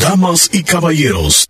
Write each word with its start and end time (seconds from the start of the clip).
Damas 0.00 0.48
y 0.54 0.62
caballeros, 0.62 1.49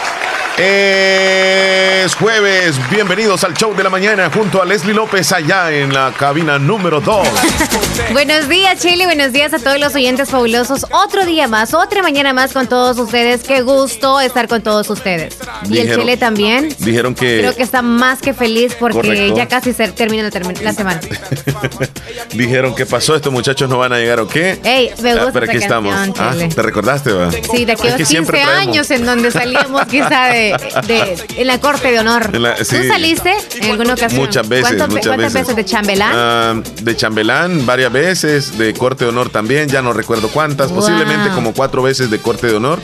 Es 0.63 2.13
jueves, 2.13 2.75
bienvenidos 2.91 3.43
al 3.43 3.55
show 3.55 3.75
de 3.75 3.83
la 3.83 3.89
mañana 3.89 4.29
junto 4.31 4.61
a 4.61 4.65
Leslie 4.65 4.93
López 4.93 5.31
allá 5.31 5.71
en 5.71 5.91
la 5.91 6.13
cabina 6.15 6.59
número 6.59 7.01
2. 7.01 7.27
buenos 8.13 8.47
días 8.47 8.79
Chile, 8.79 9.05
buenos 9.05 9.33
días 9.33 9.55
a 9.55 9.59
todos 9.59 9.79
los 9.79 9.95
oyentes 9.95 10.29
fabulosos. 10.29 10.85
Otro 10.91 11.25
día 11.25 11.47
más, 11.47 11.73
otra 11.73 12.03
mañana 12.03 12.31
más 12.33 12.53
con 12.53 12.67
todos 12.67 12.99
ustedes. 12.99 13.41
Qué 13.41 13.61
gusto 13.61 14.19
estar 14.19 14.47
con 14.47 14.61
todos 14.61 14.87
ustedes. 14.91 15.35
y 15.67 15.79
el 15.79 15.95
Chile 15.95 16.15
también. 16.17 16.69
Dijeron 16.77 17.15
que... 17.15 17.39
Creo 17.39 17.55
que 17.55 17.63
está 17.63 17.81
más 17.81 18.21
que 18.21 18.35
feliz 18.35 18.75
porque 18.79 19.33
ya 19.35 19.47
casi 19.47 19.73
se 19.73 19.87
termina 19.87 20.29
la, 20.61 20.73
semana. 20.73 20.99
dijeron 22.33 22.75
que 22.75 22.85
pasó, 22.85 23.15
estos 23.15 23.33
muchachos 23.33 23.67
no 23.67 23.79
van 23.79 23.93
a 23.93 23.97
llegar 23.97 24.19
o 24.19 24.27
qué. 24.27 24.59
Ey, 24.63 24.91
me 25.01 25.13
gusta 25.13 25.29
ah, 25.29 25.31
pero 25.33 25.45
aquí 25.47 25.57
estamos. 25.57 25.95
Ah, 26.19 26.35
¿Te 26.53 26.61
recordaste, 26.61 27.13
va? 27.13 27.31
Sí, 27.31 27.65
de 27.65 27.71
aquí 27.71 27.87
a 27.87 27.95
15 27.95 28.41
años 28.41 28.91
en 28.91 29.05
donde 29.05 29.31
salíamos 29.31 29.85
quizá 29.85 30.25
de 30.25 30.50
de, 30.87 31.17
en 31.37 31.47
la 31.47 31.59
corte 31.59 31.91
de 31.91 31.99
honor. 31.99 32.31
¿Tú 32.31 32.83
saliste 32.87 33.33
en 33.59 33.71
alguna 33.71 33.93
ocasión? 33.93 34.21
Muchas 34.21 34.47
veces. 34.47 34.75
¿Cuántas 34.77 35.33
veces. 35.33 35.55
de 35.55 35.65
chambelán? 35.65 36.11
Ah, 36.13 36.61
de 36.81 36.95
chambelán, 36.95 37.65
varias 37.65 37.91
veces. 37.91 38.57
De 38.57 38.73
corte 38.73 39.05
de 39.05 39.09
honor 39.09 39.29
también, 39.29 39.69
ya 39.69 39.81
no 39.81 39.93
recuerdo 39.93 40.29
cuántas. 40.29 40.71
Posiblemente 40.71 41.29
como 41.29 41.53
cuatro 41.53 41.81
veces 41.81 42.09
de 42.09 42.19
corte 42.19 42.47
de 42.47 42.55
honor 42.55 42.79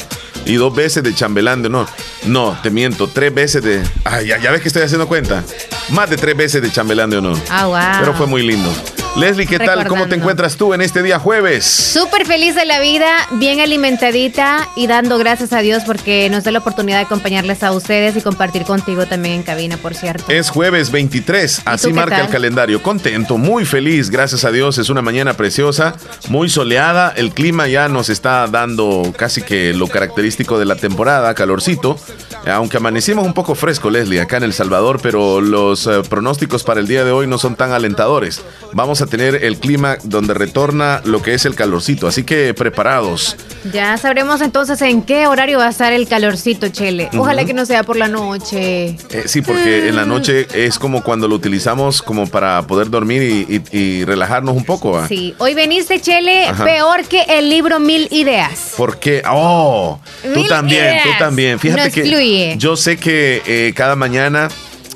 y 0.47 0.55
dos 0.55 0.73
veces 0.73 1.03
de 1.03 1.13
chambelán 1.13 1.61
de 1.61 1.67
honor. 1.67 1.87
No, 2.25 2.57
te 2.63 2.69
miento, 2.69 3.07
tres 3.07 3.33
veces 3.33 3.63
de. 3.63 3.83
Ay, 4.03 4.27
ya, 4.27 4.37
ya 4.39 4.51
ves 4.51 4.61
que 4.61 4.69
estoy 4.69 4.83
haciendo 4.83 5.07
cuenta. 5.07 5.43
Más 5.89 6.09
de 6.09 6.17
tres 6.17 6.35
veces 6.35 6.61
de 6.61 6.71
chambelán 6.71 7.09
de 7.09 7.17
honor. 7.17 7.37
Ah, 7.49 7.67
wow. 7.67 7.99
Pero 7.99 8.13
fue 8.13 8.27
muy 8.27 8.41
lindo. 8.41 8.73
Leslie, 9.17 9.47
¿qué 9.47 9.57
tal? 9.57 9.87
¿Cómo 9.87 10.07
te 10.07 10.13
encuentras 10.13 10.57
tú 10.57 10.75
en 10.75 10.81
este 10.81 11.01
día 11.01 11.17
jueves? 11.17 11.65
Súper 11.65 12.27
feliz 12.27 12.53
de 12.53 12.65
la 12.65 12.79
vida, 12.79 13.27
bien 13.31 13.59
alimentadita 13.61 14.69
y 14.75 14.85
dando 14.85 15.17
gracias 15.17 15.53
a 15.53 15.61
Dios 15.61 15.81
porque 15.87 16.29
nos 16.29 16.43
da 16.43 16.51
la 16.51 16.59
oportunidad 16.59 16.99
de 16.99 17.05
acompañarles 17.05 17.63
a 17.63 17.71
ustedes 17.71 18.15
y 18.15 18.21
compartir 18.21 18.61
contigo 18.63 19.07
también 19.07 19.33
en 19.33 19.43
cabina, 19.43 19.77
por 19.77 19.95
cierto. 19.95 20.31
Es 20.31 20.51
jueves 20.51 20.91
23, 20.91 21.63
así 21.65 21.91
marca 21.93 22.21
el 22.21 22.29
calendario. 22.29 22.83
Contento, 22.83 23.39
muy 23.39 23.65
feliz, 23.65 24.11
gracias 24.11 24.45
a 24.45 24.51
Dios. 24.51 24.77
Es 24.77 24.89
una 24.89 25.01
mañana 25.01 25.33
preciosa, 25.33 25.95
muy 26.29 26.47
soleada. 26.47 27.11
El 27.15 27.31
clima 27.31 27.67
ya 27.67 27.89
nos 27.89 28.09
está 28.09 28.45
dando 28.45 29.15
casi 29.17 29.41
que 29.41 29.73
lo 29.73 29.87
característico 29.87 30.36
de 30.37 30.65
la 30.65 30.75
temporada, 30.75 31.33
calorcito. 31.33 31.97
Aunque 32.45 32.77
amanecimos 32.77 33.25
un 33.25 33.33
poco 33.33 33.55
fresco, 33.55 33.89
Leslie, 33.89 34.21
acá 34.21 34.37
en 34.37 34.43
El 34.43 34.53
Salvador, 34.53 34.99
pero 35.01 35.41
los 35.41 35.87
eh, 35.87 36.01
pronósticos 36.07 36.63
para 36.63 36.79
el 36.79 36.87
día 36.87 37.03
de 37.03 37.11
hoy 37.11 37.27
no 37.27 37.37
son 37.37 37.55
tan 37.55 37.71
alentadores. 37.71 38.41
Vamos 38.71 39.01
a 39.01 39.07
tener 39.07 39.43
el 39.43 39.57
clima 39.57 39.97
donde 40.03 40.33
retorna 40.33 41.01
lo 41.03 41.21
que 41.21 41.33
es 41.33 41.45
el 41.45 41.55
calorcito, 41.55 42.07
así 42.07 42.23
que 42.23 42.53
preparados. 42.53 43.35
Ya 43.73 43.97
sabremos 43.97 44.41
entonces 44.41 44.81
en 44.81 45.01
qué 45.01 45.27
horario 45.27 45.57
va 45.57 45.67
a 45.67 45.69
estar 45.69 45.91
el 45.91 46.07
calorcito, 46.07 46.69
Chele. 46.69 47.09
Ojalá 47.17 47.43
que 47.43 47.53
no 47.53 47.65
sea 47.65 47.83
por 47.83 47.97
la 47.97 48.07
noche. 48.07 48.95
Eh, 49.09 49.23
sí, 49.25 49.41
porque 49.41 49.89
en 49.89 49.95
la 49.95 50.05
noche 50.05 50.47
es 50.53 50.77
como 50.79 51.03
cuando 51.03 51.27
lo 51.27 51.35
utilizamos 51.35 52.01
como 52.01 52.27
para 52.27 52.61
poder 52.67 52.89
dormir 52.89 53.47
y, 53.71 54.05
relajarnos 54.05 54.55
un 54.55 54.63
poco. 54.63 55.05
Sí, 55.07 55.35
hoy 55.39 55.53
veniste, 55.53 55.99
Chele, 55.99 56.47
peor 56.63 57.03
que 57.05 57.23
el 57.23 57.49
libro 57.49 57.79
Mil 57.79 58.07
Ideas. 58.11 58.73
¿Por 58.77 58.99
qué? 58.99 59.23
Oh, 59.29 59.99
tú 60.33 60.47
también, 60.47 60.99
tú 61.03 61.09
también. 61.19 61.59
Fíjate 61.59 61.91
que 61.91 62.55
yo 62.57 62.75
sé 62.75 62.97
que 62.97 63.41
eh, 63.45 63.73
cada 63.75 63.95
mañana 63.95 64.49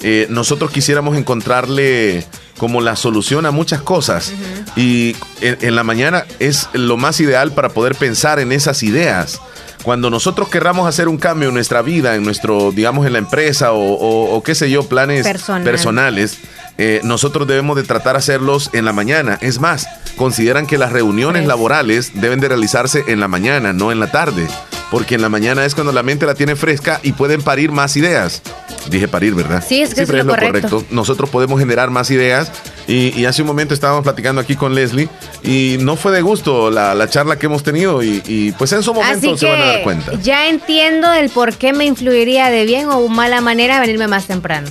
eh, 0.04 0.26
nosotros 0.30 0.72
quisiéramos 0.72 1.16
encontrarle 1.18 2.26
como 2.58 2.82
la 2.82 2.96
solución 2.96 3.46
a 3.46 3.52
muchas 3.52 3.82
cosas. 3.82 4.34
Y 4.76 5.16
en, 5.42 5.76
la 5.76 5.84
mañana 5.84 6.26
es 6.40 6.70
lo 6.74 6.98
más 6.98 7.20
ideal 7.20 7.52
para 7.54 7.70
poder 7.70 7.96
pensar 7.96 8.40
en 8.40 8.52
esas 8.52 8.84
ideas. 8.84 9.42
Cuando 9.84 10.12
nosotros 10.12 10.48
querramos 10.48 10.88
hacer 10.88 11.08
un 11.08 11.18
cambio 11.18 11.50
en 11.50 11.56
nuestra 11.56 11.82
vida, 11.82 12.16
en 12.16 12.24
nuestro, 12.24 12.72
digamos, 12.72 13.08
en 13.08 13.14
la 13.14 13.20
empresa 13.20 13.70
o, 13.74 14.44
qué 14.46 14.54
sé 14.54 14.70
yo, 14.70 14.88
planes 14.88 15.28
personales, 15.64 16.38
eh, 16.78 17.02
nosotros 17.04 17.48
debemos 17.48 17.78
de 17.78 17.84
tratar 17.84 18.14
de 18.14 18.20
hacerlos 18.20 18.70
en 18.74 18.86
la 18.86 18.94
mañana. 18.94 19.40
Es 19.42 19.60
más, 19.60 19.88
consideran 20.16 20.68
que 20.68 20.78
las 20.78 20.92
reuniones 20.92 21.48
laborales 21.48 22.12
deben 22.14 22.40
de 22.40 22.48
realizarse 22.48 23.04
en 23.08 23.20
la 23.20 23.28
mañana, 23.28 23.74
no 23.74 23.92
en 23.92 24.00
la 24.00 24.12
tarde 24.12 24.48
porque 24.92 25.16
en 25.16 25.22
la 25.22 25.30
mañana 25.30 25.66
es 25.66 25.74
cuando 25.74 25.94
la 25.94 26.04
mente 26.04 26.26
la 26.26 26.36
tiene 26.36 26.58
fresca 26.58 27.00
y 27.02 27.14
pueden 27.14 27.42
parir 27.42 27.72
más 27.72 27.96
ideas. 27.96 28.42
Dije 28.90 29.08
parir, 29.08 29.34
¿verdad? 29.34 29.64
Sí, 29.66 29.82
es 29.82 29.94
que 29.94 30.02
es, 30.02 30.10
lo, 30.10 30.28
correcto. 30.28 30.84
Nosotros 30.92 31.30
podemos 31.30 31.60
generar 31.60 31.90
más 31.90 32.12
ideas 32.12 32.52
y, 32.88 33.24
hace 33.26 33.42
un 33.42 33.48
momento 33.48 33.74
estábamos 33.74 34.04
platicando 34.04 34.42
aquí 34.42 34.56
con 34.58 34.76
Leslie 34.76 35.08
y 35.44 35.78
no 35.80 35.96
fue 35.96 36.12
de 36.12 36.22
gusto 36.22 36.70
la, 36.70 37.08
charla 37.10 37.40
que 37.40 37.46
hemos 37.46 37.64
tenido 37.64 38.04
y, 38.04 38.54
pues 38.58 38.74
en 38.74 38.84
su 38.84 38.94
momento 38.94 39.38
se 39.38 39.48
van 39.48 39.62
a 39.62 39.66
dar 39.66 39.84
cuenta. 39.84 40.14
Ya 40.22 40.50
entiendo 40.50 41.14
el 41.14 41.30
por 41.30 41.54
qué 41.54 41.72
me 41.72 41.86
influiría 41.86 42.50
de 42.50 42.66
bien 42.66 42.88
o 42.90 43.08
mala 43.08 43.40
manera 43.40 43.80
venirme 43.80 44.10
más 44.10 44.28
temprano. 44.28 44.68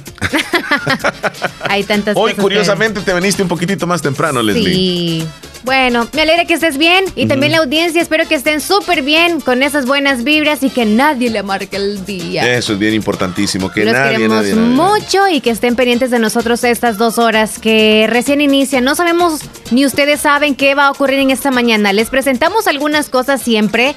Hay 1.62 1.84
tantas 1.84 2.14
Hoy 2.14 2.34
curiosamente 2.34 3.00
te 3.00 3.14
veniste 3.14 3.42
un 3.42 3.48
poquitito 3.48 3.86
más 3.86 4.02
temprano, 4.02 4.42
Leslie. 4.42 4.74
Sí. 4.74 5.28
Bueno, 5.62 6.08
me 6.12 6.22
alegra 6.22 6.44
que 6.44 6.54
estés 6.54 6.78
bien 6.78 7.04
y 7.14 7.26
también 7.26 7.52
la 7.52 7.58
audiencia. 7.58 8.00
Espero 8.00 8.26
que 8.26 8.34
estén 8.34 8.60
súper 8.60 9.02
bien 9.02 9.40
con 9.40 9.62
esas 9.62 9.86
buenas 9.86 10.24
vibras 10.24 10.62
y 10.62 10.70
que 10.70 10.84
nadie 10.84 11.30
le 11.30 11.42
marque 11.42 11.76
el 11.76 12.04
día. 12.04 12.56
Eso 12.56 12.72
es 12.72 12.78
bien 12.78 12.94
importantísimo. 12.94 13.70
Que 13.70 13.84
Los 13.84 13.92
nadie, 13.92 14.16
queremos 14.16 14.46
mucho 14.54 15.28
y 15.28 15.40
que 15.40 15.50
estén 15.50 15.76
pendientes 15.76 16.10
de 16.10 16.18
nosotros 16.18 16.64
estas 16.64 16.98
dos 16.98 17.18
horas 17.18 17.58
que 17.58 18.06
recién 18.08 18.40
inician. 18.40 18.84
No 18.84 18.94
sabemos 18.94 19.40
ni 19.70 19.84
ustedes 19.84 20.20
saben 20.20 20.54
qué 20.54 20.74
va 20.74 20.86
a 20.86 20.90
ocurrir 20.90 21.18
en 21.18 21.30
esta 21.30 21.50
mañana. 21.50 21.92
Les 21.92 22.08
presentamos 22.08 22.66
algunas 22.66 23.10
cosas 23.10 23.42
siempre 23.42 23.94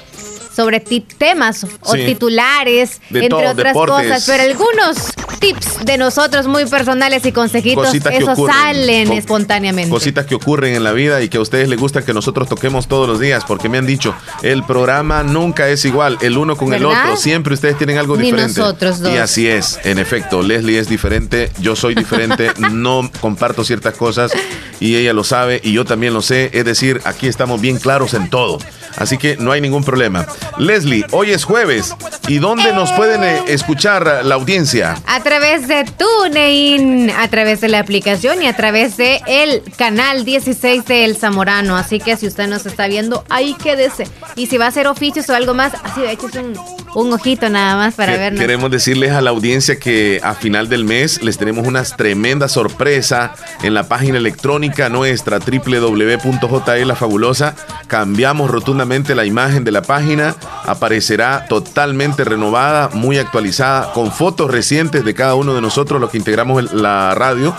sobre 0.54 0.80
temas 0.80 1.66
o 1.82 1.94
titulares, 1.94 3.00
entre 3.10 3.48
otras 3.48 3.74
cosas, 3.74 4.24
pero 4.26 4.42
algunos 4.42 5.12
tips 5.40 5.84
de 5.84 5.98
nosotros 5.98 6.46
muy 6.46 6.66
personales 6.66 7.26
y 7.26 7.32
consejitos, 7.32 7.94
eso 7.94 8.46
salen 8.46 9.12
espontáneamente. 9.12 9.90
Cositas 9.90 10.26
que 10.26 10.34
ocurren 10.34 10.74
en 10.74 10.84
la 10.84 10.92
vida 10.92 11.22
y 11.22 11.28
que 11.28 11.38
a 11.38 11.40
ustedes 11.40 11.68
les 11.68 11.78
gusta 11.78 12.04
que 12.04 12.14
nosotros 12.14 12.48
toquemos 12.48 12.88
todos 12.88 13.08
los 13.08 13.20
días, 13.20 13.44
porque 13.44 13.68
me 13.68 13.78
han 13.78 13.86
dicho, 13.86 14.14
el 14.42 14.64
programa 14.64 15.22
nunca 15.22 15.68
es 15.68 15.84
igual, 15.84 16.18
el 16.20 16.38
uno 16.38 16.56
con 16.56 16.72
el 16.72 16.84
otro, 16.84 17.16
siempre 17.16 17.54
ustedes 17.54 17.76
tienen 17.76 17.98
algo 17.98 18.16
Ni 18.16 18.26
diferente. 18.26 18.60
nosotros 18.60 19.00
Y 19.00 19.16
así 19.16 19.48
es, 19.48 19.78
en 19.84 19.98
efecto, 19.98 20.42
Leslie 20.42 20.78
es 20.78 20.88
diferente, 20.88 21.50
yo 21.60 21.76
soy 21.76 21.94
diferente, 21.94 22.50
no 22.70 23.10
comparto 23.20 23.64
ciertas 23.64 23.94
cosas 23.94 24.32
y 24.80 24.96
ella 24.96 25.12
lo 25.12 25.24
sabe 25.24 25.60
y 25.62 25.72
yo 25.72 25.84
también 25.84 26.14
lo 26.14 26.22
sé, 26.22 26.50
es 26.52 26.64
decir, 26.64 27.00
aquí 27.04 27.26
estamos 27.26 27.60
bien 27.60 27.78
claros 27.78 28.14
en 28.14 28.30
todo. 28.30 28.58
Así 28.96 29.18
que 29.18 29.36
no 29.36 29.52
hay 29.52 29.60
ningún 29.60 29.84
problema. 29.84 30.26
Leslie, 30.58 31.04
hoy 31.12 31.32
es 31.32 31.44
jueves. 31.44 31.94
¿Y 32.28 32.38
dónde 32.38 32.72
nos 32.72 32.90
pueden 32.92 33.22
eh, 33.22 33.42
escuchar 33.48 34.24
la 34.24 34.34
audiencia? 34.34 34.96
A 35.06 35.20
través 35.20 35.68
de 35.68 35.84
TuneIn, 35.84 37.10
a 37.10 37.28
través 37.28 37.60
de 37.60 37.68
la 37.68 37.80
aplicación 37.80 38.42
y 38.42 38.46
a 38.46 38.56
través 38.56 38.96
de 38.96 39.20
el 39.26 39.62
canal 39.76 40.24
16 40.24 40.86
de 40.86 41.04
El 41.04 41.16
Zamorano. 41.16 41.76
Así 41.76 42.00
que 42.00 42.16
si 42.16 42.26
usted 42.26 42.48
nos 42.48 42.64
está 42.66 42.88
viendo, 42.88 43.24
ahí 43.28 43.54
quédese. 43.54 44.06
Y 44.36 44.46
si 44.46 44.56
va 44.56 44.66
a 44.66 44.68
hacer 44.68 44.86
oficios 44.86 45.28
o 45.28 45.34
algo 45.34 45.54
más, 45.54 45.72
así 45.82 46.00
de 46.00 46.12
hecho 46.12 46.28
es 46.28 46.36
un, 46.36 46.54
un 46.94 47.12
ojito 47.12 47.50
nada 47.50 47.76
más 47.76 47.94
para 47.94 48.16
vernos. 48.16 48.40
Queremos 48.40 48.70
decirles 48.70 49.12
a 49.12 49.20
la 49.20 49.30
audiencia 49.30 49.78
que 49.78 50.20
a 50.22 50.34
final 50.34 50.68
del 50.68 50.84
mes 50.84 51.22
les 51.22 51.38
tenemos 51.38 51.66
una 51.66 51.82
tremenda 51.82 52.46
sorpresa 52.48 53.34
en 53.62 53.74
la 53.74 53.88
página 53.88 54.18
electrónica 54.18 54.88
nuestra 54.88 55.38
www.jlafabulosa. 55.38 57.56
Cambiamos 57.86 58.50
la 58.84 59.24
imagen 59.24 59.64
de 59.64 59.70
la 59.70 59.80
página 59.82 60.36
aparecerá 60.64 61.46
totalmente 61.48 62.22
renovada, 62.22 62.90
muy 62.92 63.18
actualizada, 63.18 63.92
con 63.92 64.12
fotos 64.12 64.50
recientes 64.50 65.04
de 65.04 65.14
cada 65.14 65.34
uno 65.34 65.54
de 65.54 65.62
nosotros, 65.62 66.00
los 66.00 66.10
que 66.10 66.18
integramos 66.18 66.72
la 66.72 67.14
radio. 67.14 67.54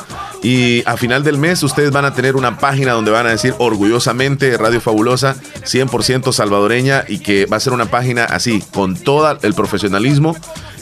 Y 0.46 0.84
a 0.86 0.96
final 0.96 1.24
del 1.24 1.40
mes 1.40 1.64
ustedes 1.64 1.90
van 1.90 2.06
a 2.06 2.14
tener 2.14 2.36
una 2.36 2.60
página 2.60 2.92
donde 2.92 3.10
van 3.10 3.26
a 3.26 3.32
decir 3.32 3.56
orgullosamente 3.58 4.56
Radio 4.58 4.80
Fabulosa, 4.80 5.36
100% 5.64 6.32
salvadoreña 6.32 7.04
y 7.08 7.18
que 7.18 7.48
va 7.48 7.58
a 7.58 7.60
ser 7.60 7.74
una 7.74 7.88
página 7.88 8.26
así, 8.26 8.64
con 8.72 8.96
todo 8.96 9.40
el 9.42 9.56
profesionalismo 9.56 10.36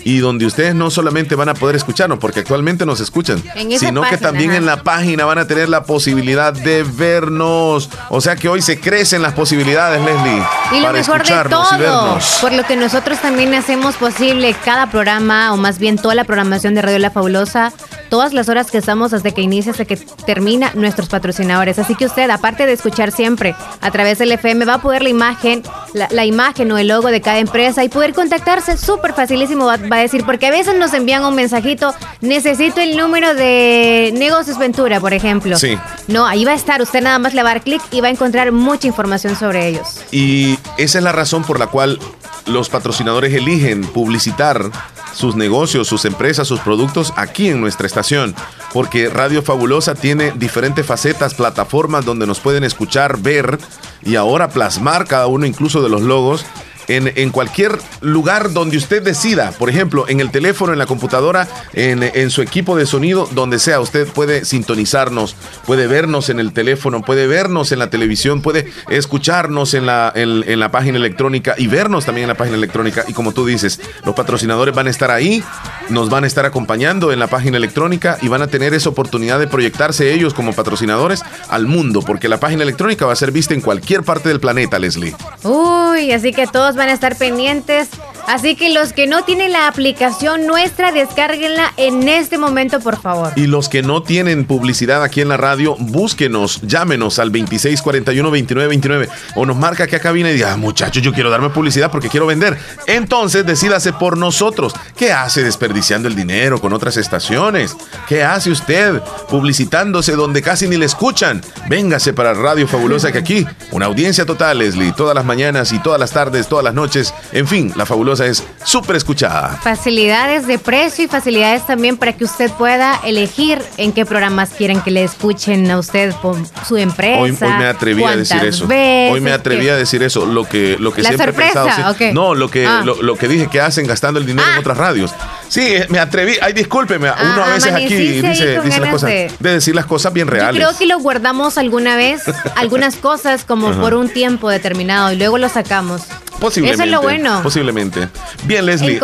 y 0.03 0.17
donde 0.19 0.45
ustedes 0.45 0.75
no 0.75 0.89
solamente 0.89 1.35
van 1.35 1.49
a 1.49 1.53
poder 1.53 1.75
escucharnos, 1.75 2.19
porque 2.19 2.41
actualmente 2.41 2.85
nos 2.85 2.99
escuchan, 2.99 3.41
sino 3.79 4.01
que 4.01 4.17
también 4.17 4.51
en 4.53 4.65
la 4.65 4.83
página 4.83 5.25
van 5.25 5.37
a 5.37 5.47
tener 5.47 5.69
la 5.69 5.83
posibilidad 5.83 6.53
de 6.53 6.83
vernos. 6.83 7.89
O 8.09 8.21
sea 8.21 8.35
que 8.35 8.49
hoy 8.49 8.61
se 8.61 8.79
crecen 8.79 9.21
las 9.21 9.33
posibilidades, 9.33 10.01
Leslie. 10.03 10.43
Y 10.73 10.81
lo 10.81 10.91
mejor 10.91 11.25
de 11.25 11.49
todo, 11.49 12.19
por 12.41 12.51
lo 12.51 12.63
que 12.63 12.75
nosotros 12.75 13.19
también 13.19 13.53
hacemos 13.53 13.95
posible 13.95 14.53
cada 14.65 14.89
programa, 14.89 15.53
o 15.53 15.57
más 15.57 15.79
bien 15.79 15.97
toda 15.97 16.15
la 16.15 16.25
programación 16.25 16.75
de 16.75 16.81
Radio 16.81 16.99
La 16.99 17.11
Fabulosa, 17.11 17.71
todas 18.09 18.33
las 18.33 18.49
horas 18.49 18.71
que 18.71 18.77
estamos 18.77 19.11
desde 19.11 19.33
que 19.33 19.41
inicia 19.53 19.71
hasta 19.71 19.85
que 19.85 19.97
termina 20.25 20.71
nuestros 20.73 21.09
patrocinadores. 21.09 21.79
Así 21.79 21.95
que 21.95 22.05
usted, 22.05 22.29
aparte 22.29 22.65
de 22.65 22.73
escuchar 22.73 23.11
siempre 23.11 23.55
a 23.81 23.91
través 23.91 24.17
del 24.17 24.31
FM, 24.31 24.65
va 24.65 24.75
a 24.75 24.81
poder 24.81 25.03
la 25.03 25.09
imagen, 25.09 25.63
la, 25.93 26.25
imagen 26.25 26.71
o 26.71 26.77
el 26.77 26.87
logo 26.87 27.09
de 27.09 27.21
cada 27.21 27.39
empresa 27.39 27.83
y 27.83 27.89
poder 27.89 28.13
contactarse 28.13 28.77
súper 28.77 29.13
facilísimo, 29.13 29.65
va, 29.65 29.75
a 29.75 29.99
decir, 29.99 30.23
porque 30.25 30.47
a 30.47 30.51
veces 30.51 30.75
nos 30.77 30.93
envían 30.93 31.23
un 31.25 31.35
mensajito, 31.35 31.93
necesito 32.21 32.81
el 32.81 32.97
número 32.97 33.33
de 33.33 34.11
Negocios 34.15 34.57
Ventura, 34.57 34.99
por 34.99 35.13
ejemplo. 35.13 35.57
Sí. 35.57 35.77
No, 36.07 36.25
ahí 36.25 36.45
va 36.45 36.51
a 36.51 36.55
estar, 36.55 36.81
usted 36.81 37.01
nada 37.01 37.19
más 37.19 37.33
le 37.33 37.43
va 37.43 37.51
a 37.51 37.53
dar 37.53 37.63
clic 37.63 37.81
y 37.91 38.01
va 38.01 38.07
a 38.07 38.11
encontrar 38.11 38.51
mucha 38.51 38.87
información 38.87 39.35
sobre 39.35 39.67
ellos. 39.67 40.01
Y 40.11 40.57
esa 40.77 40.97
es 40.97 41.03
la 41.03 41.11
razón 41.11 41.43
por 41.43 41.59
la 41.59 41.67
cual 41.67 41.99
los 42.45 42.69
patrocinadores 42.69 43.33
eligen 43.33 43.81
publicitar 43.81 44.69
sus 45.13 45.35
negocios, 45.35 45.87
sus 45.87 46.05
empresas, 46.05 46.47
sus 46.47 46.59
productos 46.59 47.13
aquí 47.15 47.47
en 47.47 47.61
nuestra 47.61 47.87
estación, 47.87 48.35
porque 48.73 49.09
Radio 49.09 49.43
Fabulosa 49.43 49.95
tiene 49.95 50.31
diferentes 50.35 50.85
facetas, 50.85 51.35
plataformas 51.35 52.03
donde 52.03 52.25
nos 52.25 52.39
pueden 52.39 52.63
escuchar, 52.63 53.19
ver 53.19 53.59
y 54.01 54.15
ahora 54.15 54.49
plasmar 54.49 55.07
cada 55.07 55.27
uno 55.27 55.45
incluso 55.45 55.81
de 55.83 55.89
los 55.89 56.01
logos 56.01 56.45
en, 56.87 57.29
cualquier 57.31 57.77
lugar 58.01 58.53
donde 58.53 58.77
usted 58.77 59.01
decida, 59.01 59.51
por 59.51 59.69
ejemplo, 59.69 60.05
en 60.07 60.19
el 60.19 60.31
teléfono, 60.31 60.73
en 60.73 60.79
la 60.79 60.85
computadora, 60.85 61.47
en, 61.73 62.29
su 62.29 62.41
equipo 62.41 62.75
de 62.75 62.85
sonido, 62.85 63.27
donde 63.31 63.59
sea, 63.59 63.79
usted 63.79 64.07
puede 64.07 64.45
sintonizarnos, 64.45 65.35
puede 65.65 65.87
vernos 65.87 66.29
en 66.29 66.39
el 66.39 66.53
teléfono, 66.53 67.01
puede 67.01 67.27
vernos 67.27 67.71
en 67.71 67.79
la 67.79 67.89
televisión, 67.89 68.41
puede 68.41 68.71
escucharnos 68.89 69.73
en 69.73 69.85
la, 69.85 70.11
en, 70.15 70.59
la 70.59 70.71
página 70.71 70.97
electrónica 70.97 71.55
y 71.57 71.67
vernos 71.67 72.05
también 72.05 72.23
en 72.23 72.29
la 72.29 72.37
página 72.37 72.57
electrónica. 72.57 73.03
Y 73.07 73.13
como 73.13 73.33
tú 73.33 73.45
dices, 73.45 73.79
los 74.05 74.15
patrocinadores 74.15 74.73
van 74.73 74.87
a 74.87 74.89
estar 74.89 75.11
ahí, 75.11 75.43
nos 75.89 76.09
van 76.09 76.23
a 76.23 76.27
estar 76.27 76.45
acompañando 76.45 77.11
en 77.11 77.19
la 77.19 77.27
página 77.27 77.57
electrónica 77.57 78.17
y 78.21 78.27
van 78.27 78.41
a 78.41 78.47
tener 78.47 78.73
esa 78.73 78.89
oportunidad 78.89 79.39
de 79.39 79.47
proyectarse 79.47 80.13
ellos 80.13 80.33
como 80.33 80.53
patrocinadores 80.53 81.23
al 81.49 81.67
mundo, 81.67 82.01
porque 82.01 82.29
la 82.29 82.39
página 82.39 82.63
electrónica 82.63 83.05
va 83.05 83.13
a 83.13 83.15
ser 83.15 83.31
vista 83.31 83.53
en 83.53 83.61
cualquier 83.61 84.03
parte 84.03 84.29
del 84.29 84.39
planeta, 84.39 84.79
Leslie. 84.79 85.15
Uy, 85.43 86.11
así 86.11 86.33
que 86.33 86.47
todos 86.47 86.72
van 86.75 86.89
a 86.89 86.93
estar 86.93 87.15
pendientes. 87.15 87.89
Así 88.27 88.55
que 88.55 88.69
los 88.69 88.93
que 88.93 89.05
no 89.05 89.23
tienen 89.23 89.51
la 89.51 89.67
aplicación 89.67 90.47
nuestra, 90.47 90.91
descárguenla 90.91 91.73
en 91.77 92.07
este 92.07 92.37
momento, 92.37 92.79
por 92.79 92.99
favor. 92.99 93.33
Y 93.35 93.47
los 93.47 93.67
que 93.67 93.81
no 93.81 94.01
tienen 94.01 94.45
publicidad 94.45 95.03
aquí 95.03 95.19
en 95.21 95.27
la 95.27 95.37
radio, 95.37 95.75
búsquenos, 95.77 96.61
llámenos 96.61 97.19
al 97.19 97.31
2641-2929 97.33 99.09
o 99.35 99.45
nos 99.45 99.57
marca 99.57 99.87
que 99.87 99.97
acá 99.97 100.11
viene 100.11 100.31
y 100.31 100.33
diga, 100.35 100.53
ah, 100.53 100.57
muchachos, 100.57 101.03
yo 101.03 101.11
quiero 101.11 101.29
darme 101.29 101.49
publicidad 101.49 101.91
porque 101.91 102.07
quiero 102.07 102.25
vender. 102.25 102.57
Entonces 102.87 103.45
decídase 103.45 103.91
por 103.91 104.17
nosotros. 104.17 104.73
¿Qué 104.95 105.11
hace 105.11 105.43
desperdiciando 105.43 106.07
el 106.07 106.15
dinero 106.15 106.61
con 106.61 106.71
otras 106.71 106.95
estaciones? 106.95 107.75
¿Qué 108.07 108.23
hace 108.23 108.51
usted 108.51 109.01
publicitándose 109.29 110.13
donde 110.13 110.41
casi 110.41 110.67
ni 110.67 110.77
le 110.77 110.85
escuchan? 110.85 111.41
Véngase 111.67 112.13
para 112.13 112.33
Radio 112.33 112.67
Fabulosa 112.67 113.11
que 113.11 113.17
aquí, 113.17 113.45
una 113.71 113.87
audiencia 113.87 114.25
total, 114.25 114.59
Leslie, 114.59 114.93
todas 114.93 115.15
las 115.15 115.25
mañanas 115.25 115.73
y 115.73 115.79
todas 115.79 115.99
las 115.99 116.11
tardes, 116.11 116.47
todas 116.47 116.63
las 116.63 116.73
noches. 116.73 117.13
En 117.33 117.47
fin, 117.47 117.73
la 117.75 117.85
fabulosa 117.85 118.12
es 118.19 118.43
súper 118.63 118.95
escuchada. 118.95 119.59
Facilidades 119.61 120.47
de 120.47 120.59
precio 120.59 121.05
y 121.05 121.07
facilidades 121.07 121.65
también 121.65 121.97
para 121.97 122.13
que 122.13 122.25
usted 122.25 122.51
pueda 122.51 122.99
elegir 123.03 123.61
en 123.77 123.91
qué 123.91 124.05
programas 124.05 124.51
quieren 124.51 124.81
que 124.81 124.91
le 124.91 125.03
escuchen 125.03 125.69
a 125.71 125.79
usted 125.79 126.13
por 126.21 126.37
su 126.67 126.77
empresa. 126.77 127.19
Hoy, 127.19 127.31
me 127.39 127.65
atreví 127.65 128.03
a 128.03 128.15
decir 128.15 128.43
eso. 128.43 128.65
Hoy 128.65 129.21
me 129.21 129.31
atreví 129.31 129.69
a 129.69 129.75
decir 129.75 130.03
eso. 130.03 130.25
Lo 130.25 130.47
que, 130.47 130.77
lo 130.79 130.93
que 130.93 131.03
siempre 131.03 131.31
he 131.31 131.33
pensado. 131.33 131.95
No, 132.13 132.35
lo 132.35 132.49
que, 132.49 132.65
ah. 132.65 132.83
lo, 132.83 133.15
que 133.15 133.27
dije 133.27 133.47
que 133.47 133.61
hacen 133.61 133.87
gastando 133.87 134.19
el 134.19 134.25
dinero 134.25 134.47
en 134.47 134.55
ah. 134.55 134.59
otras 134.59 134.77
radios. 134.77 135.13
Sí, 135.47 135.61
eh, 135.61 135.87
me 135.89 135.99
atreví. 135.99 136.35
Ay, 136.41 136.53
discúlpeme. 136.53 137.11
uno 137.11 137.43
a 137.43 137.45
ah, 137.45 137.53
veces 137.53 137.73
aquí 137.73 137.93
dice, 137.93 138.59
dice 138.61 138.79
las 138.79 138.89
cosas. 138.89 139.09
De... 139.09 139.31
decir 139.39 139.75
las 139.75 139.85
cosas 139.85 140.13
bien 140.13 140.27
reales. 140.27 140.59
Yo 140.59 140.67
creo 140.67 140.77
que 140.77 140.85
lo 140.87 140.99
guardamos 140.99 141.57
alguna 141.57 141.95
vez, 141.95 142.23
algunas 142.55 142.95
cosas 142.95 143.43
como 143.43 143.71
por 143.79 143.93
un 143.93 144.09
tiempo 144.09 144.49
determinado 144.49 145.11
y 145.11 145.15
luego 145.15 145.37
lo 145.37 145.49
sacamos. 145.49 146.03
Posiblemente. 146.43 146.83
Eso 146.83 146.83
es 146.83 146.91
lo 146.91 147.01
bueno. 147.01 147.41
Posiblemente. 147.41 148.09
Bien, 148.43 148.65
Leslie. 148.65 148.99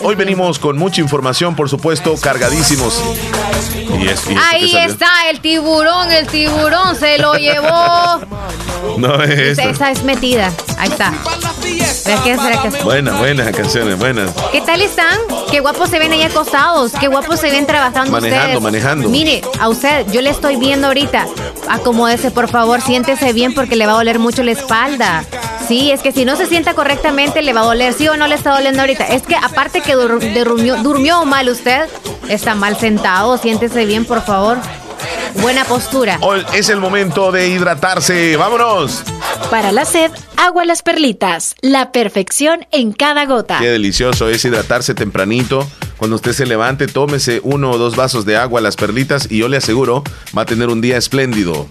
Hoy 0.00 0.14
venimos 0.14 0.60
con 0.60 0.78
mucha 0.78 1.00
información, 1.00 1.56
por 1.56 1.68
supuesto, 1.68 2.14
cargadísimos. 2.20 3.02
Ahí 4.48 4.76
está 4.76 5.28
el 5.28 5.40
tiburón, 5.40 6.12
el 6.12 6.28
tiburón 6.28 6.94
se 6.94 7.18
lo 7.18 7.34
llevó. 7.34 8.20
No 8.96 9.22
es 9.22 9.58
Esa 9.58 9.90
es 9.90 10.04
metida. 10.04 10.52
Ahí 10.78 10.88
está. 10.88 11.12
Buenas, 12.84 13.18
buenas 13.18 13.54
canciones, 13.54 13.98
buenas. 13.98 14.30
¿Qué 14.52 14.60
tal 14.60 14.80
están? 14.80 15.18
Qué 15.50 15.58
guapos 15.60 15.90
se 15.90 15.98
ven 15.98 16.12
ahí 16.12 16.22
acostados, 16.22 16.92
qué 16.98 17.08
guapos 17.08 17.40
se 17.40 17.50
ven 17.50 17.66
trabajando 17.66 18.12
manejando, 18.12 18.60
Manejando, 18.60 19.08
Mire, 19.08 19.42
a 19.58 19.68
usted, 19.68 20.06
yo 20.12 20.22
le 20.22 20.30
estoy 20.30 20.56
viendo 20.56 20.86
ahorita. 20.86 21.26
Acomódese, 21.68 22.30
por 22.30 22.48
favor, 22.48 22.80
siéntese 22.80 23.32
bien 23.32 23.52
porque 23.52 23.76
le 23.76 23.86
va 23.86 23.92
a 23.92 23.96
doler 23.96 24.18
mucho 24.20 24.42
la 24.42 24.52
espalda. 24.52 25.24
Sí, 25.68 25.90
es 25.90 26.00
que 26.00 26.12
si 26.12 26.24
no 26.24 26.34
se 26.34 26.46
sienta 26.46 26.72
correctamente 26.72 27.42
le 27.42 27.52
va 27.52 27.60
a 27.60 27.64
doler, 27.64 27.92
¿sí 27.92 28.08
o 28.08 28.16
no 28.16 28.26
le 28.26 28.34
está 28.34 28.52
doliendo 28.52 28.80
ahorita? 28.80 29.04
Es 29.08 29.22
que 29.22 29.36
aparte 29.36 29.82
que 29.82 29.92
durmió, 29.94 30.76
durmió 30.82 31.26
mal 31.26 31.50
usted, 31.50 31.86
está 32.30 32.54
mal 32.54 32.78
sentado, 32.78 33.36
siéntese 33.36 33.84
bien, 33.84 34.06
por 34.06 34.22
favor. 34.24 34.56
Buena 35.42 35.64
postura. 35.66 36.16
Hoy 36.22 36.42
es 36.54 36.70
el 36.70 36.80
momento 36.80 37.30
de 37.32 37.48
hidratarse. 37.48 38.36
¡Vámonos! 38.36 39.02
Para 39.50 39.70
la 39.70 39.84
sed, 39.84 40.10
agua 40.38 40.64
las 40.64 40.82
perlitas. 40.82 41.54
La 41.60 41.92
perfección 41.92 42.66
en 42.70 42.92
cada 42.92 43.26
gota. 43.26 43.58
Qué 43.58 43.68
delicioso 43.68 44.28
es 44.28 44.42
hidratarse 44.44 44.94
tempranito. 44.94 45.68
Cuando 45.98 46.16
usted 46.16 46.32
se 46.32 46.46
levante, 46.46 46.86
tómese 46.86 47.40
uno 47.44 47.72
o 47.72 47.78
dos 47.78 47.94
vasos 47.94 48.24
de 48.24 48.36
agua 48.36 48.60
a 48.60 48.62
las 48.62 48.76
perlitas 48.76 49.28
y 49.30 49.38
yo 49.38 49.48
le 49.48 49.58
aseguro, 49.58 50.02
va 50.36 50.42
a 50.42 50.46
tener 50.46 50.68
un 50.68 50.80
día 50.80 50.96
espléndido. 50.96 51.68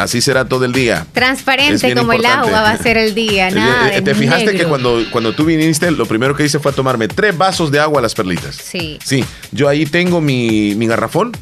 Así 0.00 0.22
será 0.22 0.46
todo 0.46 0.64
el 0.64 0.72
día. 0.72 1.06
Transparente 1.12 1.94
como 1.94 2.14
el 2.14 2.24
agua 2.24 2.62
va 2.62 2.70
a 2.70 2.78
ser 2.78 2.96
el 2.96 3.14
día. 3.14 3.48
Eh, 3.48 3.52
nada 3.52 4.00
¿Te 4.00 4.14
fijaste 4.14 4.54
que 4.54 4.64
cuando, 4.64 5.04
cuando 5.10 5.34
tú 5.34 5.44
viniste, 5.44 5.90
lo 5.90 6.06
primero 6.06 6.34
que 6.34 6.42
hice 6.42 6.58
fue 6.58 6.72
tomarme 6.72 7.06
tres 7.06 7.36
vasos 7.36 7.70
de 7.70 7.80
agua 7.80 7.98
a 7.98 8.02
las 8.02 8.14
perlitas? 8.14 8.56
Sí. 8.56 8.98
Sí. 9.04 9.22
Yo 9.52 9.68
ahí 9.68 9.84
tengo 9.84 10.22
mi, 10.22 10.74
mi 10.74 10.86
garrafón 10.86 11.32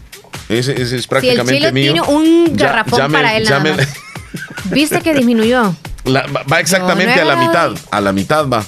ese, 0.49 0.81
es 0.83 1.07
prácticamente 1.07 1.61
si 1.61 1.67
el 1.67 1.73
mío. 1.73 1.93
tiene 1.93 2.09
un 2.09 2.57
garrafón 2.57 3.13
para 3.13 3.37
él. 3.37 3.47
¿Viste 4.73 5.03
que 5.03 5.15
disminuyó? 5.15 5.77
va 6.07 6.59
exactamente 6.59 7.21
a 7.21 7.25
la 7.25 7.37
mitad. 7.37 7.73
A 7.93 8.01
la 8.01 8.13
mitad 8.13 8.49
va. 8.49 8.65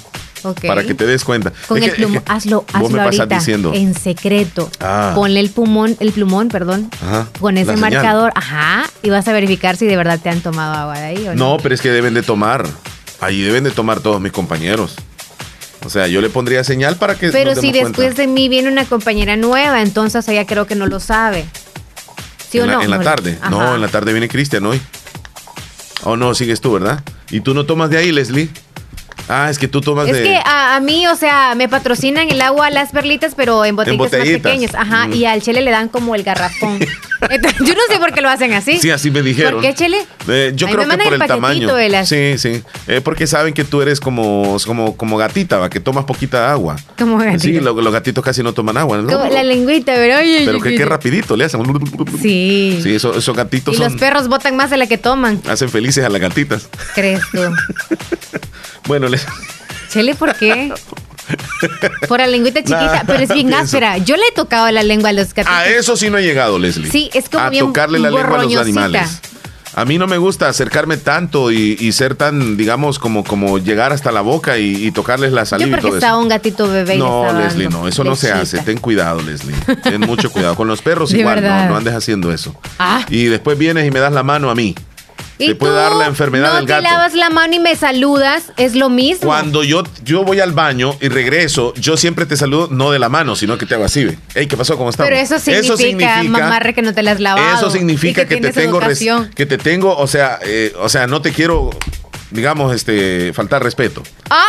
Para 0.67 0.83
que 0.83 0.93
te 0.93 1.05
des 1.05 1.23
cuenta. 1.23 1.51
Con 1.67 1.81
el 1.81 1.91
plumón, 1.91 2.23
hazlo, 2.27 2.65
hazlo 2.73 3.01
ahorita, 3.01 3.25
diciendo. 3.25 3.71
en 3.73 3.93
secreto. 3.93 4.69
Ah. 4.79 5.13
Ponle 5.15 5.39
el 5.39 5.49
plumón, 5.49 5.95
el 5.99 6.11
plumón, 6.11 6.49
perdón. 6.49 6.89
Ajá. 7.01 7.27
Con 7.39 7.57
ese 7.57 7.75
marcador, 7.77 8.31
ajá, 8.35 8.89
y 9.03 9.09
vas 9.09 9.27
a 9.27 9.33
verificar 9.33 9.77
si 9.77 9.85
de 9.85 9.97
verdad 9.97 10.19
te 10.21 10.29
han 10.29 10.41
tomado 10.41 10.73
agua 10.73 10.99
de 10.99 11.05
ahí 11.05 11.27
o 11.27 11.35
no. 11.35 11.51
No, 11.51 11.57
pero 11.61 11.75
es 11.75 11.81
que 11.81 11.89
deben 11.89 12.13
de 12.13 12.23
tomar. 12.23 12.65
Ahí 13.19 13.41
deben 13.41 13.63
de 13.63 13.71
tomar 13.71 13.99
todos 13.99 14.19
mis 14.19 14.31
compañeros. 14.31 14.95
O 15.85 15.89
sea, 15.89 16.07
yo 16.07 16.21
le 16.21 16.29
pondría 16.29 16.63
señal 16.63 16.95
para 16.95 17.15
que. 17.15 17.29
Pero 17.29 17.55
si 17.55 17.71
después 17.71 18.15
de 18.15 18.27
mí 18.27 18.49
viene 18.49 18.69
una 18.69 18.85
compañera 18.85 19.35
nueva, 19.35 19.81
entonces 19.81 20.27
ella 20.27 20.45
creo 20.45 20.65
que 20.67 20.75
no 20.75 20.87
lo 20.87 20.99
sabe. 20.99 21.45
¿Sí 22.49 22.59
o 22.59 22.65
no? 22.65 22.81
en 22.81 22.89
la 22.89 22.99
tarde. 22.99 23.37
No, 23.49 23.75
en 23.75 23.81
la 23.81 23.87
tarde 23.87 24.11
viene 24.11 24.27
Cristian 24.27 24.65
hoy. 24.65 24.81
Oh, 26.03 26.17
no, 26.17 26.33
sigues 26.33 26.61
tú, 26.61 26.73
¿verdad? 26.73 27.03
¿Y 27.29 27.41
tú 27.41 27.53
no 27.53 27.65
tomas 27.65 27.89
de 27.89 27.97
ahí, 27.97 28.11
Leslie? 28.11 28.49
Ah, 29.33 29.49
es 29.49 29.57
que 29.57 29.69
tú 29.69 29.79
tomas 29.79 30.07
es 30.07 30.13
de. 30.13 30.23
Es 30.23 30.27
que 30.27 30.43
a, 30.45 30.77
mí, 30.81 31.07
o 31.07 31.15
sea, 31.15 31.55
me 31.55 31.69
patrocinan 31.69 32.29
el 32.29 32.41
agua 32.41 32.69
las 32.69 32.91
perlitas, 32.91 33.33
pero 33.33 33.63
en 33.63 33.77
botellitas, 33.77 34.11
más 34.11 34.27
pequeñas. 34.27 34.75
Ajá, 34.75 35.07
y 35.07 35.23
al 35.23 35.41
chele 35.41 35.61
le 35.61 35.71
dan 35.71 35.87
como 35.87 36.15
el 36.15 36.23
garrafón. 36.23 36.79
yo 37.59 37.73
no 37.73 37.81
sé 37.89 37.97
por 37.99 38.13
qué 38.13 38.21
lo 38.21 38.29
hacen 38.29 38.51
así. 38.53 38.77
Sí, 38.79 38.89
así 38.89 39.09
me 39.09 39.21
dijeron. 39.21 39.53
¿Por 39.53 39.61
qué, 39.61 39.73
chele? 39.73 39.99
Eh, 40.27 40.51
yo 40.55 40.67
creo 40.67 40.87
que 40.87 40.97
por 40.97 41.13
el, 41.13 41.19
tamaño. 41.19 41.69
Sí, 42.05 42.37
sí. 42.37 42.61
Eh, 42.87 42.99
porque 43.01 43.25
saben 43.25 43.53
que 43.53 43.63
tú 43.63 43.81
eres 43.81 43.99
como, 43.99 44.57
como, 44.65 44.97
como 44.97 45.17
gatita, 45.17 45.59
¿va? 45.59 45.69
que 45.69 45.79
tomas 45.79 46.05
poquita 46.05 46.51
agua. 46.51 46.75
Como 46.97 47.17
gatita. 47.17 47.39
Sí, 47.39 47.59
los 47.59 47.93
gatitos 47.93 48.23
casi 48.23 48.43
no 48.43 48.53
toman 48.53 48.77
agua. 48.77 48.97
Como 48.97 49.27
la 49.27 49.43
lengüita, 49.43 49.93
pero. 49.95 50.17
pero 50.45 50.59
que 50.59 50.75
qué 50.75 50.85
rapidito 50.85 51.37
le 51.37 51.45
hacen. 51.45 51.61
Sí. 52.21 52.79
Sí, 52.83 52.95
esos, 52.95 53.35
gatitos. 53.35 53.75
Y 53.75 53.77
los 53.77 53.93
perros 53.93 54.27
botan 54.27 54.55
más 54.55 54.69
de 54.69 54.77
la 54.77 54.87
que 54.87 54.97
toman. 54.97 55.41
Hacen 55.47 55.69
felices 55.69 56.03
a 56.03 56.09
las 56.09 56.19
gatitas. 56.19 56.67
¿Crees 56.95 57.21
tú? 57.31 57.39
bueno, 58.87 59.07
les. 59.07 59.20
Chele, 59.89 60.15
¿por 60.15 60.35
qué? 60.35 60.73
Por 62.07 62.19
la 62.19 62.27
lengüita 62.27 62.61
chiquita, 62.61 63.03
pero 63.05 63.19
es 63.23 63.29
bien 63.29 63.53
áspera. 63.53 63.97
Yo 63.97 64.15
le 64.15 64.23
he 64.27 64.31
tocado 64.31 64.69
la 64.71 64.83
lengua 64.83 65.09
a 65.09 65.13
los 65.13 65.33
gatitos. 65.33 65.53
A 65.53 65.67
eso 65.67 65.95
sí 65.95 66.09
no 66.09 66.17
he 66.17 66.23
llegado, 66.23 66.59
Leslie. 66.59 66.89
Sí, 66.89 67.09
es 67.13 67.29
como 67.29 67.45
a 67.45 67.51
tocarle 67.51 67.99
la 67.99 68.09
lengua 68.09 68.39
a 68.39 68.43
los 68.43 68.57
animales. 68.57 69.21
A 69.73 69.85
mí 69.85 69.97
no 69.97 70.05
me 70.05 70.17
gusta 70.17 70.49
acercarme 70.49 70.97
tanto 70.97 71.49
y, 71.49 71.91
ser 71.93 72.15
tan, 72.15 72.57
digamos, 72.57 72.99
como, 72.99 73.23
como 73.23 73.57
llegar 73.57 73.93
hasta 73.93 74.11
la 74.11 74.21
boca 74.21 74.57
y, 74.57 74.91
tocarles 74.91 75.31
la 75.31 75.45
saliva. 75.45 75.77
Yo 75.77 75.81
porque 75.81 75.97
estaba 75.97 76.17
un 76.17 76.27
gatito 76.27 76.69
bebé. 76.69 76.97
No, 76.97 77.31
Leslie, 77.31 77.69
no, 77.69 77.87
eso 77.87 78.03
no 78.03 78.15
se 78.15 78.31
hace. 78.31 78.59
Ten 78.59 78.77
cuidado, 78.77 79.21
Leslie. 79.21 79.55
Ten 79.83 80.01
mucho 80.01 80.29
cuidado. 80.29 80.55
Con 80.55 80.67
los 80.67 80.81
perros 80.83 81.13
igual, 81.13 81.41
no, 81.41 81.69
no, 81.69 81.77
andes 81.77 81.93
haciendo 81.93 82.33
eso. 82.33 82.53
Ah. 82.79 83.05
Y 83.09 83.25
después 83.25 83.57
vienes 83.57 83.87
y 83.87 83.91
me 83.91 83.99
das 83.99 84.11
la 84.11 84.23
mano 84.23 84.49
a 84.49 84.55
mí. 84.55 84.75
Te 85.37 85.55
puede 85.55 85.73
dar 85.73 85.93
la 85.93 86.05
enfermedad 86.05 86.55
del 86.55 86.65
gato. 86.65 86.81
No 86.81 86.87
te 86.87 86.93
lavas 86.93 87.13
la 87.13 87.29
mano 87.29 87.55
y 87.55 87.59
me 87.59 87.75
saludas, 87.75 88.51
es 88.57 88.75
lo 88.75 88.89
mismo. 88.89 89.25
Cuando 89.25 89.63
yo, 89.63 89.83
yo 90.03 90.23
voy 90.23 90.39
al 90.39 90.51
baño 90.53 90.95
y 91.01 91.09
regreso, 91.09 91.73
yo 91.75 91.97
siempre 91.97 92.25
te 92.25 92.37
saludo 92.37 92.67
no 92.71 92.91
de 92.91 92.99
la 92.99 93.09
mano, 93.09 93.35
sino 93.35 93.57
que 93.57 93.65
te 93.65 93.75
hago 93.75 93.85
así. 93.85 94.07
Ey, 94.35 94.47
¿qué 94.47 94.57
pasó? 94.57 94.77
¿Cómo 94.77 94.89
estás? 94.89 95.05
Pero 95.05 95.17
eso 95.17 95.39
significa, 95.39 96.23
mamarre, 96.23 96.73
que 96.73 96.81
no 96.81 96.93
te 96.93 97.03
las 97.03 97.19
lavado. 97.19 97.57
Eso 97.57 97.69
significa 97.69 98.25
que, 98.25 98.37
te 98.37 98.51
tengo, 98.51 98.79
que 99.35 99.45
te 99.45 99.57
tengo, 99.57 99.97
o 99.97 100.07
sea, 100.07 100.39
eh, 100.43 100.73
o 100.79 100.89
sea, 100.89 101.07
no 101.07 101.21
te 101.21 101.31
quiero 101.31 101.71
digamos, 102.31 102.73
este, 102.73 103.33
faltar 103.33 103.63
respeto. 103.63 104.03
¡Ah! 104.29 104.47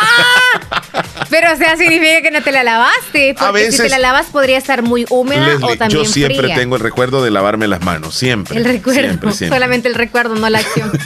Pero, 1.31 1.53
o 1.53 1.57
sea, 1.57 1.77
significa 1.77 2.23
que 2.23 2.31
no 2.31 2.43
te 2.43 2.53
la 2.53 2.63
lavaste. 2.63 3.35
Porque 3.35 3.45
a 3.45 3.51
veces, 3.53 3.77
si 3.77 3.83
te 3.83 3.89
la 3.89 3.99
lavas 3.99 4.27
podría 4.27 4.59
estar 4.59 4.83
muy 4.83 5.07
húmeda 5.11 5.57
o 5.63 5.77
también 5.77 5.91
Yo 5.91 6.05
siempre 6.05 6.51
tengo 6.55 6.77
el 6.77 6.83
recuerdo 6.83 7.23
de 7.25 7.31
lavarme 7.31 7.67
las 7.69 7.83
manos, 7.83 8.15
siempre. 8.15 8.59
El 8.59 8.65
recuerdo, 8.65 9.33
solamente 9.33 9.89
el 9.89 9.95
recuerdo, 9.95 10.35
no 10.35 10.49
la 10.49 10.59
acción. 10.59 10.93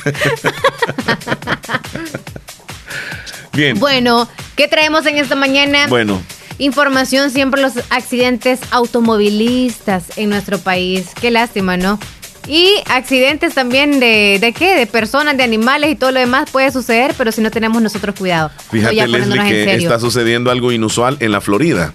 Bien. 3.52 3.78
Bueno, 3.78 4.28
¿qué 4.54 4.68
traemos 4.68 5.06
en 5.06 5.16
esta 5.18 5.34
mañana? 5.34 5.86
Bueno. 5.88 6.22
Información 6.58 7.30
siempre 7.30 7.60
los 7.60 7.74
accidentes 7.90 8.60
automovilistas 8.70 10.04
en 10.16 10.30
nuestro 10.30 10.58
país. 10.58 11.08
Qué 11.20 11.30
lástima, 11.30 11.76
¿no? 11.76 11.98
Y 12.46 12.74
accidentes 12.88 13.54
también 13.54 13.98
de, 13.98 14.38
de 14.40 14.52
qué? 14.52 14.76
De 14.76 14.86
personas, 14.86 15.36
de 15.36 15.42
animales 15.42 15.90
y 15.90 15.96
todo 15.96 16.12
lo 16.12 16.20
demás 16.20 16.50
puede 16.50 16.70
suceder, 16.70 17.14
pero 17.18 17.32
si 17.32 17.40
no 17.40 17.50
tenemos 17.50 17.82
nosotros 17.82 18.14
cuidado. 18.16 18.50
Fíjate, 18.70 19.08
Leslie, 19.08 19.42
que 19.42 19.74
está 19.74 19.98
sucediendo 19.98 20.50
algo 20.50 20.72
inusual 20.72 21.16
en 21.20 21.32
la 21.32 21.40
Florida. 21.40 21.92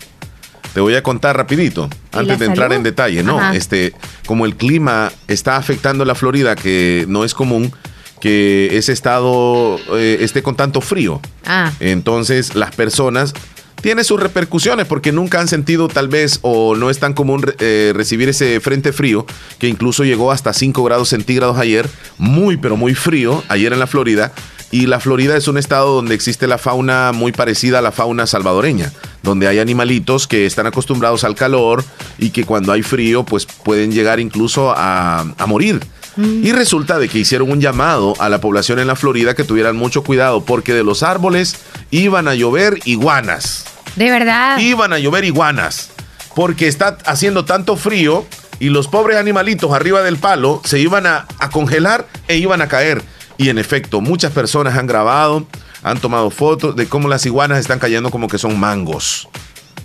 Te 0.74 0.80
voy 0.80 0.96
a 0.96 1.04
contar 1.04 1.36
rapidito, 1.36 1.90
antes 2.14 2.40
de 2.40 2.46
entrar 2.46 2.72
en 2.72 2.84
detalle, 2.84 3.24
¿no? 3.24 3.52
Este, 3.52 3.94
como 4.26 4.46
el 4.46 4.56
clima 4.56 5.12
está 5.28 5.58
afectando 5.58 6.04
a 6.04 6.06
la 6.06 6.16
Florida, 6.16 6.56
que 6.56 7.06
no 7.08 7.26
es 7.26 7.34
común 7.34 7.74
que 8.22 8.78
ese 8.78 8.94
estado 8.94 9.80
eh, 9.98 10.20
esté 10.22 10.44
con 10.44 10.56
tanto 10.56 10.80
frío. 10.80 11.20
Ah. 11.46 11.72
Entonces, 11.80 12.56
las 12.56 12.74
personas 12.74 13.34
tiene 13.82 14.04
sus 14.04 14.20
repercusiones 14.20 14.88
porque 14.88 15.12
nunca 15.12 15.40
han 15.40 15.48
sentido 15.48 15.88
tal 15.88 16.08
vez 16.08 16.40
o 16.42 16.76
no 16.76 16.90
es 16.90 17.00
tan 17.00 17.14
común 17.14 17.44
eh, 17.60 17.92
recibir 17.96 18.30
ese 18.30 18.60
frente 18.60 18.94
frío 18.94 19.26
que 19.60 19.68
incluso 19.68 20.04
llegó 20.04 20.32
hasta 20.32 20.54
5 20.54 20.84
grados 20.84 21.10
centígrados 21.10 21.58
ayer, 21.58 21.90
muy 22.18 22.58
pero 22.58 22.78
muy 22.78 22.96
frío 22.96 23.44
ayer 23.50 23.74
en 23.74 23.80
la 23.80 23.88
Florida. 23.88 24.32
Y 24.74 24.86
la 24.86 25.02
Florida 25.02 25.36
es 25.36 25.50
un 25.50 25.58
estado 25.58 25.94
donde 25.96 26.16
existe 26.16 26.48
la 26.48 26.58
fauna 26.58 27.12
muy 27.14 27.34
parecida 27.34 27.80
a 27.80 27.82
la 27.82 27.92
fauna 27.92 28.26
salvadoreña, 28.26 28.94
donde 29.22 29.50
hay 29.50 29.60
animalitos 29.60 30.28
que 30.28 30.46
están 30.46 30.66
acostumbrados 30.66 31.26
al 31.26 31.36
calor 31.36 31.84
y 32.18 32.30
que 32.30 32.46
cuando 32.46 32.72
hay 32.72 32.82
frío 32.82 33.26
pues 33.26 33.46
pueden 33.46 33.92
llegar 33.92 34.22
incluso 34.22 34.72
a, 34.72 35.26
a 35.38 35.46
morir. 35.46 35.82
Mm. 36.16 36.46
Y 36.46 36.52
resulta 36.52 37.00
de 37.00 37.10
que 37.10 37.20
hicieron 37.20 37.52
un 37.52 37.62
llamado 37.62 38.14
a 38.20 38.30
la 38.30 38.42
población 38.42 38.80
en 38.80 38.88
la 38.88 38.96
Florida 38.96 39.34
que 39.34 39.44
tuvieran 39.44 39.76
mucho 39.76 40.04
cuidado 40.04 40.44
porque 40.44 40.74
de 40.74 40.84
los 40.84 41.04
árboles 41.04 41.56
iban 41.90 42.28
a 42.28 42.36
llover 42.36 42.80
iguanas. 42.86 43.66
De 43.96 44.10
verdad. 44.10 44.58
Iban 44.58 44.94
a 44.94 45.00
llover 45.00 45.26
iguanas. 45.26 45.92
Porque 46.36 46.68
está 46.68 46.98
haciendo 47.06 47.46
tanto 47.46 47.76
frío 47.76 48.26
y 48.60 48.70
los 48.70 48.88
pobres 48.88 49.18
animalitos 49.18 49.74
arriba 49.74 50.02
del 50.02 50.18
palo 50.18 50.62
se 50.64 50.80
iban 50.80 51.06
a, 51.08 51.26
congelar 51.52 52.08
e 52.28 52.38
iban 52.38 52.62
a 52.62 52.68
caer. 52.68 53.02
Y 53.38 53.50
en 53.50 53.58
efecto, 53.58 54.02
muchas 54.02 54.32
personas 54.32 54.78
han 54.78 54.86
grabado, 54.88 55.48
han 55.84 56.00
tomado 56.00 56.30
fotos 56.30 56.76
de 56.76 56.86
cómo 56.86 57.08
las 57.08 57.26
iguanas 57.26 57.60
están 57.60 57.80
cayendo 57.80 58.12
como 58.12 58.28
que 58.28 58.38
son 58.38 58.60
mangos. 58.60 59.28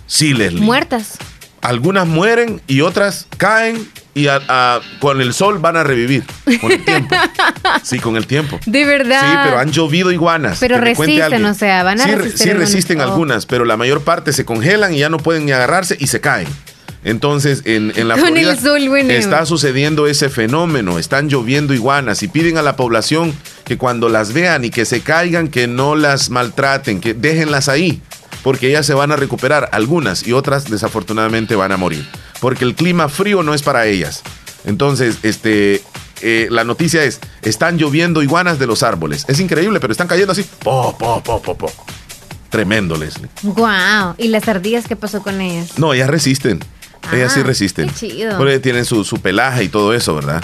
Sí, 0.05 0.33
Leslie. 0.33 0.61
Muertas. 0.61 1.17
Algunas 1.61 2.07
mueren 2.07 2.61
y 2.67 2.81
otras 2.81 3.27
caen 3.37 3.89
y 4.17 4.27
con 4.99 5.21
el 5.21 5.33
sol 5.33 5.59
van 5.59 5.77
a 5.77 5.83
revivir. 5.83 6.23
Con 6.59 6.71
el 6.71 6.83
tiempo. 6.83 7.15
Sí, 7.83 7.99
con 7.99 8.17
el 8.17 8.27
tiempo. 8.27 8.59
De 8.65 8.85
verdad. 8.85 9.21
Sí, 9.21 9.37
pero 9.43 9.59
han 9.59 9.71
llovido 9.71 10.11
iguanas. 10.11 10.57
Pero 10.59 10.77
resisten, 10.77 11.45
o 11.45 11.53
sea, 11.53 11.83
van 11.83 11.99
a 12.01 12.03
sí, 12.03 12.15
resistir. 12.15 12.47
Sí, 12.47 12.53
resisten 12.53 13.01
algunas, 13.01 13.45
pero 13.45 13.65
la 13.65 13.77
mayor 13.77 14.01
parte 14.01 14.33
se 14.33 14.45
congelan 14.45 14.93
y 14.93 14.99
ya 14.99 15.09
no 15.09 15.17
pueden 15.17 15.45
ni 15.45 15.51
agarrarse 15.51 15.95
y 15.99 16.07
se 16.07 16.19
caen. 16.19 16.47
Entonces, 17.03 17.61
en, 17.65 17.93
en 17.95 18.07
la 18.07 18.17
Florida 18.17 18.57
está 19.09 19.45
sucediendo 19.45 20.07
ese 20.07 20.29
fenómeno. 20.29 20.99
Están 20.99 21.29
lloviendo 21.29 21.73
iguanas 21.73 22.23
y 22.23 22.27
piden 22.27 22.57
a 22.57 22.61
la 22.61 22.75
población 22.75 23.33
que 23.63 23.77
cuando 23.77 24.09
las 24.09 24.33
vean 24.33 24.65
y 24.65 24.69
que 24.69 24.85
se 24.85 25.01
caigan, 25.01 25.47
que 25.47 25.67
no 25.67 25.95
las 25.95 26.29
maltraten, 26.29 26.99
que 26.99 27.13
déjenlas 27.13 27.69
ahí 27.69 28.01
porque 28.43 28.69
ellas 28.69 28.85
se 28.85 28.93
van 28.93 29.11
a 29.11 29.17
recuperar, 29.17 29.67
algunas 29.73 30.25
y 30.25 30.31
otras 30.31 30.69
desafortunadamente 30.69 31.55
van 31.55 31.73
a 31.73 31.77
morir, 31.77 32.07
porque 32.39 32.65
el 32.65 32.75
clima 32.75 33.09
frío 33.09 33.43
no 33.43 33.53
es 33.53 33.61
para 33.61 33.85
ellas. 33.85 34.23
Entonces, 34.65 35.19
este, 35.23 35.81
eh, 36.21 36.47
la 36.51 36.63
noticia 36.63 37.03
es, 37.03 37.19
están 37.41 37.77
lloviendo 37.77 38.21
iguanas 38.21 38.59
de 38.59 38.67
los 38.67 38.83
árboles. 38.83 39.25
Es 39.27 39.39
increíble, 39.39 39.79
pero 39.79 39.91
están 39.91 40.07
cayendo 40.07 40.31
así. 40.31 40.43
Po, 40.63 40.97
po, 40.97 41.21
po, 41.23 41.41
po, 41.41 41.57
po. 41.57 41.71
Tremendo, 42.49 42.97
Leslie. 42.97 43.29
Wow. 43.43 44.15
¿Y 44.17 44.29
las 44.29 44.47
ardillas 44.47 44.87
qué 44.87 44.95
pasó 44.95 45.21
con 45.21 45.41
ellas? 45.41 45.77
No, 45.77 45.93
ellas 45.93 46.09
resisten. 46.09 46.59
ellas 47.11 47.33
sí 47.33 47.41
ah, 47.41 47.43
resisten. 47.43 47.89
Qué 47.89 47.95
chido. 47.95 48.37
Porque 48.37 48.59
tienen 48.59 48.85
su, 48.85 49.03
su 49.03 49.17
pelaje 49.17 49.65
y 49.65 49.69
todo 49.69 49.93
eso, 49.93 50.15
¿verdad? 50.15 50.43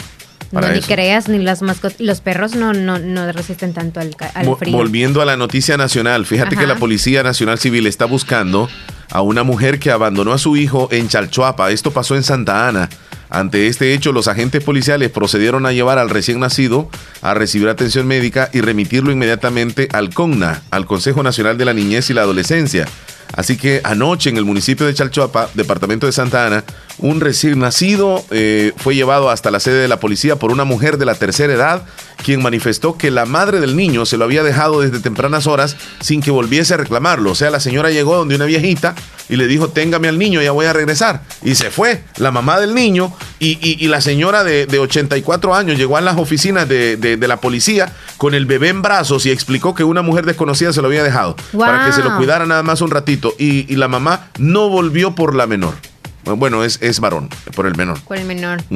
no, 0.62 0.70
ni 0.70 0.82
creas, 0.82 1.28
ni 1.30 1.40
las 1.40 1.62
mascotas, 1.62 2.00
los 2.00 2.22
perros 2.22 2.56
no, 2.56 2.74
no, 2.74 3.00
no 3.00 3.32
resisten 3.32 3.74
tanto 3.74 4.00
al, 4.00 4.14
frío. 4.58 4.78
Volviendo 4.78 5.22
a 5.22 5.26
la 5.26 5.36
noticia 5.36 5.78
nacional, 5.78 6.26
fíjate 6.26 6.56
que 6.56 6.68
la 6.68 6.76
Policía 6.76 7.24
Nacional 7.24 7.58
Civil 7.58 7.88
está 7.88 8.06
buscando 8.06 8.70
a 9.10 9.22
una 9.22 9.44
mujer 9.44 9.80
que 9.80 9.92
abandonó 9.92 10.34
a 10.34 10.38
su 10.38 10.58
hijo 10.58 10.88
en 10.92 11.08
Chalchuapa. 11.08 11.72
Esto 11.72 11.92
pasó 11.92 12.16
en 12.16 12.24
Santa 12.24 12.68
Ana. 12.68 12.90
Ante 13.30 13.66
este 13.68 13.94
hecho, 13.94 14.12
los 14.12 14.28
agentes 14.28 14.64
policiales 14.64 15.10
procedieron 15.10 15.66
a 15.66 15.72
llevar 15.72 15.98
al 15.98 16.12
recién 16.12 16.40
nacido 16.40 16.90
a 17.22 17.34
recibir 17.34 17.68
atención 17.68 18.06
médica 18.06 18.50
y 18.54 18.62
remitirlo 18.62 19.12
inmediatamente 19.12 19.88
al 19.92 20.14
CONNA, 20.14 20.62
al 20.70 20.86
Consejo 20.86 21.24
Nacional 21.24 21.58
de 21.58 21.66
la 21.66 21.74
Niñez 21.74 22.12
y 22.12 22.14
la 22.14 22.22
Adolescencia. 22.22 22.88
Así 23.36 23.58
que 23.58 23.82
anoche 23.84 24.30
en 24.30 24.38
el 24.38 24.46
municipio 24.46 24.86
de 24.86 24.94
Chalchuapa, 24.94 25.50
departamento 25.54 26.06
de 26.06 26.12
Santa 26.12 26.46
Ana, 26.46 26.64
un 27.00 27.20
recién 27.20 27.60
nacido 27.60 28.24
eh, 28.30 28.74
fue 28.78 28.96
llevado 28.96 29.30
hasta 29.30 29.50
la 29.50 29.60
sede 29.60 29.82
de 29.82 29.88
la 29.88 30.00
policía 30.00 30.36
por 30.36 30.52
una 30.52 30.64
mujer 30.66 30.98
de 30.98 31.06
la 31.06 31.16
tercera 31.16 31.54
edad, 31.54 31.84
quien 32.24 32.42
manifestó 32.42 32.98
que 32.98 33.12
la 33.12 33.26
madre 33.26 33.60
del 33.60 33.76
niño 33.76 34.06
se 34.06 34.18
lo 34.18 34.26
había 34.26 34.44
dejado 34.44 34.82
desde 34.82 35.00
tempranas 35.00 35.48
horas 35.48 35.76
sin 36.00 36.22
que 36.22 36.32
volviese 36.32 36.76
a 36.76 36.78
reclamarlo. 36.78 37.32
O 37.32 37.36
sea, 37.36 37.50
la 37.50 37.60
señora 37.60 37.90
llegó 37.90 38.16
donde 38.16 38.36
una 38.36 38.46
viejita 38.46 38.96
y 39.30 39.36
le 39.36 39.48
dijo, 39.48 39.70
téngame 39.70 40.08
al 40.08 40.20
niño, 40.20 40.42
ya 40.42 40.52
voy 40.52 40.66
a 40.66 40.74
regresar. 40.74 41.22
Y 41.44 41.56
se 41.56 41.72
fue 41.72 42.04
la 42.18 42.32
mamá 42.32 42.60
del 42.60 42.76
niño 42.76 43.14
y, 43.40 43.88
la 43.88 44.00
señora 44.00 44.44
de, 44.44 44.68
84 44.80 45.56
años 45.56 45.78
llegó 45.78 45.98
a 45.98 46.02
las 46.02 46.18
oficinas 46.18 46.68
de, 46.68 47.18
la 47.20 47.38
policía 47.38 47.92
con 48.18 48.34
el 48.34 48.46
bebé 48.46 48.70
en 48.70 48.82
brazos 48.82 49.26
y 49.26 49.32
explicó 49.32 49.74
que 49.74 49.84
una 49.84 50.02
mujer 50.02 50.26
desconocida 50.26 50.72
se 50.74 50.82
lo 50.82 50.88
había 50.88 51.04
dejado 51.04 51.36
para 51.58 51.86
que 51.86 51.94
se 51.94 52.04
lo 52.04 52.16
cuidara 52.18 52.46
nada 52.46 52.64
más 52.64 52.82
un 52.82 52.92
ratito. 52.92 53.13
Y, 53.38 53.76
la 53.76 53.88
mamá 53.88 54.30
no 54.38 54.70
volvió 54.70 55.16
por 55.16 55.36
la 55.36 55.48
menor. 55.48 55.76
Bueno, 56.24 56.64
es, 56.64 56.80
es 56.82 57.00
varón, 57.00 57.30
por 57.56 57.66
el 57.66 57.76
menor. 57.76 58.00
Por 58.02 58.18
el 58.18 58.26
menor. 58.26 58.64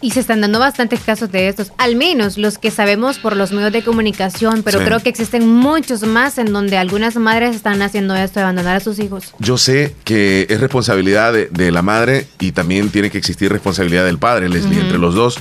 Y 0.00 0.12
se 0.12 0.20
están 0.20 0.40
dando 0.40 0.60
bastantes 0.60 1.00
casos 1.00 1.32
de 1.32 1.48
estos, 1.48 1.72
al 1.76 1.96
menos 1.96 2.38
los 2.38 2.58
que 2.58 2.70
sabemos 2.70 3.18
por 3.18 3.34
los 3.34 3.50
medios 3.50 3.72
de 3.72 3.82
comunicación, 3.82 4.62
pero 4.62 4.78
creo 4.78 5.00
que 5.00 5.08
existen 5.08 5.48
muchos 5.48 6.04
más 6.04 6.38
en 6.38 6.52
donde 6.52 6.78
algunas 6.78 7.16
madres 7.16 7.56
están 7.56 7.82
haciendo 7.82 8.14
esto 8.14 8.38
de 8.38 8.44
abandonar 8.44 8.76
a 8.76 8.80
sus 8.80 9.00
hijos. 9.00 9.34
Yo 9.40 9.58
sé 9.58 9.96
que 10.04 10.46
es 10.48 10.60
responsabilidad 10.60 11.32
de, 11.32 11.72
la 11.72 11.82
madre 11.82 12.28
y 12.38 12.52
también 12.52 12.90
tiene 12.90 13.10
que 13.10 13.18
existir 13.18 13.50
responsabilidad 13.50 14.04
del 14.04 14.18
padre, 14.18 14.48
Leslie, 14.48 14.80
entre 14.80 14.98
los 14.98 15.16
dos. 15.16 15.36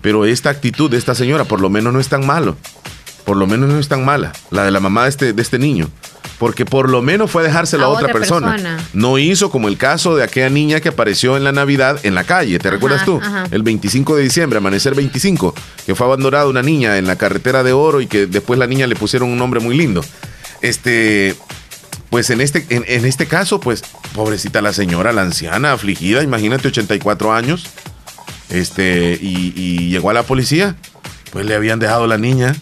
Pero 0.00 0.24
esta 0.24 0.48
actitud 0.48 0.90
de 0.90 0.96
esta 0.96 1.14
señora 1.14 1.44
por 1.44 1.60
lo 1.60 1.68
menos 1.68 1.92
no 1.92 2.00
es 2.00 2.08
tan 2.08 2.26
malo. 2.26 2.56
Por 3.26 3.36
lo 3.36 3.46
menos 3.46 3.68
no 3.68 3.78
es 3.78 3.88
tan 3.88 4.06
mala, 4.06 4.32
la 4.50 4.64
de 4.64 4.70
la 4.70 4.80
mamá 4.80 5.02
de 5.02 5.10
este, 5.10 5.32
de 5.34 5.42
este 5.42 5.58
niño 5.58 5.90
porque 6.38 6.64
por 6.64 6.88
lo 6.88 7.02
menos 7.02 7.30
fue 7.30 7.42
dejárselo 7.42 7.84
a, 7.84 7.88
otra, 7.88 8.12
persona. 8.12 8.78
No 8.92 9.18
hizo 9.18 9.50
como 9.50 9.68
el 9.68 9.76
caso 9.76 10.16
de 10.16 10.22
aquella 10.22 10.48
niña 10.48 10.80
que 10.80 10.88
apareció 10.88 11.36
en 11.36 11.44
la 11.44 11.52
Navidad 11.52 11.98
en 12.04 12.14
la 12.14 12.24
calle, 12.24 12.58
¿te 12.58 12.70
recuerdas 12.70 13.04
tú? 13.04 13.20
El 13.50 13.62
25 13.62 14.16
de 14.16 14.22
diciembre, 14.22 14.58
amanecer 14.58 14.94
25, 14.94 15.54
que 15.84 15.94
fue 15.94 16.06
abandonada 16.06 16.46
una 16.46 16.62
niña 16.62 16.96
en 16.96 17.06
la 17.06 17.16
carretera 17.16 17.62
de 17.62 17.72
Oro 17.72 18.00
y 18.00 18.06
que 18.06 18.26
después 18.26 18.58
la 18.58 18.66
niña 18.66 18.86
le 18.86 18.94
pusieron 18.94 19.28
un 19.30 19.38
nombre 19.38 19.60
muy 19.60 19.76
lindo. 19.76 20.04
Este, 20.62 21.34
pues 22.10 22.30
en 22.30 22.40
este, 22.40 22.64
en, 22.70 23.04
este 23.04 23.26
caso, 23.26 23.58
pues 23.58 23.82
pobrecita 24.14 24.62
la 24.62 24.72
señora, 24.72 25.12
la 25.12 25.22
anciana, 25.22 25.72
afligida, 25.72 26.22
imagínate 26.22 26.68
84 26.68 27.32
años, 27.32 27.66
este, 28.48 29.18
y, 29.20 29.52
y 29.56 29.90
llegó 29.90 30.10
a 30.10 30.14
la 30.14 30.22
policía, 30.22 30.76
pues 31.32 31.46
le 31.46 31.54
habían 31.54 31.80
dejado 31.80 32.06
la 32.06 32.16
niña 32.16 32.54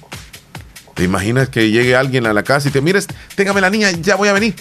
¿Te 0.97 1.05
imaginas 1.05 1.50
que 1.50 1.71
llegue 1.71 1.95
alguien 1.95 2.26
a 2.26 2.33
la 2.33 2.43
casa 2.43 2.69
y 2.69 2.73
te 2.73 2.81
mires, 2.81 3.07
téngame 3.35 3.61
la 3.61 3.69
niña, 3.69 3.91
ya 3.91 4.17
voy 4.17 4.29
a 4.29 4.33
venir? 4.33 4.55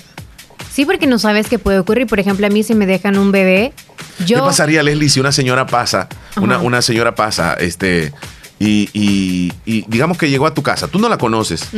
Sí, 0.70 0.86
porque 0.86 1.08
no 1.08 1.18
sabes 1.18 1.48
qué 1.48 1.58
puede 1.58 1.80
ocurrir. 1.80 2.08
Por 2.08 2.20
ejemplo, 2.20 2.46
a 2.46 2.50
mí 2.50 2.62
si 2.62 2.76
me 2.76 2.86
dejan 2.86 3.18
un 3.18 3.32
bebé, 3.32 3.72
yo... 4.26 4.36
¿Qué 4.36 4.42
pasaría, 4.42 4.84
Leslie, 4.84 5.08
si 5.08 5.22
una 5.22 5.32
señora 5.32 5.66
pasa, 5.66 6.10
una, 6.36 6.58
una 6.58 6.82
señora 6.82 7.16
pasa, 7.16 7.54
este, 7.54 8.12
y, 8.60 9.54
digamos 9.88 10.18
que 10.18 10.30
llegó 10.30 10.46
a 10.46 10.54
tu 10.54 10.62
casa, 10.62 10.90
tú 10.90 11.00
no 11.00 11.08
la 11.08 11.18
conoces. 11.18 11.70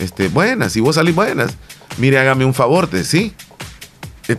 este, 0.00 0.26
buenas, 0.26 0.74
y 0.74 0.80
vos 0.80 0.96
salís 0.96 1.14
buenas. 1.14 1.54
Mire, 1.98 2.18
hágame 2.18 2.44
un 2.44 2.54
favor, 2.54 2.88
¿sí? 3.04 3.32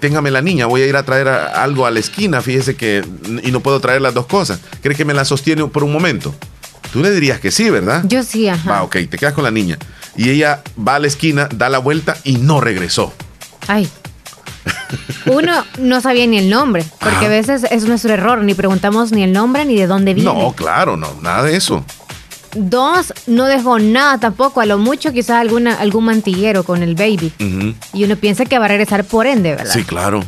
Téngame 0.02 0.32
la 0.32 0.42
niña, 0.42 0.66
voy 0.66 0.82
a 0.82 0.88
ir 0.88 0.98
a 0.98 1.04
traer 1.04 1.30
algo 1.30 1.86
a 1.86 1.92
la 1.92 2.00
esquina, 2.00 2.42
fíjese 2.42 2.76
que, 2.76 3.06
y 3.42 3.52
no 3.52 3.62
puedo 3.62 3.80
traer 3.80 4.02
las 4.02 4.14
dos 4.14 4.26
cosas. 4.26 4.60
¿Cree 4.82 4.98
que 4.98 5.06
me 5.06 5.14
la 5.14 5.24
sostiene 5.24 5.66
por 5.68 5.86
un 5.86 5.94
momento? 5.94 6.36
Tú 6.92 7.02
le 7.02 7.12
dirías 7.12 7.40
que 7.40 7.52
sí, 7.52 7.70
¿verdad? 7.70 8.04
Yo 8.06 8.24
sí, 8.24 8.48
ajá. 8.48 8.70
Va, 8.70 8.84
ok, 8.84 8.98
te 9.10 9.18
quedas 9.18 9.34
con 9.34 9.44
la 9.44 9.52
niña. 9.52 9.78
Y 10.16 10.30
ella 10.30 10.62
va 10.78 10.96
a 10.96 11.00
la 11.00 11.08
esquina, 11.08 11.48
da 11.56 11.70
la 11.70 11.80
vuelta 11.80 12.18
y 12.24 12.38
no 12.38 12.60
regresó. 12.60 13.14
Ay. 13.68 13.90
Uno 15.26 15.66
no 15.80 16.02
sabía 16.02 16.28
ni 16.28 16.38
el 16.38 16.50
nombre, 16.50 16.86
porque 17.00 17.26
a 17.26 17.30
veces 17.30 17.66
es 17.70 17.86
nuestro 17.86 18.14
error, 18.14 18.44
ni 18.44 18.54
preguntamos 18.54 19.12
ni 19.12 19.24
el 19.24 19.32
nombre 19.32 19.66
ni 19.66 19.76
de 19.76 19.88
dónde 19.88 20.14
viene. 20.14 20.32
No, 20.32 20.54
claro, 20.54 20.98
no, 20.98 21.08
nada 21.22 21.44
de 21.44 21.56
eso. 21.56 21.86
Dos, 22.54 23.14
no 23.28 23.46
dejó 23.46 23.80
nada 23.80 24.20
tampoco, 24.20 24.60
a 24.60 24.66
lo 24.66 24.78
mucho 24.78 25.14
quizás 25.14 25.38
alguna, 25.38 25.76
algún 25.76 26.04
mantillero 26.04 26.64
con 26.64 26.84
el 26.84 26.96
baby. 26.96 27.32
Y 27.94 28.04
uno 28.04 28.16
piensa 28.18 28.46
que 28.46 28.60
va 28.60 28.66
a 28.66 28.68
regresar 28.68 29.06
por 29.06 29.26
ende, 29.26 29.56
¿verdad? 29.56 29.74
Sí, 29.74 29.84
claro. 29.84 30.24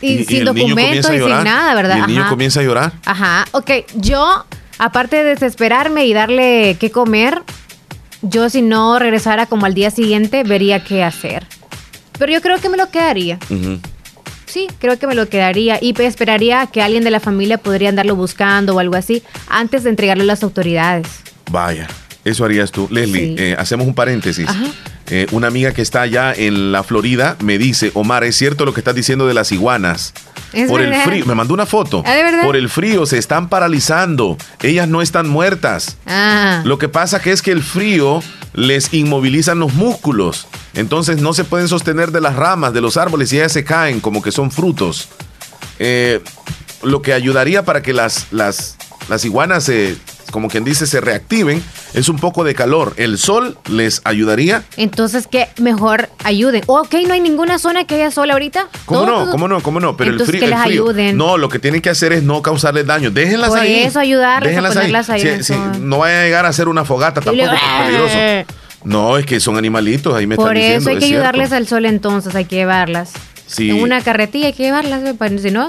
Y, 0.00 0.24
sin 0.24 0.44
documentos 0.44 1.12
y 1.12 1.18
sin 1.18 1.28
nada, 1.28 1.74
¿verdad? 1.74 1.98
Y 1.98 2.00
el 2.00 2.06
niño 2.06 2.28
comienza 2.30 2.60
a 2.60 2.62
llorar. 2.62 2.92
Ajá, 3.04 3.44
ok, 3.52 3.70
yo, 3.96 4.46
aparte 4.78 5.16
de 5.16 5.24
desesperarme 5.24 6.06
y 6.06 6.14
darle 6.14 6.76
qué 6.78 6.90
comer, 6.90 7.42
yo 8.22 8.48
si 8.50 8.62
no 8.62 8.98
regresara 8.98 9.46
como 9.46 9.66
al 9.66 9.74
día 9.74 9.90
siguiente, 9.90 10.42
vería 10.42 10.82
qué 10.82 11.04
hacer. 11.04 11.46
Pero 12.18 12.32
yo 12.32 12.40
creo 12.40 12.58
que 12.58 12.68
me 12.68 12.76
lo 12.76 12.90
quedaría. 12.90 13.38
Sí, 14.46 14.66
creo 14.80 14.98
que 14.98 15.06
me 15.06 15.14
lo 15.14 15.28
quedaría 15.28 15.78
y 15.80 15.94
esperaría 16.02 16.66
que 16.66 16.82
alguien 16.82 17.04
de 17.04 17.10
la 17.10 17.20
familia 17.20 17.58
podría 17.58 17.90
andarlo 17.90 18.16
buscando 18.16 18.74
o 18.74 18.78
algo 18.78 18.96
así 18.96 19.22
antes 19.48 19.84
de 19.84 19.90
entregarlo 19.90 20.24
a 20.24 20.26
las 20.26 20.42
autoridades. 20.42 21.06
Vaya, 21.50 21.86
eso 22.24 22.44
harías 22.44 22.72
tú. 22.72 22.88
Leslie, 22.90 23.34
eh, 23.38 23.56
hacemos 23.58 23.86
un 23.86 23.94
paréntesis. 23.94 24.48
Eh, 25.10 25.26
una 25.32 25.46
amiga 25.46 25.72
que 25.72 25.82
está 25.82 26.02
allá 26.02 26.34
en 26.34 26.70
la 26.70 26.82
Florida 26.82 27.36
me 27.40 27.58
dice, 27.58 27.90
Omar, 27.94 28.24
es 28.24 28.36
cierto 28.36 28.64
lo 28.64 28.74
que 28.74 28.80
estás 28.80 28.94
diciendo 28.94 29.26
de 29.26 29.34
las 29.34 29.52
iguanas. 29.52 30.12
por 30.68 30.82
el 30.82 30.94
frío, 31.02 31.24
me 31.26 31.34
mandó 31.34 31.54
una 31.54 31.66
foto. 31.66 32.02
¿Ah, 32.06 32.14
por 32.42 32.56
el 32.56 32.68
frío 32.68 33.06
se 33.06 33.18
están 33.18 33.48
paralizando. 33.48 34.36
Ellas 34.62 34.88
no 34.88 35.00
están 35.02 35.28
muertas. 35.28 35.96
Ah. 36.06 36.62
Lo 36.64 36.78
que 36.78 36.88
pasa 36.88 37.20
que 37.20 37.32
es 37.32 37.42
que 37.42 37.52
el 37.52 37.62
frío 37.62 38.22
les 38.54 38.92
inmoviliza 38.92 39.54
los 39.54 39.72
músculos. 39.74 40.46
Entonces 40.74 41.20
no 41.20 41.32
se 41.32 41.44
pueden 41.44 41.68
sostener 41.68 42.12
de 42.12 42.20
las 42.20 42.36
ramas 42.36 42.72
de 42.72 42.80
los 42.80 42.96
árboles 42.96 43.32
y 43.32 43.38
ellas 43.38 43.52
se 43.52 43.64
caen 43.64 44.00
como 44.00 44.22
que 44.22 44.32
son 44.32 44.50
frutos. 44.50 45.08
Eh, 45.78 46.20
lo 46.82 47.02
que 47.02 47.12
ayudaría 47.12 47.64
para 47.64 47.82
que 47.82 47.92
las, 47.92 48.26
las, 48.30 48.76
las 49.08 49.24
iguanas 49.24 49.64
se 49.64 49.96
como 50.30 50.48
quien 50.48 50.64
dice, 50.64 50.86
se 50.86 51.00
reactiven, 51.00 51.62
es 51.94 52.08
un 52.08 52.16
poco 52.16 52.44
de 52.44 52.54
calor. 52.54 52.94
El 52.96 53.18
sol 53.18 53.58
les 53.68 54.00
ayudaría. 54.04 54.64
Entonces, 54.76 55.26
que 55.26 55.48
mejor 55.58 56.08
ayuden. 56.24 56.62
ok, 56.66 56.94
no 57.06 57.14
hay 57.14 57.20
ninguna 57.20 57.58
zona 57.58 57.84
que 57.84 57.96
haya 57.96 58.10
sol 58.10 58.30
ahorita. 58.30 58.68
¿Cómo 58.84 59.06
no? 59.06 59.30
¿Cómo 59.30 59.48
no? 59.48 59.60
¿Cómo 59.62 59.80
no? 59.80 59.96
Pero 59.96 60.12
el 60.12 60.20
frío. 60.20 60.40
Que 60.40 60.48
les 60.48 60.58
ayuden. 60.58 61.16
No, 61.16 61.36
lo 61.36 61.48
que 61.48 61.58
tienen 61.58 61.80
que 61.80 61.90
hacer 61.90 62.12
es 62.12 62.22
no 62.22 62.42
causarles 62.42 62.86
daño. 62.86 63.10
Déjenlas 63.10 63.50
Por 63.50 63.58
ahí. 63.58 63.80
eso 63.80 64.00
ayudarles 64.00 64.56
a 64.56 64.68
ponerlas 64.68 65.10
ahí. 65.10 65.40
no 65.80 65.98
vaya 65.98 66.20
a 66.20 66.24
llegar 66.24 66.46
a 66.46 66.48
hacer 66.48 66.68
una 66.68 66.84
fogata 66.84 67.20
tampoco, 67.20 67.50
es 67.52 67.60
peligroso. 67.84 68.54
No, 68.84 69.18
es 69.18 69.26
que 69.26 69.40
son 69.40 69.56
animalitos, 69.56 70.14
ahí 70.14 70.26
me 70.26 70.36
Por 70.36 70.46
están 70.46 70.54
diciendo. 70.54 70.84
Por 70.84 70.92
eso 70.92 71.04
hay 71.04 71.08
que 71.08 71.14
ayudarles 71.16 71.52
al 71.52 71.66
sol 71.66 71.84
entonces, 71.84 72.34
hay 72.34 72.44
que 72.44 72.56
llevarlas. 72.56 73.12
Sí. 73.46 73.70
En 73.70 73.82
una 73.82 74.02
carretilla 74.02 74.46
hay 74.46 74.52
que 74.52 74.62
llevarlas, 74.62 75.02
si 75.40 75.50
no, 75.50 75.68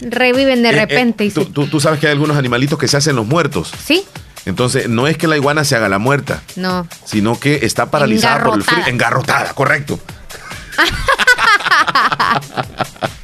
reviven 0.00 0.62
de 0.62 0.70
eh, 0.70 0.72
eh, 0.72 0.76
repente. 0.76 1.24
y 1.24 1.30
tú, 1.30 1.44
tú, 1.44 1.80
sabes 1.80 2.00
que 2.00 2.06
hay 2.06 2.12
algunos 2.12 2.36
animalitos 2.36 2.78
que 2.78 2.88
se 2.88 2.96
hacen 2.96 3.16
los 3.16 3.26
muertos. 3.26 3.72
Sí. 3.84 4.04
Entonces, 4.46 4.88
no 4.88 5.06
es 5.06 5.18
que 5.18 5.26
la 5.26 5.36
iguana 5.36 5.64
se 5.64 5.76
haga 5.76 5.88
la 5.88 5.98
muerta. 5.98 6.42
No. 6.56 6.86
Sino 7.04 7.38
que 7.38 7.60
está 7.62 7.90
paralizada 7.90 8.44
por 8.44 8.56
el 8.56 8.62
frío. 8.62 8.86
Engarrotada, 8.86 9.52
correcto. 9.54 10.00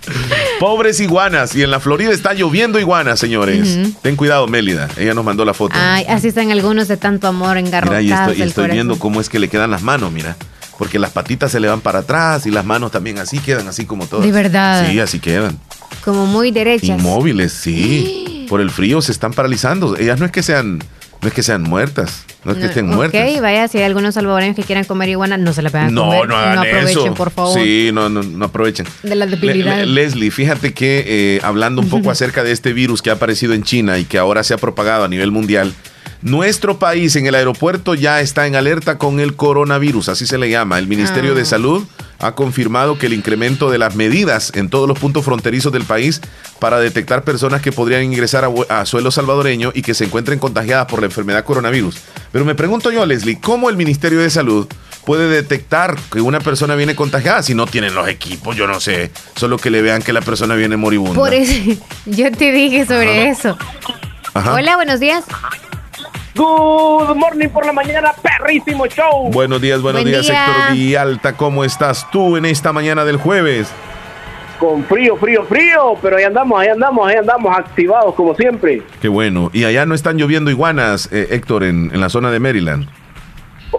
Pobres 0.61 1.01
iguanas. 1.01 1.55
Y 1.55 1.63
en 1.63 1.71
la 1.71 1.81
Florida 1.81 2.11
está 2.11 2.35
lloviendo 2.35 2.79
iguanas, 2.79 3.19
señores. 3.19 3.79
Ten 4.03 4.17
cuidado, 4.17 4.47
Mélida. 4.47 4.89
Ella 4.97 5.15
nos 5.15 5.25
mandó 5.25 5.45
la 5.45 5.55
foto. 5.55 5.75
Ay, 5.79 6.05
así 6.09 6.29
están 6.29 6.51
algunos 6.51 6.89
de 6.89 6.97
tanto 6.97 7.27
amor 7.27 7.57
engarrotados. 7.57 8.03
Mira, 8.03 8.17
y 8.17 8.21
estoy, 8.21 8.39
y 8.39 8.43
estoy 8.43 8.71
viendo 8.71 8.99
cómo 8.99 9.21
es 9.21 9.29
que 9.29 9.39
le 9.39 9.49
quedan 9.49 9.71
las 9.71 9.83
manos, 9.83 10.13
mira. 10.13 10.37
Porque 10.79 10.99
las 10.99 11.11
patitas 11.11 11.53
se 11.53 11.61
le 11.61 11.69
van 11.69 11.81
para 11.81 12.01
atrás 12.01 12.47
y 12.47 12.51
las 12.51 12.65
manos 12.65 12.91
también 12.91 13.19
así 13.19 13.39
quedan, 13.39 13.69
así 13.69 13.87
como 13.87 14.07
todas. 14.07 14.27
De 14.27 14.33
verdad. 14.33 14.87
Sí, 14.87 14.99
así 15.01 15.21
quedan. 15.21 15.59
Como 16.05 16.27
muy 16.27 16.51
derechas. 16.51 16.99
Inmóviles, 17.01 17.53
sí. 17.53 18.47
Por 18.49 18.61
el 18.61 18.71
frío 18.71 19.01
se 19.01 19.13
están 19.13 19.33
paralizando. 19.33 19.97
Ellas 19.97 20.21
no 20.21 20.27
es 20.27 20.33
que 20.33 20.43
sean 20.43 20.81
no 21.25 21.29
es 21.29 21.35
que 21.35 21.43
sean 21.43 21.63
muertas, 21.63 22.27
no 22.45 22.53
es 22.53 22.59
que 22.59 22.67
estén 22.67 22.87
muertas. 22.87 23.19
Ok, 23.19 23.41
vaya, 23.41 23.67
si 23.67 23.79
hay 23.79 23.85
algunos 23.85 24.13
salvadoreños 24.13 24.55
que 24.55 24.63
quieran 24.63 24.85
comer 24.85 25.09
iguana, 25.09 25.39
no 25.39 25.55
se 25.55 25.63
la 25.63 25.71
pegan 25.71 25.95
no, 25.95 26.05
comer. 26.05 26.29
No, 26.29 26.55
no 26.55 26.61
aprovechen, 26.61 27.15
por 27.15 27.31
favor. 27.31 27.59
Sí, 27.59 27.93
no, 27.95 28.11
no, 28.11 28.23
no 28.23 28.45
aprovechen. 28.45 28.87
De 29.03 29.15
la 29.15 29.25
debilidad. 29.25 29.85
Leslie, 29.85 30.31
fíjate 30.31 30.75
que 30.75 31.03
eh, 31.07 31.41
hablando 31.43 31.81
un 31.81 31.89
poco 31.89 32.11
acerca 32.11 32.45
de 32.45 32.53
este 32.53 32.75
virus 32.75 33.01
que 33.01 33.09
ha 33.09 33.15
aparecido 33.15 33.55
en 33.55 33.63
China 33.63 33.99
y 33.99 34.05
que 34.05 34.19
ahora 34.19 34.45
se 34.45 34.53
ha 34.53 34.59
propagado 34.59 35.05
a 35.05 35.09
nivel 35.09 35.31
mundial, 35.31 35.73
nuestro 36.21 36.79
país 36.79 37.17
en 37.17 37.25
el 37.25 37.35
aeropuerto 37.35 37.95
ya 37.95 38.21
está 38.21 38.47
en 38.47 38.55
alerta 38.55 38.99
con 38.99 39.19
el 39.19 39.35
coronavirus, 39.35 40.11
así 40.11 40.27
se 40.27 40.37
le 40.37 40.51
llama. 40.51 40.79
El 40.79 40.89
Ministerio 40.89 41.35
de 41.35 41.43
ah. 41.43 41.47
Salud 41.47 41.87
ha 42.25 42.35
confirmado 42.35 42.97
que 42.97 43.05
el 43.07 43.13
incremento 43.13 43.71
de 43.71 43.77
las 43.77 43.97
medidas 43.97 44.51
en 44.55 44.71
todos 44.71 44.89
los 44.89 44.99
puntos 44.99 45.27
fronterizos 45.27 45.71
del 45.73 45.85
país 45.85 46.23
para 46.59 46.81
detectar 46.81 47.23
personas 47.23 47.61
que 47.61 47.71
podrían 47.71 48.03
ingresar 48.03 48.51
a, 48.71 48.87
suelo 48.87 49.11
salvadoreño 49.11 49.73
y 49.75 49.83
que 49.83 49.93
se 49.93 50.07
encuentren 50.07 50.39
contagiadas 50.39 50.87
por 50.87 51.01
la 51.01 51.07
enfermedad 51.07 51.45
coronavirus. 51.45 51.97
Pero 52.33 52.47
me 52.47 52.55
pregunto 52.55 52.91
yo, 52.91 53.05
Leslie, 53.05 53.39
¿cómo 53.39 53.69
el 53.69 53.77
Ministerio 53.77 54.21
de 54.21 54.31
Salud 54.31 54.67
puede 55.05 55.29
detectar 55.29 55.99
que 56.11 56.23
una 56.23 56.41
persona 56.41 56.75
viene 56.77 56.97
contagiada 56.97 57.43
si 57.43 57.55
no 57.55 57.67
tienen 57.67 57.95
los 57.95 58.09
equipos? 58.09 58.57
Yo 58.57 58.67
no 58.67 58.81
sé, 58.81 59.11
solo 59.37 59.59
que 59.59 59.69
le 59.69 59.83
vean 59.83 60.01
que 60.01 60.15
la 60.15 60.23
persona 60.23 60.55
viene 60.55 60.79
moribunda. 60.79 61.15
Por 61.15 61.35
eso, 61.35 61.53
yo 62.07 62.33
te 62.33 62.53
dije 62.53 62.87
sobre 62.87 63.29
eso. 63.29 63.59
Hola, 64.35 64.77
buenos 64.77 64.99
días. 64.99 65.25
Good 66.37 67.15
morning 67.15 67.49
por 67.49 67.65
la 67.65 67.73
mañana, 67.73 68.13
perrísimo 68.21 68.87
show. 68.89 69.31
Buenos 69.31 69.61
días, 69.61 69.81
buenos 69.81 70.05
días, 70.05 70.29
Héctor 70.29 70.73
Villalta. 70.73 71.35
¿Cómo 71.37 71.65
estás 71.65 72.11
tú 72.11 72.37
en 72.37 72.45
esta 72.45 72.73
mañana 72.73 73.05
del 73.05 73.19
jueves? 73.19 73.71
Con 74.59 74.85
frío, 74.85 75.17
frío, 75.17 75.45
frío, 75.45 75.97
pero 76.03 76.17
ahí 76.17 76.25
andamos, 76.25 76.61
ahí 76.61 76.69
andamos, 76.69 77.07
ahí 77.07 77.17
andamos 77.17 77.57
activados 77.57 78.17
como 78.17 78.35
siempre. 78.35 78.83
Qué 79.01 79.07
bueno. 79.07 79.51
¿Y 79.53 79.63
allá 79.65 79.87
no 79.87 79.95
están 79.95 80.17
lloviendo 80.17 80.51
iguanas, 80.51 81.09
eh, 81.13 81.29
Héctor, 81.31 81.63
en, 81.63 81.91
en 81.95 82.01
la 82.01 82.09
zona 82.09 82.33
de 82.33 82.41
Maryland? 82.41 82.89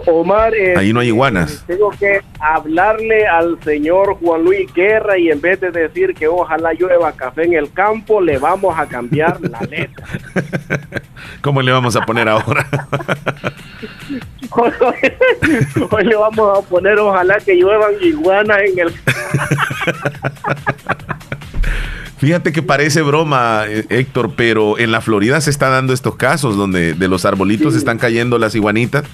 Omar, 0.06 0.52
ahí 0.76 0.92
no 0.92 1.00
hay 1.00 1.08
iguanas. 1.08 1.64
Tengo 1.66 1.90
que 1.90 2.20
hablarle 2.40 3.26
al 3.26 3.58
señor 3.62 4.16
Juan 4.20 4.44
Luis 4.44 4.72
Guerra 4.74 5.18
y 5.18 5.30
en 5.30 5.40
vez 5.40 5.60
de 5.60 5.70
decir 5.70 6.14
que 6.14 6.28
ojalá 6.28 6.72
llueva 6.72 7.12
café 7.12 7.44
en 7.44 7.54
el 7.54 7.72
campo, 7.72 8.20
le 8.20 8.38
vamos 8.38 8.78
a 8.78 8.86
cambiar 8.86 9.40
la 9.40 9.60
letra. 9.70 10.06
¿Cómo 11.40 11.62
le 11.62 11.72
vamos 11.72 11.96
a 11.96 12.02
poner 12.02 12.28
ahora? 12.28 12.66
Hoy 15.90 16.04
le 16.04 16.16
vamos 16.16 16.58
a 16.58 16.62
poner 16.62 16.98
ojalá 16.98 17.38
que 17.38 17.56
lluevan 17.56 17.92
iguanas 18.00 18.58
en 18.64 18.78
el 18.78 18.92
Fíjate 22.18 22.52
que 22.52 22.62
parece 22.62 23.02
broma, 23.02 23.64
eh, 23.68 23.84
Héctor, 23.90 24.32
pero 24.36 24.78
en 24.78 24.90
la 24.90 25.02
Florida 25.02 25.40
se 25.40 25.50
están 25.50 25.72
dando 25.72 25.92
estos 25.92 26.16
casos 26.16 26.56
donde 26.56 26.94
de 26.94 27.08
los 27.08 27.26
arbolitos 27.26 27.74
están 27.74 27.98
cayendo 27.98 28.38
las 28.38 28.54
iguanitas 28.54 29.04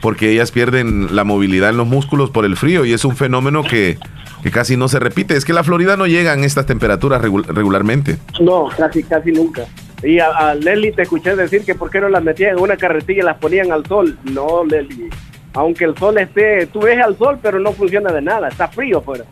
porque 0.00 0.30
ellas 0.30 0.50
pierden 0.50 1.14
la 1.14 1.24
movilidad 1.24 1.70
en 1.70 1.76
los 1.76 1.86
músculos 1.86 2.30
por 2.30 2.44
el 2.44 2.56
frío 2.56 2.84
y 2.84 2.92
es 2.92 3.04
un 3.04 3.16
fenómeno 3.16 3.62
que, 3.62 3.98
casi 4.52 4.76
no 4.76 4.88
se 4.88 4.98
repite. 4.98 5.36
Es 5.36 5.44
que 5.44 5.52
la 5.52 5.64
Florida 5.64 5.96
no 5.96 6.06
llega 6.06 6.32
en 6.32 6.44
estas 6.44 6.66
temperaturas 6.66 7.20
regularmente. 7.20 8.18
No, 8.40 8.68
casi, 8.76 9.02
casi 9.02 9.32
nunca. 9.32 9.64
Y 10.02 10.18
a, 10.18 10.54
Leslie 10.54 10.92
te 10.92 11.02
escuché 11.02 11.36
decir 11.36 11.64
que 11.64 11.74
por 11.74 11.90
qué 11.90 12.00
no 12.00 12.08
las 12.08 12.22
metían 12.22 12.56
en 12.56 12.62
una 12.62 12.76
carretilla 12.76 13.22
y 13.22 13.24
las 13.24 13.36
ponían 13.36 13.70
al 13.70 13.84
sol. 13.86 14.18
No, 14.24 14.64
Leslie. 14.64 15.10
Aunque 15.52 15.84
el 15.84 15.96
sol 15.98 16.16
esté, 16.18 16.66
tú 16.66 16.80
ves 16.80 16.98
al 16.98 17.18
sol, 17.18 17.38
pero 17.42 17.58
no 17.58 17.72
funciona 17.72 18.12
de 18.12 18.22
nada, 18.22 18.48
está 18.48 18.68
frío 18.68 18.98
afuera. 18.98 19.24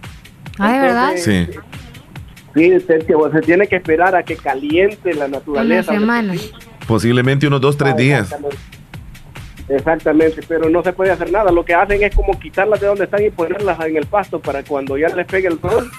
Ah, 0.59 0.73
¿verdad? 0.83 1.13
Sí. 1.17 1.49
Sí, 2.55 2.81
se, 2.81 3.01
se, 3.03 3.41
tiene 3.43 3.69
que 3.69 3.77
esperar 3.77 4.17
a 4.17 4.25
que 4.25 4.37
caliente 4.37 5.15
la 5.15 5.29
naturaleza. 5.29 5.93
Una 5.93 6.01
semana. 6.01 6.35
Posiblemente 6.87 7.47
unos 7.47 7.61
dos, 7.61 7.77
tres 7.77 7.97
días. 7.97 8.35
Exactamente, 9.69 10.41
pero 10.49 10.69
no 10.71 10.83
se 10.83 10.93
puede 10.93 11.11
hacer 11.11 11.31
nada. 11.31 11.53
Lo 11.53 11.65
que 11.65 11.75
hacen 11.75 12.03
es 12.03 12.15
como 12.15 12.39
quitarlas 12.39 12.81
de 12.81 12.87
donde 12.87 13.05
están 13.05 13.25
y 13.25 13.31
ponerlas 13.31 13.79
en 13.81 13.97
el 13.97 14.07
pasto 14.07 14.41
para 14.41 14.63
cuando 14.63 14.97
ya 14.97 15.09
les 15.09 15.27
pegue 15.27 15.49
el 15.49 15.61
sol. 15.61 15.91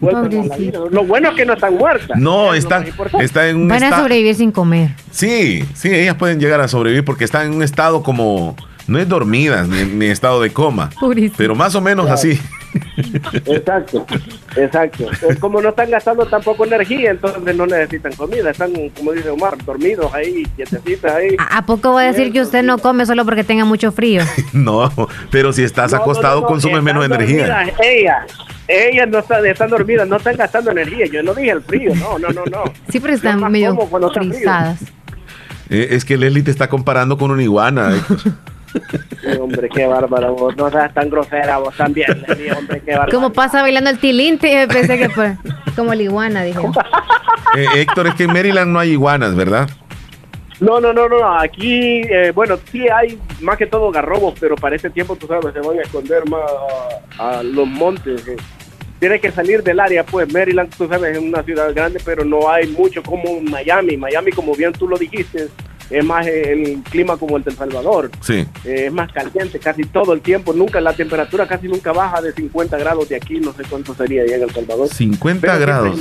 Lo 0.00 1.04
bueno 1.04 1.30
es 1.30 1.36
que 1.36 1.46
no 1.46 1.52
están 1.52 1.74
muertas. 1.74 2.18
No, 2.18 2.54
están, 2.54 2.84
en 2.84 3.56
un 3.56 3.68
Van 3.68 3.84
a 3.84 3.98
sobrevivir 4.00 4.34
sin 4.34 4.50
comer. 4.50 4.90
Sí, 5.10 5.64
sí, 5.74 5.94
ellas 5.94 6.16
pueden 6.16 6.40
llegar 6.40 6.60
a 6.60 6.68
sobrevivir 6.68 7.04
porque 7.04 7.24
están 7.24 7.46
en 7.46 7.54
un 7.54 7.62
estado 7.62 8.02
como 8.02 8.56
no 8.88 8.98
es 8.98 9.08
dormida 9.08 9.64
ni, 9.64 10.06
estado 10.06 10.40
de 10.40 10.50
coma, 10.50 10.90
pero 11.36 11.54
más 11.54 11.74
o 11.74 11.80
menos 11.80 12.10
así. 12.10 12.40
Exacto. 13.46 14.06
Exacto. 14.56 15.08
como 15.40 15.60
no 15.60 15.70
están 15.70 15.90
gastando 15.90 16.26
tampoco 16.26 16.64
energía, 16.64 17.10
entonces 17.10 17.56
no 17.56 17.66
necesitan 17.66 18.12
comida. 18.14 18.50
Están, 18.50 18.72
como 18.90 19.12
dice 19.12 19.30
Omar, 19.30 19.56
dormidos 19.64 20.12
ahí, 20.14 20.44
quietecitas 20.56 21.14
ahí. 21.14 21.36
¿A, 21.38 21.64
poco 21.64 21.92
va 21.92 22.02
a 22.02 22.04
decir 22.04 22.32
que 22.32 22.40
usted 22.40 22.62
no 22.62 22.78
come 22.78 23.06
solo 23.06 23.24
porque 23.24 23.44
tenga 23.44 23.64
mucho 23.64 23.92
frío? 23.92 24.22
no, 24.52 24.90
pero 25.30 25.52
si 25.52 25.62
estás 25.62 25.92
acostado 25.92 26.44
consumes 26.44 26.82
menos 26.82 27.04
energía. 27.04 27.72
Ella, 27.82 28.26
ella 28.68 29.06
no 29.06 29.18
está, 29.18 29.46
están 29.46 29.70
dormidas, 29.70 30.08
no 30.08 30.16
están 30.16 30.36
gastando 30.36 30.70
energía. 30.70 31.06
Yo 31.06 31.22
no 31.22 31.34
dije 31.34 31.50
el 31.50 31.62
frío, 31.62 31.94
no, 31.94 32.18
no, 32.18 32.28
no, 32.28 32.44
no. 32.44 32.64
Sí, 32.88 33.00
pero 33.00 33.14
están 33.14 33.40
medio 33.50 33.76
frisadas. 34.12 34.80
Eh, 35.70 35.88
es 35.92 36.04
que 36.04 36.18
Leslie 36.18 36.42
te 36.42 36.50
está 36.50 36.68
comparando 36.68 37.16
con 37.16 37.30
una 37.30 37.42
iguana. 37.42 37.94
hombre, 39.40 39.68
qué 39.68 39.86
bárbaro 39.86 40.34
vos. 40.34 40.56
No 40.56 40.70
seas 40.70 40.92
tan 40.94 41.10
grosera 41.10 41.58
vos 41.58 41.74
también, 41.76 42.24
hombre, 42.56 42.82
qué 42.84 42.92
bárbaro. 42.92 43.12
Como 43.12 43.32
pasa 43.32 43.62
bailando 43.62 43.90
el 43.90 43.98
tilinte, 43.98 44.66
pensé 44.68 44.98
que 44.98 45.08
fue 45.08 45.36
como 45.76 45.94
la 45.94 46.02
iguana, 46.02 46.42
dije. 46.42 46.60
Eh, 47.54 47.66
Héctor, 47.74 48.06
es 48.06 48.14
que 48.14 48.24
en 48.24 48.32
Maryland 48.32 48.72
no 48.72 48.78
hay 48.78 48.92
iguanas, 48.92 49.34
¿verdad? 49.34 49.68
No, 50.60 50.80
no, 50.80 50.92
no, 50.92 51.08
no. 51.08 51.38
Aquí, 51.38 52.02
eh, 52.02 52.32
bueno, 52.34 52.56
sí 52.70 52.88
hay 52.88 53.18
más 53.40 53.58
que 53.58 53.66
todo 53.66 53.90
garrobos, 53.90 54.34
pero 54.38 54.54
para 54.54 54.76
este 54.76 54.90
tiempo, 54.90 55.16
tú 55.16 55.26
sabes, 55.26 55.52
se 55.52 55.60
van 55.60 55.78
a 55.78 55.82
esconder 55.82 56.26
más 56.28 56.40
a, 57.18 57.42
los 57.42 57.66
montes. 57.66 58.26
Eh. 58.28 58.36
Tiene 59.00 59.20
que 59.20 59.32
salir 59.32 59.62
del 59.62 59.80
área, 59.80 60.04
pues 60.04 60.32
Maryland, 60.32 60.74
tú 60.74 60.86
sabes, 60.88 61.16
es 61.16 61.22
una 61.22 61.42
ciudad 61.42 61.74
grande, 61.74 62.00
pero 62.04 62.24
no 62.24 62.48
hay 62.48 62.68
mucho 62.68 63.02
como 63.02 63.40
Miami. 63.40 63.96
Miami, 63.96 64.30
como 64.30 64.54
bien 64.54 64.72
tú 64.72 64.86
lo 64.86 64.96
dijiste, 64.96 65.48
es 65.92 66.04
más 66.04 66.26
el 66.26 66.82
clima 66.90 67.16
como 67.16 67.36
el 67.36 67.44
del 67.44 67.54
Salvador. 67.54 68.10
Sí. 68.20 68.46
Eh, 68.64 68.86
es 68.86 68.92
más 68.92 69.12
caliente 69.12 69.58
casi 69.58 69.84
todo 69.84 70.12
el 70.12 70.20
tiempo. 70.20 70.52
Nunca 70.52 70.80
la 70.80 70.94
temperatura 70.94 71.46
casi 71.46 71.68
nunca 71.68 71.92
baja 71.92 72.20
de 72.20 72.32
50 72.32 72.78
grados 72.78 73.08
de 73.08 73.16
aquí. 73.16 73.40
No 73.40 73.52
sé 73.52 73.62
cuánto 73.68 73.94
sería 73.94 74.22
allá 74.22 74.36
en 74.36 74.42
El 74.42 74.50
Salvador. 74.50 74.88
50 74.88 75.58
grados. 75.58 76.00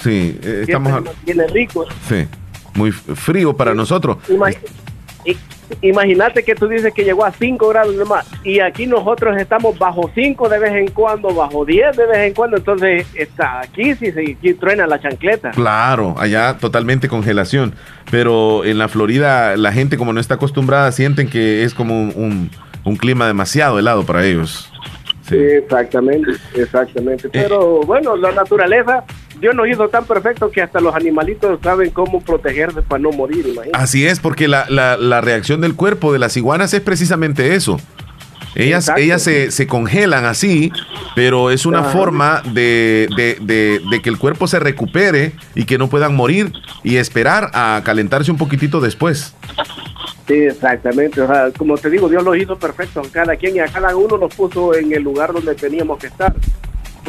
sí, 0.00 0.38
eh, 0.42 0.64
estamos. 0.66 1.02
Tiene 1.24 1.46
rico. 1.48 1.86
Sí. 2.08 2.26
Muy 2.74 2.92
frío 2.92 3.56
para 3.56 3.74
nosotros. 3.74 4.18
Imagínate 5.82 6.42
que 6.42 6.54
tú 6.54 6.68
dices 6.68 6.92
que 6.92 7.04
llegó 7.04 7.24
a 7.24 7.32
5 7.32 7.68
grados 7.68 7.94
nomás 7.94 8.26
y 8.44 8.60
aquí 8.60 8.86
nosotros 8.86 9.36
estamos 9.38 9.78
bajo 9.78 10.10
5 10.14 10.48
de 10.48 10.58
vez 10.58 10.72
en 10.72 10.90
cuando, 10.90 11.34
bajo 11.34 11.64
10 11.64 11.96
de 11.96 12.06
vez 12.06 12.18
en 12.18 12.34
cuando, 12.34 12.56
entonces 12.56 13.06
está 13.14 13.60
aquí 13.60 13.94
si 13.94 14.12
se 14.12 14.36
aquí 14.38 14.54
truena 14.54 14.86
la 14.86 15.00
chancleta. 15.00 15.50
Claro, 15.50 16.14
allá 16.18 16.58
totalmente 16.58 17.08
congelación, 17.08 17.74
pero 18.10 18.64
en 18.64 18.78
la 18.78 18.88
Florida 18.88 19.56
la 19.56 19.72
gente 19.72 19.96
como 19.96 20.12
no 20.12 20.20
está 20.20 20.34
acostumbrada 20.34 20.92
sienten 20.92 21.28
que 21.28 21.64
es 21.64 21.74
como 21.74 21.94
un, 22.00 22.50
un, 22.84 22.96
clima 22.96 23.26
demasiado 23.26 23.78
helado 23.78 24.04
para 24.04 24.24
ellos. 24.24 24.70
Sí. 25.22 25.36
Exactamente, 25.36 26.32
exactamente. 26.54 27.28
Eh, 27.28 27.30
pero 27.32 27.82
bueno, 27.82 28.16
la 28.16 28.32
naturaleza 28.32 29.04
Dios 29.40 29.54
nos 29.54 29.68
hizo 29.68 29.88
tan 29.88 30.04
perfecto 30.04 30.50
que 30.50 30.60
hasta 30.60 30.80
los 30.80 30.94
animalitos 30.94 31.58
saben 31.62 31.90
cómo 31.90 32.20
protegerse 32.20 32.82
para 32.82 33.02
no 33.02 33.10
morir, 33.10 33.46
imagínate. 33.46 33.70
Así 33.72 34.06
es, 34.06 34.20
porque 34.20 34.48
la, 34.48 34.66
la, 34.68 35.20
reacción 35.20 35.60
del 35.60 35.74
cuerpo 35.74 36.12
de 36.12 36.18
las 36.18 36.36
iguanas 36.36 36.74
es 36.74 36.80
precisamente 36.80 37.54
eso. 37.54 37.80
Ellas, 38.54 38.90
ellas 38.96 39.22
se, 39.22 39.50
se, 39.52 39.66
congelan 39.66 40.24
así, 40.24 40.72
pero 41.14 41.50
es 41.50 41.66
una 41.66 41.84
forma 41.84 42.42
de, 42.52 43.08
de, 43.16 43.80
de, 43.88 44.02
que 44.02 44.10
el 44.10 44.18
cuerpo 44.18 44.48
se 44.48 44.58
recupere 44.58 45.32
y 45.54 45.64
que 45.64 45.78
no 45.78 45.88
puedan 45.88 46.16
morir 46.16 46.52
y 46.82 46.96
esperar 46.96 47.50
a 47.54 47.80
calentarse 47.84 48.30
un 48.30 48.38
poquitito 48.38 48.80
después. 48.80 49.34
Sí, 50.26 50.34
exactamente. 50.34 51.20
O 51.20 51.28
sea, 51.28 51.50
como 51.56 51.78
te 51.78 51.90
digo, 51.90 52.08
Dios 52.08 52.24
lo 52.24 52.34
hizo 52.34 52.58
perfecto. 52.58 53.02
Cada 53.12 53.36
quien 53.36 53.56
y 53.56 53.60
a 53.60 53.66
cada 53.66 53.96
uno 53.96 54.18
nos 54.18 54.34
puso 54.34 54.74
en 54.74 54.92
el 54.92 55.02
lugar 55.02 55.32
donde 55.32 55.54
teníamos 55.54 55.98
que 55.98 56.08
estar 56.08 56.34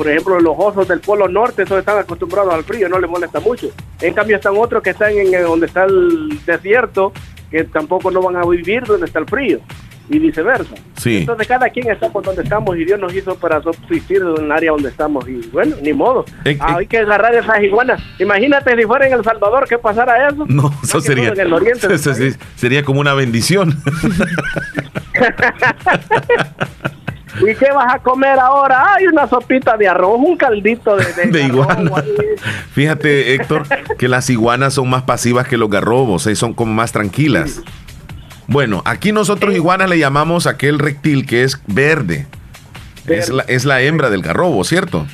por 0.02 0.10
ejemplo, 0.10 0.40
los 0.40 0.56
osos 0.58 0.88
del 0.88 1.00
Polo 1.00 1.28
Norte, 1.28 1.62
esos 1.62 1.78
están 1.78 2.00
acostumbrados 2.00 2.52
al 2.52 2.64
frío, 2.64 2.90
no 2.90 3.00
les 3.00 3.08
molesta 3.08 3.40
mucho. 3.40 3.70
En 4.02 4.16
cambio, 4.16 4.38
están 4.38 4.58
otros 4.58 4.82
que 4.82 4.90
están 4.90 5.12
en 5.12 5.32
donde 5.44 5.68
está 5.68 5.84
el 5.84 6.44
desierto, 6.44 7.14
que 7.52 7.66
tampoco 7.66 8.10
no 8.10 8.20
van 8.20 8.36
a 8.36 8.44
vivir 8.44 8.82
donde 8.82 9.06
está 9.06 9.20
el 9.20 9.28
frío, 9.28 9.60
y 10.10 10.18
viceversa. 10.18 10.74
Sí. 10.98 11.18
Entonces, 11.18 11.48
cada 11.48 11.70
quien 11.70 11.88
está 11.92 12.10
por 12.10 12.24
donde 12.24 12.42
estamos 12.42 12.76
y 12.78 12.84
Dios 12.84 13.00
nos 13.00 13.14
hizo 13.14 13.36
para 13.36 13.62
subsistir 13.62 14.24
en 14.24 14.46
el 14.46 14.52
área 14.52 14.72
donde 14.72 14.90
estamos. 14.90 15.30
Y 15.30 15.48
bueno, 15.50 15.76
ni 15.84 15.94
modo. 15.94 16.26
Eh, 16.46 16.54
eh. 16.54 16.58
hay 16.60 16.88
que 16.88 16.98
agarrar 16.98 17.36
esas 17.36 17.62
iguanas. 17.62 18.02
Imagínate 18.18 18.76
si 18.76 18.84
fuera 18.86 19.06
en 19.06 19.14
El 19.14 19.24
Salvador, 19.24 19.68
¿qué 19.70 19.78
pasara 19.78 20.30
eso? 20.30 20.48
No, 20.48 20.74
eso 20.82 21.00
sería. 21.00 21.30
En 21.30 21.40
el 21.42 21.54
oriente 21.54 21.96
sería 22.56 22.84
como 22.84 23.02
una 23.02 23.14
bendición. 23.14 23.80
¿Y 27.42 27.56
qué 27.56 27.72
vas 27.72 27.96
a 27.96 28.00
comer 28.00 28.40
ahora? 28.40 28.96
Hay 28.96 29.08
una 29.08 29.28
sopita 29.28 29.78
de 29.78 29.88
arroz, 29.88 30.20
un 30.20 30.38
caldito 30.38 30.96
de, 30.96 31.28
de, 31.28 31.44
iguana. 31.46 31.92
Fíjate, 32.74 33.34
Héctor, 33.36 33.66
que 33.98 34.08
las 34.08 34.30
iguanas 34.30 34.76
son 34.76 34.90
más 34.90 35.04
pasivas 35.04 35.48
que 35.48 35.58
los 35.58 35.70
garrobos, 35.70 36.28
¿eh? 36.28 36.36
son 36.36 36.54
como 36.54 36.74
más 36.74 36.92
tranquilas. 36.92 37.62
Bueno, 38.48 38.82
aquí 38.86 39.12
nosotros 39.12 39.56
iguanas 39.56 39.90
le 39.90 39.98
llamamos 39.98 40.46
aquel 40.46 40.78
reptil 40.80 41.26
que 41.26 41.44
es 41.44 41.62
verde. 41.68 42.28
Es, 43.08 43.30
la, 43.30 43.44
es 43.44 43.66
la, 43.66 43.82
hembra 43.82 44.10
del 44.10 44.22
garrobo, 44.22 44.64
¿cierto? 44.64 45.08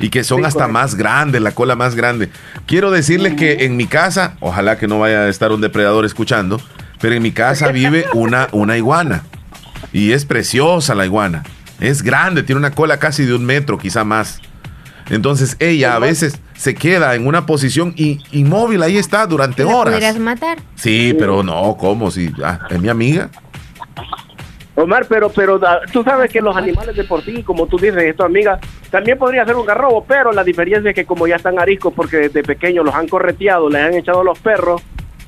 Y 0.00 0.08
que 0.08 0.24
son 0.24 0.44
hasta 0.44 0.66
más 0.66 0.94
grandes, 0.94 1.42
la 1.42 1.52
cola 1.52 1.76
más 1.76 1.94
grande. 1.94 2.30
Quiero 2.66 2.90
decirles 2.90 3.34
que 3.34 3.64
en 3.64 3.76
mi 3.76 3.86
casa, 3.86 4.36
ojalá 4.40 4.78
que 4.78 4.88
no 4.88 4.98
vaya 4.98 5.20
a 5.20 5.28
estar 5.28 5.52
un 5.52 5.60
depredador 5.60 6.04
escuchando, 6.04 6.60
pero 7.00 7.14
en 7.14 7.22
mi 7.22 7.32
casa 7.32 7.68
vive 7.68 8.06
una, 8.14 8.48
una 8.52 8.76
iguana. 8.76 9.24
Y 9.92 10.12
es 10.12 10.24
preciosa 10.24 10.94
la 10.94 11.04
iguana. 11.04 11.44
Es 11.80 12.02
grande, 12.02 12.42
tiene 12.42 12.58
una 12.58 12.70
cola 12.72 12.98
casi 12.98 13.24
de 13.24 13.34
un 13.34 13.44
metro, 13.44 13.78
quizá 13.78 14.04
más. 14.04 14.40
Entonces 15.08 15.56
ella 15.58 15.96
a 15.96 15.98
veces 15.98 16.40
se 16.54 16.74
queda 16.74 17.14
en 17.14 17.26
una 17.26 17.46
posición 17.46 17.94
inmóvil, 17.96 18.82
ahí 18.82 18.96
está 18.96 19.26
durante 19.26 19.64
horas. 19.64 19.94
¿Podrías 19.94 20.18
matar? 20.18 20.58
Sí, 20.76 21.16
pero 21.18 21.42
no, 21.42 21.76
¿cómo? 21.76 22.10
Si 22.10 22.32
ah, 22.44 22.60
es 22.70 22.80
mi 22.80 22.88
amiga. 22.88 23.28
Omar, 24.76 25.06
pero 25.08 25.30
pero 25.30 25.60
tú 25.92 26.02
sabes 26.04 26.30
que 26.30 26.40
los 26.40 26.56
animales 26.56 26.96
de 26.96 27.04
por 27.04 27.22
sí, 27.24 27.42
como 27.42 27.66
tú 27.66 27.76
dices, 27.76 28.02
es 28.02 28.16
tu 28.16 28.22
amiga, 28.22 28.58
también 28.90 29.18
podría 29.18 29.44
ser 29.44 29.56
un 29.56 29.66
garrobo, 29.66 30.04
pero 30.06 30.32
la 30.32 30.44
diferencia 30.44 30.90
es 30.90 30.94
que 30.94 31.04
como 31.04 31.26
ya 31.26 31.36
están 31.36 31.58
ariscos 31.58 31.92
porque 31.94 32.16
desde 32.16 32.42
pequeños 32.42 32.84
los 32.84 32.94
han 32.94 33.08
correteado, 33.08 33.68
les 33.68 33.82
han 33.82 33.94
echado 33.94 34.22
los 34.22 34.38
perros, 34.38 34.80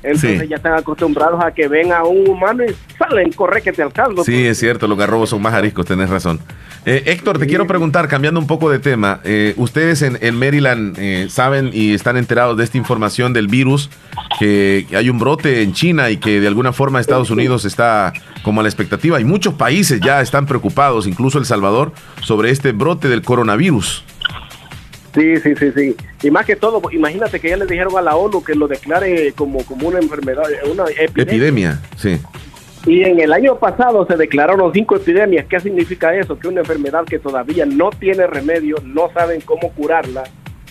entonces 0.03 0.49
ya 0.49 0.57
están 0.57 0.73
acostumbrados 0.73 1.43
a 1.43 1.51
que 1.51 1.67
ven 1.67 1.93
a 1.93 2.03
un 2.03 2.29
humano 2.29 2.63
y 2.63 2.75
salen, 2.97 3.31
corre 3.31 3.61
que 3.61 3.71
te 3.71 3.81
alcanzo. 3.81 4.23
Sí, 4.23 4.45
es 4.45 4.59
cierto, 4.59 4.87
los 4.87 4.97
garrobos 4.97 5.29
son 5.29 5.41
más 5.41 5.53
ariscos, 5.53 5.85
tenés 5.85 6.09
razón. 6.09 6.39
Eh, 6.85 7.03
Héctor, 7.05 7.39
te 7.39 7.47
quiero 7.47 7.65
preguntar, 7.65 8.09
cambiando 8.09 8.39
un 8.41 8.47
poco 8.47 8.69
de 8.69 8.79
tema, 8.79 9.21
eh, 9.23 9.53
ustedes 9.55 10.01
en, 10.01 10.35
Maryland 10.35 10.97
eh, 10.99 11.27
saben 11.29 11.69
y 11.71 11.93
están 11.93 12.17
enterados 12.17 12.57
de 12.57 12.65
esta 12.65 12.77
información 12.77 13.31
del 13.31 13.47
virus, 13.47 13.89
que, 14.37 14.85
hay 14.93 15.09
un 15.09 15.17
brote 15.17 15.61
en 15.61 15.71
China 15.71 16.09
y 16.09 16.17
que 16.17 16.41
de 16.41 16.47
alguna 16.47 16.73
forma 16.73 16.99
Estados 16.99 17.29
Unidos 17.29 17.63
está 17.63 18.11
como 18.43 18.59
a 18.59 18.63
la 18.63 18.69
expectativa 18.69 19.21
y 19.21 19.23
muchos 19.23 19.53
países 19.53 20.01
ya 20.01 20.19
están 20.19 20.45
preocupados, 20.45 21.07
incluso 21.07 21.39
El 21.39 21.45
Salvador, 21.45 21.93
sobre 22.21 22.49
este 22.49 22.73
brote 22.73 23.07
del 23.07 23.21
coronavirus. 23.21 24.03
Sí, 25.13 25.37
sí, 25.37 25.55
sí, 25.55 25.71
sí. 25.75 25.95
Y 26.23 26.31
más 26.31 26.45
que 26.45 26.55
todo, 26.55 26.81
imagínate 26.91 27.39
que 27.39 27.49
ya 27.49 27.57
le 27.57 27.65
dijeron 27.65 27.95
a 27.97 28.01
la 28.01 28.15
ONU 28.15 28.43
que 28.43 28.55
lo 28.55 28.67
declare 28.67 29.31
como, 29.33 29.63
como 29.65 29.87
una 29.87 29.99
enfermedad, 29.99 30.43
una 30.71 30.85
epidemia. 30.85 31.23
Epidemia, 31.23 31.81
sí. 31.95 32.19
Y 32.85 33.03
en 33.03 33.19
el 33.19 33.31
año 33.31 33.57
pasado 33.57 34.05
se 34.05 34.17
declararon 34.17 34.73
cinco 34.73 34.95
epidemias. 34.95 35.45
¿Qué 35.47 35.59
significa 35.59 36.13
eso? 36.15 36.37
Que 36.37 36.47
una 36.47 36.61
enfermedad 36.61 37.05
que 37.05 37.19
todavía 37.19 37.65
no 37.65 37.91
tiene 37.91 38.27
remedio, 38.27 38.77
no 38.83 39.09
saben 39.13 39.39
cómo 39.41 39.71
curarla, 39.71 40.23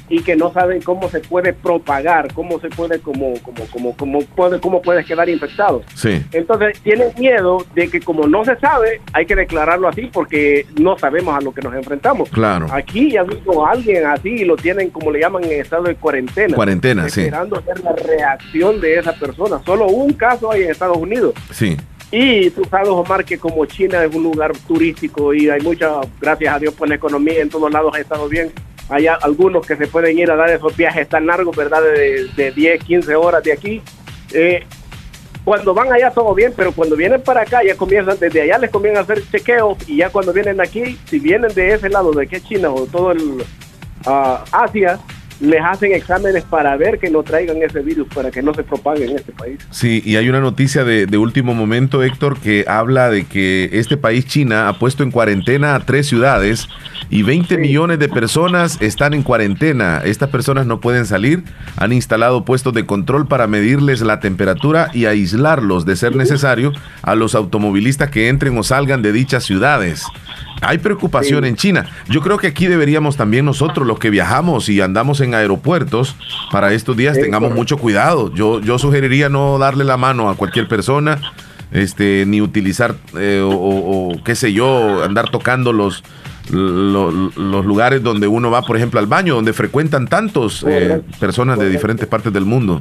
y 0.08 0.22
que 0.22 0.36
no 0.36 0.52
saben 0.52 0.82
cómo 0.82 1.08
se 1.08 1.20
puede 1.20 1.52
propagar, 1.52 2.32
cómo 2.34 2.60
se 2.60 2.68
puede, 2.68 3.00
como, 3.00 3.34
como, 3.42 3.66
como, 3.66 3.96
como 3.96 4.20
puede, 4.20 4.60
cómo 4.60 4.82
puedes 4.82 5.06
quedar 5.06 5.28
infectado. 5.28 5.82
Sí. 5.94 6.22
Entonces 6.32 6.78
tienen 6.80 7.08
miedo 7.18 7.64
de 7.74 7.88
que 7.88 8.00
como 8.00 8.26
no 8.26 8.44
se 8.44 8.56
sabe, 8.56 9.00
hay 9.12 9.26
que 9.26 9.36
declararlo 9.36 9.88
así 9.88 10.10
porque 10.12 10.66
no 10.78 10.98
sabemos 10.98 11.34
a 11.36 11.40
lo 11.40 11.52
que 11.52 11.62
nos 11.62 11.74
enfrentamos. 11.74 12.28
Claro. 12.30 12.66
Aquí 12.70 13.10
ya 13.10 13.22
a 13.22 13.70
alguien 13.70 14.06
así 14.06 14.28
y 14.28 14.44
lo 14.44 14.56
tienen 14.56 14.90
como 14.90 15.10
le 15.10 15.20
llaman 15.20 15.44
en 15.44 15.60
estado 15.60 15.84
de 15.84 15.94
cuarentena. 15.94 16.54
Cuarentena, 16.54 17.08
sí. 17.08 17.22
Esperando 17.22 17.62
ver 17.62 17.80
la 17.80 17.92
reacción 17.92 18.80
de 18.80 18.98
esa 18.98 19.12
persona. 19.12 19.60
Solo 19.64 19.86
un 19.86 20.12
caso 20.12 20.50
hay 20.50 20.64
en 20.64 20.70
Estados 20.70 20.96
Unidos. 20.96 21.34
Sí. 21.50 21.76
Y 22.10 22.50
tú 22.50 22.62
sabes, 22.70 22.88
Omar, 22.88 23.24
que 23.24 23.38
como 23.38 23.64
China 23.64 24.04
es 24.04 24.14
un 24.14 24.22
lugar 24.22 24.52
turístico 24.68 25.32
y 25.32 25.48
hay 25.48 25.62
mucha, 25.62 26.00
gracias 26.20 26.54
a 26.54 26.58
Dios 26.58 26.74
por 26.74 26.86
la 26.86 26.96
economía, 26.96 27.40
en 27.40 27.48
todos 27.48 27.72
lados 27.72 27.94
ha 27.94 28.00
estado 28.00 28.28
bien 28.28 28.52
hay 28.88 29.06
algunos 29.06 29.66
que 29.66 29.76
se 29.76 29.86
pueden 29.86 30.18
ir 30.18 30.30
a 30.30 30.36
dar 30.36 30.50
esos 30.50 30.76
viajes 30.76 31.08
tan 31.08 31.26
largos, 31.26 31.56
¿verdad? 31.56 31.82
De, 31.82 32.28
de 32.36 32.52
10, 32.52 32.84
15 32.84 33.14
horas 33.16 33.42
de 33.42 33.52
aquí. 33.52 33.82
Eh, 34.32 34.64
cuando 35.44 35.74
van 35.74 35.92
allá 35.92 36.10
todo 36.10 36.34
bien, 36.34 36.52
pero 36.56 36.72
cuando 36.72 36.94
vienen 36.94 37.20
para 37.20 37.42
acá 37.42 37.62
ya 37.64 37.76
comienzan, 37.76 38.16
desde 38.18 38.42
allá 38.42 38.58
les 38.58 38.70
comienzan 38.70 39.00
a 39.00 39.04
hacer 39.04 39.22
chequeos 39.28 39.76
y 39.88 39.96
ya 39.96 40.10
cuando 40.10 40.32
vienen 40.32 40.60
aquí, 40.60 40.98
si 41.06 41.18
vienen 41.18 41.52
de 41.52 41.72
ese 41.72 41.88
lado, 41.88 42.12
de 42.12 42.28
que 42.28 42.40
China 42.40 42.70
o 42.70 42.86
todo 42.86 43.10
el 43.10 43.42
uh, 44.06 44.38
Asia, 44.52 45.00
les 45.42 45.60
hacen 45.60 45.92
exámenes 45.92 46.44
para 46.44 46.76
ver 46.76 46.98
que 47.00 47.10
no 47.10 47.22
traigan 47.24 47.56
ese 47.62 47.80
virus, 47.80 48.06
para 48.14 48.30
que 48.30 48.42
no 48.42 48.54
se 48.54 48.62
propague 48.62 49.04
en 49.04 49.16
este 49.16 49.32
país. 49.32 49.58
Sí, 49.70 50.00
y 50.04 50.14
hay 50.16 50.28
una 50.28 50.40
noticia 50.40 50.84
de, 50.84 51.18
último 51.18 51.54
momento, 51.54 52.02
Héctor, 52.02 52.38
que 52.38 52.64
habla 52.68 53.10
de 53.10 53.24
que 53.24 53.68
este 53.72 53.96
país, 53.96 54.24
China, 54.26 54.68
ha 54.68 54.78
puesto 54.78 55.02
en 55.02 55.10
cuarentena 55.10 55.74
a 55.74 55.80
tres 55.80 56.06
ciudades 56.06 56.68
y 57.10 57.22
20 57.24 57.58
millones 57.58 57.98
de 57.98 58.08
personas 58.08 58.80
están 58.80 59.14
en 59.14 59.22
cuarentena. 59.22 60.00
Estas 60.04 60.30
personas 60.30 60.66
no 60.66 60.80
pueden 60.80 61.06
salir, 61.06 61.42
han 61.76 61.92
instalado 61.92 62.44
puestos 62.44 62.72
de 62.72 62.86
control 62.86 63.26
para 63.26 63.48
medirles 63.48 64.00
la 64.00 64.20
temperatura 64.20 64.90
y 64.94 65.06
aislarlos, 65.06 65.84
de 65.84 65.96
ser 65.96 66.14
necesario, 66.14 66.72
a 67.02 67.14
los 67.16 67.34
automovilistas 67.34 68.10
que 68.10 68.28
entren 68.28 68.56
o 68.56 68.62
salgan 68.62 69.02
de 69.02 69.12
dichas 69.12 69.44
ciudades. 69.44 70.04
Hay 70.60 70.78
preocupación 70.78 71.44
en 71.44 71.56
China. 71.56 71.86
Yo 72.08 72.20
creo 72.20 72.38
que 72.38 72.46
aquí 72.46 72.66
deberíamos 72.66 73.16
también 73.16 73.44
nosotros, 73.44 73.86
los 73.86 73.98
que 73.98 74.10
viajamos 74.10 74.68
y 74.68 74.80
andamos 74.80 75.20
en 75.20 75.34
aeropuertos, 75.34 76.16
para 76.50 76.72
estos 76.72 76.96
días 76.96 77.18
tengamos 77.18 77.52
mucho 77.52 77.78
cuidado. 77.78 78.32
Yo, 78.34 78.60
yo 78.60 78.78
sugeriría 78.78 79.28
no 79.28 79.58
darle 79.58 79.84
la 79.84 79.96
mano 79.96 80.30
a 80.30 80.36
cualquier 80.36 80.68
persona, 80.68 81.20
este, 81.72 82.24
ni 82.26 82.40
utilizar 82.40 82.94
eh, 83.18 83.42
o, 83.44 84.12
qué 84.24 84.34
sé 84.34 84.52
yo, 84.52 85.02
andar 85.02 85.30
tocando 85.30 85.72
los, 85.72 86.04
los, 86.50 87.64
lugares 87.66 88.02
donde 88.02 88.28
uno 88.28 88.50
va, 88.50 88.62
por 88.62 88.76
ejemplo, 88.76 89.00
al 89.00 89.06
baño, 89.06 89.34
donde 89.34 89.52
frecuentan 89.52 90.06
tantos 90.06 90.64
eh, 90.68 91.00
personas 91.18 91.58
de 91.58 91.68
diferentes 91.70 92.06
partes 92.06 92.32
del 92.32 92.44
mundo. 92.44 92.80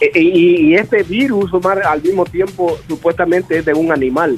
E, 0.00 0.20
y, 0.20 0.74
este 0.74 1.02
virus, 1.02 1.52
Omar, 1.52 1.82
al 1.82 2.02
mismo 2.02 2.24
tiempo, 2.24 2.78
supuestamente 2.88 3.58
es 3.58 3.64
de 3.64 3.74
un 3.74 3.92
animal. 3.92 4.36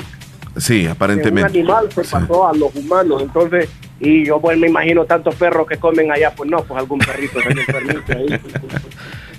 Sí, 0.56 0.86
aparentemente. 0.86 1.50
un 1.50 1.56
animal 1.56 1.92
se 1.92 2.02
pasó 2.02 2.48
a 2.48 2.52
los 2.52 2.74
humanos, 2.74 3.22
entonces, 3.22 3.68
y 4.00 4.26
yo 4.26 4.40
pues 4.40 4.58
me 4.58 4.68
imagino 4.68 5.04
tantos 5.04 5.34
perros 5.36 5.66
que 5.66 5.76
comen 5.76 6.10
allá, 6.10 6.32
pues 6.34 6.50
no, 6.50 6.62
pues 6.64 6.78
algún 6.78 6.98
perrito 6.98 7.38
ahí. 7.38 8.40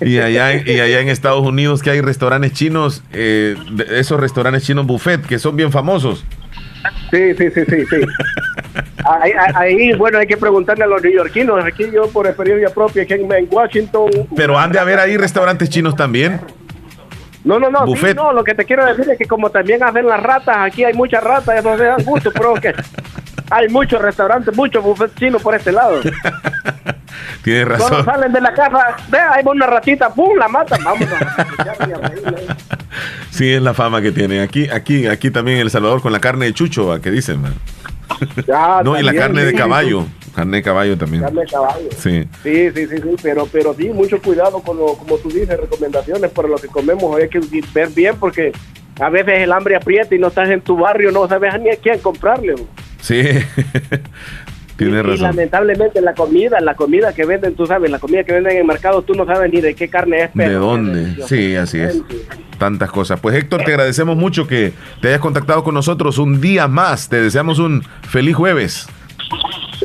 y 0.00 0.18
allá, 0.18 0.54
y 0.54 0.80
allá 0.80 1.00
en 1.00 1.08
Estados 1.08 1.44
Unidos 1.46 1.82
que 1.82 1.90
hay 1.90 2.00
restaurantes 2.00 2.52
chinos, 2.52 3.02
eh, 3.12 3.56
esos 3.90 4.18
restaurantes 4.18 4.64
chinos 4.64 4.86
buffet 4.86 5.20
que 5.26 5.38
son 5.38 5.56
bien 5.56 5.70
famosos. 5.70 6.24
Sí, 7.10 7.34
sí, 7.34 7.50
sí, 7.50 7.60
sí, 7.68 7.84
sí. 7.88 7.96
Ahí, 9.04 9.92
bueno, 9.94 10.18
hay 10.18 10.26
que 10.26 10.36
preguntarle 10.36 10.84
a 10.84 10.86
los 10.86 11.02
neoyorquinos. 11.02 11.64
Aquí 11.64 11.84
yo, 11.92 12.08
por 12.08 12.26
experiencia 12.26 12.70
propia, 12.70 13.04
que 13.04 13.14
en, 13.14 13.48
Washington. 13.50 14.10
Pero 14.34 14.58
han 14.58 14.70
de 14.72 14.78
haber 14.78 14.98
ahí 15.00 15.16
restaurantes 15.16 15.68
chinos 15.68 15.96
también. 15.96 16.40
No, 17.44 17.58
no, 17.58 17.70
no, 17.70 17.84
no, 17.84 18.32
lo 18.32 18.44
que 18.44 18.54
te 18.54 18.64
quiero 18.64 18.84
decir 18.86 19.10
es 19.10 19.18
que 19.18 19.26
como 19.26 19.50
también 19.50 19.82
hacen 19.82 20.06
las 20.06 20.22
ratas, 20.22 20.56
aquí 20.58 20.84
hay 20.84 20.94
muchas 20.94 21.24
ratas, 21.24 21.58
eso 21.58 21.76
se 21.76 21.84
dan 21.84 22.04
gusto, 22.04 22.30
pero 22.32 22.54
que 22.54 22.72
hay 23.50 23.68
muchos 23.68 24.00
restaurantes, 24.00 24.56
muchos 24.56 24.82
buffets 24.82 25.14
chinos 25.16 25.42
por 25.42 25.54
este 25.54 25.72
lado. 25.72 26.00
Tienes 27.42 27.66
razón. 27.66 27.88
Cuando 27.88 28.12
salen 28.12 28.32
de 28.32 28.40
la 28.40 28.54
casa, 28.54 28.96
ve, 29.08 29.18
hay 29.18 29.44
una 29.44 29.66
ratita, 29.66 30.08
¡pum! 30.14 30.36
la 30.38 30.48
matan, 30.48 30.82
vamos 30.84 31.08
a 31.12 31.76
Sí, 33.30 33.52
es 33.52 33.62
la 33.62 33.74
fama 33.74 34.00
que 34.00 34.12
tiene. 34.12 34.40
Aquí, 34.40 34.68
aquí, 34.68 35.06
aquí 35.08 35.30
también 35.30 35.56
en 35.56 35.62
El 35.62 35.70
Salvador 35.70 36.00
con 36.00 36.12
la 36.12 36.20
carne 36.20 36.46
de 36.46 36.54
chucho, 36.54 36.92
¿a 36.92 37.00
qué 37.00 37.10
dicen, 37.10 37.42
man? 37.42 37.54
No, 38.84 38.98
y 38.98 39.02
la 39.02 39.14
carne 39.14 39.44
de 39.44 39.54
caballo. 39.54 40.06
Carne 40.34 40.58
de 40.58 40.62
caballo 40.62 40.96
también. 40.96 41.22
Carne 41.22 41.40
de 41.42 41.46
caballo. 41.46 41.88
Sí. 41.98 42.28
Sí, 42.42 42.70
sí, 42.74 42.86
sí, 42.86 43.16
pero, 43.22 43.46
pero 43.46 43.74
sí, 43.74 43.90
mucho 43.90 44.20
cuidado 44.20 44.60
con 44.60 44.78
lo, 44.78 44.94
como 44.94 45.18
tú 45.18 45.28
dices, 45.28 45.58
recomendaciones 45.60 46.30
para 46.30 46.48
lo 46.48 46.56
que 46.56 46.68
comemos. 46.68 47.16
Hay 47.16 47.28
que 47.28 47.40
ver 47.74 47.90
bien 47.90 48.16
porque 48.18 48.52
a 49.00 49.10
veces 49.10 49.40
el 49.40 49.52
hambre 49.52 49.76
aprieta 49.76 50.14
y 50.14 50.18
no 50.18 50.28
estás 50.28 50.48
en 50.50 50.60
tu 50.60 50.76
barrio, 50.76 51.10
no 51.12 51.28
sabes 51.28 51.60
ni 51.60 51.70
a 51.70 51.76
quién 51.76 51.98
comprarle. 51.98 52.54
Sí. 53.00 53.22
Tiene 54.84 55.02
razón. 55.02 55.16
Y 55.16 55.20
lamentablemente 55.20 56.00
la 56.00 56.14
comida, 56.14 56.60
la 56.60 56.74
comida 56.74 57.12
que 57.12 57.24
venden, 57.24 57.54
tú 57.54 57.66
sabes, 57.66 57.90
la 57.90 57.98
comida 57.98 58.24
que 58.24 58.32
venden 58.32 58.52
en 58.52 58.58
el 58.58 58.64
mercado, 58.64 59.02
tú 59.02 59.14
no 59.14 59.26
sabes 59.26 59.52
ni 59.52 59.60
de 59.60 59.74
qué 59.74 59.88
carne 59.88 60.24
es. 60.24 60.34
¿De 60.34 60.52
dónde? 60.54 61.24
Sí, 61.26 61.56
así 61.56 61.80
es. 61.80 62.02
Tantas 62.58 62.90
cosas. 62.90 63.20
Pues 63.20 63.36
Héctor, 63.36 63.64
te 63.64 63.72
agradecemos 63.72 64.16
mucho 64.16 64.46
que 64.46 64.72
te 65.00 65.08
hayas 65.08 65.20
contactado 65.20 65.64
con 65.64 65.74
nosotros 65.74 66.18
un 66.18 66.40
día 66.40 66.68
más. 66.68 67.08
Te 67.08 67.20
deseamos 67.20 67.58
un 67.58 67.82
feliz 68.08 68.36
jueves. 68.36 68.86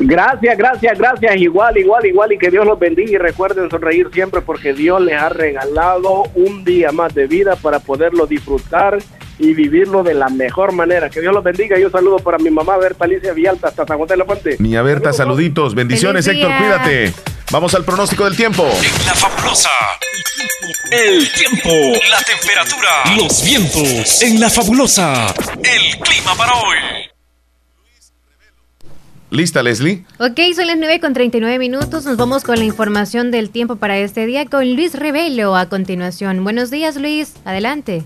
Gracias, 0.00 0.56
gracias, 0.56 0.98
gracias. 0.98 1.36
Igual, 1.36 1.76
igual, 1.76 2.06
igual. 2.06 2.32
Y 2.32 2.38
que 2.38 2.50
Dios 2.50 2.64
los 2.64 2.78
bendiga 2.78 3.10
y 3.10 3.18
recuerden 3.18 3.68
sonreír 3.68 4.08
siempre 4.12 4.40
porque 4.40 4.72
Dios 4.72 5.00
les 5.00 5.20
ha 5.20 5.28
regalado 5.28 6.24
un 6.34 6.64
día 6.64 6.92
más 6.92 7.14
de 7.14 7.26
vida 7.26 7.56
para 7.56 7.80
poderlo 7.80 8.26
disfrutar 8.26 8.98
y 9.38 9.54
vivirlo 9.54 10.02
de 10.02 10.14
la 10.14 10.28
mejor 10.28 10.72
manera. 10.72 11.08
Que 11.10 11.20
Dios 11.20 11.32
los 11.32 11.44
bendiga. 11.44 11.78
Y 11.78 11.84
un 11.84 11.92
saludo 11.92 12.18
para 12.18 12.38
mi 12.38 12.50
mamá 12.50 12.76
Berta 12.76 13.04
Alicia 13.04 13.32
Vialta 13.32 13.68
hasta 13.68 13.86
San 13.86 13.96
Juan 13.96 14.08
de 14.08 14.16
la 14.16 14.24
Fuente. 14.24 14.56
Niña 14.58 14.82
Berta, 14.82 15.12
saluditos. 15.12 15.74
Bendiciones, 15.74 16.26
Héctor. 16.26 16.50
Cuídate. 16.58 17.12
Vamos 17.50 17.74
al 17.74 17.84
pronóstico 17.84 18.24
del 18.24 18.36
tiempo. 18.36 18.64
En 18.64 19.06
la 19.06 19.14
fabulosa. 19.14 19.70
El 20.90 21.30
tiempo, 21.32 21.70
la 22.10 22.22
temperatura, 22.22 23.16
los 23.16 23.44
vientos. 23.44 24.22
En 24.22 24.40
la 24.40 24.50
fabulosa. 24.50 25.34
El 25.62 25.98
clima 26.00 26.34
para 26.36 26.52
hoy. 26.54 26.76
¿Lista, 29.30 29.62
Leslie? 29.62 30.04
Ok, 30.18 30.40
son 30.54 30.66
las 30.66 30.78
9 30.78 31.00
con 31.00 31.12
39 31.12 31.58
minutos. 31.58 32.04
Nos 32.06 32.16
vamos 32.16 32.44
con 32.44 32.58
la 32.58 32.64
información 32.64 33.30
del 33.30 33.50
tiempo 33.50 33.76
para 33.76 33.98
este 33.98 34.24
día 34.26 34.46
con 34.46 34.74
Luis 34.74 34.94
Revelo 34.94 35.54
a 35.56 35.68
continuación. 35.68 36.42
Buenos 36.44 36.70
días, 36.70 36.96
Luis. 36.96 37.34
Adelante. 37.44 38.04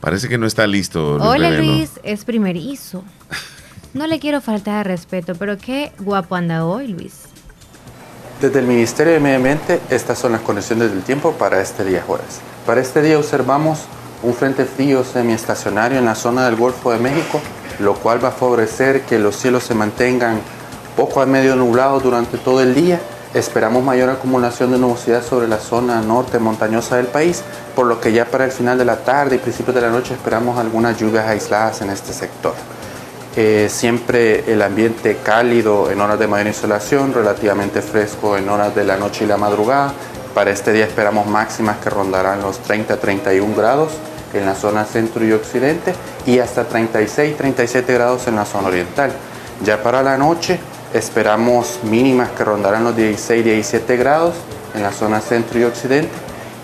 Parece 0.00 0.28
que 0.28 0.38
no 0.38 0.46
está 0.46 0.66
listo. 0.66 1.18
Luis 1.18 1.28
Hola, 1.28 1.50
Luis. 1.50 1.90
Es 2.02 2.24
primerizo. 2.24 3.04
No 3.92 4.06
le 4.06 4.20
quiero 4.20 4.40
faltar 4.40 4.78
al 4.78 4.84
respeto, 4.84 5.34
pero 5.34 5.58
qué 5.58 5.92
guapo 5.98 6.36
anda 6.36 6.64
hoy, 6.64 6.86
Luis. 6.86 7.24
Desde 8.40 8.60
el 8.60 8.66
Ministerio 8.66 9.12
de 9.12 9.20
Medio 9.20 9.36
Ambiente, 9.36 9.80
estas 9.90 10.18
son 10.18 10.32
las 10.32 10.40
condiciones 10.42 10.92
del 10.92 11.02
tiempo 11.02 11.32
para 11.32 11.60
este 11.60 11.84
día 11.84 12.02
jueves. 12.06 12.40
Para 12.64 12.80
este 12.80 13.02
día 13.02 13.18
observamos 13.18 13.80
un 14.22 14.32
frente 14.32 14.64
frío 14.64 15.02
semiestacionario 15.02 15.98
en 15.98 16.04
la 16.04 16.14
zona 16.14 16.46
del 16.46 16.56
Golfo 16.56 16.92
de 16.92 16.98
México 16.98 17.40
lo 17.80 17.94
cual 17.94 18.22
va 18.22 18.28
a 18.28 18.32
favorecer 18.32 19.02
que 19.02 19.18
los 19.18 19.36
cielos 19.36 19.64
se 19.64 19.74
mantengan 19.74 20.40
poco 20.96 21.20
a 21.20 21.26
medio 21.26 21.56
nublados 21.56 22.02
durante 22.02 22.38
todo 22.38 22.60
el 22.62 22.74
día. 22.74 23.00
Esperamos 23.32 23.84
mayor 23.84 24.10
acumulación 24.10 24.72
de 24.72 24.78
nubosidad 24.78 25.22
sobre 25.22 25.46
la 25.46 25.58
zona 25.58 26.00
norte 26.00 26.40
montañosa 26.40 26.96
del 26.96 27.06
país, 27.06 27.44
por 27.76 27.86
lo 27.86 28.00
que 28.00 28.12
ya 28.12 28.24
para 28.24 28.44
el 28.44 28.50
final 28.50 28.76
de 28.76 28.84
la 28.84 28.96
tarde 29.04 29.36
y 29.36 29.38
principios 29.38 29.76
de 29.76 29.82
la 29.82 29.90
noche 29.90 30.14
esperamos 30.14 30.58
algunas 30.58 30.98
lluvias 30.98 31.28
aisladas 31.28 31.80
en 31.80 31.90
este 31.90 32.12
sector. 32.12 32.54
Eh, 33.36 33.68
siempre 33.70 34.52
el 34.52 34.60
ambiente 34.60 35.18
cálido 35.22 35.92
en 35.92 36.00
horas 36.00 36.18
de 36.18 36.26
mayor 36.26 36.48
insolación, 36.48 37.14
relativamente 37.14 37.82
fresco 37.82 38.36
en 38.36 38.48
horas 38.48 38.74
de 38.74 38.82
la 38.82 38.96
noche 38.96 39.24
y 39.24 39.28
la 39.28 39.36
madrugada. 39.36 39.92
Para 40.34 40.50
este 40.50 40.72
día 40.72 40.86
esperamos 40.86 41.28
máximas 41.28 41.78
que 41.78 41.88
rondarán 41.88 42.42
los 42.42 42.60
30-31 42.60 43.54
grados 43.56 43.92
en 44.34 44.44
la 44.44 44.56
zona 44.56 44.84
centro 44.84 45.24
y 45.24 45.30
occidente 45.30 45.94
y 46.26 46.40
hasta 46.40 46.68
36-37 46.68 47.86
grados 47.86 48.26
en 48.26 48.34
la 48.34 48.44
zona 48.44 48.68
oriental. 48.68 49.12
Ya 49.62 49.80
para 49.80 50.02
la 50.02 50.18
noche 50.18 50.58
esperamos 50.94 51.80
mínimas 51.84 52.30
que 52.30 52.44
rondarán 52.44 52.84
los 52.84 52.96
16-17 52.96 53.98
grados 53.98 54.34
en 54.74 54.82
la 54.82 54.92
zona 54.92 55.20
centro 55.20 55.58
y 55.58 55.64
occidente 55.64 56.10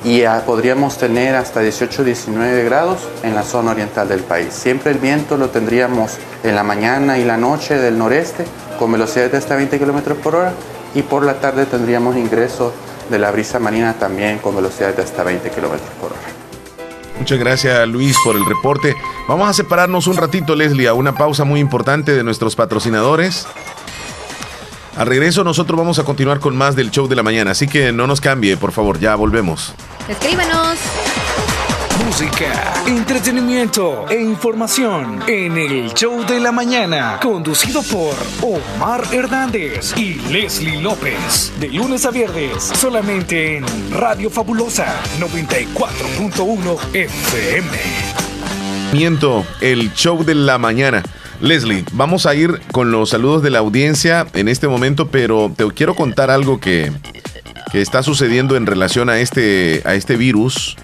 y 0.04 0.22
podríamos 0.44 0.98
tener 0.98 1.34
hasta 1.34 1.62
18-19 1.62 2.64
grados 2.64 3.08
en 3.22 3.34
la 3.34 3.42
zona 3.42 3.72
oriental 3.72 4.08
del 4.08 4.20
país. 4.20 4.52
Siempre 4.52 4.92
el 4.92 4.98
viento 4.98 5.36
lo 5.36 5.48
tendríamos 5.48 6.12
en 6.44 6.54
la 6.54 6.62
mañana 6.62 7.18
y 7.18 7.24
la 7.24 7.36
noche 7.36 7.76
del 7.76 7.98
noreste 7.98 8.44
con 8.78 8.92
velocidades 8.92 9.32
de 9.32 9.38
hasta 9.38 9.56
20 9.56 9.78
km 9.78 10.14
por 10.14 10.36
hora 10.36 10.52
y 10.94 11.02
por 11.02 11.24
la 11.24 11.40
tarde 11.40 11.66
tendríamos 11.66 12.16
ingreso 12.16 12.72
de 13.10 13.18
la 13.18 13.30
brisa 13.30 13.58
marina 13.58 13.94
también 13.94 14.38
con 14.38 14.54
velocidades 14.54 14.96
de 14.96 15.02
hasta 15.02 15.24
20 15.24 15.50
km 15.50 15.78
por 16.00 16.12
hora. 16.12 16.20
Muchas 17.18 17.38
gracias 17.38 17.88
Luis 17.88 18.16
por 18.24 18.36
el 18.36 18.44
reporte. 18.44 18.94
Vamos 19.26 19.48
a 19.48 19.52
separarnos 19.54 20.06
un 20.06 20.16
ratito, 20.16 20.54
Leslie, 20.54 20.86
a 20.86 20.94
una 20.94 21.14
pausa 21.14 21.44
muy 21.44 21.58
importante 21.58 22.14
de 22.14 22.22
nuestros 22.22 22.54
patrocinadores. 22.54 23.46
Al 24.96 25.06
regreso 25.06 25.44
nosotros 25.44 25.78
vamos 25.78 25.98
a 25.98 26.04
continuar 26.04 26.40
con 26.40 26.56
más 26.56 26.74
del 26.74 26.90
show 26.90 27.06
de 27.06 27.16
la 27.16 27.22
mañana, 27.22 27.50
así 27.50 27.68
que 27.68 27.92
no 27.92 28.06
nos 28.06 28.20
cambie, 28.20 28.56
por 28.56 28.72
favor, 28.72 28.98
ya 28.98 29.14
volvemos. 29.14 29.74
Escríbanos 30.08 30.78
música, 32.06 32.72
entretenimiento 32.86 34.06
e 34.08 34.22
información 34.22 35.22
en 35.26 35.58
el 35.58 35.92
show 35.92 36.24
de 36.24 36.40
la 36.40 36.50
mañana, 36.52 37.18
conducido 37.20 37.82
por 37.82 38.14
Omar 38.40 39.02
Hernández 39.12 39.92
y 39.98 40.14
Leslie 40.30 40.80
López, 40.80 41.52
de 41.60 41.68
lunes 41.68 42.06
a 42.06 42.10
viernes, 42.10 42.62
solamente 42.62 43.56
en 43.56 43.64
Radio 43.92 44.30
Fabulosa 44.30 45.02
94.1 45.18 46.94
FM. 46.94 47.68
Miento, 48.92 49.44
el 49.60 49.92
show 49.92 50.24
de 50.24 50.34
la 50.34 50.58
mañana. 50.58 51.02
Leslie, 51.40 51.84
vamos 51.92 52.26
a 52.26 52.34
ir 52.34 52.60
con 52.72 52.90
los 52.90 53.10
saludos 53.10 53.42
de 53.42 53.50
la 53.50 53.58
audiencia 53.58 54.26
en 54.34 54.48
este 54.48 54.68
momento, 54.68 55.08
pero 55.08 55.52
te 55.54 55.66
quiero 55.72 55.94
contar 55.94 56.30
algo 56.30 56.60
que, 56.60 56.92
que 57.70 57.82
está 57.82 58.02
sucediendo 58.02 58.56
en 58.56 58.66
relación 58.66 59.10
a 59.10 59.18
este, 59.18 59.82
a 59.84 59.94
este 59.94 60.16
virus, 60.16 60.76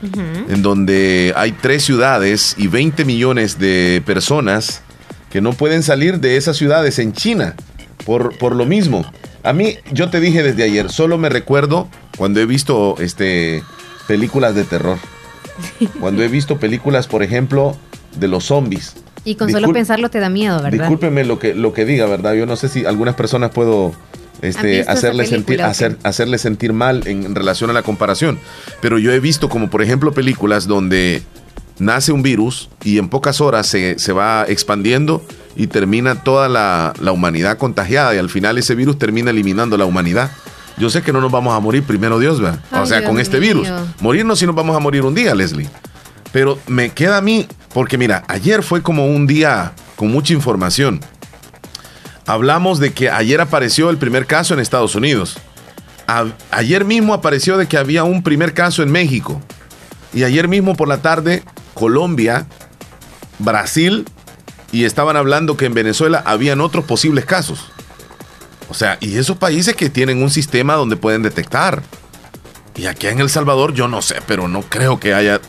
en 0.48 0.62
donde 0.62 1.32
hay 1.36 1.52
tres 1.52 1.84
ciudades 1.84 2.54
y 2.58 2.66
20 2.66 3.04
millones 3.04 3.58
de 3.58 4.02
personas 4.04 4.82
que 5.30 5.40
no 5.40 5.52
pueden 5.52 5.82
salir 5.82 6.20
de 6.20 6.36
esas 6.36 6.56
ciudades 6.56 6.98
en 6.98 7.12
China 7.12 7.54
por, 8.04 8.36
por 8.36 8.54
lo 8.54 8.66
mismo. 8.66 9.10
A 9.42 9.52
mí, 9.52 9.76
yo 9.92 10.10
te 10.10 10.20
dije 10.20 10.42
desde 10.42 10.64
ayer, 10.64 10.90
solo 10.90 11.18
me 11.18 11.28
recuerdo 11.28 11.88
cuando 12.16 12.40
he 12.40 12.46
visto 12.46 12.96
este, 12.98 13.62
películas 14.06 14.54
de 14.54 14.64
terror. 14.64 14.98
Cuando 16.00 16.22
he 16.22 16.28
visto 16.28 16.58
películas, 16.58 17.06
por 17.06 17.22
ejemplo, 17.22 17.76
de 18.18 18.26
los 18.26 18.44
zombies. 18.44 18.94
Y 19.24 19.37
con 19.37 19.50
solo 19.50 19.72
pensarlo 19.72 20.11
te 20.11 20.18
da 20.18 20.28
miedo, 20.28 20.62
¿verdad? 20.62 20.78
Discúlpeme 20.78 21.24
lo 21.24 21.38
que, 21.38 21.54
lo 21.54 21.72
que 21.72 21.85
diga, 21.85 22.06
¿verdad? 22.06 22.35
Yo 22.35 22.46
no 22.46 22.56
sé 22.56 22.68
si 22.68 22.85
algunas 22.85 23.14
personas 23.14 23.50
puedo 23.50 23.94
este, 24.42 24.82
hacerle, 24.88 25.26
sentir, 25.26 25.62
hacer, 25.62 25.96
hacerle 26.02 26.38
sentir 26.38 26.72
mal 26.72 27.06
en, 27.06 27.35
relación 27.35 27.70
a 27.70 27.72
la 27.72 27.82
comparación. 27.82 28.38
Pero 28.80 28.98
yo 28.98 29.12
he 29.12 29.20
visto 29.20 29.48
como, 29.48 29.70
por 29.70 29.82
ejemplo, 29.82 30.12
películas 30.12 30.66
donde 30.66 31.22
nace 31.78 32.12
un 32.12 32.22
virus 32.22 32.68
y 32.82 32.98
en 32.98 33.08
pocas 33.08 33.40
horas 33.40 33.66
se, 33.66 33.98
se 33.98 34.12
va 34.12 34.44
expandiendo 34.48 35.24
y 35.56 35.68
termina 35.68 36.22
toda 36.22 36.48
la, 36.48 36.92
la, 37.00 37.12
humanidad 37.12 37.58
contagiada 37.58 38.14
y 38.14 38.18
al 38.18 38.30
final 38.30 38.58
ese 38.58 38.74
virus 38.74 38.98
termina 38.98 39.30
eliminando 39.30 39.76
la 39.76 39.85
humanidad. 39.85 40.30
Yo 40.78 40.90
sé 40.90 41.02
que 41.02 41.12
no 41.12 41.20
nos 41.20 41.30
vamos 41.30 41.54
a 41.54 41.61
morir, 41.61 41.85
primero 41.85 42.18
Dios, 42.18 42.40
¿verdad? 42.40 42.58
o 42.72 42.87
sea, 42.87 43.04
con 43.04 43.20
este 43.20 43.38
virus. 43.38 43.68
Morirnos 44.00 44.38
sí 44.38 44.46
nos 44.46 44.54
vamos 44.54 44.74
a 44.74 44.80
morir 44.80 45.04
un 45.04 45.14
día, 45.14 45.35
Leslie. 45.35 45.68
Pero 46.33 46.59
me 46.66 46.90
queda 46.90 47.18
a 47.18 47.23
mí, 47.23 47.47
porque 47.73 47.99
mira, 47.99 48.25
ayer 48.29 48.62
fue 48.62 48.83
como 48.83 49.07
un 49.07 49.27
día 49.27 49.73
con 49.97 50.11
mucha 50.11 50.33
información. 50.33 51.01
Hablamos 52.27 52.79
de 52.79 52.92
que 52.92 53.11
ayer 53.11 53.40
apareció 53.40 53.90
el 53.90 53.99
primer 53.99 54.27
caso 54.27 54.55
en 54.55 54.61
Estados 54.61 54.95
Unidos. 54.95 55.38
ayer 56.51 56.85
mismo 56.85 57.14
apareció 57.14 57.57
de 57.57 57.66
que 57.66 57.79
había 57.79 58.05
un 58.05 58.23
primer 58.23 58.55
caso 58.55 58.83
en 58.83 58.90
México. 58.90 59.40
Y 60.14 60.25
ayer 60.25 60.49
mismo 60.49 60.77
por 60.77 60.88
la 60.88 61.03
tarde, 61.03 61.42
Colombia, 61.75 62.47
Brasil, 63.38 64.05
y 64.73 64.85
estaban 64.85 65.16
hablando 65.16 65.57
que 65.57 65.66
en 65.66 65.75
Venezuela 65.75 66.23
habían 66.25 66.61
otros 66.61 66.85
posibles 66.85 67.25
casos. 67.25 67.71
O 68.68 68.75
sea, 68.75 68.97
y 69.01 69.18
esos 69.18 69.37
países 69.37 69.77
que 69.77 69.90
tienen 69.90 70.23
un 70.23 70.31
sistema 70.31 70.75
donde 70.75 70.97
pueden 70.97 71.23
detectar. 71.23 71.83
Y 72.75 72.87
aquí 72.87 73.07
en 73.07 73.21
El 73.21 73.29
Salvador 73.29 73.75
yo 73.75 73.87
no 73.88 74.01
sé, 74.01 74.16
pero 74.27 74.49
no 74.49 74.62
creo 74.62 74.99
que 74.99 75.12
haya 75.12 75.40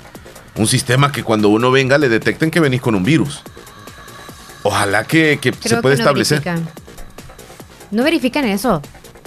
un 0.56 0.68
sistema 0.68 1.12
que 1.12 1.24
cuando 1.24 1.50
uno 1.50 1.72
venga 1.72 1.98
le 1.98 2.10
detecten 2.10 2.52
que 2.52 2.60
venís 2.60 2.82
con 2.82 2.96
un 2.96 3.04
virus. 3.04 3.42
Ojalá 4.64 5.04
que, 5.04 5.40
se 5.60 5.78
pueda 5.78 5.96
establecer. 5.96 6.42
No 7.92 8.04
verifican 8.04 8.46
eso. 8.46 8.82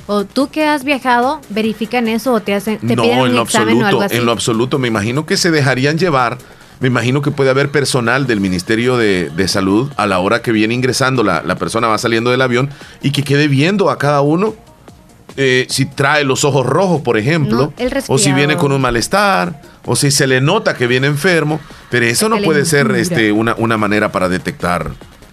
O 0.06 0.24
tú 0.24 0.48
que 0.48 0.64
has 0.64 0.84
viajado, 0.84 1.40
verifican 1.48 2.08
eso 2.08 2.32
o 2.32 2.40
te 2.40 2.54
hacen 2.54 2.78
te 2.78 2.94
no, 2.94 3.02
piden 3.02 3.18
un 3.18 3.28
en 3.28 3.34
lo 3.34 3.42
examen 3.42 3.68
absoluto, 3.68 3.84
o 3.84 3.88
algo 3.88 4.02
así. 4.02 4.16
En 4.16 4.26
lo 4.26 4.32
absoluto, 4.32 4.78
me 4.78 4.88
imagino 4.88 5.26
que 5.26 5.36
se 5.36 5.50
dejarían 5.50 5.98
llevar. 5.98 6.38
Me 6.78 6.88
imagino 6.88 7.22
que 7.22 7.30
puede 7.30 7.50
haber 7.50 7.70
personal 7.70 8.26
del 8.26 8.40
Ministerio 8.40 8.96
de, 8.96 9.48
Salud 9.48 9.90
a 9.96 10.06
la 10.06 10.18
hora 10.18 10.42
que 10.42 10.52
viene 10.52 10.74
ingresando, 10.74 11.22
la, 11.22 11.42
la, 11.42 11.56
persona 11.56 11.88
va 11.88 11.98
saliendo 11.98 12.30
del 12.30 12.42
avión 12.42 12.70
y 13.02 13.12
que 13.12 13.22
quede 13.22 13.48
viendo 13.48 13.88
a 13.88 13.98
cada 13.98 14.20
uno 14.20 14.54
eh, 15.36 15.66
si 15.68 15.86
trae 15.86 16.24
los 16.24 16.44
ojos 16.44 16.66
rojos, 16.66 17.02
por 17.02 17.18
ejemplo, 17.18 17.72
o 18.08 18.18
si 18.18 18.32
viene 18.32 18.56
con 18.56 18.72
un 18.72 18.80
malestar, 18.80 19.60
o 19.84 19.94
si 19.96 20.10
se 20.10 20.26
le 20.26 20.40
nota 20.40 20.74
que 20.74 20.86
viene 20.86 21.06
enfermo, 21.06 21.60
pero 21.90 22.06
eso 22.06 22.28
no 22.28 22.38
puede 22.38 22.64
ser 22.64 22.90
este, 22.92 23.32
una, 23.32 23.54
una 23.58 23.76
manera 23.76 24.10
para 24.12 24.28
detectar 24.28 24.90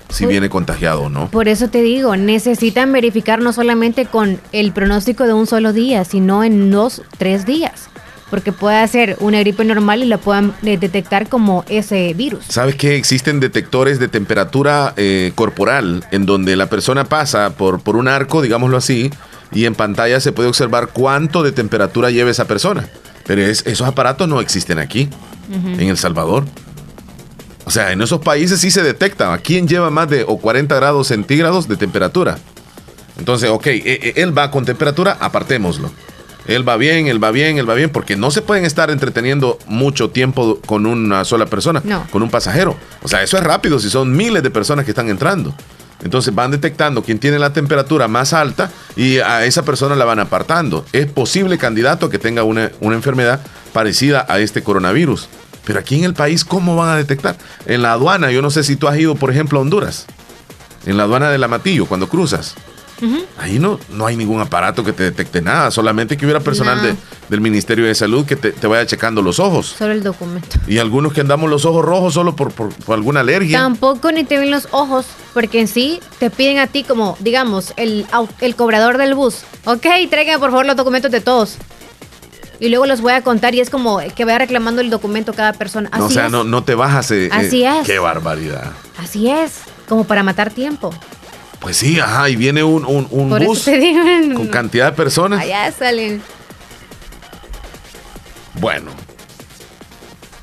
si 0.09 0.25
viene 0.25 0.49
contagiado 0.49 1.03
o 1.03 1.09
no. 1.09 1.29
Por 1.29 1.47
eso 1.47 1.69
te 1.69 1.81
digo, 1.81 2.15
necesitan 2.15 2.91
verificar 2.91 3.41
no 3.41 3.51
solamente 3.51 4.05
con 4.05 4.39
el 4.51 4.71
pronóstico 4.71 5.25
de 5.25 5.33
un 5.33 5.47
solo 5.47 5.73
día, 5.73 6.05
sino 6.05 6.43
en 6.43 6.69
dos, 6.69 7.01
tres 7.17 7.45
días. 7.45 7.89
Porque 8.33 8.51
puede 8.51 8.87
ser 8.87 9.15
una 9.19 9.37
gripe 9.41 9.63
normal 9.63 10.01
y 10.01 10.07
la 10.07 10.17
puedan 10.17 10.55
eh, 10.63 10.79
detectar 10.79 11.29
como 11.29 11.63
ese 11.69 12.15
virus. 12.15 12.45
¿Sabes 12.49 12.73
que 12.73 12.95
existen 12.95 13.39
detectores 13.39 13.99
de 13.99 14.07
temperatura 14.07 14.95
eh, 14.97 15.33
corporal 15.35 16.03
en 16.09 16.25
donde 16.25 16.55
la 16.55 16.65
persona 16.65 17.03
pasa 17.03 17.51
por, 17.51 17.81
por 17.81 17.95
un 17.95 18.07
arco, 18.07 18.41
digámoslo 18.41 18.75
así, 18.75 19.11
y 19.51 19.65
en 19.65 19.75
pantalla 19.75 20.19
se 20.19 20.31
puede 20.31 20.49
observar 20.49 20.89
cuánto 20.93 21.43
de 21.43 21.51
temperatura 21.51 22.09
lleva 22.09 22.31
esa 22.31 22.45
persona. 22.45 22.89
Pero 23.27 23.43
esos 23.43 23.87
aparatos 23.87 24.27
no 24.27 24.41
existen 24.41 24.79
aquí, 24.79 25.09
en 25.51 25.87
El 25.87 25.97
Salvador. 25.97 26.45
O 27.65 27.69
sea, 27.69 27.91
en 27.91 28.01
esos 28.01 28.19
países 28.19 28.59
sí 28.59 28.71
se 28.71 28.81
detecta 28.81 29.31
a 29.31 29.37
quién 29.37 29.67
lleva 29.67 29.91
más 29.91 30.09
de 30.09 30.25
o 30.27 30.39
40 30.39 30.73
grados 30.75 31.05
centígrados 31.05 31.67
de 31.67 31.75
temperatura. 31.75 32.39
Entonces, 33.19 33.51
ok, 33.51 33.67
e, 33.67 33.81
e, 33.85 34.13
él 34.23 34.35
va 34.35 34.49
con 34.49 34.65
temperatura, 34.65 35.17
apartémoslo. 35.19 35.91
Él 36.47 36.67
va 36.67 36.77
bien, 36.77 37.07
él 37.07 37.23
va 37.23 37.31
bien, 37.31 37.57
él 37.57 37.69
va 37.69 37.73
bien, 37.73 37.89
porque 37.89 38.15
no 38.15 38.31
se 38.31 38.41
pueden 38.41 38.65
estar 38.65 38.91
entreteniendo 38.91 39.57
mucho 39.67 40.09
tiempo 40.09 40.59
con 40.65 40.85
una 40.85 41.23
sola 41.23 41.45
persona, 41.45 41.81
con 42.11 42.21
un 42.21 42.29
pasajero. 42.29 42.75
O 43.01 43.07
sea, 43.07 43.23
eso 43.23 43.37
es 43.37 43.43
rápido 43.43 43.79
si 43.79 43.89
son 43.89 44.15
miles 44.15 44.43
de 44.43 44.51
personas 44.51 44.85
que 44.85 44.91
están 44.91 45.09
entrando. 45.09 45.55
Entonces 46.03 46.35
van 46.35 46.51
detectando 46.51 47.01
quién 47.01 47.19
tiene 47.19 47.39
la 47.39 47.53
temperatura 47.53 48.07
más 48.07 48.33
alta 48.33 48.69
y 48.95 49.19
a 49.19 49.45
esa 49.45 49.63
persona 49.63 49.95
la 49.95 50.05
van 50.05 50.19
apartando. 50.19 50.85
Es 50.91 51.07
posible 51.07 51.57
candidato 51.57 52.09
que 52.09 52.19
tenga 52.19 52.43
una, 52.43 52.71
enfermedad 52.81 53.39
parecida 53.71 54.25
a 54.27 54.39
este 54.39 54.63
coronavirus. 54.63 55.29
Pero 55.65 55.79
aquí 55.79 55.95
en 55.97 56.03
el 56.03 56.13
país, 56.13 56.43
¿cómo 56.43 56.75
van 56.75 56.89
a 56.89 56.97
detectar? 56.97 57.37
En 57.65 57.81
la 57.81 57.93
aduana, 57.93 58.31
yo 58.31 58.41
no 58.41 58.51
sé 58.51 58.65
si 58.65 58.75
tú 58.75 58.89
has 58.89 58.99
ido, 58.99 59.15
por 59.15 59.31
ejemplo, 59.31 59.59
a 59.59 59.61
Honduras. 59.61 60.05
En 60.85 60.97
la 60.97 61.03
aduana 61.03 61.29
del 61.29 61.43
Amatillo, 61.43 61.85
cuando 61.85 62.09
cruzas. 62.09 62.55
Ahí 63.37 63.59
no, 63.59 63.79
no 63.89 64.05
hay 64.05 64.15
ningún 64.15 64.39
aparato 64.39 64.83
que 64.83 64.93
te 64.93 65.03
detecte 65.03 65.41
nada, 65.41 65.71
solamente 65.71 66.15
que 66.15 66.25
hubiera 66.25 66.39
personal 66.39 66.81
de, 66.81 66.95
del 67.29 67.41
Ministerio 67.41 67.85
de 67.85 67.95
Salud 67.95 68.25
que 68.25 68.35
te, 68.35 68.67
vaya 68.67 68.85
checando 68.85 69.21
los 69.21 69.39
ojos. 69.39 69.75
Solo 69.77 69.93
el 69.93 70.03
documento. 70.03 70.57
Y 70.67 70.77
algunos 70.77 71.13
que 71.13 71.21
andamos 71.21 71.49
los 71.49 71.65
ojos 71.65 71.83
rojos 71.83 72.13
solo 72.13 72.35
por, 72.35 72.51
por, 72.51 72.71
alguna 72.87 73.21
alergia. 73.21 73.59
Tampoco 73.59 74.11
ni 74.11 74.23
te 74.23 74.37
ven 74.37 74.51
los 74.51 74.67
ojos, 74.71 75.05
porque 75.33 75.59
en 75.59 75.67
sí 75.67 75.99
te 76.19 76.29
piden 76.29 76.59
a 76.59 76.67
ti 76.67 76.83
como, 76.83 77.17
digamos, 77.19 77.73
el, 77.77 78.05
el 78.39 78.55
cobrador 78.55 78.97
del 78.97 79.15
bus. 79.15 79.41
Ok, 79.65 79.85
traigan 80.09 80.39
por 80.39 80.51
favor 80.51 80.65
los 80.65 80.75
documentos 80.75 81.11
de 81.11 81.21
todos. 81.21 81.57
Y 82.59 82.69
luego 82.69 82.85
los 82.85 83.01
voy 83.01 83.13
a 83.13 83.21
contar 83.21 83.55
y 83.55 83.59
es 83.59 83.69
como 83.69 83.99
que 84.15 84.25
vaya 84.25 84.37
reclamando 84.37 84.81
el 84.81 84.89
documento 84.89 85.33
cada 85.33 85.53
persona. 85.53 85.89
o 85.99 86.09
sea, 86.09 86.29
no, 86.29 86.43
no 86.43 86.63
te 86.63 86.75
bajas. 86.75 87.11
Eh, 87.11 87.29
Así 87.31 87.65
es. 87.65 87.85
Qué 87.85 87.99
barbaridad. 87.99 88.71
Así 88.97 89.29
es, 89.29 89.61
como 89.89 90.05
para 90.05 90.23
matar 90.23 90.51
tiempo. 90.51 90.93
Pues 91.63 91.77
sí, 91.77 91.97
ajá, 91.97 92.29
y 92.29 92.35
viene 92.35 92.61
un, 92.61 92.85
un, 92.85 93.29
bus 93.29 93.69
con 94.35 94.47
cantidad 94.47 94.87
de 94.87 94.91
personas. 94.91 95.39
Allá 95.39 95.71
salen. 95.71 96.21
Bueno. 98.59 98.91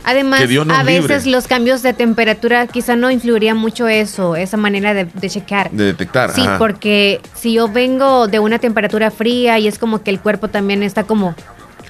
Además, 0.02 0.40
a 0.70 0.83
veces 0.83 1.26
los 1.26 1.46
cambios 1.46 1.83
de 1.83 1.92
temperatura 1.92 2.66
quizá 2.66 2.96
no 2.96 3.11
influiría 3.11 3.54
mucho 3.54 3.87
eso, 3.87 4.35
esa 4.35 4.56
manera 4.56 4.94
de, 4.94 5.28
checar. 5.28 5.70
De 5.70 5.85
detectar. 5.85 6.33
Sí, 6.35 6.42
porque 6.59 7.20
si 7.35 7.52
yo 7.52 7.68
vengo 7.68 8.26
de 8.26 8.38
una 8.38 8.59
temperatura 8.59 9.11
fría 9.11 9.59
y 9.59 9.68
es 9.68 9.78
como 9.78 10.02
que 10.02 10.11
el 10.11 10.20
cuerpo 10.20 10.48
también 10.48 10.83
está 10.83 11.04
como 11.04 11.35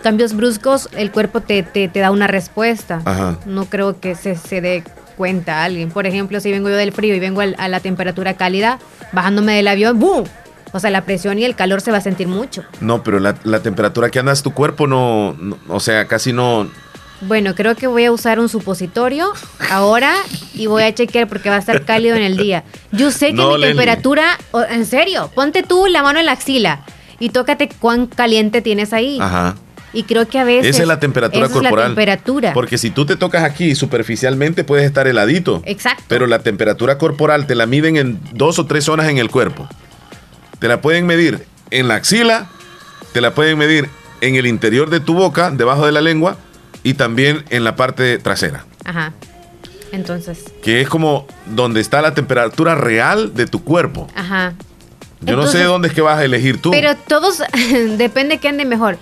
cambios 0.03 0.35
bruscos, 0.35 0.89
el 0.91 1.13
cuerpo 1.13 1.41
te, 1.41 1.63
te, 1.63 1.89
da 1.89 2.11
una 2.11 2.27
respuesta. 2.27 3.01
Ajá. 3.05 3.39
No 3.47 3.67
creo 3.67 4.01
que 4.01 4.17
se, 4.17 4.35
se 4.35 4.61
dé 4.61 4.83
cuenta 5.21 5.65
alguien. 5.65 5.91
Por 5.91 6.07
ejemplo, 6.07 6.41
si 6.41 6.51
vengo 6.51 6.71
yo 6.71 6.77
del 6.77 6.93
frío 6.93 7.15
y 7.15 7.21
vengo 7.21 7.43
a 7.43 7.69
la 7.69 7.81
temperatura 7.81 8.39
cálida, 8.39 8.79
bajándome 9.13 9.55
del 9.55 9.69
avión, 9.69 9.99
¡boom! 9.99 10.25
O 10.73 10.81
sea, 10.81 10.89
la 10.89 11.05
presión 11.05 11.39
y 11.39 11.45
el 11.45 11.55
calor 11.55 11.83
se 11.83 11.91
va 11.91 11.99
a 11.99 12.01
sentir 12.01 12.27
mucho. 12.27 12.65
No, 12.81 13.03
pero 13.03 13.21
la, 13.21 13.35
temperatura 13.61 14.09
que 14.09 14.19
andas 14.19 14.43
tu 14.43 14.55
cuerpo 14.55 14.87
no, 14.87 15.37
o 15.69 15.79
sea, 15.79 16.07
casi 16.07 16.33
no... 16.33 16.71
Bueno, 17.21 17.55
creo 17.55 17.75
que 17.77 17.87
voy 17.87 18.07
a 18.07 18.13
usar 18.13 18.41
un 18.41 18.49
supositorio 18.49 19.31
ahora 19.71 20.15
y 20.55 20.69
voy 20.69 20.85
a 20.85 20.95
chequear 20.95 21.29
porque 21.29 21.51
va 21.51 21.57
a 21.57 21.59
estar 21.59 21.85
cálido 21.85 22.17
en 22.17 22.23
el 22.23 22.39
día. 22.39 22.65
Yo 22.91 23.11
sé 23.11 23.35
que 23.35 23.45
mi 23.45 23.61
temperatura, 23.61 24.39
en 24.71 24.87
serio, 24.87 25.31
ponte 25.35 25.63
tú 25.63 25.87
la 25.87 26.03
mano 26.03 26.19
en 26.19 26.25
la 26.25 26.33
axila 26.33 26.81
y 27.19 27.29
tócate 27.29 27.69
cuán 27.79 28.07
caliente 28.07 28.63
tienes 28.63 28.95
ahí. 28.95 29.19
Ajá. 29.21 29.55
Y 29.93 30.05
creo 30.05 30.29
que 30.29 30.39
a 30.39 30.45
veces. 30.45 30.75
Esa 30.75 30.83
es 30.83 30.89
la 30.89 31.01
temperatura 31.01 31.49
corporal. 31.49 31.73
Es 31.73 31.79
la 31.79 31.87
temperatura. 31.87 32.53
Porque 32.53 32.79
si 32.79 32.91
tú 32.91 33.07
te 33.07 33.17
tocas 33.17 33.43
aquí 33.43 33.75
superficialmente 33.75 34.65
puedes 34.65 34.87
estar 34.87 35.07
heladito. 35.07 35.63
Exacto. 35.67 36.05
Pero 36.09 36.27
la 36.27 36.41
temperatura 36.41 36.99
corporal 36.99 37.47
te 37.47 37.55
la 37.55 37.67
miden 37.67 37.97
en 37.97 38.21
dos 38.33 38.59
o 38.59 38.67
tres 38.67 38.85
zonas 38.85 39.09
en 39.09 39.19
el 39.19 39.31
cuerpo. 39.31 39.69
Te 40.59 40.69
la 40.69 40.81
pueden 40.81 41.07
medir 41.07 41.45
en 41.71 41.89
la 41.89 41.97
axila, 41.97 42.49
te 43.13 43.21
la 43.21 43.35
pueden 43.35 43.59
medir 43.59 43.89
en 44.21 44.35
el 44.35 44.47
interior 44.47 44.91
de 44.91 45.01
tu 45.01 45.15
boca, 45.15 45.51
debajo 45.51 45.87
de 45.87 45.93
la 45.93 46.01
lengua 46.01 46.37
y 46.83 46.95
también 46.95 47.45
en 47.51 47.65
la 47.65 47.77
parte 47.77 48.19
trasera. 48.19 48.65
Ajá. 48.85 49.13
Entonces. 49.93 50.45
Que 50.63 50.81
es 50.81 50.89
como 50.89 51.27
donde 51.47 51.81
está 51.81 52.01
la 52.03 52.15
temperatura 52.15 52.75
real 52.75 53.35
de 53.35 53.47
tu 53.47 53.65
cuerpo. 53.65 54.07
Ajá. 54.15 54.55
Yo 55.23 55.37
no 55.37 55.47
sé 55.47 55.63
dónde 55.65 55.89
es 55.89 55.95
que 55.95 56.01
vas 56.01 56.19
a 56.19 56.25
elegir 56.25 56.61
tú. 56.63 56.71
Pero 56.71 56.97
todos, 56.97 57.43
depende 57.99 58.39
que 58.39 58.49
ande 58.49 58.65
mejor. 58.65 58.99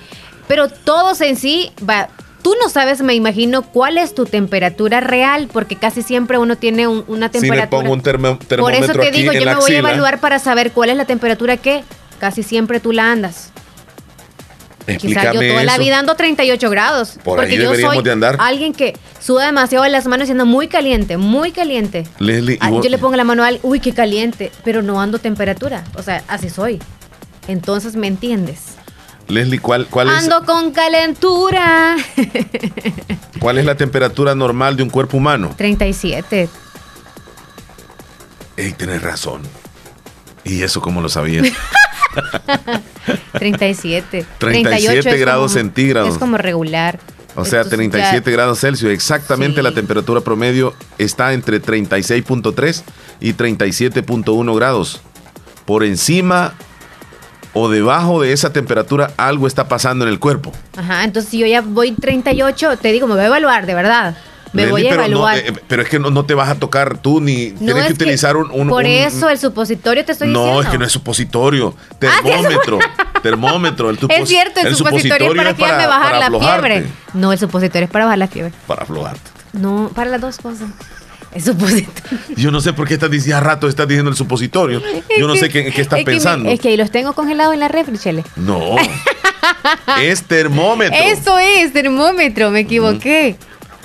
Pero 0.49 0.69
todos 0.69 1.21
en 1.21 1.37
sí, 1.37 1.71
va, 1.89 2.09
tú 2.43 2.55
no 2.61 2.69
sabes, 2.69 3.03
me 3.03 3.15
imagino, 3.15 3.63
cuál 3.63 3.99
es 3.99 4.15
tu 4.15 4.25
temperatura 4.25 5.01
real, 5.01 5.49
porque 5.53 5.77
casi 5.77 6.03
siempre 6.03 6.39
uno 6.39 6.57
tiene 6.57 6.89
una 6.89 7.31
temperatura. 7.31 7.67
Si 7.67 7.85
pongo 7.85 7.93
un 7.93 8.03
termómetro 8.03 8.63
Por 8.63 8.73
eso 8.73 8.93
te 8.93 9.11
digo, 9.11 9.33
yo 9.33 9.45
me 9.45 9.55
voy 9.55 9.75
a 9.75 9.79
evaluar 9.79 10.21
para 10.21 10.39
saber 10.39 10.73
cuál 10.73 10.91
es 10.91 10.97
la 10.97 11.05
temperatura 11.05 11.57
que 11.59 11.85
casi 12.19 12.43
siempre 12.43 12.81
tú 12.81 12.93
la 12.93 13.13
andas. 13.13 13.53
Quizás 14.97 15.35
yo 15.35 15.41
toda 15.41 15.65
la 15.65 15.77
vida 15.77 15.99
ando 15.99 16.15
38 16.15 16.71
grados. 16.71 17.19
porque 17.23 17.57
yo 17.59 17.75
soy 17.75 18.03
alguien 18.39 18.73
que 18.73 18.97
suda 19.21 19.45
demasiado 19.45 19.85
en 19.85 19.93
las 19.93 20.07
manos 20.07 20.29
y 20.29 20.33
ando 20.33 20.47
muy 20.47 20.69
caliente, 20.69 21.19
muy 21.19 21.53
caliente. 21.53 22.07
Leslie, 22.19 22.59
yo 22.83 22.89
le 22.89 22.97
pongo 22.97 23.17
la 23.17 23.25
mano 23.25 23.45
al, 23.45 23.61
uy, 23.63 23.81
qué 23.81 23.93
caliente, 23.93 24.51
pero 24.65 24.81
no 24.81 25.01
ando 25.01 25.19
temperatura. 25.19 25.85
O 25.97 26.03
sea, 26.03 26.23
así 26.29 26.49
soy. 26.49 26.79
Entonces, 27.49 27.97
¿me 27.97 28.07
entiendes? 28.07 28.78
Leslie, 29.29 29.59
¿cuál, 29.59 29.87
cuál 29.87 30.09
es? 30.09 30.15
Ando 30.15 30.45
con 30.45 30.73
calentura. 30.73 31.97
¿Cuál 33.39 33.59
es 33.59 33.65
la 33.65 33.77
temperatura 33.77 34.35
normal 34.35 34.77
de 34.77 34.83
un 34.83 34.91
cuerpo 34.91 35.19
humano? 35.19 35.55
37. 35.57 36.49
Ey, 38.57 38.73
tienes 38.73 39.03
razón. 39.03 39.43
¿Y 40.45 40.63
eso 40.63 40.81
cómo 40.81 41.01
lo 41.01 41.09
sabías? 41.09 41.47
37. 43.33 44.27
37 44.39 45.19
grados 45.19 45.53
centígrados. 45.53 46.15
Es 46.15 46.19
como 46.19 46.39
regular. 46.39 46.99
O 47.37 47.45
sea, 47.45 47.65
37 47.65 48.33
grados 48.33 48.61
Celsius. 48.61 48.91
Exactamente 48.91 49.63
la 49.63 49.73
temperatura 49.73 50.23
promedio 50.23 50.75
está 50.97 51.35
entre 51.35 51.63
36.3 51.63 52.83
y 53.21 53.35
37.1 53.35 54.57
grados. 54.57 55.01
Por 55.65 55.85
encima 55.85 56.55
o 57.53 57.69
debajo 57.69 58.23
de 58.23 58.33
esa 58.33 58.53
temperatura 58.53 59.13
algo 59.17 59.47
está 59.47 59.69
pasando 59.69 60.05
en 60.05 60.11
el 60.11 60.19
cuerpo. 60.19 60.53
Ajá, 60.77 61.05
entonces 61.05 61.31
si 61.31 61.39
yo 61.39 61.47
ya 61.47 61.61
voy 61.61 61.93
38, 61.93 62.77
te 62.79 62.93
digo, 62.93 63.07
me 63.07 63.15
voy 63.15 63.25
a 63.25 63.27
evaluar, 63.27 63.67
de 63.67 63.75
verdad. 63.75 64.17
Me 64.53 64.67
voy 64.67 64.87
a 64.87 64.95
evaluar. 64.95 65.39
Eh, 65.39 65.53
pero 65.67 65.83
es 65.83 65.89
que 65.89 65.99
no, 65.99 66.25
te 66.25 66.35
vas 66.35 66.49
a 66.49 66.55
tocar 66.55 66.99
tú 66.99 67.21
ni 67.21 67.51
tienes 67.51 67.87
que 67.87 67.93
utilizar 67.93 68.37
un, 68.37 68.69
Por 68.69 68.87
eso 68.87 69.29
el 69.29 69.39
supositorio 69.39 70.05
te 70.05 70.13
estoy 70.13 70.29
diciendo. 70.29 70.55
No, 70.55 70.63
es 70.63 70.69
que 70.69 70.79
no 70.79 70.85
es 70.85 70.93
supositorio. 70.93 71.75
Ah, 71.79 71.95
termómetro. 71.99 72.79
termómetro. 73.23 73.91
El 73.91 73.99
es 74.09 74.29
cierto, 74.29 74.61
el, 74.61 74.75
supositorio, 74.75 75.33
es 75.33 75.37
para 75.37 75.55
que 75.55 75.63
me 75.63 75.87
bajar 75.87 76.31
la 76.31 76.39
fiebre. 76.39 76.87
No, 77.15 77.33
el 77.33 77.39
supositorio 77.39 77.85
es 77.85 77.91
para 77.91 78.07
bajar 78.07 78.19
la 78.19 78.29
fiebre. 78.29 78.53
Para 78.67 78.83
aflojarte. 78.83 79.31
No, 79.53 79.91
para 79.95 80.11
las 80.11 80.21
dos 80.21 80.39
cosas. 80.39 80.69
El 81.35 81.43
supositorio. 81.43 82.19
Yo 82.37 82.51
no 82.51 82.61
sé 82.61 82.73
por 82.73 82.89
qué 82.89 82.95
estás 82.95 83.11
diciendo, 83.11 83.37
a 83.37 83.41
rato 83.41 83.69
estás 83.69 83.87
diciendo 83.87 84.11
el 84.11 84.17
supositorio. 84.17 84.83
Yo 85.19 85.29
no 85.29 85.37
sé 85.37 85.49
qué, 85.49 85.71
qué 85.71 85.81
estás 85.81 86.03
pensando. 86.03 86.51
es 86.51 86.61
que 86.61 86.69
ahí 86.69 86.77
los 86.77 86.91
tengo 86.91 87.13
congelados 87.13 87.55
en 87.55 87.61
la 87.61 87.69
refri, 87.69 87.99
chele. 87.99 88.25
No. 88.37 88.77
es 90.03 90.23
termómetro. 90.23 90.97
Eso 90.97 91.39
es, 91.39 91.73
termómetro, 91.73 92.51
me 92.51 92.61
equivoqué. 92.61 93.37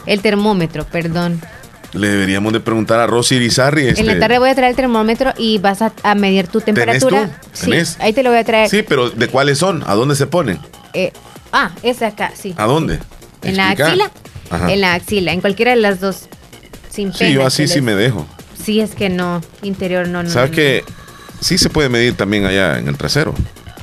El 0.06 0.22
termómetro, 0.22 0.86
perdón. 0.86 1.42
Le 1.94 2.08
deberíamos 2.08 2.52
de 2.54 2.60
preguntar 2.60 3.00
a 3.00 3.08
Rosy 3.08 3.36
Irizarri. 3.36 3.88
En 3.88 4.06
la 4.06 4.14
este, 4.14 4.20
tarde 4.20 4.40
voy 4.40 4.50
a 4.50 4.56
traer 4.56 4.72
el 4.72 4.76
termómetro 4.76 5.32
y 5.38 5.60
vas 5.60 5.82
a, 5.82 6.16
medir 6.16 6.48
tu 6.48 6.60
temperatura. 6.60 7.40
¿Tenés 7.60 7.90
Sí, 7.90 7.96
ahí 8.00 8.14
te 8.14 8.24
lo 8.24 8.32
voy 8.32 8.40
a 8.40 8.44
traer. 8.44 8.70
Sí, 8.70 8.82
pero 8.82 9.12
¿de 9.12 9.28
cuáles 9.28 9.60
son? 9.60 9.84
¿A 9.86 9.94
dónde 9.94 10.16
se 10.16 10.26
ponen? 10.26 10.60
Eh, 10.94 11.14
ah, 11.52 11.72
ese 11.84 12.06
acá, 12.06 12.32
sí. 12.36 12.56
¿A 12.58 12.66
dónde? 12.66 13.00
En 13.44 13.58
la 13.58 13.70
axila. 13.70 14.12
En 14.68 14.82
la 14.82 14.96
axila, 14.96 15.34
en 15.34 15.42
cualquiera 15.42 15.72
de 15.72 15.78
las 15.78 16.00
dos. 16.00 16.28
Sin 16.94 17.12
sí, 17.12 17.34
yo 17.34 17.44
así 17.44 17.68
sí 17.68 17.82
me 17.82 17.96
dejo. 17.96 18.28
Sí, 18.64 18.80
es 18.80 18.94
que 18.94 19.10
no, 19.10 19.42
interior 19.64 20.08
no. 20.08 20.22
no 20.22 20.30
¿Sabes 20.30 20.52
que 20.52 20.84
sí 21.40 21.58
se 21.58 21.72
puede 21.72 21.90
medir 21.90 22.16
también 22.16 22.46
allá 22.46 22.78
en 22.78 22.88
el 22.88 22.96
trasero? 22.98 23.34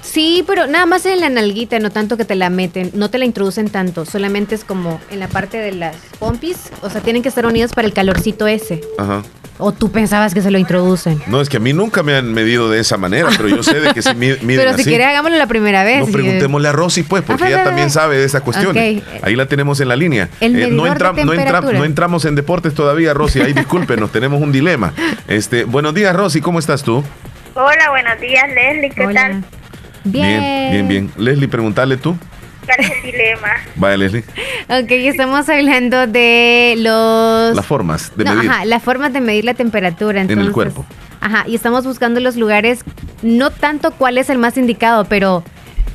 Sí, 0.00 0.44
pero 0.46 0.68
nada 0.68 0.86
más 0.86 1.04
en 1.06 1.18
la 1.18 1.28
nalguita, 1.28 1.80
no 1.80 1.90
tanto 1.90 2.16
que 2.16 2.24
te 2.24 2.36
la 2.36 2.50
meten, 2.50 2.92
no 2.94 3.10
te 3.10 3.18
la 3.18 3.24
introducen 3.24 3.68
tanto, 3.68 4.04
solamente 4.04 4.54
es 4.54 4.62
como 4.62 5.00
en 5.10 5.18
la 5.18 5.26
parte 5.26 5.58
de 5.58 5.72
las 5.72 5.96
pompis, 6.20 6.70
o 6.82 6.88
sea, 6.88 7.00
tienen 7.00 7.22
que 7.22 7.28
estar 7.28 7.46
unidos 7.46 7.72
para 7.72 7.88
el 7.88 7.92
calorcito 7.92 8.46
ese. 8.46 8.80
Ajá. 8.96 9.24
¿O 9.60 9.72
tú 9.72 9.90
pensabas 9.90 10.34
que 10.34 10.40
se 10.42 10.50
lo 10.50 10.58
introducen? 10.58 11.20
No, 11.26 11.40
es 11.40 11.48
que 11.48 11.58
a 11.58 11.60
mí 11.60 11.72
nunca 11.72 12.02
me 12.02 12.14
han 12.14 12.32
medido 12.32 12.70
de 12.70 12.80
esa 12.80 12.96
manera, 12.96 13.28
pero 13.36 13.48
yo 13.48 13.62
sé 13.62 13.80
de 13.80 13.92
que 13.92 14.02
si 14.02 14.14
miden 14.14 14.38
Pero 14.46 14.76
si 14.76 14.84
quieres, 14.84 15.06
hagámoslo 15.06 15.36
la 15.36 15.46
primera 15.46 15.84
vez. 15.84 16.00
No, 16.00 16.06
preguntémosle 16.06 16.68
a 16.68 16.72
Rosy, 16.72 17.02
pues, 17.02 17.22
porque 17.22 17.48
ella 17.48 17.64
también 17.64 17.90
sabe 17.90 18.16
de 18.16 18.24
esa 18.24 18.40
cuestión. 18.40 18.76
Ahí 18.76 19.36
la 19.36 19.46
tenemos 19.46 19.80
en 19.80 19.88
la 19.88 19.96
línea. 19.96 20.28
El 20.40 20.56
eh, 20.56 20.68
no, 20.70 20.86
no, 20.86 21.72
no, 21.72 21.84
entramos 21.84 22.24
en 22.24 22.34
deportes 22.34 22.74
todavía, 22.74 23.14
Rosy. 23.14 23.40
Ahí 23.40 23.52
discúlpenos, 23.52 24.10
tenemos 24.10 24.40
un 24.40 24.52
dilema. 24.52 24.92
Este, 25.28 25.64
buenos 25.64 25.94
días, 25.94 26.14
Rosy, 26.16 26.40
¿cómo 26.40 26.58
estás 26.58 26.82
tú? 26.82 27.04
Hola, 27.54 27.90
buenos 27.90 28.20
días, 28.20 28.48
Leslie, 28.48 28.90
¿qué 28.90 29.06
tal? 29.12 29.44
Bien. 30.04 30.70
Bien, 30.70 30.88
bien, 30.88 31.10
Leslie, 31.16 31.48
preguntarle 31.48 31.96
tú. 31.96 32.16
¿Cuál 32.76 32.86
es 32.86 32.92
el 32.96 33.02
dilema? 33.02 33.48
Vaya, 33.76 33.96
Leslie. 33.96 34.24
Ok, 34.68 34.90
estamos 34.90 35.48
hablando 35.48 36.06
de 36.06 36.74
los... 36.78 37.56
Las 37.56 37.66
formas 37.66 38.12
de 38.16 38.24
medir. 38.24 38.50
Ajá, 38.50 38.64
las 38.64 38.82
formas 38.82 39.12
de 39.12 39.20
medir 39.20 39.44
la 39.44 39.54
temperatura. 39.54 40.20
en 40.20 40.38
el 40.38 40.52
cuerpo. 40.52 40.86
Ajá, 41.20 41.44
y 41.46 41.54
estamos 41.54 41.84
buscando 41.84 42.20
los 42.20 42.36
lugares, 42.36 42.84
no 43.22 43.50
tanto 43.50 43.90
cuál 43.90 44.18
es 44.18 44.30
el 44.30 44.38
más 44.38 44.56
indicado, 44.56 45.04
pero 45.04 45.44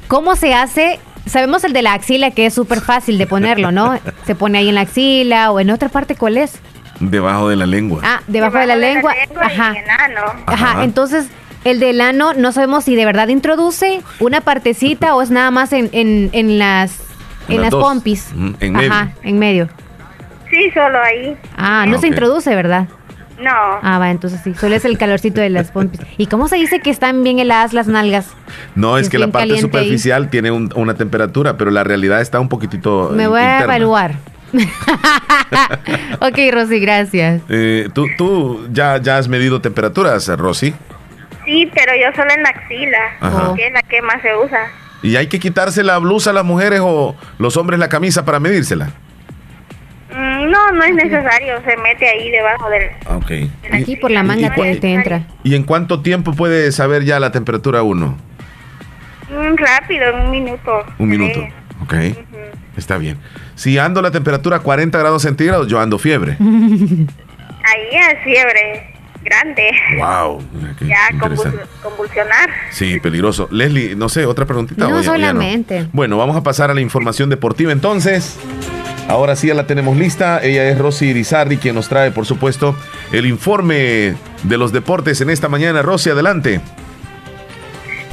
cómo 0.08 0.36
se 0.36 0.54
hace 0.54 1.00
sabemos 1.26 1.64
el 1.64 1.74
de 1.74 1.82
la 1.82 1.94
axila 1.94 2.30
que 2.32 2.46
es 2.46 2.54
súper 2.54 2.82
fácil 2.82 3.18
de 3.18 3.26
ponerlo, 3.26 3.72
¿no? 3.72 4.00
Se 4.26 4.36
pone 4.36 4.60
ahí 4.60 4.70
en 4.70 4.76
la 4.76 4.82
axila 4.82 5.52
o 5.52 5.60
en 5.60 5.72
otra 5.72 5.90
parte, 5.90 6.16
¿cuál 6.16 6.38
es? 6.38 6.60
Debajo 7.00 7.50
de 7.50 7.56
la 7.56 7.66
lengua. 7.66 8.02
Ah, 8.04 8.22
debajo, 8.28 8.58
de 8.58 8.68
la 8.68 8.76
lengua. 8.76 9.14
Ajá. 9.42 9.74
Ajá. 10.46 10.84
Entonces, 10.84 11.28
el 11.66 11.80
del 11.80 12.00
ano 12.00 12.34
no 12.34 12.52
sabemos 12.54 12.86
si 12.86 12.96
de 12.96 13.06
verdad 13.06 13.28
introduce 13.28 14.02
una 14.20 14.42
partecita 14.42 15.16
o 15.16 15.22
es 15.22 15.32
nada 15.32 15.52
más 15.52 15.74
en, 15.74 15.90
en, 15.92 16.60
las 16.60 17.02
en 17.50 17.62
las, 17.62 17.72
pompis. 17.72 18.30
en 18.60 18.74
medio. 18.74 18.92
Ajá, 18.92 19.12
en 19.24 19.40
medio. 19.40 19.68
Sí, 20.50 20.72
solo 20.74 21.02
ahí. 21.02 21.36
Ah, 21.58 21.86
no 21.88 22.00
se 22.00 22.08
introduce, 22.08 22.56
¿verdad? 22.56 22.88
No. 23.40 23.52
Ah, 23.52 23.98
va, 24.00 24.12
entonces 24.12 24.40
sí, 24.44 24.54
solo 24.54 24.76
es 24.76 24.86
el 24.86 24.98
calorcito 24.98 25.42
de 25.42 25.50
las 25.50 25.72
pompis. 25.72 26.00
¿Y 26.18 26.28
cómo 26.28 26.48
se 26.48 26.56
dice 26.56 26.80
que 26.80 26.92
están 26.92 27.24
bien 27.24 27.40
heladas 27.40 27.74
las 27.74 27.88
nalgas? 27.88 28.30
No, 28.76 28.98
es, 29.00 29.10
que 29.10 29.18
la 29.18 29.28
parte 29.28 29.58
superficial 29.58 30.30
tiene 30.30 30.52
una 30.52 30.94
temperatura, 30.94 31.58
pero 31.58 31.72
la 31.72 31.84
realidad 31.84 32.22
está 32.22 32.40
un 32.40 32.48
poquitito. 32.48 33.10
Me 33.14 33.28
voy 33.28 33.42
a 33.42 33.64
evaluar. 33.64 34.14
ok, 36.22 36.38
Rosy, 36.54 36.80
gracias. 36.80 37.42
Eh, 37.50 37.90
¿tú, 37.92 38.06
¿Tú 38.18 38.68
ya, 38.72 39.02
ya 39.02 39.18
has 39.18 39.28
medido 39.28 39.60
temperaturas, 39.60 40.28
Rosy? 40.28 40.74
Sí, 41.46 41.72
pero 41.74 41.94
yo 41.96 42.08
solo 42.16 42.32
en 42.32 42.44
la 42.44 42.50
axila, 42.50 43.54
que 43.56 43.68
es 43.68 43.74
la 43.74 43.82
que 43.84 44.02
más 44.02 44.22
se 44.22 44.36
usa. 44.36 44.68
¿Y 45.04 45.16
hay 45.18 45.28
que 45.28 45.40
quitarse 45.40 45.84
la 45.84 45.98
blusa 46.00 46.32
a 46.32 46.34
las 46.34 46.44
mujeres 46.44 46.80
o 46.84 47.16
los 47.38 47.58
hombres 47.58 47.80
la 47.80 47.90
camisa 47.90 48.26
para 48.26 48.40
medírsela? 48.40 48.90
Mm, 50.12 50.50
no, 50.50 50.72
no 50.72 50.84
es 50.84 50.96
necesario, 50.96 51.62
se 51.64 51.78
mete 51.78 52.08
ahí 52.08 52.32
debajo 52.32 52.70
del... 52.70 52.90
Okay. 53.18 53.52
Aquí 53.72 53.96
por 53.98 54.10
la 54.10 54.24
manga 54.24 54.54
te, 54.56 54.94
entra. 54.94 55.28
¿Y 55.44 55.56
en 55.56 55.64
cuánto 55.64 56.02
tiempo 56.02 56.34
puede 56.34 56.72
saber 56.72 57.04
ya 57.04 57.20
la 57.20 57.32
temperatura 57.32 57.84
uno? 57.84 58.18
Mm, 59.30 59.56
rápido, 59.58 60.10
en 60.10 60.22
un 60.22 60.32
minuto. 60.32 60.84
Un 60.98 61.10
minuto, 61.10 61.46
ok. 61.84 61.94
Está 62.78 62.98
bien. 62.98 63.18
Si 63.54 63.78
ando 63.78 64.02
la 64.02 64.12
temperatura 64.12 64.58
a 64.58 64.60
40 64.60 64.98
grados 64.98 65.22
centígrados, 65.22 65.68
yo 65.68 65.80
ando 65.80 66.00
fiebre. 66.00 66.38
Ahí 66.40 67.90
es 67.92 68.24
fiebre 68.24 68.95
grande. 69.26 69.72
Wow. 69.98 70.42
ya 70.88 71.10
convulsionar. 71.82 72.50
Sí, 72.72 73.00
peligroso. 73.00 73.50
Leslie, 73.52 73.96
no 73.96 74.08
sé, 74.08 74.26
otra 74.26 74.46
preguntita. 74.46 74.88
No, 74.88 75.04
solamente. 75.04 75.88
Bueno, 75.92 76.18
vamos 76.18 76.38
a 76.38 76.44
pasar 76.44 76.72
a 76.72 76.74
la 76.74 76.82
información 76.82 77.30
deportiva 77.30 77.72
entonces. 77.72 78.38
Ahora 79.08 79.36
sí 79.36 79.48
ya 79.48 79.54
la 79.54 79.68
tenemos 79.68 79.98
lista. 79.98 80.42
Ella 80.42 80.70
es 80.70 80.78
Rosy 80.78 81.08
Irizardi, 81.08 81.58
quien 81.58 81.76
nos 81.76 81.90
trae, 81.90 82.12
por 82.12 82.26
supuesto, 82.26 82.76
el 83.12 83.26
informe 83.26 84.16
de 84.44 84.58
los 84.58 84.72
deportes 84.72 85.22
en 85.22 85.30
esta 85.30 85.50
mañana. 85.50 85.82
Rosy, 85.82 86.10
adelante. 86.10 86.62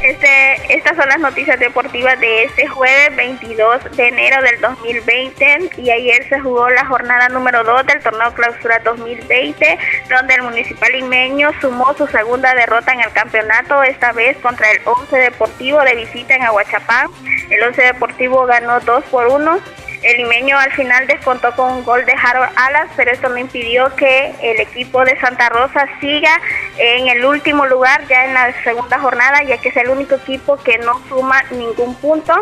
Este, 0.02 0.74
estas 0.74 0.96
son 0.96 1.08
las 1.08 1.20
noticias 1.20 1.60
deportivas 1.60 2.18
de 2.18 2.44
este 2.44 2.66
jueves 2.66 3.14
22 3.14 3.96
de 3.96 4.08
enero 4.08 4.42
del 4.42 4.60
2020 4.60 5.70
y 5.76 5.90
ayer 5.90 6.28
se 6.28 6.40
jugó 6.40 6.68
la 6.70 6.84
jornada 6.86 7.28
número 7.28 7.62
2 7.62 7.86
del 7.86 8.02
torneo 8.02 8.34
clausura 8.34 8.80
2020 8.80 9.78
donde 10.10 10.34
el 10.34 10.42
municipal 10.42 10.90
limeño 10.90 11.50
sumó 11.60 11.94
su 11.94 12.08
segunda 12.08 12.52
derrota 12.54 12.92
en 12.92 13.00
el 13.00 13.12
campeonato, 13.12 13.80
esta 13.84 14.10
vez 14.10 14.36
contra 14.38 14.72
el 14.72 14.80
11 14.84 15.16
Deportivo 15.16 15.80
de 15.82 15.94
visita 15.94 16.34
en 16.34 16.42
Aguachapán. 16.42 17.08
El 17.48 17.62
11 17.62 17.82
Deportivo 17.82 18.44
ganó 18.44 18.80
2 18.80 19.04
por 19.04 19.28
1 19.28 19.60
el 20.02 20.16
limeño 20.16 20.58
al 20.58 20.72
final 20.72 21.06
descontó 21.06 21.52
con 21.54 21.72
un 21.72 21.84
gol 21.84 22.04
de 22.04 22.12
Harold 22.12 22.50
Alas, 22.56 22.88
pero 22.96 23.12
esto 23.12 23.28
no 23.28 23.38
impidió 23.38 23.94
que 23.94 24.34
el 24.42 24.60
equipo 24.60 25.04
de 25.04 25.18
Santa 25.20 25.48
Rosa 25.48 25.86
siga 26.00 26.40
en 26.76 27.08
el 27.08 27.24
último 27.24 27.66
lugar 27.66 28.06
ya 28.08 28.24
en 28.24 28.34
la 28.34 28.52
segunda 28.64 28.98
jornada, 28.98 29.42
ya 29.44 29.58
que 29.58 29.68
es 29.68 29.76
el 29.76 29.88
único 29.90 30.16
equipo 30.16 30.56
que 30.56 30.78
no 30.78 31.00
suma 31.08 31.42
ningún 31.50 31.94
punto. 31.96 32.34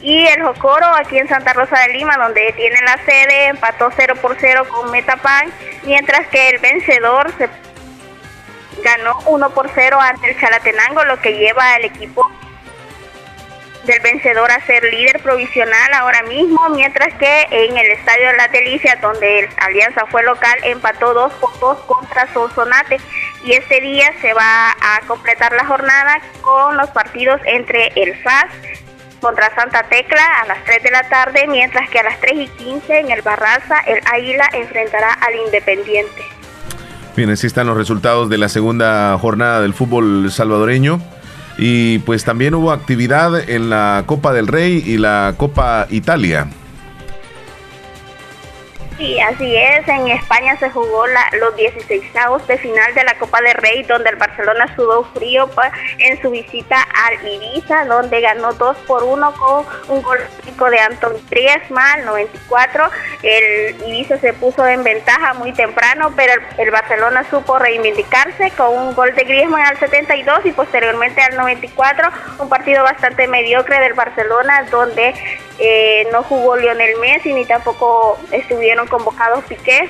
Y 0.00 0.26
el 0.28 0.42
Jocoro 0.42 0.86
aquí 0.94 1.18
en 1.18 1.28
Santa 1.28 1.52
Rosa 1.52 1.78
de 1.80 1.94
Lima, 1.94 2.16
donde 2.16 2.52
tiene 2.52 2.80
la 2.82 2.96
sede, 3.04 3.48
empató 3.48 3.90
0 3.94 4.14
por 4.22 4.36
0 4.38 4.64
con 4.70 4.90
Metapan, 4.90 5.52
mientras 5.82 6.26
que 6.28 6.50
el 6.50 6.58
vencedor 6.58 7.32
se 7.36 7.50
ganó 8.82 9.18
1 9.26 9.50
por 9.50 9.68
0 9.74 9.98
ante 10.00 10.30
el 10.30 10.40
Chalatenango, 10.40 11.04
lo 11.04 11.20
que 11.20 11.36
lleva 11.36 11.74
al 11.74 11.84
equipo 11.84 12.30
del 13.84 14.00
vencedor 14.00 14.50
a 14.50 14.64
ser 14.66 14.82
líder 14.84 15.20
provisional 15.22 15.94
ahora 15.94 16.22
mismo, 16.24 16.68
mientras 16.70 17.14
que 17.14 17.46
en 17.50 17.76
el 17.76 17.86
Estadio 17.92 18.28
de 18.28 18.36
La 18.36 18.48
Delicia, 18.48 18.98
donde 19.00 19.40
el 19.40 19.48
Alianza 19.58 20.06
fue 20.06 20.22
local, 20.22 20.58
empató 20.64 21.14
2 21.14 21.32
por 21.34 21.58
2 21.60 21.78
contra 21.86 22.32
Sonsonate. 22.32 23.00
Y 23.44 23.52
este 23.52 23.80
día 23.80 24.12
se 24.20 24.34
va 24.34 24.70
a 24.72 25.00
completar 25.06 25.52
la 25.52 25.64
jornada 25.64 26.20
con 26.40 26.76
los 26.76 26.90
partidos 26.90 27.40
entre 27.44 27.92
el 27.94 28.14
FAS 28.22 28.50
contra 29.20 29.54
Santa 29.54 29.82
Tecla 29.84 30.22
a 30.42 30.46
las 30.46 30.64
3 30.64 30.82
de 30.82 30.90
la 30.90 31.08
tarde, 31.08 31.46
mientras 31.48 31.88
que 31.90 31.98
a 31.98 32.02
las 32.02 32.20
3 32.20 32.32
y 32.36 32.48
15 32.48 33.00
en 33.00 33.10
el 33.10 33.22
Barraza 33.22 33.80
el 33.86 34.00
Águila 34.12 34.48
enfrentará 34.52 35.12
al 35.12 35.34
Independiente. 35.46 36.22
Bien, 37.16 37.30
así 37.30 37.46
están 37.46 37.66
los 37.66 37.76
resultados 37.76 38.28
de 38.28 38.38
la 38.38 38.48
segunda 38.48 39.18
jornada 39.18 39.60
del 39.60 39.74
fútbol 39.74 40.30
salvadoreño. 40.30 41.00
Y 41.58 41.98
pues 42.00 42.24
también 42.24 42.54
hubo 42.54 42.70
actividad 42.70 43.50
en 43.50 43.68
la 43.68 44.04
Copa 44.06 44.32
del 44.32 44.46
Rey 44.46 44.82
y 44.86 44.96
la 44.96 45.34
Copa 45.36 45.88
Italia. 45.90 46.48
Sí, 48.98 49.20
así 49.20 49.56
es. 49.56 49.86
En 49.86 50.08
España 50.08 50.58
se 50.58 50.70
jugó 50.70 51.06
los 51.06 51.54
16 51.54 52.02
de 52.48 52.58
final 52.58 52.94
de 52.94 53.04
la 53.04 53.16
Copa 53.16 53.40
de 53.40 53.52
Rey, 53.52 53.84
donde 53.84 54.10
el 54.10 54.16
Barcelona 54.16 54.74
sudó 54.74 55.04
frío 55.14 55.48
en 55.98 56.20
su 56.20 56.30
visita 56.30 56.76
al 57.06 57.14
Ibiza, 57.24 57.84
donde 57.84 58.20
ganó 58.20 58.52
2 58.52 58.76
por 58.88 59.04
1 59.04 59.34
con 59.34 59.64
un 59.88 60.02
gol 60.02 60.18
de 60.70 60.78
Anton 60.80 61.14
Triesma 61.28 61.92
al 61.92 62.06
94. 62.06 62.90
El 63.22 63.80
Ibiza 63.86 64.18
se 64.18 64.32
puso 64.32 64.66
en 64.66 64.82
ventaja 64.82 65.32
muy 65.34 65.52
temprano, 65.52 66.12
pero 66.16 66.32
el, 66.58 66.70
Barcelona 66.72 67.24
supo 67.30 67.56
reivindicarse 67.56 68.50
con 68.56 68.76
un 68.76 68.94
gol 68.96 69.14
de 69.14 69.22
Griezmann 69.22 69.64
al 69.64 69.78
72 69.78 70.44
y 70.44 70.50
posteriormente 70.50 71.22
al 71.22 71.36
94. 71.36 72.10
Un 72.40 72.48
partido 72.48 72.82
bastante 72.82 73.28
mediocre 73.28 73.78
del 73.78 73.94
Barcelona, 73.94 74.64
donde 74.72 75.14
eh, 75.60 76.06
no 76.12 76.22
jugó 76.22 76.56
Lionel 76.56 76.98
Messi 77.00 77.32
ni 77.32 77.44
tampoco 77.44 78.18
estuvieron 78.30 78.87
convocados 78.88 79.44
Piqué. 79.44 79.88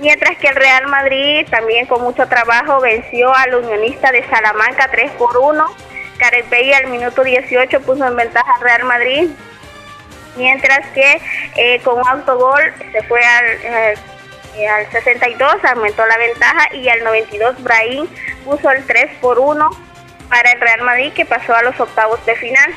Mientras 0.00 0.36
que 0.38 0.48
el 0.48 0.56
Real 0.56 0.86
Madrid 0.86 1.46
también 1.50 1.86
con 1.86 2.02
mucho 2.02 2.26
trabajo 2.28 2.80
venció 2.80 3.34
al 3.34 3.54
unionista 3.54 4.12
de 4.12 4.24
Salamanca 4.28 4.88
3 4.90 5.12
por 5.12 5.36
1. 5.36 5.66
Gareth 6.18 6.52
al 6.74 6.90
minuto 6.90 7.22
18 7.22 7.80
puso 7.80 8.06
en 8.06 8.16
ventaja 8.16 8.52
al 8.54 8.60
Real 8.60 8.84
Madrid. 8.84 9.30
Mientras 10.36 10.86
que 10.90 11.20
eh, 11.56 11.80
con 11.82 11.98
un 11.98 12.06
autogol 12.06 12.60
se 12.92 13.02
fue 13.04 13.24
al, 13.24 13.46
eh, 13.46 14.68
al 14.68 14.90
62, 14.90 15.64
aumentó 15.64 16.06
la 16.06 16.16
ventaja 16.16 16.74
y 16.74 16.88
al 16.88 17.02
92 17.02 17.62
Brahim 17.62 18.06
puso 18.44 18.70
el 18.70 18.86
3 18.86 19.16
por 19.20 19.38
1 19.38 19.68
para 20.28 20.52
el 20.52 20.60
Real 20.60 20.82
Madrid 20.82 21.12
que 21.12 21.24
pasó 21.24 21.54
a 21.54 21.62
los 21.62 21.78
octavos 21.80 22.24
de 22.24 22.36
final. 22.36 22.72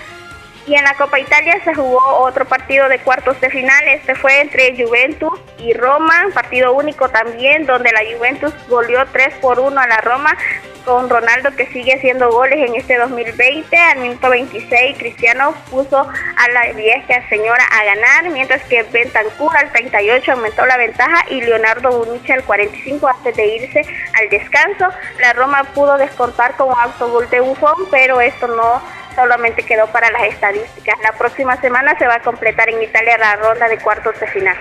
Y 0.68 0.76
en 0.76 0.84
la 0.84 0.93
Copa 0.93 1.20
Italia 1.20 1.59
se 1.64 1.74
jugó 1.74 1.99
otro 2.20 2.45
partido 2.45 2.88
de 2.88 2.99
cuartos 2.99 3.39
de 3.41 3.49
final. 3.49 3.88
Este 3.88 4.14
fue 4.16 4.41
entre 4.41 4.76
Juventus 4.78 5.39
y 5.57 5.74
Roma, 5.74 6.28
partido 6.34 6.74
único 6.74 7.09
también, 7.09 7.66
donde 7.66 7.91
la 7.91 8.01
Juventus 8.16 8.53
goleó 8.68 9.05
3 9.12 9.36
por 9.41 9.59
1 9.59 9.80
a 9.80 9.88
la 9.88 9.97
Roma, 10.01 10.38
con 10.86 11.09
Ronaldo 11.09 11.51
que 11.55 11.68
sigue 11.68 11.95
haciendo 11.95 12.30
goles 12.32 12.59
en 12.59 12.76
este 12.76 12.97
2020. 12.97 13.76
Al 13.76 13.99
minuto 13.99 14.30
26, 14.30 14.97
Cristiano 14.97 15.53
puso 15.70 15.97
a 15.97 16.51
la 16.51 16.74
vieja 16.74 17.28
señora 17.28 17.64
a 17.72 17.84
ganar, 17.84 18.30
mientras 18.32 18.62
que 18.64 18.84
Bentancur 18.84 19.55
al 19.57 19.72
38 19.72 20.32
aumentó 20.32 20.66
la 20.68 20.78
ventaja 20.78 21.26
y 21.30 21.41
Leonardo 21.41 21.89
Bonucci 21.89 22.32
al 22.32 22.43
45 22.43 23.07
antes 23.07 23.36
de 23.36 23.47
irse 23.47 23.82
al 24.14 24.30
descanso. 24.30 24.89
La 25.20 25.34
Roma 25.34 25.64
pudo 25.74 25.97
descontar 25.97 26.55
con 26.55 26.70
un 26.70 26.80
autogol 26.80 27.30
de 27.30 27.39
Buffon, 27.39 27.88
pero 27.89 28.22
esto 28.22 28.47
no 28.47 29.01
solamente 29.16 29.64
quedó 29.64 29.88
para 29.88 30.09
las 30.12 30.24
estadísticas. 30.24 30.95
La 31.03 31.12
próxima 31.18 31.59
semana 31.62 31.97
se 31.97 32.07
va 32.07 32.16
a 32.16 32.22
completar 32.22 32.70
en 32.70 32.82
Italia 32.82 33.18
la 33.18 33.36
ronda 33.36 33.68
de 33.68 33.78
cuartos 33.78 34.20
de 34.20 34.28
final. 34.28 34.55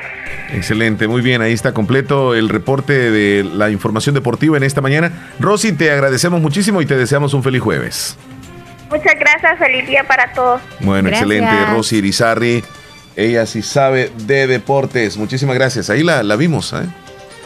Excelente, 0.53 1.07
muy 1.09 1.23
bien, 1.23 1.43
ahí 1.43 1.53
está 1.53 1.73
completo 1.73 2.35
el 2.35 2.49
reporte 2.49 2.93
de 2.93 3.45
la 3.45 3.71
información 3.71 4.15
deportiva 4.15 4.57
en 4.57 4.63
esta 4.63 4.81
mañana. 4.81 5.33
Rosy, 5.39 5.73
te 5.73 5.91
agradecemos 5.91 6.41
muchísimo 6.41 6.83
y 6.83 6.87
te 6.87 6.97
deseamos 6.97 7.35
un 7.35 7.43
feliz 7.43 7.63
jueves. 7.63 8.17
Muchas 8.91 9.19
gracias, 9.19 9.59
feliz 9.59 9.87
día 9.87 10.03
para 10.05 10.33
todos. 10.33 10.61
Bueno, 10.81 11.09
excelente, 11.09 11.67
Rosy 11.73 11.99
Irizarri, 11.99 12.65
ella 13.15 13.47
sí 13.47 13.63
sabe 13.63 14.11
de 14.17 14.47
deportes. 14.49 15.17
Muchísimas 15.17 15.55
gracias, 15.55 15.91
ahí 15.91 16.03
la, 16.03 16.23
la 16.25 16.37
vimos, 16.37 16.73
¿eh? 16.73 16.87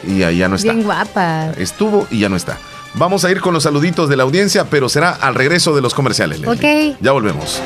Y 0.07 0.18
ya 0.18 0.48
no 0.48 0.57
está. 0.57 0.72
Bien 0.72 0.84
guapa. 0.84 1.52
Estuvo 1.59 2.07
y 2.11 2.20
ya 2.20 2.28
no 2.28 2.36
está. 2.36 2.59
Vamos 2.97 3.24
a 3.24 3.30
ir 3.30 3.40
con 3.40 3.53
los 3.53 3.64
saluditos 3.64 4.09
de 4.09 4.16
la 4.16 4.22
audiencia, 4.22 4.66
pero 4.70 4.88
será 4.88 5.11
al 5.11 5.34
regreso 5.34 5.74
de 5.74 5.82
los 5.82 5.95
comerciales. 5.95 6.40
Ok. 6.47 6.97
Ya 7.01 7.11
volvemos. 7.12 7.61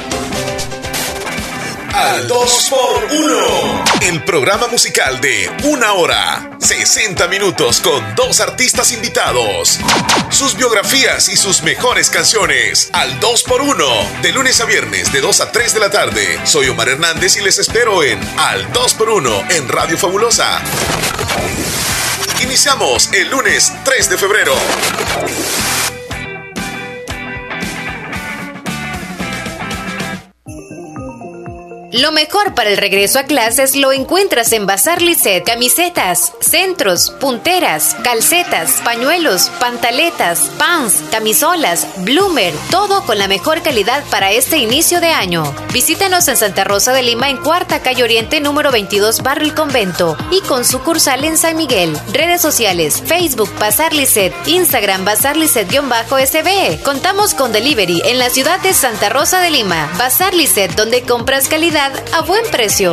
Al 2.08 2.26
2x1. 2.26 4.00
El 4.00 4.24
programa 4.24 4.66
musical 4.68 5.20
de 5.20 5.50
una 5.64 5.92
hora, 5.92 6.56
60 6.58 7.28
minutos 7.28 7.80
con 7.80 8.02
dos 8.14 8.40
artistas 8.40 8.92
invitados. 8.92 9.78
Sus 10.30 10.56
biografías 10.56 11.28
y 11.28 11.36
sus 11.36 11.62
mejores 11.62 12.08
canciones. 12.08 12.88
Al 12.94 13.20
2x1. 13.20 14.22
De 14.22 14.32
lunes 14.32 14.58
a 14.62 14.64
viernes, 14.64 15.12
de 15.12 15.20
2 15.20 15.40
a 15.42 15.52
3 15.52 15.74
de 15.74 15.80
la 15.80 15.90
tarde. 15.90 16.40
Soy 16.44 16.70
Omar 16.70 16.88
Hernández 16.88 17.36
y 17.36 17.42
les 17.42 17.58
espero 17.58 18.02
en 18.02 18.18
Al 18.38 18.72
2x1 18.72 19.52
en 19.52 19.68
Radio 19.68 19.98
Fabulosa. 19.98 20.62
Iniciamos 22.42 23.10
el 23.12 23.28
lunes 23.28 23.70
3 23.84 24.08
de 24.08 24.16
febrero. 24.16 24.54
Lo 31.92 32.12
mejor 32.12 32.54
para 32.54 32.68
el 32.68 32.76
regreso 32.76 33.18
a 33.18 33.22
clases 33.22 33.74
lo 33.74 33.92
encuentras 33.92 34.52
en 34.52 34.66
Bazar 34.66 35.00
Lisset. 35.00 35.42
Camisetas, 35.42 36.34
centros, 36.38 37.12
punteras, 37.12 37.96
calcetas, 38.04 38.82
pañuelos, 38.84 39.50
pantaletas, 39.58 40.50
pants, 40.58 40.96
camisolas, 41.10 41.86
bloomer, 42.04 42.52
todo 42.70 43.02
con 43.04 43.16
la 43.16 43.26
mejor 43.26 43.62
calidad 43.62 44.04
para 44.10 44.32
este 44.32 44.58
inicio 44.58 45.00
de 45.00 45.08
año. 45.08 45.54
Visítanos 45.72 46.28
en 46.28 46.36
Santa 46.36 46.64
Rosa 46.64 46.92
de 46.92 47.02
Lima 47.02 47.30
en 47.30 47.38
Cuarta 47.38 47.80
Calle 47.80 48.02
Oriente 48.02 48.40
número 48.40 48.70
22 48.70 49.22
Barrio 49.22 49.48
El 49.48 49.54
Convento 49.54 50.14
y 50.30 50.42
con 50.42 50.66
sucursal 50.66 51.24
en 51.24 51.38
San 51.38 51.56
Miguel. 51.56 51.98
Redes 52.12 52.42
sociales, 52.42 53.02
Facebook 53.06 53.50
Bazar 53.58 53.94
Lisset, 53.94 54.34
Instagram 54.46 55.06
Bazar 55.06 55.38
Lisset-SB. 55.38 56.82
Contamos 56.82 57.32
con 57.32 57.50
delivery 57.50 58.02
en 58.04 58.18
la 58.18 58.28
ciudad 58.28 58.60
de 58.60 58.74
Santa 58.74 59.08
Rosa 59.08 59.40
de 59.40 59.50
Lima. 59.50 59.90
Bazar 59.96 60.34
Lisset 60.34 60.74
donde 60.74 61.00
compras 61.00 61.48
calidad 61.48 61.77
a 61.78 62.22
buen 62.22 62.44
precio. 62.50 62.92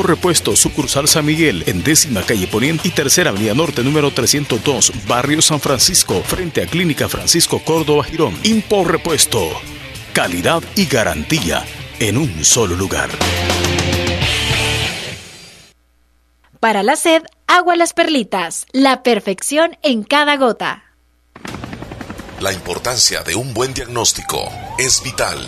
Impo 0.01 0.13
Repuesto, 0.15 0.55
sucursal 0.55 1.07
San 1.07 1.27
Miguel, 1.27 1.63
en 1.67 1.83
décima 1.83 2.23
calle 2.23 2.47
Poniente 2.47 2.87
y 2.87 2.91
tercera 2.91 3.29
avenida 3.29 3.53
norte 3.53 3.83
número 3.83 4.09
302, 4.09 4.93
barrio 5.05 5.43
San 5.43 5.59
Francisco, 5.59 6.23
frente 6.23 6.63
a 6.63 6.65
Clínica 6.65 7.07
Francisco 7.07 7.61
Córdoba 7.63 8.03
Girón. 8.03 8.35
Impo 8.41 8.83
Repuesto, 8.83 9.47
calidad 10.11 10.63
y 10.75 10.87
garantía 10.87 11.63
en 11.99 12.17
un 12.17 12.43
solo 12.43 12.75
lugar. 12.75 13.11
Para 16.59 16.81
la 16.81 16.95
sed, 16.95 17.21
agua 17.45 17.75
las 17.75 17.93
perlitas, 17.93 18.65
la 18.71 19.03
perfección 19.03 19.77
en 19.83 20.01
cada 20.01 20.35
gota. 20.35 20.83
La 22.39 22.51
importancia 22.51 23.21
de 23.21 23.35
un 23.35 23.53
buen 23.53 23.75
diagnóstico 23.75 24.49
es 24.79 25.03
vital. 25.03 25.47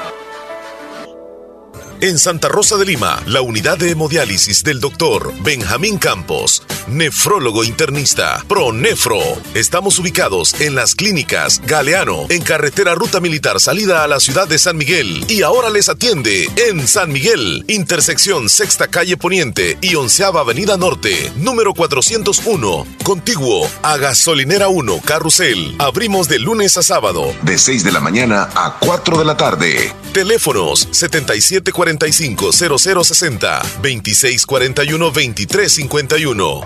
En 2.03 2.17
Santa 2.17 2.47
Rosa 2.47 2.77
de 2.77 2.85
Lima, 2.85 3.21
la 3.27 3.41
unidad 3.43 3.77
de 3.77 3.91
hemodiálisis 3.91 4.63
del 4.63 4.79
doctor 4.79 5.35
Benjamín 5.43 5.99
Campos 5.99 6.63
nefrólogo 6.87 7.63
internista, 7.63 8.43
Pronefro. 8.47 9.19
Estamos 9.53 9.99
ubicados 9.99 10.59
en 10.61 10.75
las 10.75 10.95
clínicas 10.95 11.61
Galeano, 11.65 12.25
en 12.29 12.41
carretera 12.41 12.95
Ruta 12.95 13.19
Militar 13.19 13.59
salida 13.59 14.03
a 14.03 14.07
la 14.07 14.19
ciudad 14.19 14.47
de 14.47 14.59
San 14.59 14.77
Miguel. 14.77 15.25
Y 15.27 15.43
ahora 15.43 15.69
les 15.69 15.89
atiende 15.89 16.49
en 16.69 16.87
San 16.87 17.11
Miguel, 17.11 17.65
intersección 17.67 18.49
Sexta 18.49 18.87
Calle 18.87 19.17
Poniente 19.17 19.77
y 19.81 19.95
Onceava 19.95 20.41
Avenida 20.41 20.77
Norte, 20.77 21.31
número 21.37 21.73
401, 21.73 22.85
contiguo 23.03 23.69
a 23.83 23.97
Gasolinera 23.97 24.67
1, 24.67 25.01
Carrusel. 25.05 25.75
Abrimos 25.79 26.27
de 26.27 26.39
lunes 26.39 26.77
a 26.77 26.83
sábado, 26.83 27.33
de 27.41 27.57
6 27.57 27.83
de 27.83 27.91
la 27.91 27.99
mañana 27.99 28.49
a 28.55 28.77
4 28.79 29.17
de 29.17 29.25
la 29.25 29.37
tarde. 29.37 29.93
Teléfonos 30.13 30.87
7745-0060, 30.89 33.61
2641-2351. 33.81 36.65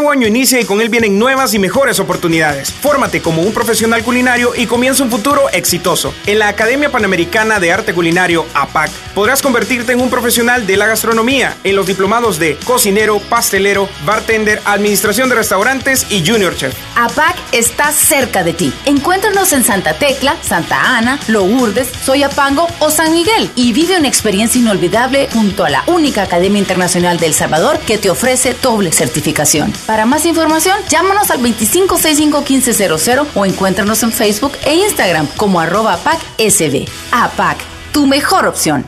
Nuevo 0.00 0.12
año 0.12 0.26
inicia 0.26 0.58
y 0.58 0.64
con 0.64 0.80
él 0.80 0.88
vienen 0.88 1.18
nuevas 1.18 1.52
y 1.52 1.58
mejores 1.58 2.00
oportunidades. 2.00 2.72
Fórmate 2.72 3.20
como 3.20 3.42
un 3.42 3.52
profesional 3.52 4.02
culinario 4.02 4.54
y 4.56 4.64
comienza 4.64 5.02
un 5.02 5.10
futuro 5.10 5.50
exitoso. 5.50 6.14
En 6.24 6.38
la 6.38 6.48
Academia 6.48 6.90
Panamericana 6.90 7.60
de 7.60 7.70
Arte 7.70 7.92
Culinario, 7.92 8.46
APAC, 8.54 8.90
podrás 9.14 9.42
convertirte 9.42 9.92
en 9.92 10.00
un 10.00 10.08
profesional 10.08 10.66
de 10.66 10.78
la 10.78 10.86
gastronomía 10.86 11.54
en 11.64 11.76
los 11.76 11.86
diplomados 11.86 12.38
de 12.38 12.56
cocinero, 12.64 13.18
pastelero, 13.18 13.90
bartender, 14.06 14.62
administración 14.64 15.28
de 15.28 15.34
restaurantes 15.34 16.06
y 16.08 16.26
junior 16.26 16.56
chef. 16.56 16.74
APAC 16.96 17.36
está 17.52 17.92
cerca 17.92 18.42
de 18.42 18.54
ti. 18.54 18.72
Encuéntranos 18.86 19.52
en 19.52 19.64
Santa 19.64 19.98
Tecla, 19.98 20.34
Santa 20.40 20.96
Ana, 20.96 21.20
Lourdes, 21.28 21.90
Soyapango 22.02 22.68
o 22.78 22.88
San 22.90 23.12
Miguel 23.12 23.50
y 23.54 23.74
vive 23.74 23.98
una 23.98 24.08
experiencia 24.08 24.58
inolvidable 24.58 25.28
junto 25.30 25.66
a 25.66 25.68
la 25.68 25.84
única 25.88 26.22
Academia 26.22 26.58
Internacional 26.58 27.18
del 27.18 27.34
Salvador 27.34 27.78
que 27.80 27.98
te 27.98 28.08
ofrece 28.08 28.56
doble 28.62 28.92
certificación. 28.92 29.74
Para 29.90 30.06
más 30.06 30.24
información, 30.24 30.78
llámanos 30.88 31.32
al 31.32 31.42
25651500 31.42 33.26
o 33.34 33.44
encuéntranos 33.44 34.00
en 34.04 34.12
Facebook 34.12 34.52
e 34.64 34.76
Instagram 34.76 35.26
como 35.36 35.58
arroba 35.58 35.94
APACSB. 35.94 36.86
APAC, 37.10 37.58
tu 37.92 38.06
mejor 38.06 38.46
opción. 38.46 38.86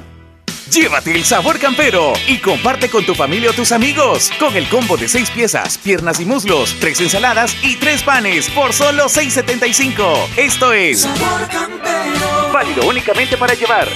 Llévate 0.71 1.13
el 1.13 1.25
sabor 1.25 1.59
campero 1.59 2.13
y 2.29 2.39
comparte 2.39 2.89
con 2.89 3.05
tu 3.05 3.17
familia 3.17 3.51
o 3.51 3.53
tus 3.53 3.73
amigos 3.73 4.31
con 4.39 4.57
el 4.57 4.69
combo 4.69 4.97
de 4.97 5.09
seis 5.09 5.29
piezas, 5.29 5.77
piernas 5.77 6.21
y 6.21 6.25
muslos, 6.25 6.77
tres 6.79 7.01
ensaladas 7.01 7.57
y 7.65 7.75
tres 7.75 8.05
panes 8.05 8.49
por 8.51 8.73
solo 8.73 9.07
6.75. 9.07 10.29
Esto 10.37 10.73
es 10.73 11.01
sabor 11.01 11.49
campero. 11.49 12.53
Válido 12.53 12.87
únicamente 12.87 13.37
para 13.37 13.55
llevar. 13.55 13.89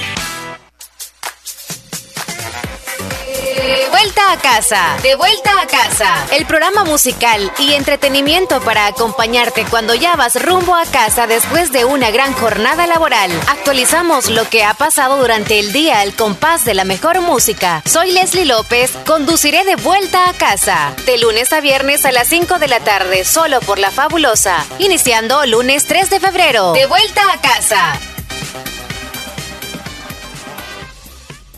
Vuelta 4.17 4.33
a 4.33 4.53
casa, 4.53 4.97
de 5.03 5.15
vuelta 5.15 5.51
a 5.61 5.67
casa. 5.67 6.27
El 6.33 6.47
programa 6.47 6.85
musical 6.85 7.53
y 7.59 7.75
entretenimiento 7.75 8.63
para 8.63 8.87
acompañarte 8.87 9.67
cuando 9.67 9.95
ya 9.95 10.17
vas 10.17 10.43
rumbo 10.43 10.75
a 10.75 10.87
casa 10.87 11.27
después 11.27 11.71
de 11.71 11.85
una 11.85 12.11
gran 12.11 12.33
jornada 12.33 12.87
laboral. 12.87 13.31
Actualizamos 13.49 14.31
lo 14.31 14.49
que 14.49 14.65
ha 14.65 14.73
pasado 14.73 15.19
durante 15.19 15.59
el 15.59 15.71
día 15.73 16.01
al 16.01 16.15
compás 16.15 16.65
de 16.65 16.73
la 16.73 16.85
mejor 16.85 17.21
música. 17.21 17.83
Soy 17.85 18.13
Leslie 18.13 18.47
López, 18.47 18.93
conduciré 19.07 19.65
de 19.65 19.77
vuelta 19.77 20.31
a 20.31 20.33
casa. 20.33 20.95
De 21.05 21.19
lunes 21.19 21.53
a 21.53 21.61
viernes 21.61 22.07
a 22.07 22.13
las 22.13 22.29
5 22.29 22.59
de 22.59 22.69
la 22.69 22.81
tarde, 22.81 23.25
solo 23.25 23.61
por 23.61 23.79
la 23.79 23.91
fabulosa. 23.91 24.65
Iniciando 24.79 25.45
lunes 25.45 25.85
3 25.85 26.09
de 26.09 26.21
febrero. 26.21 26.73
De 26.73 26.87
vuelta 26.87 27.21
a 27.33 27.41
casa. 27.43 28.16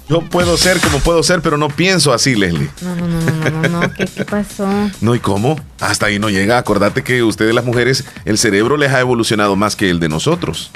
Yo 0.09 0.23
puedo 0.23 0.57
ser 0.57 0.81
como 0.81 1.01
puedo 1.01 1.23
ser, 1.23 1.43
pero 1.43 1.59
no 1.59 1.69
pienso 1.69 2.15
así, 2.15 2.35
Leslie. 2.35 2.71
No, 2.81 2.97
no, 2.97 3.07
no, 3.07 3.51
no, 3.51 3.69
no, 3.69 3.93
¿Qué, 3.93 4.25
pasó? 4.25 4.67
No, 5.03 5.15
¿y 5.15 5.21
cómo? 5.21 5.61
Hasta 5.81 6.07
ahí 6.07 6.19
no 6.19 6.31
llega. 6.31 6.57
Acordate 6.57 7.03
que 7.03 7.23
ustedes 7.23 7.55
las 7.55 7.65
mujeres, 7.65 8.05
el 8.25 8.39
cerebro 8.39 8.79
les 8.79 8.91
ha 8.93 9.01
evolucionado 9.01 9.55
más 9.55 9.77
que 9.77 9.91
el 9.91 10.01
de 10.01 10.09
nosotros. 10.09 10.71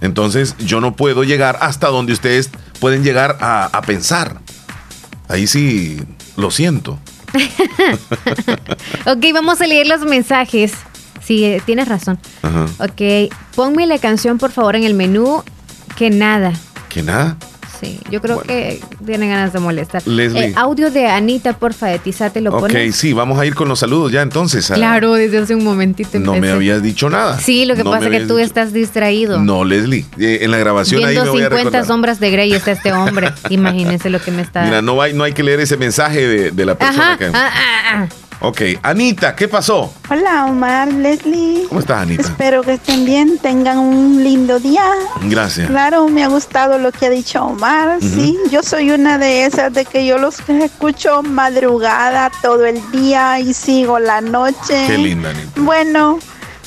Entonces, 0.00 0.56
yo 0.58 0.80
no 0.80 0.94
puedo 0.94 1.24
llegar 1.24 1.58
hasta 1.60 1.88
donde 1.88 2.12
ustedes 2.12 2.50
pueden 2.78 3.02
llegar 3.02 3.38
a, 3.40 3.82
pensar. 3.86 4.40
Ahí 5.28 5.46
sí, 5.46 6.00
lo 6.36 6.50
siento. 6.50 6.98
ok, 9.06 9.24
vamos 9.34 9.60
a 9.60 9.66
leer 9.66 9.88
los 9.88 10.02
mensajes. 10.02 10.72
Sí, 11.24 11.44
eh, 11.44 11.62
tienes 11.64 11.88
razón. 11.88 12.18
Ok, 12.78 13.32
ponme 13.54 13.86
la 13.86 13.98
canción, 13.98 14.38
por 14.38 14.52
favor, 14.52 14.76
en 14.76 14.84
el 14.84 14.94
menú. 14.94 15.42
Que 15.96 16.10
nada. 16.10 16.52
¿Que 16.88 17.02
nada? 17.02 17.36
Sí, 17.82 17.98
yo 18.12 18.20
creo 18.20 18.40
que 18.42 18.80
tienen 19.04 19.30
ganas 19.30 19.52
de 19.52 19.58
molestar. 19.58 20.04
Eh, 20.06 20.52
audio 20.54 20.88
de 20.88 21.08
Anita, 21.08 21.52
porfa, 21.54 21.88
de 21.88 21.98
Tizate 21.98 22.40
lo 22.40 22.56
pones. 22.56 22.90
Ok, 22.90 22.94
sí, 22.94 23.12
vamos 23.12 23.40
a 23.40 23.44
ir 23.44 23.56
con 23.56 23.68
los 23.68 23.80
saludos 23.80 24.12
ya 24.12 24.22
entonces. 24.22 24.70
Claro, 24.72 25.14
desde 25.14 25.38
hace 25.38 25.56
un 25.56 25.64
momentito. 25.64 26.20
No 26.20 26.36
me 26.36 26.52
habías 26.52 26.80
dicho 26.80 27.10
nada. 27.10 27.40
Sí, 27.40 27.64
lo 27.64 27.74
que 27.74 27.82
pasa 27.82 28.06
es 28.06 28.10
que 28.12 28.26
tú 28.26 28.38
estás 28.38 28.72
distraído. 28.72 29.40
No, 29.40 29.64
Leslie, 29.64 30.06
eh, 30.16 30.38
en 30.42 30.52
la 30.52 30.58
grabación 30.58 31.04
ahí 31.04 31.16
me 31.16 31.28
voy 31.28 31.42
50 31.42 31.84
sombras 31.84 32.20
de 32.20 32.30
Grey 32.30 32.52
está 32.52 32.70
este 32.70 32.92
hombre. 32.92 33.32
Imagínense 33.50 34.10
lo 34.10 34.20
que 34.20 34.30
me 34.30 34.42
está... 34.42 34.62
Mira, 34.62 34.80
no 34.80 35.02
hay, 35.02 35.12
no 35.12 35.24
hay 35.24 35.32
que 35.32 35.42
leer 35.42 35.58
ese 35.58 35.76
mensaje 35.76 36.52
de, 36.52 36.64
la 36.64 36.76
persona 36.76 37.18
que... 37.18 37.24
Ah, 37.26 37.32
ah, 37.34 37.82
ah. 37.94 38.08
Ok, 38.40 38.62
Anita, 38.82 39.36
¿qué 39.36 39.48
pasó? 39.48 39.92
Hola, 40.10 40.46
Omar, 40.46 40.92
Leslie. 40.92 41.64
¿Cómo 41.68 41.80
estás, 41.80 42.02
Anita? 42.02 42.22
Espero 42.22 42.62
que 42.62 42.74
estén 42.74 43.04
bien, 43.04 43.38
tengan 43.38 43.78
un 43.78 44.22
lindo 44.22 44.58
día. 44.58 44.84
Gracias. 45.22 45.68
Claro, 45.68 46.08
me 46.08 46.24
ha 46.24 46.28
gustado 46.28 46.78
lo 46.78 46.90
que 46.92 47.06
ha 47.06 47.10
dicho 47.10 47.44
Omar. 47.44 47.98
Sí, 48.00 48.36
yo 48.50 48.62
soy 48.62 48.90
una 48.90 49.18
de 49.18 49.46
esas 49.46 49.72
de 49.72 49.84
que 49.84 50.04
yo 50.04 50.18
los 50.18 50.40
escucho 50.48 51.22
madrugada 51.22 52.30
todo 52.42 52.64
el 52.66 52.80
día 52.90 53.38
y 53.38 53.54
sigo 53.54 53.98
la 53.98 54.20
noche. 54.20 54.84
Qué 54.86 54.98
linda, 54.98 55.30
Anita. 55.30 55.60
Bueno, 55.60 56.18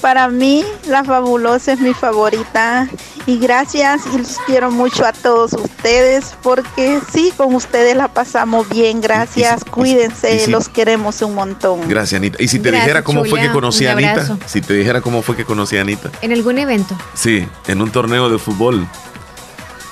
para 0.06 0.28
mí, 0.28 0.64
la 0.88 1.03
fabulosa 1.03 1.74
es 1.74 1.80
mi 1.80 1.95
favorita. 1.95 2.88
Y 3.26 3.39
gracias 3.39 4.03
y 4.14 4.20
los 4.20 4.38
quiero 4.45 4.70
mucho 4.70 5.03
a 5.03 5.14
todos 5.14 5.53
ustedes 5.53 6.36
porque 6.43 6.99
sí, 7.12 7.34
con 7.36 7.56
ustedes 7.56 7.95
la 7.95 8.08
pasamos 8.08 8.70
bien. 8.70 9.01
Gracias, 9.01 9.66
cuídense, 9.66 10.47
los 10.47 10.70
queremos 10.70 11.24
un 11.24 11.34
montón. 11.34 11.89
Gracias, 11.89 12.20
Anita. 12.20 12.38
Y 12.39 12.49
si 12.49 12.60
te 12.60 12.72
dijera 12.72 13.03
cómo 13.03 13.26
fue 13.26 13.41
que 13.41 13.49
conocí 13.49 13.88
a 13.88 13.93
Anita, 13.93 14.38
si 14.45 14.62
te 14.62 14.76
dijera 14.76 15.01
cómo 15.01 15.24
fue 15.24 15.36
que 15.36 15.43
conocí 15.43 15.76
a 15.76 15.82
Anita. 15.82 16.12
¿En 16.22 16.32
algún 16.34 16.60
evento? 16.60 16.95
Sí, 17.16 17.47
en 17.66 17.82
un 17.82 17.89
torneo 17.89 18.30
de 18.30 18.38
fútbol 18.38 18.88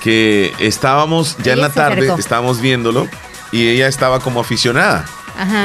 que 0.00 0.54
estábamos 0.60 1.36
ya 1.42 1.54
en 1.54 1.60
la 1.60 1.70
tarde, 1.70 2.14
estábamos 2.16 2.60
viéndolo 2.60 3.08
y 3.50 3.66
ella 3.66 3.88
estaba 3.88 4.20
como 4.20 4.38
aficionada. 4.38 5.06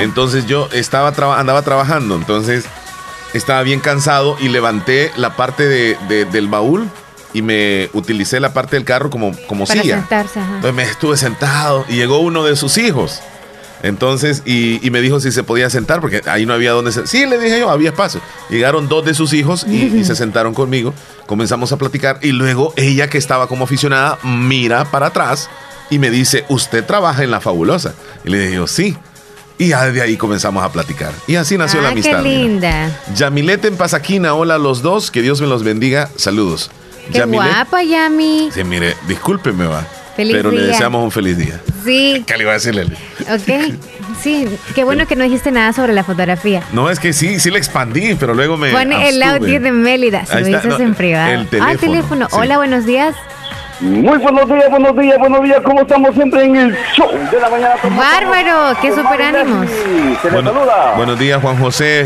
Entonces 0.02 0.48
yo 0.48 0.70
estaba 0.72 1.10
andaba 1.38 1.62
trabajando, 1.62 2.16
entonces 2.16 2.66
estaba 3.34 3.62
bien 3.64 3.80
cansado 3.80 4.38
y 4.40 4.50
levanté 4.50 5.12
la 5.16 5.36
parte 5.36 5.68
de, 5.68 6.26
del 6.26 6.48
baúl 6.48 6.90
y 7.34 7.42
me 7.42 7.90
utilicé 7.94 8.40
la 8.40 8.54
parte 8.54 8.76
del 8.76 8.86
carro 8.86 9.10
como, 9.10 9.32
como 9.48 9.66
Para 9.66 9.82
silla. 9.82 9.98
Sentarse, 9.98 10.40
Entonces 10.40 10.74
me 10.74 10.84
estuve 10.84 11.18
sentado 11.18 11.86
y 11.88 11.96
llegó 11.96 12.20
uno 12.20 12.44
de 12.44 12.56
sus 12.56 12.78
hijos. 12.78 13.22
Entonces, 13.82 14.44
y, 14.46 14.82
me 14.92 15.00
dijo 15.00 15.20
si 15.20 15.32
se 15.32 15.44
podía 15.44 15.70
sentar, 15.70 16.02
porque 16.02 16.22
ahí 16.26 16.46
no 16.46 16.54
había 16.54 16.72
donde 16.72 16.92
sentar. 16.92 17.08
Sí, 17.08 17.26
le 17.26 17.38
dije 17.38 17.60
yo, 17.60 17.70
había 17.70 17.92
espacio. 17.92 18.20
Llegaron 18.50 18.90
dos 18.90 19.06
de 19.06 19.14
sus 19.14 19.32
hijos 19.34 19.66
y, 19.68 20.04
se 20.04 20.16
sentaron 20.18 20.54
conmigo. 20.54 20.94
Comenzamos 21.28 21.72
a 21.72 21.78
platicar 21.78 22.20
y 22.22 22.32
luego 22.32 22.74
ella, 22.76 23.10
que 23.10 23.18
estaba 23.18 23.48
como 23.48 23.66
aficionada, 23.66 24.18
mira 24.24 24.86
para 24.86 25.08
atrás 25.08 25.50
y 25.90 26.00
me 26.00 26.10
dice, 26.10 26.46
¿usted 26.50 26.86
trabaja 26.86 27.24
en 27.24 27.32
La 27.32 27.40
Fabulosa? 27.40 27.94
Y 28.26 28.30
le 28.30 28.48
dije 28.48 28.68
sí. 28.68 28.98
Y 29.60 29.68
ya 29.68 29.92
de 29.92 30.02
ahí 30.02 30.16
comenzamos 30.16 30.64
a 30.64 30.72
platicar. 30.72 31.12
Y 31.28 31.36
así 31.36 31.58
nació 31.58 31.82
la 31.82 31.90
ah, 31.90 31.92
amistad. 31.92 32.24
Qué 32.24 32.30
linda. 32.30 32.90
Yamilete 33.14 33.68
en 33.68 33.76
Pasaquina, 33.76 34.34
hola 34.34 34.56
a 34.56 34.58
los 34.58 34.82
dos, 34.82 35.12
que 35.12 35.22
Dios 35.22 35.42
me 35.42 35.48
los 35.48 35.64
bendiga. 35.64 36.10
Saludos. 36.16 36.72
Qué 37.12 37.26
guapa, 37.26 37.84
Yami. 37.84 38.52
Sí, 38.54 38.64
mire, 38.64 38.96
discúlpeme, 39.06 39.66
va. 39.66 39.86
pero 40.16 40.50
le 40.52 40.62
deseamos 40.62 41.04
un 41.04 41.12
feliz 41.12 41.38
día. 41.38 41.60
Sí. 41.84 42.24
¿Qué 42.28 42.38
le 42.38 42.44
iba 42.44 42.52
a 42.52 42.54
decirle? 42.54 42.86
Ok. 43.30 43.76
Sí, 44.22 44.48
qué 44.76 44.86
bueno 44.86 45.06
que 45.08 45.18
no 45.18 45.26
dijiste 45.26 45.52
nada 45.52 45.74
sobre 45.74 45.92
la 45.92 46.06
fotografía. 46.06 46.64
No, 46.72 46.90
es 46.90 46.98
que 47.00 47.12
sí, 47.12 47.42
sí 47.42 47.52
le 47.52 47.58
expandí, 47.58 48.16
pero 48.16 48.34
luego 48.34 48.56
me. 48.56 48.72
Pone 48.72 49.10
el 49.10 49.22
audio 49.22 49.60
de 49.60 49.72
Mélida, 49.74 50.26
se 50.26 50.40
lo 50.40 50.46
dices 50.46 50.80
en 50.80 50.96
privado. 50.96 51.34
El 51.34 51.48
teléfono. 51.48 51.74
Ah, 51.74 51.78
teléfono. 51.78 52.28
Hola, 52.32 52.58
buenos 52.58 52.86
días. 52.86 53.14
Muy 53.82 54.18
buenos 54.18 54.48
días, 54.50 54.70
buenos 54.70 54.98
días, 54.98 55.18
buenos 55.20 55.42
días. 55.42 55.62
¿Cómo 55.64 55.82
estamos 55.82 56.14
siempre 56.14 56.44
en 56.44 56.56
el 56.58 56.78
show 56.94 57.10
de 57.32 57.40
la 57.40 57.50
mañana? 57.50 57.76
Bárbaro, 57.84 58.78
qué 58.82 58.92
super 58.92 59.22
ánimos. 59.22 59.70
Se 60.22 60.30
le 60.30 60.44
saluda. 60.44 60.96
Buenos 60.98 61.18
días, 61.18 61.42
Juan 61.42 61.58
José. 61.58 62.06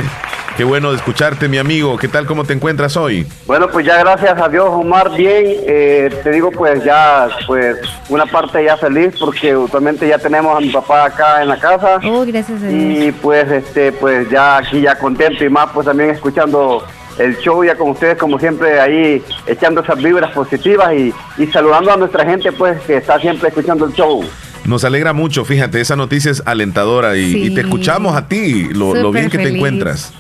Qué 0.56 0.64
bueno 0.64 0.92
de 0.92 0.98
escucharte, 0.98 1.48
mi 1.48 1.58
amigo. 1.58 1.98
¿Qué 1.98 2.08
tal? 2.08 2.28
¿Cómo 2.28 2.44
te 2.44 2.54
encuentras 2.54 2.96
hoy? 2.96 3.26
Bueno, 3.48 3.68
pues 3.70 3.88
ya 3.88 3.98
gracias 3.98 4.40
a 4.40 4.48
Dios, 4.50 4.68
Omar, 4.70 5.10
bien. 5.16 5.46
Eh, 5.66 6.16
te 6.24 6.30
digo, 6.30 6.52
pues 6.52 6.84
ya, 6.84 7.28
pues 7.48 7.78
una 8.08 8.28
parte 8.28 8.64
ya 8.64 8.78
feliz 8.78 9.16
porque 9.20 9.56
usualmente 9.56 10.08
ya 10.08 10.20
tenemos 10.20 10.56
a 10.56 10.60
mi 10.60 10.70
papá 10.70 11.06
acá 11.06 11.42
en 11.42 11.48
la 11.48 11.58
casa. 11.60 12.00
Oh, 12.06 12.24
gracias 12.24 12.62
a 12.62 12.68
Dios. 12.68 13.08
Y 13.08 13.12
pues, 13.14 13.52
este, 13.52 13.92
pues 13.94 14.30
ya 14.30 14.58
aquí 14.58 14.82
ya 14.82 14.96
contento 14.96 15.44
y 15.44 15.50
más, 15.50 15.72
pues 15.74 15.88
también 15.88 16.12
escuchando 16.12 16.86
el 17.18 17.38
show 17.38 17.64
ya 17.64 17.76
con 17.76 17.92
ustedes 17.92 18.18
como 18.18 18.40
siempre 18.40 18.80
ahí 18.80 19.22
echando 19.46 19.82
esas 19.82 20.02
vibras 20.02 20.32
positivas 20.32 20.94
y, 20.94 21.14
saludando 21.52 21.92
a 21.92 21.98
nuestra 21.98 22.26
gente 22.26 22.52
pues 22.52 22.80
que 22.82 22.98
está 22.98 23.20
siempre 23.20 23.50
escuchando 23.50 23.86
el 23.86 23.94
show. 23.94 24.24
Nos 24.66 24.86
alegra 24.86 25.12
mucho, 25.12 25.44
fíjate, 25.44 25.82
esa 25.82 25.96
noticia 25.96 26.32
es 26.32 26.42
alentadora 26.46 27.18
y, 27.18 27.54
te 27.54 27.62
escuchamos 27.62 28.16
a 28.16 28.28
ti, 28.28 28.70
lo, 28.74 29.12
bien 29.12 29.30
que 29.30 29.38
te 29.38 29.50
encuentras. 29.50 30.14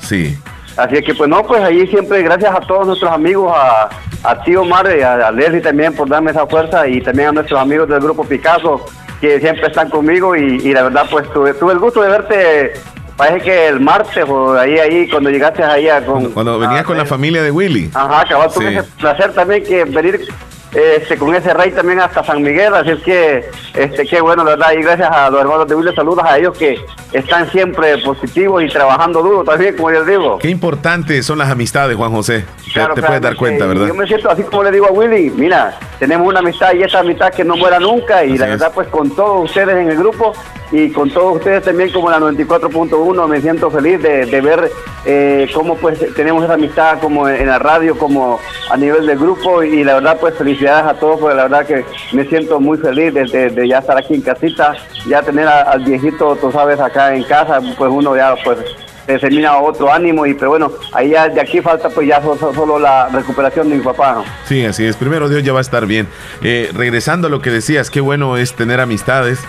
Sí. 0.00 0.38
Así 0.76 0.94
es 0.94 1.04
que 1.04 1.14
pues 1.14 1.28
no, 1.28 1.42
pues 1.42 1.60
ahí 1.60 1.88
siempre 1.88 2.22
gracias 2.22 2.54
a 2.54 2.60
todos 2.60 2.86
nuestros 2.86 3.10
amigos, 3.10 3.52
a, 3.52 3.88
a 4.22 4.42
Tío 4.44 4.62
Omar 4.62 4.88
y 4.96 5.02
a, 5.02 5.30
Leslie 5.32 5.60
también 5.60 5.92
por 5.92 6.08
darme 6.08 6.30
esa 6.30 6.46
fuerza 6.46 6.86
y 6.86 7.00
también 7.00 7.30
a 7.30 7.32
nuestros 7.32 7.60
amigos 7.60 7.88
del 7.88 8.00
grupo 8.00 8.24
Picasso 8.24 8.84
que 9.20 9.40
siempre 9.40 9.66
están 9.66 9.90
conmigo 9.90 10.36
y, 10.36 10.72
la 10.72 10.84
verdad 10.84 11.06
pues 11.10 11.30
tuve, 11.32 11.54
tuve 11.54 11.72
el 11.72 11.80
gusto 11.80 12.00
de 12.02 12.08
verte 12.08 12.72
parece 13.18 13.44
que 13.44 13.66
el 13.66 13.80
martes 13.80 14.24
o 14.28 14.54
ahí, 14.54 14.78
ahí, 14.78 15.08
cuando 15.10 15.28
llegaste 15.28 15.62
allá 15.62 16.06
con... 16.06 16.30
Cuando, 16.30 16.58
venías 16.58 16.84
con 16.84 16.96
la 16.96 17.04
familia 17.04 17.42
de 17.42 17.50
Willy. 17.50 17.90
Ajá, 17.92 18.20
acabó 18.20 18.48
sí. 18.48 18.64
ese 18.64 18.84
placer 18.84 19.32
también 19.34 19.64
que 19.64 19.84
venir 19.84 20.28
este, 20.74 21.16
con 21.16 21.34
ese 21.34 21.54
rey 21.54 21.70
también 21.72 22.00
hasta 22.00 22.22
San 22.22 22.42
Miguel, 22.42 22.74
así 22.74 22.90
es 22.90 23.00
que, 23.00 23.50
este, 23.74 24.06
qué 24.06 24.20
bueno, 24.20 24.44
la 24.44 24.50
verdad, 24.50 24.72
y 24.76 24.82
gracias 24.82 25.10
a 25.10 25.30
los 25.30 25.40
hermanos 25.40 25.66
de 25.66 25.74
Willy, 25.74 25.94
saludos 25.94 26.24
a 26.24 26.38
ellos 26.38 26.56
que 26.58 26.78
están 27.12 27.50
siempre 27.50 27.96
positivos 27.98 28.62
y 28.62 28.68
trabajando 28.68 29.22
duro 29.22 29.44
también, 29.44 29.76
como 29.76 29.90
yo 29.90 30.04
digo. 30.04 30.38
Qué 30.38 30.50
importantes 30.50 31.24
son 31.24 31.38
las 31.38 31.50
amistades, 31.50 31.96
Juan 31.96 32.12
José, 32.12 32.44
te, 32.74 33.02
puedes 33.02 33.20
dar 33.20 33.36
cuenta, 33.36 33.66
¿verdad? 33.66 33.86
Yo 33.86 33.94
me 33.94 34.06
siento 34.06 34.30
así 34.30 34.42
como 34.42 34.64
le 34.64 34.72
digo 34.72 34.86
a 34.86 34.92
Willy, 34.92 35.30
mira, 35.30 35.78
tenemos 35.98 36.26
una 36.26 36.40
amistad 36.40 36.74
y 36.74 36.82
esa 36.82 37.00
amistad 37.00 37.32
que 37.32 37.44
no 37.44 37.56
muera 37.56 37.78
nunca, 37.78 38.24
y 38.24 38.36
la 38.36 38.46
verdad, 38.46 38.70
pues 38.74 38.88
con 38.88 39.10
todos 39.14 39.44
ustedes 39.44 39.76
en 39.76 39.88
el 39.90 39.96
grupo, 39.96 40.34
y 40.70 40.90
con 40.90 41.10
todos 41.10 41.36
ustedes 41.36 41.64
también 41.64 41.90
como 41.90 42.10
la 42.10 42.18
94.1 42.18 43.26
me 43.26 43.40
siento 43.40 43.70
feliz 43.70 44.02
de, 44.02 44.40
ver 44.40 44.70
eh, 45.06 45.48
cómo 45.54 45.76
pues 45.76 45.98
tenemos 46.14 46.44
esa 46.44 46.54
amistad 46.54 46.98
como 47.00 47.28
en 47.28 47.46
la 47.46 47.58
radio 47.58 47.96
como 47.96 48.38
a 48.70 48.76
nivel 48.76 49.06
del 49.06 49.18
grupo 49.18 49.62
y 49.62 49.82
la 49.82 49.94
verdad 49.94 50.18
pues 50.20 50.34
felicidades 50.58 50.86
a 50.86 50.94
todos 50.94 51.20
porque 51.20 51.36
la 51.36 51.42
verdad 51.44 51.66
que 51.66 51.84
me 52.12 52.24
siento 52.24 52.58
muy 52.60 52.78
feliz 52.78 53.14
de, 53.14 53.68
ya 53.68 53.78
estar 53.78 53.96
aquí 53.96 54.14
en 54.14 54.22
casita 54.22 54.74
ya 55.06 55.22
tener 55.22 55.46
al 55.46 55.84
viejito 55.84 56.36
tú 56.36 56.50
sabes 56.50 56.80
acá 56.80 57.14
en 57.14 57.22
casa 57.24 57.60
pues 57.76 57.90
uno 57.90 58.16
ya 58.16 58.34
pues 58.44 58.58
termina 59.06 59.56
otro 59.58 59.92
ánimo 59.92 60.26
y 60.26 60.34
pero 60.34 60.50
bueno 60.50 60.72
ahí 60.92 61.10
ya 61.10 61.28
de 61.28 61.40
aquí 61.40 61.60
falta 61.60 61.88
pues 61.88 62.08
ya 62.08 62.20
solo, 62.20 62.78
la 62.78 63.08
recuperación 63.08 63.70
de 63.70 63.76
mi 63.76 63.82
papá 63.82 64.22
sí 64.46 64.64
así 64.64 64.84
es. 64.84 64.96
Primero 64.96 65.28
Dios 65.28 65.42
ya 65.42 65.52
va 65.52 65.60
a 65.60 65.62
estar 65.62 65.86
bien. 65.86 66.08
Eh, 66.42 66.70
regresando 66.74 67.28
a 67.28 67.30
lo 67.30 67.40
que 67.40 67.50
decías 67.50 67.90
qué 67.90 68.00
bueno 68.00 68.36
es 68.36 68.54
tener 68.54 68.80
amistades 68.80 69.40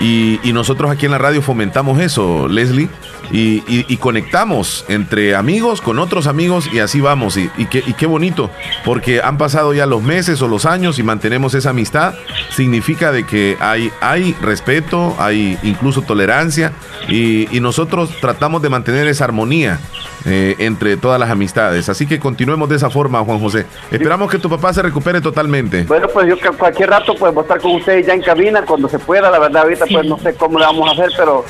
y, 0.00 0.52
nosotros 0.52 0.90
aquí 0.90 1.06
en 1.06 1.12
la 1.12 1.18
radio 1.18 1.42
fomentamos 1.42 2.00
eso, 2.00 2.48
Leslie, 2.48 2.88
y, 3.30 3.96
conectamos 3.98 4.84
entre 4.88 5.36
amigos 5.36 5.80
con 5.80 5.98
otros 5.98 6.26
amigos 6.26 6.70
y 6.72 6.78
así 6.78 7.00
vamos. 7.00 7.36
Y, 7.36 7.48
qué, 7.66 8.06
bonito, 8.06 8.50
porque 8.84 9.20
han 9.22 9.36
pasado 9.36 9.74
ya 9.74 9.86
los 9.86 10.02
meses 10.02 10.40
o 10.42 10.48
los 10.48 10.64
años 10.64 10.98
y 10.98 11.02
mantenemos 11.02 11.54
esa 11.54 11.70
amistad. 11.70 12.14
Significa 12.50 13.12
de 13.12 13.24
que 13.24 13.56
hay, 13.60 13.92
hay 14.00 14.34
respeto, 14.40 15.14
hay 15.18 15.58
incluso 15.62 16.02
tolerancia 16.02 16.72
y, 17.08 17.48
nosotros 17.60 18.10
tratamos 18.22 18.62
de 18.62 18.70
mantener 18.70 19.06
esa 19.06 19.24
armonía. 19.24 19.78
Eh, 20.26 20.54
entre 20.58 20.98
todas 20.98 21.18
las 21.18 21.30
amistades. 21.30 21.88
Así 21.88 22.06
que 22.06 22.20
continuemos 22.20 22.68
de 22.68 22.76
esa 22.76 22.90
forma, 22.90 23.20
Juan 23.20 23.40
José. 23.40 23.64
Esperamos 23.90 24.30
que 24.30 24.38
tu 24.38 24.50
papá 24.50 24.70
se 24.74 24.82
recupere 24.82 25.22
totalmente. 25.22 25.84
Bueno, 25.84 26.08
pues 26.08 26.28
yo 26.28 26.36
cualquier 26.58 26.90
rato 26.90 27.14
pues 27.14 27.32
voy 27.32 27.40
a 27.40 27.44
estar 27.44 27.58
con 27.58 27.76
ustedes 27.76 28.06
ya 28.06 28.12
en 28.12 28.20
cabina 28.20 28.62
cuando 28.66 28.86
se 28.86 28.98
pueda. 28.98 29.30
La 29.30 29.38
verdad, 29.38 29.59
ahorita 29.60 29.86
pues 29.90 30.06
no 30.06 30.18
sé 30.18 30.34
cómo 30.34 30.58
le 30.58 30.66
vamos 30.66 30.88
a 30.88 30.92
hacer, 30.92 31.10
pero 31.16 31.44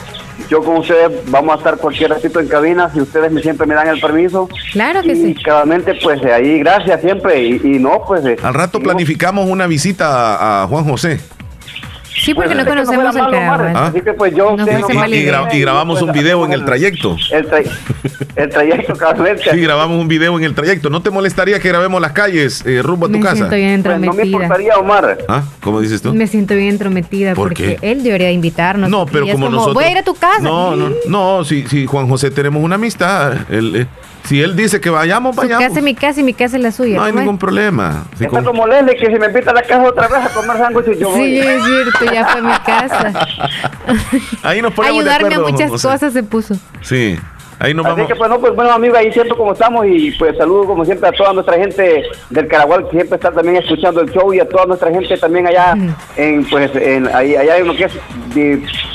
yo 0.49 0.63
con 0.63 0.79
ustedes 0.79 1.11
vamos 1.31 1.55
a 1.55 1.59
estar 1.59 1.77
cualquier 1.77 2.11
ratito 2.11 2.41
en 2.41 2.49
cabina 2.49 2.91
si 2.93 3.01
ustedes 3.01 3.31
me, 3.31 3.43
siempre 3.43 3.67
me 3.67 3.75
dan 3.75 3.89
el 3.89 4.01
permiso. 4.01 4.49
Claro 4.73 5.03
que 5.03 5.15
sí. 5.15 5.29
Y 5.29 5.35
claramente, 5.35 5.95
pues 6.03 6.23
ahí, 6.25 6.59
gracias 6.59 7.01
siempre. 7.01 7.43
Y, 7.43 7.79
no, 7.79 8.03
pues. 8.07 8.25
Eh, 8.25 8.37
Al 8.43 8.55
rato 8.55 8.81
planificamos 8.81 9.49
una 9.49 9.67
visita 9.67 10.63
a 10.63 10.67
Juan 10.67 10.85
José. 10.85 11.21
Sí, 12.21 12.35
porque 12.35 12.55
no 12.55 12.65
conocemos 12.65 13.17
el 13.17 13.31
Caraguas. 13.31 13.77
Así 13.77 14.01
que 14.01 14.13
pues 14.13 14.35
yo... 14.35 14.57
y, 15.53 15.61
grabamos 15.61 16.03
un 16.03 16.13
video 16.13 16.45
en 16.45 16.53
el 16.53 16.65
trayecto. 16.65 17.17
El, 18.37 18.49
trayecto, 18.49 18.95
claramente. 18.95 19.51
Sí, 19.51 19.61
grabamos 19.61 20.01
un 20.01 20.09
video 20.09 20.37
en 20.39 20.45
el 20.45 20.55
trayecto. 20.55 20.91
¿No 20.91 21.03
te 21.03 21.11
molestaría 21.11 21.59
que 21.61 21.69
grabemos 21.69 22.01
las 22.01 22.13
calles 22.13 22.65
eh, 22.67 22.83
rumbo 22.83 23.07
a 23.07 23.09
tu 23.11 23.21
casa? 23.21 23.37
Siento 23.37 23.57
bien 23.57 23.71
entrometida. 23.71 24.13
Pues 24.13 24.17
no 24.17 24.25
me 24.25 24.45
importaría, 24.45 24.79
Omar. 24.79 25.19
¿Ah? 25.29 25.43
¿Cómo 25.63 25.81
dices 25.81 26.03
tú? 26.03 26.15
Me 26.15 26.27
siento 26.27 26.55
bien 26.55 26.69
entrometida 26.71 27.35
porque 27.35 27.79
él 27.83 28.03
debería 28.03 28.31
invitarnos. 28.31 28.89
No, 28.89 29.07
pero 29.07 29.27
como, 29.29 29.49
nosotros... 29.49 29.75
Voy 29.75 29.85
a 29.85 29.91
ir 29.91 29.99
a 29.99 30.03
tu 30.03 30.15
casa. 30.15 30.43
No, 30.43 30.77
no, 30.77 30.91
no, 31.09 31.45
sí, 31.45 31.65
sí, 31.69 31.87
Juan 31.87 32.09
José, 32.09 32.31
tenemos 32.31 32.63
una 32.63 32.77
amistad. 32.77 33.33
Él, 33.51 33.77
eh, 33.77 33.87
si 34.25 34.41
él 34.41 34.57
dice 34.57 34.81
que 34.81 34.91
vayamos, 34.91 35.35
vayamos. 35.35 35.63
Su 35.65 35.69
casa 35.69 35.79
es 35.81 35.85
mi 35.85 35.95
casa 35.95 36.21
y 36.21 36.23
mi 36.23 36.35
casa 36.35 36.57
es 36.57 36.63
la 36.63 36.73
suya. 36.73 36.97
No 36.97 37.05
hay 37.05 37.13
ningún 37.13 37.39
problema. 37.39 38.05
Si 38.17 38.25
Está 38.25 38.43
como 38.43 38.67
Lele, 38.67 38.97
que 38.97 39.07
si 39.07 39.19
me 39.19 39.27
invita 39.27 39.51
a 39.51 39.55
la 39.55 39.63
casa 39.63 39.83
otra 39.83 40.09
vez 40.09 40.19
a 40.25 40.29
comer 40.29 40.57
sándwiches, 40.59 40.99
yo 40.99 41.11
voy. 41.11 41.25
Sí, 41.25 41.39
es 41.39 41.65
cierto, 41.65 42.13
ya 42.13 42.27
fue 42.29 42.43
mi 42.43 42.59
casa. 42.65 43.27
Ahí 44.43 44.63
nos 44.63 44.73
ponemos 44.73 44.99
Ayudarme 44.99 45.29
de 45.29 45.35
acuerdo, 45.35 45.49
a 45.49 45.53
muchas 45.53 45.83
cosas 45.83 46.13
se 46.13 46.23
puso. 46.23 46.57
Sí. 46.83 47.19
Ahí 47.63 47.75
nos 47.75 47.85
Así 47.85 47.95
vamos. 47.95 48.09
que 48.09 48.17
pues 48.17 48.31
no, 48.31 48.41
pues 48.41 48.55
bueno 48.55 48.73
amigos, 48.73 48.97
ahí 48.97 49.13
siempre 49.13 49.37
como 49.37 49.53
estamos 49.53 49.87
y 49.87 50.11
pues 50.13 50.35
saludo 50.39 50.65
como 50.65 50.83
siempre 50.83 51.11
a 51.11 51.13
toda 51.13 51.35
nuestra 51.35 51.59
gente 51.59 52.05
del 52.31 52.49
Caragual 52.49 52.85
que 52.85 52.93
siempre 52.93 53.17
está 53.17 53.31
también 53.31 53.57
escuchando 53.57 54.01
el 54.01 54.11
show 54.11 54.33
y 54.33 54.41
a 54.41 54.49
toda 54.49 54.65
nuestra 54.65 54.91
gente 54.91 55.15
también 55.19 55.47
allá 55.47 55.77
en 56.17 56.49
pues 56.49 56.75
en 56.75 57.07
ahí, 57.15 57.37
allá 57.37 57.59
en 57.59 57.67
lo 57.67 57.77
que 57.77 57.85
es 57.85 57.93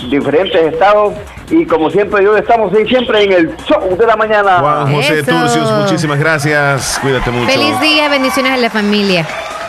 diferentes 0.10 0.74
estados 0.74 1.14
y 1.52 1.64
como 1.68 1.92
siempre 1.92 2.24
yo 2.24 2.36
estamos 2.36 2.74
ahí 2.74 2.88
siempre 2.88 3.24
en 3.24 3.34
el 3.34 3.56
show 3.68 3.96
de 3.96 4.08
la 4.08 4.16
mañana. 4.16 4.58
Juan 4.60 4.96
José 4.96 5.22
Turcios, 5.22 5.72
muchísimas 5.72 6.18
gracias, 6.18 6.98
cuídate 7.04 7.30
mucho. 7.30 7.52
Feliz 7.52 7.80
día, 7.82 8.10
bendiciones 8.10 8.52
a 8.52 8.58
la 8.58 8.72
familia. 8.72 9.28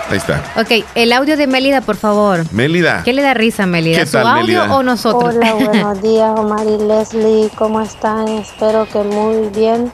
Ahí 0.09 0.19
está. 0.19 0.43
Ok, 0.57 0.85
el 0.95 1.13
audio 1.13 1.37
de 1.37 1.47
Mélida, 1.49 1.81
por 1.81 1.97
favor. 1.97 2.45
Mélida. 2.53 3.03
¿Qué 3.05 3.13
le 3.13 3.23
da 3.23 3.35
risa, 3.35 3.67
Mélida? 3.67 3.99
¿Qué 3.99 4.07
¿Su 4.07 4.19
audio 4.19 4.63
o 4.73 4.83
nosotros? 4.83 5.35
Hola, 5.35 5.55
buenos 5.55 6.01
días, 6.03 6.39
Omar 6.39 6.65
y 6.67 6.79
Leslie. 6.79 7.51
¿Cómo 7.57 7.81
están? 7.81 8.29
Espero 8.29 8.87
que 8.87 9.01
muy 9.03 9.49
bien. 9.49 9.93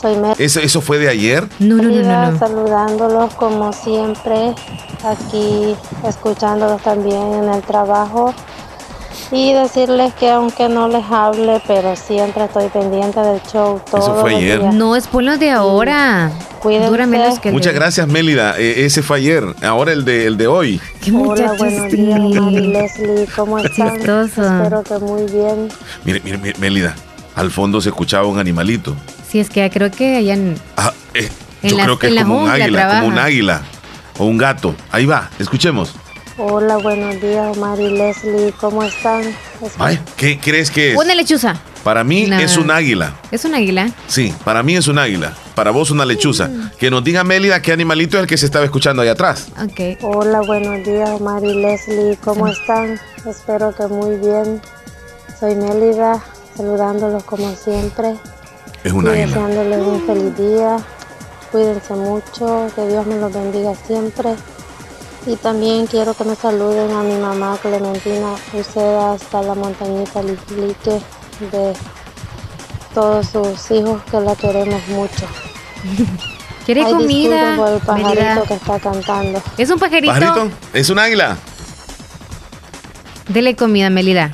Soy 0.00 0.16
Mélida. 0.16 0.36
¿Eso, 0.38 0.60
¿Eso 0.60 0.80
fue 0.80 0.98
de 0.98 1.10
ayer? 1.10 1.46
No, 1.58 1.76
no, 1.76 1.82
no, 1.90 2.02
no, 2.02 2.30
no. 2.30 2.38
Saludándolos 2.38 3.34
como 3.34 3.70
siempre, 3.74 4.54
aquí 5.04 5.76
escuchándolos 6.04 6.80
también 6.82 7.34
en 7.34 7.48
el 7.50 7.60
trabajo. 7.60 8.34
Y 9.32 9.52
decirles 9.52 10.12
que 10.14 10.30
aunque 10.30 10.68
no 10.68 10.88
les 10.88 11.04
hable, 11.10 11.62
pero 11.66 11.94
siempre 11.94 12.44
estoy 12.44 12.68
pendiente 12.68 13.20
del 13.20 13.40
show. 13.42 13.80
Todo 13.90 14.00
Eso 14.00 14.20
fue 14.20 14.34
ayer. 14.34 14.62
No, 14.74 14.96
es 14.96 15.06
por 15.06 15.22
lo 15.22 15.38
de 15.38 15.50
ahora. 15.50 16.32
Cuídense. 16.60 17.06
menos 17.06 17.38
que 17.38 17.52
Muchas 17.52 17.72
gracias, 17.72 18.06
Mélida. 18.08 18.58
E, 18.58 18.84
ese 18.84 19.02
fue 19.02 19.18
ayer. 19.18 19.44
Ahora 19.62 19.92
el 19.92 20.04
de, 20.04 20.26
el 20.26 20.36
de 20.36 20.46
hoy. 20.46 20.80
¿Qué 21.00 21.12
Hola, 21.12 21.54
buenos 21.58 21.92
días, 21.92 22.18
Mari 22.18 22.66
Leslie. 22.66 23.26
¿Cómo 23.34 23.58
están? 23.58 23.96
Espero 23.96 24.82
que 24.82 24.98
muy 24.98 25.22
bien. 25.30 25.68
Mire, 26.04 26.20
mire, 26.24 26.38
mire, 26.38 26.58
Mélida. 26.58 26.94
Al 27.36 27.50
fondo 27.50 27.80
se 27.80 27.90
escuchaba 27.90 28.26
un 28.26 28.38
animalito. 28.38 28.96
Sí, 29.28 29.38
es 29.38 29.48
que 29.48 29.68
creo 29.70 29.90
que 29.90 30.16
allá 30.16 30.34
en... 30.34 30.56
Ah, 30.76 30.92
eh, 31.14 31.28
yo 31.62 31.76
creo 31.76 31.98
que 31.98 32.08
es 32.08 32.22
como 32.22 32.42
un 32.42 32.50
águila, 32.50 32.88
como 32.88 33.08
un 33.08 33.18
águila 33.18 33.62
o 34.18 34.26
un 34.26 34.36
gato. 34.36 34.74
Ahí 34.90 35.06
va, 35.06 35.30
escuchemos. 35.38 35.94
Hola, 36.38 36.76
buenos 36.78 37.20
días, 37.20 37.56
Mari 37.56 37.90
Leslie. 37.90 38.52
¿Cómo 38.60 38.82
están? 38.82 39.22
Ay, 39.78 39.98
¿qué 40.16 40.38
crees 40.38 40.70
que 40.70 40.92
es? 40.92 40.98
Una 40.98 41.14
lechuza. 41.14 41.60
Para 41.82 42.04
mí 42.04 42.28
es 42.30 42.56
un 42.56 42.70
águila. 42.70 43.14
¿Es 43.30 43.44
un 43.44 43.54
águila? 43.54 43.90
Sí, 44.06 44.34
para 44.44 44.62
mí 44.62 44.76
es 44.76 44.86
un 44.88 44.98
águila. 44.98 45.34
Para 45.54 45.70
vos 45.70 45.90
una 45.90 46.04
lechuza. 46.04 46.48
Mm. 46.48 46.70
Que 46.78 46.90
nos 46.90 47.02
diga 47.02 47.24
Mélida 47.24 47.60
qué 47.62 47.72
animalito 47.72 48.16
es 48.16 48.22
el 48.22 48.26
que 48.26 48.36
se 48.36 48.46
estaba 48.46 48.64
escuchando 48.64 49.02
ahí 49.02 49.08
atrás. 49.08 49.48
Ok. 49.62 50.02
Hola, 50.02 50.40
buenos 50.42 50.84
días, 50.84 51.20
Mari 51.20 51.54
Leslie. 51.54 52.18
¿Cómo 52.22 52.46
están? 52.48 53.00
Espero 53.26 53.74
que 53.74 53.86
muy 53.86 54.16
bien. 54.16 54.60
Soy 55.38 55.54
Mélida, 55.54 56.22
saludándolos 56.56 57.24
como 57.24 57.54
siempre. 57.54 58.14
Es 58.84 58.92
un 58.92 59.08
águila. 59.08 59.26
Deseándoles 59.26 59.78
un 59.78 60.06
feliz 60.06 60.36
día. 60.36 60.76
Cuídense 61.50 61.94
mucho, 61.94 62.70
que 62.76 62.86
Dios 62.86 63.06
me 63.06 63.16
los 63.16 63.32
bendiga 63.32 63.74
siempre. 63.86 64.34
Y 65.26 65.36
también 65.36 65.86
quiero 65.86 66.14
que 66.14 66.24
me 66.24 66.34
saluden 66.34 66.90
a 66.92 67.02
mi 67.02 67.14
mamá 67.16 67.58
Clementina 67.60 68.34
Uceda 68.54 69.12
hasta 69.12 69.42
la 69.42 69.54
montañita 69.54 70.22
Lislique 70.22 70.98
de 71.52 71.72
todos 72.94 73.26
sus 73.26 73.70
hijos 73.70 74.02
que 74.10 74.20
la 74.20 74.34
queremos 74.34 74.86
mucho. 74.88 75.26
¿Quiere 76.66 76.84
Ay, 76.84 76.92
comida? 76.92 77.56
por 77.56 77.72
el 77.72 77.80
pajarito 77.80 78.44
que 78.46 78.54
está 78.54 78.78
cantando. 78.78 79.42
¿Es 79.58 79.70
un 79.70 79.78
pajarito? 79.78 80.12
¿Pajarito? 80.12 80.50
¿Es 80.72 80.88
un 80.90 80.98
águila? 80.98 81.36
Dele 83.28 83.56
comida, 83.56 83.90
Melida. 83.90 84.32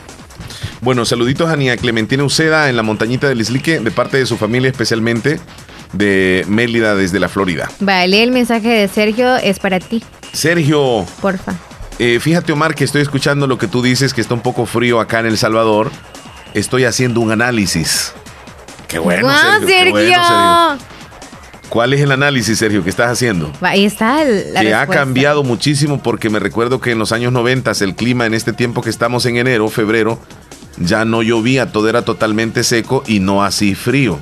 Bueno, 0.81 1.05
saluditos 1.05 1.51
a 1.51 1.57
Nia 1.57 1.77
Clementina 1.77 2.23
Uceda 2.25 2.69
en 2.69 2.77
la 2.77 2.83
montañita 2.83 3.29
del 3.29 3.41
Islique, 3.41 3.81
de 3.81 3.91
parte 3.91 4.19
de 4.19 4.27
su 4.27 4.37
familia, 4.37 4.71
especialmente 4.71 5.41
de 5.93 6.45
Mélida 6.49 6.95
desde 6.95 7.19
la 7.21 7.29
Florida. 7.29 7.71
Vale, 7.81 8.23
el 8.23 8.31
mensaje 8.33 8.69
de 8.69 8.89
Sergio 8.89 9.37
es 9.37 9.59
para 9.59 9.79
ti, 9.81 10.03
Sergio, 10.33 11.07
porfa. 11.21 11.55
eh, 11.99 12.19
fíjate 12.21 12.53
Omar 12.53 12.75
que 12.75 12.85
estoy 12.85 13.03
escuchando 13.03 13.47
lo 13.47 13.59
que 13.59 13.69
tú 13.69 13.83
dices, 13.83 14.13
que 14.15 14.21
está 14.21 14.35
un 14.35 14.41
poco 14.43 14.67
frío 14.67 15.01
acá 15.01 15.21
en 15.21 15.27
El 15.27 15.39
Salvador. 15.39 15.91
Estoy 16.55 16.85
haciendo 16.85 17.21
un 17.21 17.31
análisis. 17.33 18.13
Qué 18.89 18.99
bueno, 18.99 19.23
¡Guau, 19.23 19.61
Sergio, 19.61 19.67
qué 19.85 19.91
bueno, 19.91 20.09
Sergio. 20.79 20.87
¿Cuál 21.69 21.93
es 21.93 22.01
el 22.01 22.13
análisis, 22.13 22.59
Sergio, 22.59 22.85
que 22.85 22.91
estás 22.91 23.11
haciendo? 23.11 23.53
Ahí 23.61 23.85
está 23.85 24.23
el- 24.23 24.55
la 24.55 24.61
que 24.63 24.73
ha 24.75 24.87
cambiado 24.87 25.43
muchísimo 25.43 26.01
porque 26.03 26.31
me 26.31 26.39
recuerdo 26.39 26.81
que 26.81 26.93
en 26.93 26.99
los 26.99 27.11
años 27.13 27.33
90 27.33 27.73
el 27.81 27.95
clima 27.97 28.25
en 28.25 28.35
este 28.35 28.53
tiempo 28.53 28.83
que 28.83 28.91
estamos 28.91 29.27
en 29.27 29.37
enero, 29.37 29.69
febrero, 29.69 30.21
ya 30.79 31.05
no 31.05 31.23
llovía, 31.23 31.73
todo 31.73 31.89
era 31.89 32.03
totalmente 32.03 32.63
seco 32.63 33.03
y 33.07 33.19
no 33.19 33.43
así 33.43 33.75
frío. 33.75 34.19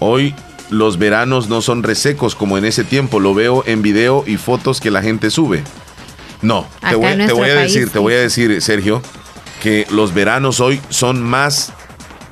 Hoy 0.00 0.34
los 0.70 0.98
veranos 0.98 1.48
no 1.48 1.60
son 1.62 1.82
resecos 1.82 2.34
como 2.34 2.58
en 2.58 2.64
ese 2.64 2.84
tiempo, 2.84 3.20
lo 3.20 3.34
veo 3.34 3.62
en 3.66 3.82
video 3.82 4.24
y 4.26 4.36
fotos 4.36 4.80
que 4.80 4.90
la 4.90 5.02
gente 5.02 5.30
sube. 5.30 5.62
No, 6.42 6.66
Acá 6.80 6.90
te 6.90 6.96
voy, 6.96 7.16
te 7.16 7.32
a 7.32 7.54
país, 7.56 7.72
decir, 7.74 7.90
te 7.90 7.98
voy 7.98 8.14
a 8.14 8.18
decir, 8.20 8.60
Sergio, 8.62 9.00
que 9.62 9.86
los 9.90 10.12
veranos 10.12 10.60
hoy 10.60 10.80
son 10.90 11.22
más 11.22 11.72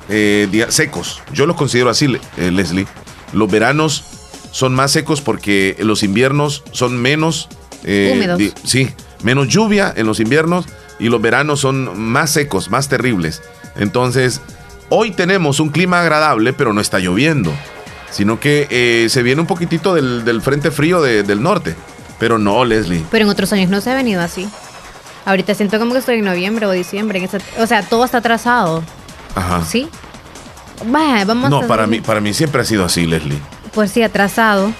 eh, 0.09 0.65
secos. 0.69 1.21
Yo 1.33 1.45
los 1.45 1.55
considero 1.55 1.89
así, 1.89 2.05
eh, 2.37 2.51
Leslie. 2.51 2.87
Los 3.33 3.49
veranos 3.49 4.03
son 4.51 4.73
más 4.75 4.91
secos 4.91 5.21
porque 5.21 5.75
los 5.79 6.03
inviernos 6.03 6.63
son 6.71 7.01
menos... 7.01 7.49
eh, 7.83 8.11
Húmedos. 8.13 8.37
di- 8.37 8.53
sí, 8.63 8.89
menos 9.23 9.47
lluvia 9.47 9.93
en 9.95 10.05
los 10.05 10.19
inviernos 10.19 10.65
y 10.99 11.09
los 11.09 11.21
veranos 11.21 11.59
son 11.61 11.99
más 11.99 12.31
secos, 12.31 12.69
más 12.69 12.87
terribles. 12.87 13.41
Entonces, 13.75 14.39
hoy 14.89 15.11
tenemos 15.11 15.59
un 15.59 15.69
clima 15.69 15.99
agradable, 16.01 16.53
pero 16.53 16.71
no 16.73 16.79
está 16.79 16.99
lloviendo. 16.99 17.51
Sino 18.15 18.39
que 18.39 18.67
eh, 18.69 19.09
se 19.09 19.23
viene 19.23 19.41
un 19.41 19.47
poquitito 19.47 19.93
del, 19.93 20.23
del 20.23 20.41
frente 20.41 20.71
frío 20.71 21.01
de- 21.01 21.23
del 21.23 21.43
norte. 21.43 21.75
Pero 22.17 22.37
no, 22.37 22.63
Leslie. 22.63 23.03
Pero 23.11 23.25
en 23.25 23.29
otros 23.31 23.51
años 23.51 23.69
no 23.69 23.81
se 23.81 23.91
ha 23.91 23.93
venido 23.93 24.21
así. 24.21 24.47
Ahorita 25.25 25.53
siento 25.53 25.77
como 25.79 25.91
que 25.91 25.99
estoy 25.99 26.19
en 26.19 26.25
noviembre 26.25 26.65
o 26.65 26.71
diciembre. 26.71 27.19
en 27.19 27.29
o 27.61 27.67
sea, 27.67 27.81
todo 27.83 28.05
está 28.05 28.19
atrasado. 28.19 28.83
Ajá. 29.35 29.65
¿Sí? 29.65 29.89
Va, 30.95 31.25
vamos 31.25 31.49
No, 31.49 31.59
a 31.59 31.67
para 31.67 31.87
mí, 31.87 31.99
para 31.99 32.21
mí 32.21 32.33
siempre 32.33 32.61
ha 32.61 32.65
sido 32.65 32.85
así, 32.85 33.05
Leslie. 33.05 33.37
Pues 33.73 33.91
sí, 33.91 34.01
atrasado. 34.01 34.71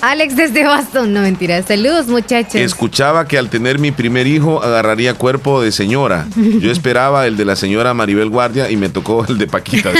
Alex 0.00 0.34
desde 0.36 0.64
Boston. 0.64 1.12
No, 1.12 1.20
mentira. 1.20 1.62
Saludos, 1.62 2.06
muchachos. 2.06 2.54
Escuchaba 2.54 3.28
que 3.28 3.36
al 3.38 3.50
tener 3.50 3.78
mi 3.78 3.90
primer 3.90 4.26
hijo 4.26 4.62
agarraría 4.62 5.14
cuerpo 5.14 5.62
de 5.62 5.72
señora. 5.72 6.26
Yo 6.36 6.70
esperaba 6.72 7.26
el 7.26 7.36
de 7.36 7.44
la 7.44 7.56
señora 7.56 7.92
Maribel 7.94 8.30
Guardia 8.30 8.70
y 8.70 8.76
me 8.76 8.88
tocó 8.88 9.26
el 9.28 9.38
de 9.38 9.46
Paquita. 9.46 9.90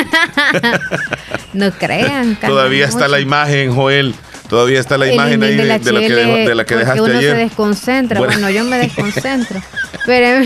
no 1.53 1.71
crean. 1.73 2.39
Todavía 2.41 2.87
está 2.87 3.09
la 3.09 3.21
imagen, 3.21 3.75
Joel. 3.75 4.15
Todavía 4.49 4.81
está 4.81 4.99
la 4.99 5.07
El 5.07 5.15
imagen 5.15 5.43
ahí 5.45 5.57
de, 5.57 5.65
la 5.65 5.79
de 5.79 5.93
la 5.93 6.01
que, 6.01 6.09
de 6.09 6.55
la 6.57 6.65
que 6.65 6.75
dejaste 6.77 7.01
uno 7.03 7.19
ayer. 7.19 7.37
se 7.37 7.39
desconcentra. 7.39 8.19
Bueno. 8.19 8.33
Bueno, 8.33 8.51
yo 8.51 8.65
me 8.65 8.79
desconcentro. 8.81 9.63
Pero 10.07 10.45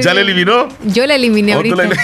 ¿Ya 0.00 0.14
la 0.14 0.20
eliminó? 0.20 0.68
Yo 0.84 1.06
la 1.06 1.14
eliminé 1.14 1.54
¿O 1.54 1.62
tú 1.62 1.74
ahorita. 1.74 1.96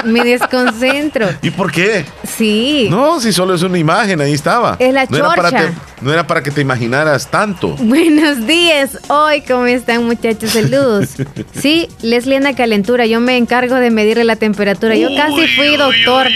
Me 0.04 0.24
desconcentro. 0.24 1.28
¿Y 1.42 1.50
por 1.50 1.70
qué? 1.72 2.04
Sí. 2.36 2.88
No, 2.90 3.20
si 3.20 3.32
solo 3.32 3.54
es 3.54 3.62
una 3.62 3.78
imagen, 3.78 4.20
ahí 4.20 4.32
estaba. 4.32 4.76
Es 4.78 4.92
la 4.92 5.06
no 5.06 5.16
era, 5.16 5.34
para 5.34 5.50
te- 5.50 5.72
no 6.00 6.12
era 6.12 6.26
para 6.26 6.42
que 6.42 6.50
te 6.50 6.60
imaginaras 6.60 7.28
tanto. 7.30 7.76
Buenos 7.78 8.46
días. 8.46 8.98
Hoy, 9.08 9.42
¿cómo 9.42 9.66
están, 9.66 10.04
muchachos? 10.04 10.50
Saludos. 10.50 11.08
Sí, 11.60 11.88
Leslie 12.00 12.36
anda 12.36 12.54
calentura. 12.54 13.04
Yo 13.06 13.20
me 13.20 13.36
encargo 13.36 13.74
de 13.74 13.90
medirle 13.90 14.24
la 14.24 14.36
temperatura. 14.36 14.94
Yo 14.96 15.08
casi 15.16 15.46
fui 15.56 15.76
doctor. 15.76 16.28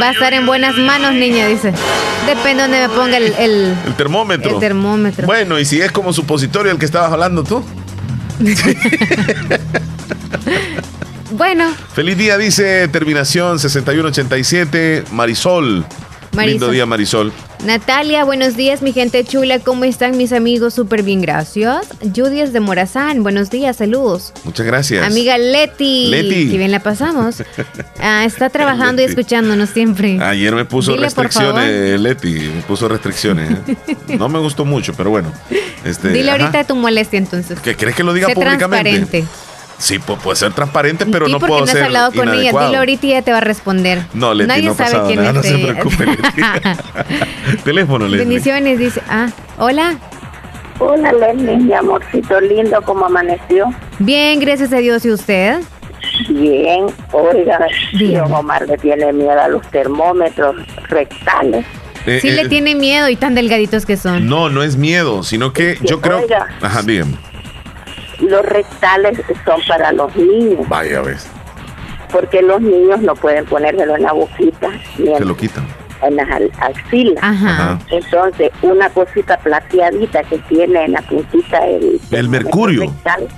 Va 0.00 0.08
a 0.08 0.12
estar 0.12 0.32
en 0.32 0.46
buenas 0.46 0.76
manos, 0.76 1.12
niña, 1.12 1.46
dice. 1.48 1.72
Depende 2.26 2.62
donde 2.62 2.80
me 2.80 2.88
ponga 2.88 3.16
el, 3.18 3.34
el, 3.38 3.74
El 3.86 3.94
termómetro. 3.96 4.54
el 4.54 4.60
termómetro. 4.60 5.26
Bueno, 5.26 5.58
y 5.58 5.64
si 5.66 5.80
es 5.82 5.92
como 5.92 6.12
supositorio 6.12 6.72
el 6.72 6.78
que 6.78 6.86
estabas 6.86 7.12
hablando 7.12 7.44
tú. 7.44 7.62
Bueno, 11.30 11.72
Feliz 11.94 12.16
día, 12.18 12.36
dice 12.38 12.88
terminación 12.88 13.58
6187, 13.58 15.04
Marisol. 15.12 15.84
Marisol. 16.32 16.50
Lindo 16.50 16.70
día, 16.70 16.86
Marisol. 16.86 17.32
Natalia, 17.64 18.24
buenos 18.24 18.56
días, 18.56 18.82
mi 18.82 18.92
gente 18.92 19.24
chula. 19.24 19.58
¿Cómo 19.58 19.84
están 19.84 20.16
mis 20.16 20.32
amigos? 20.32 20.74
Súper 20.74 21.02
bien, 21.02 21.20
gracias. 21.20 21.88
Judy 22.14 22.40
es 22.40 22.52
de 22.52 22.60
Morazán. 22.60 23.22
Buenos 23.22 23.50
días, 23.50 23.76
saludos. 23.76 24.32
Muchas 24.44 24.64
gracias. 24.64 25.04
Amiga 25.04 25.36
Leti. 25.38 26.06
Leti. 26.06 26.50
Que 26.50 26.58
bien 26.58 26.70
la 26.70 26.80
pasamos. 26.80 27.42
Ah, 28.02 28.24
está 28.24 28.48
trabajando 28.48 29.02
y 29.02 29.04
escuchándonos 29.04 29.68
siempre. 29.70 30.18
Ayer 30.22 30.54
me 30.54 30.64
puso 30.64 30.92
Dile, 30.92 31.04
restricciones, 31.04 32.00
Leti, 32.00 32.32
me 32.32 32.62
puso 32.62 32.88
restricciones. 32.88 33.58
¿eh? 33.68 33.76
No 34.18 34.30
me 34.30 34.38
gustó 34.38 34.64
mucho, 34.64 34.94
pero 34.94 35.10
bueno. 35.10 35.30
Este, 35.84 36.08
Dile 36.08 36.30
ajá. 36.30 36.44
ahorita 36.44 36.64
tu 36.64 36.76
molestia 36.76 37.18
entonces. 37.18 37.60
¿Qué 37.60 37.76
crees 37.76 37.94
que 37.94 38.02
lo 38.02 38.14
diga 38.14 38.28
Sé 38.28 38.34
públicamente? 38.34 38.90
transparente. 38.90 39.28
Sí, 39.80 39.98
pu- 39.98 40.18
puede 40.18 40.36
ser 40.36 40.52
transparente, 40.52 41.06
pero 41.06 41.26
¿Y 41.26 41.32
no 41.32 41.38
por 41.38 41.48
puedo 41.48 41.60
qué 41.60 41.64
no 41.64 41.70
has 41.72 41.76
ser 41.78 41.84
hablado 41.86 42.12
con 42.12 42.28
ella? 42.28 42.52
Dile 42.52 42.76
ahorita 42.76 43.06
y 43.06 43.10
ella 43.12 43.22
te 43.22 43.32
va 43.32 43.38
a 43.38 43.40
responder. 43.40 44.02
No, 44.12 44.34
Leti, 44.34 44.48
Nadie 44.48 44.62
no 44.66 44.72
ha 44.72 44.74
sabe 44.74 44.90
pasado 44.90 45.06
quién 45.06 45.18
nada, 45.20 45.32
no 45.32 45.42
se 45.42 45.58
preocupe, 45.58 46.04
Teléfono, 47.64 48.04
Leslie. 48.06 48.18
Bendiciones, 48.26 48.78
dice. 48.78 49.02
Ah, 49.08 49.28
hola. 49.58 49.96
Hola 50.78 51.12
Leslie, 51.12 51.56
mi 51.56 51.72
amorcito 51.72 52.40
lindo, 52.40 52.80
¿cómo 52.82 53.06
amaneció? 53.06 53.66
Bien, 53.98 54.38
gracias 54.40 54.72
a 54.72 54.76
Dios. 54.78 55.04
¿Y 55.04 55.10
usted? 55.10 55.60
Bien, 56.28 56.86
oiga, 57.12 57.58
Bien. 57.92 58.20
don 58.22 58.32
Omar 58.34 58.66
le 58.66 58.76
tiene 58.78 59.12
miedo 59.12 59.38
a 59.40 59.48
los 59.48 59.66
termómetros 59.70 60.56
rectales. 60.88 61.64
Eh, 62.06 62.18
Sí 62.22 62.28
eh, 62.28 62.32
le 62.32 62.48
tiene 62.48 62.74
miedo 62.74 63.08
y 63.10 63.16
tan 63.16 63.34
delgaditos 63.34 63.84
que 63.84 63.96
son. 63.98 64.26
No, 64.26 64.48
no 64.48 64.62
es 64.62 64.76
miedo, 64.76 65.22
sino 65.22 65.52
que 65.52 65.78
yo 65.82 66.00
creo. 66.00 66.20
oiga. 66.20 66.46
Ajá, 66.62 66.82
dígame. 66.82 67.12
Los 68.20 68.44
rectales 68.44 69.18
son 69.44 69.60
para 69.66 69.92
los 69.92 70.14
niños, 70.16 70.68
Vaya, 70.68 71.00
ves. 71.02 71.26
porque 72.12 72.42
los 72.42 72.60
niños 72.60 73.00
no 73.00 73.14
pueden 73.14 73.44
ponérselo 73.46 73.96
en 73.96 74.02
la 74.02 74.12
boquita 74.12 74.68
ni 74.98 75.06
Se 75.06 75.12
en, 75.16 75.28
lo 75.28 75.36
quitan. 75.36 75.66
en 76.02 76.16
las 76.16 76.30
al- 76.30 76.50
axilas. 76.60 77.22
Ajá. 77.24 77.78
Entonces, 77.90 78.50
una 78.62 78.88
cosita 78.90 79.38
plateadita 79.38 80.22
que 80.24 80.38
tiene 80.48 80.84
en 80.84 80.92
la 80.92 81.02
puntita 81.02 81.66
el, 81.66 82.00
El 82.10 82.28
mercurio. 82.28 82.82
rectal, 82.82 83.28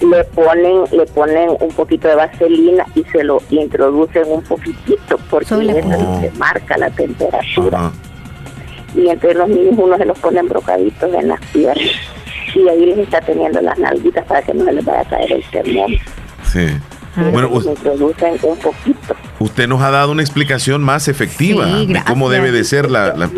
le 0.00 0.24
ponen 0.24 0.84
le 0.92 1.06
ponen 1.06 1.50
un 1.60 1.70
poquito 1.70 2.06
de 2.08 2.14
vaselina 2.14 2.84
y 2.94 3.02
se 3.04 3.24
lo 3.24 3.42
introducen 3.50 4.24
un 4.28 4.42
poquitito 4.44 5.18
porque 5.28 5.54
Oh. 5.54 6.20
que 6.20 6.30
marca 6.38 6.76
la 6.78 6.88
temperatura 6.90 7.78
Ajá. 7.78 7.92
y 8.94 9.08
entre 9.08 9.34
los 9.34 9.48
niños 9.48 9.74
uno 9.76 9.96
se 9.96 10.04
los 10.04 10.18
ponen 10.20 10.46
brocaditos 10.48 11.12
en 11.14 11.28
las 11.28 11.40
piernas 11.46 11.84
y 12.58 12.68
ahí 12.68 12.86
les 12.86 12.98
está 12.98 13.20
teniendo 13.20 13.60
las 13.60 13.78
nalguitas 13.78 14.24
para 14.26 14.42
que 14.42 14.54
no 14.54 14.64
se 14.64 14.72
les 14.72 14.84
vaya 14.84 15.00
a 15.00 15.04
caer 15.04 15.32
el 15.32 15.44
termómetro 15.44 16.04
Sí. 16.44 16.66
Bueno, 17.32 17.48
un 17.48 18.56
poquito. 18.58 19.16
Usted 19.40 19.66
nos 19.66 19.82
ha 19.82 19.90
dado 19.90 20.12
una 20.12 20.22
explicación 20.22 20.82
más 20.82 21.08
efectiva 21.08 21.66
de 21.66 22.02
cómo 22.06 22.30
debe 22.30 22.52
de 22.52 22.62
ser 22.64 22.90
la, 22.90 23.14
la... 23.16 23.28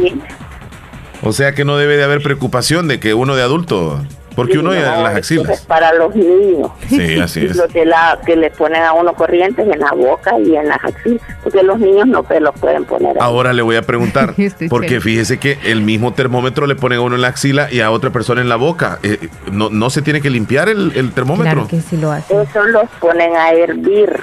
O 1.23 1.33
sea 1.33 1.55
que 1.55 1.65
no 1.65 1.77
debe 1.77 1.97
de 1.97 2.05
haber 2.05 2.23
preocupación 2.23 2.89
de 2.89 3.01
que 3.01 3.15
uno 3.15 3.37
de 3.37 3.43
adulto 3.43 4.03
porque 4.41 4.59
uno 4.59 4.73
en 4.73 4.83
las 4.83 5.17
axilas. 5.17 5.51
Es 5.51 5.61
para 5.67 5.93
los 5.93 6.17
niños. 6.17 6.71
Sí, 6.89 7.21
así 7.21 7.45
es. 7.45 7.57
Los 7.57 7.71
de 7.75 7.85
la, 7.85 8.19
que 8.25 8.37
le 8.37 8.51
ponen 8.51 8.83
a 8.83 8.95
uno 8.95 9.13
corrientes 9.13 9.69
en 9.69 9.79
la 9.79 9.93
boca 9.93 10.39
y 10.41 10.57
en 10.57 10.67
las 10.67 10.83
axilas. 10.83 11.21
Porque 11.43 11.63
los 11.63 11.79
niños 11.79 12.07
no 12.07 12.25
se 12.27 12.41
los 12.41 12.59
pueden 12.59 12.87
poner. 12.87 13.19
Ahora 13.21 13.53
le 13.53 13.61
voy 13.61 13.77
a 13.77 13.83
preguntar. 13.83 14.35
porque 14.71 15.03
fíjese 15.03 15.39
que 15.39 15.59
el 15.67 15.83
mismo 15.83 16.15
termómetro 16.15 16.67
le 16.67 16.75
pone 16.75 16.97
a 16.97 17.03
uno 17.03 17.17
en 17.17 17.21
la 17.21 17.29
axila 17.29 17.71
y 17.71 17.81
a 17.81 17.91
otra 17.91 18.09
persona 18.09 18.41
en 18.41 18.49
la 18.49 18.57
boca. 18.57 18.99
Eh, 19.03 19.29
no, 19.53 19.69
¿No 19.69 19.91
se 19.91 20.01
tiene 20.01 20.23
que 20.23 20.31
limpiar 20.31 20.71
el, 20.71 21.13
termómetro? 21.13 21.53
Claro 21.53 21.69
que 21.69 21.83
sí 21.83 21.99
lo 21.99 22.11
hace. 22.11 22.41
Eso 22.41 22.65
los 22.65 22.89
ponen 22.99 23.37
a 23.37 23.51
hervir. 23.51 24.21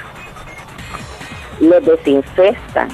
Los 1.60 1.84
desinfectan 1.84 2.88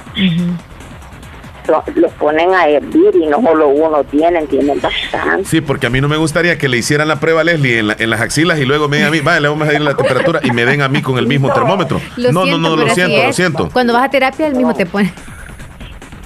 los 1.95 2.13
ponen 2.13 2.53
a 2.55 2.69
hervir 2.69 3.15
y 3.15 3.27
no 3.27 3.41
solo 3.43 3.69
uno 3.69 4.05
tienen, 4.05 4.47
tienen 4.47 4.81
bastante. 4.81 5.45
Sí, 5.45 5.61
porque 5.61 5.87
a 5.87 5.91
mí 5.91 6.01
no 6.01 6.09
me 6.09 6.17
gustaría 6.17 6.59
que 6.59 6.69
le 6.69 6.79
hicieran 6.79 7.09
la 7.09 7.21
prueba 7.21 7.41
a 7.41 7.45
Leslie 7.45 7.79
en, 7.79 8.11
las 8.11 8.21
axilas 8.21 8.59
y 8.59 8.65
luego 8.65 8.89
me 8.89 8.99
digan 8.99 9.09
a 9.09 9.13
mí, 9.13 9.21
vale, 9.21 9.41
le 9.41 9.49
vamos 9.49 9.63
a 9.63 9.67
medir 9.67 9.81
la 9.81 9.95
temperatura 9.95 10.41
y 10.43 10.51
me 10.51 10.65
den 10.65 10.83
a 10.83 10.89
mí 10.89 11.03
con 11.03 11.19
el 11.19 11.27
mismo 11.27 11.53
termómetro. 11.53 12.01
no, 12.17 12.45
no, 12.45 12.59
no, 12.59 12.77
lo 12.77 12.89
siento, 12.91 13.27
lo 13.27 13.33
siento. 13.33 13.69
Cuando 13.73 13.93
vas 13.93 14.05
a 14.05 14.11
terapia, 14.11 14.47
el 14.47 14.55
mismo 14.55 14.75
te 14.75 14.87
pone. 14.87 15.13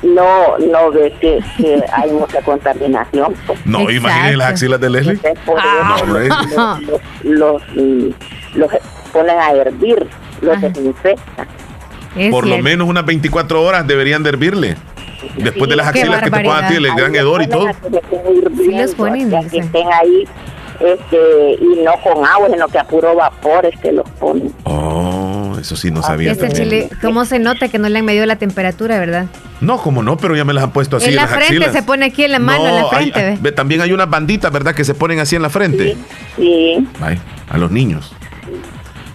No, 0.02 0.56
no 0.58 0.92
ve 0.92 1.12
que, 1.20 1.40
hay 1.92 2.10
mucha 2.10 2.40
contaminación. 2.42 3.34
Pues. 3.46 3.66
No, 3.66 3.90
imagínese 3.90 4.36
las 4.36 4.52
axilas 4.52 4.80
de 4.80 4.90
Leslie. 4.90 5.20
Ah. 5.56 6.78
los, 7.24 7.62
los, 8.54 8.72
ponen 9.12 9.38
a 9.38 9.50
hervir, 9.52 10.06
los 10.40 10.60
desinfectan. 10.60 11.48
Por 12.30 12.46
lo 12.46 12.58
menos 12.58 12.88
unas 12.88 13.04
24 13.04 13.62
horas 13.62 13.86
deberían 13.86 14.22
de 14.22 14.30
hervirle. 14.30 14.76
Después 15.36 15.68
de 15.68 15.76
las 15.76 15.88
axilas 15.88 16.22
que 16.22 16.30
te 16.30 16.42
pongan 16.42 16.64
a 16.64 16.68
ti, 16.68 16.74
el 16.76 16.94
gran 16.94 17.14
hedor 17.14 17.42
y 17.42 17.48
todo. 17.48 17.66
Sí, 18.56 18.68
les 18.68 18.94
ponen. 18.94 19.30
Que 19.48 19.58
estén 19.58 19.86
ahí 19.92 20.24
este, 20.80 21.54
y 21.60 21.82
no 21.82 21.92
con 22.02 22.24
agua, 22.24 22.48
sino 22.50 22.68
que 22.68 22.78
a 22.78 22.84
puro 22.84 23.14
vapor 23.14 23.66
este 23.66 23.92
los 23.92 24.08
ponen. 24.10 24.52
Oh, 24.64 25.56
eso 25.60 25.76
sí 25.76 25.90
no 25.90 26.02
sabía. 26.02 26.32
Este 26.32 26.50
chile, 26.50 26.88
¿Cómo 27.02 27.24
se 27.24 27.38
nota 27.38 27.68
que 27.68 27.78
no 27.78 27.88
le 27.88 27.98
han 27.98 28.04
medido 28.04 28.26
la 28.26 28.36
temperatura, 28.36 28.98
verdad? 28.98 29.26
No, 29.60 29.78
como 29.78 30.04
no, 30.04 30.16
pero 30.16 30.36
ya 30.36 30.44
me 30.44 30.52
las 30.52 30.64
han 30.64 30.70
puesto 30.70 30.98
así. 30.98 31.08
En 31.08 31.16
la 31.16 31.26
frente 31.26 31.72
se 31.72 31.82
pone 31.82 32.06
aquí 32.06 32.24
en 32.24 32.32
la 32.32 32.38
mano, 32.38 32.68
en 32.68 32.76
la 32.76 32.86
frente. 32.86 33.52
también 33.52 33.80
hay 33.80 33.92
unas 33.92 34.08
banditas, 34.08 34.52
¿verdad? 34.52 34.74
Que 34.74 34.84
se 34.84 34.94
ponen 34.94 35.18
así 35.18 35.34
en 35.34 35.42
la 35.42 35.50
frente. 35.50 35.96
Sí. 36.36 36.88
a 37.48 37.58
los 37.58 37.70
niños. 37.70 38.12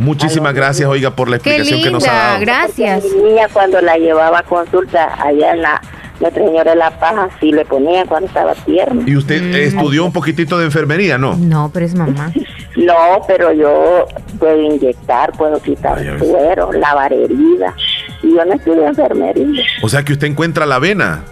Muchísimas 0.03 0.53
gracias, 0.53 0.87
oiga, 0.87 1.15
por 1.15 1.29
la 1.29 1.37
explicación 1.37 1.81
que 1.81 1.91
nos 1.91 2.07
ha 2.07 2.13
dado. 2.13 2.39
Gracias. 2.41 3.03
Mi 3.03 3.23
niña 3.23 3.47
cuando 3.51 3.81
la 3.81 3.97
llevaba 3.97 4.39
a 4.39 4.43
consulta 4.43 5.15
allá 5.21 5.53
en 5.53 5.61
la 5.61 5.81
nuestra 6.19 6.45
señora 6.45 6.71
de 6.71 6.77
la 6.77 6.91
paja 6.99 7.27
sí 7.39 7.51
le 7.51 7.65
ponía 7.65 8.05
cuando 8.05 8.27
estaba 8.27 8.53
tierno. 8.53 9.03
¿Y 9.05 9.15
usted 9.17 9.41
mm. 9.41 9.55
estudió 9.55 10.05
un 10.05 10.13
poquitito 10.13 10.57
de 10.57 10.65
enfermería, 10.65 11.17
no? 11.17 11.35
No, 11.35 11.69
pero 11.73 11.85
es 11.85 11.95
mamá. 11.95 12.31
no, 12.77 13.21
pero 13.27 13.51
yo 13.51 14.05
puedo 14.39 14.61
inyectar, 14.61 15.31
puedo 15.33 15.61
quitar 15.61 15.99
suero, 16.19 16.71
lavar 16.71 17.11
heridas. 17.11 17.73
Y 18.21 18.35
yo 18.35 18.45
no 18.45 18.53
estudié 18.53 18.85
enfermería. 18.85 19.63
O 19.81 19.89
sea 19.89 20.03
que 20.03 20.13
usted 20.13 20.27
encuentra 20.27 20.65
la 20.65 20.79
vena. 20.79 21.23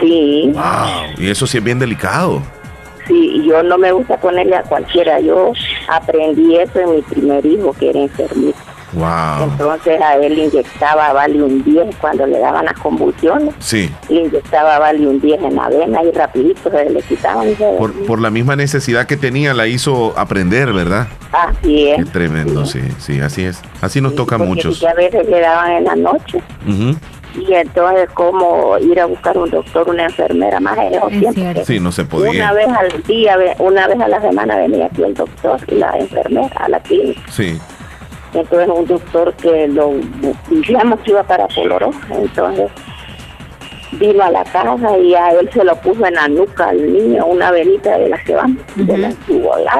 Sí. 0.00 0.50
Wow, 0.52 1.14
y 1.18 1.30
eso 1.30 1.46
sí 1.46 1.58
es 1.58 1.64
bien 1.64 1.78
delicado. 1.78 2.42
Sí, 3.06 3.42
yo 3.46 3.62
no 3.62 3.78
me 3.78 3.92
gusta 3.92 4.16
ponerle 4.18 4.56
a 4.56 4.62
cualquiera. 4.62 5.20
Yo 5.20 5.52
aprendí 5.88 6.56
eso 6.56 6.80
en 6.80 6.96
mi 6.96 7.02
primer 7.02 7.44
hijo, 7.44 7.72
que 7.72 7.90
era 7.90 8.00
enfermito. 8.00 8.58
Entonces 8.94 10.00
a 10.02 10.16
él 10.16 10.34
le 10.34 10.44
inyectaba 10.44 11.12
Valium 11.12 11.62
10 11.64 11.96
cuando 11.96 12.26
le 12.26 12.38
daban 12.38 12.66
las 12.66 12.78
convulsiones. 12.78 13.54
Sí. 13.58 13.90
Le 14.08 14.22
inyectaba 14.22 14.78
Valium 14.78 15.18
10 15.20 15.42
en 15.42 15.56
la 15.56 15.68
vena 15.68 16.02
y 16.02 16.10
rapidito 16.10 16.70
se 16.70 16.90
le 16.90 17.02
quitaban. 17.02 17.54
por, 17.78 17.92
por, 18.04 18.20
la 18.20 18.30
misma 18.30 18.54
necesidad 18.56 19.06
que 19.06 19.16
tenía 19.16 19.54
la 19.54 19.66
hizo 19.66 20.12
aprender, 20.18 20.72
¿verdad? 20.72 21.08
Así 21.32 21.88
es. 21.88 22.04
Qué 22.04 22.04
tremendo, 22.04 22.66
sí, 22.66 22.80
sí, 22.98 23.20
así 23.20 23.44
es. 23.44 23.62
Así 23.80 24.00
nos 24.00 24.14
toca 24.14 24.34
a 24.34 24.38
muchos. 24.38 24.84
a 24.84 24.94
veces 24.94 25.26
le 25.26 25.40
daban 25.40 25.72
en 25.72 25.84
la 25.84 25.96
noche. 25.96 26.42
Y 27.34 27.52
entonces, 27.54 28.10
como 28.10 28.78
ir 28.78 29.00
a 29.00 29.06
buscar 29.06 29.36
un 29.38 29.50
doctor, 29.50 29.88
una 29.88 30.04
enfermera 30.04 30.60
más 30.60 30.76
lejos 30.90 31.12
Sí, 31.64 31.80
no 31.80 31.92
se 31.92 32.04
podía. 32.04 32.30
Una 32.30 32.52
vez 32.52 32.68
al 32.68 33.02
día, 33.04 33.36
una 33.58 33.86
vez 33.88 34.00
a 34.00 34.08
la 34.08 34.20
semana 34.20 34.56
venía 34.56 34.86
aquí 34.86 35.02
el 35.02 35.14
doctor 35.14 35.60
y 35.68 35.76
la 35.76 35.92
enfermera 35.98 36.54
a 36.56 36.68
la 36.68 36.80
clínica. 36.80 37.20
Sí. 37.30 37.58
Entonces 38.34 38.68
un 38.68 38.86
doctor 38.86 39.34
que 39.34 39.68
lo 39.68 39.92
dijimos 40.48 41.00
que 41.00 41.10
iba 41.10 41.22
para 41.22 41.46
Poloró, 41.48 41.90
entonces 42.10 42.70
vino 43.92 44.22
a 44.22 44.30
la 44.30 44.44
casa 44.44 44.98
y 44.98 45.14
a 45.14 45.32
él 45.32 45.50
se 45.52 45.64
lo 45.64 45.76
puso 45.76 46.06
en 46.06 46.14
la 46.14 46.28
nuca 46.28 46.70
al 46.70 46.92
niño, 46.92 47.26
una 47.26 47.50
velita 47.50 47.98
de 47.98 48.08
las 48.08 48.22
que 48.24 48.34
van, 48.34 48.58
de 48.74 48.98
la 48.98 49.12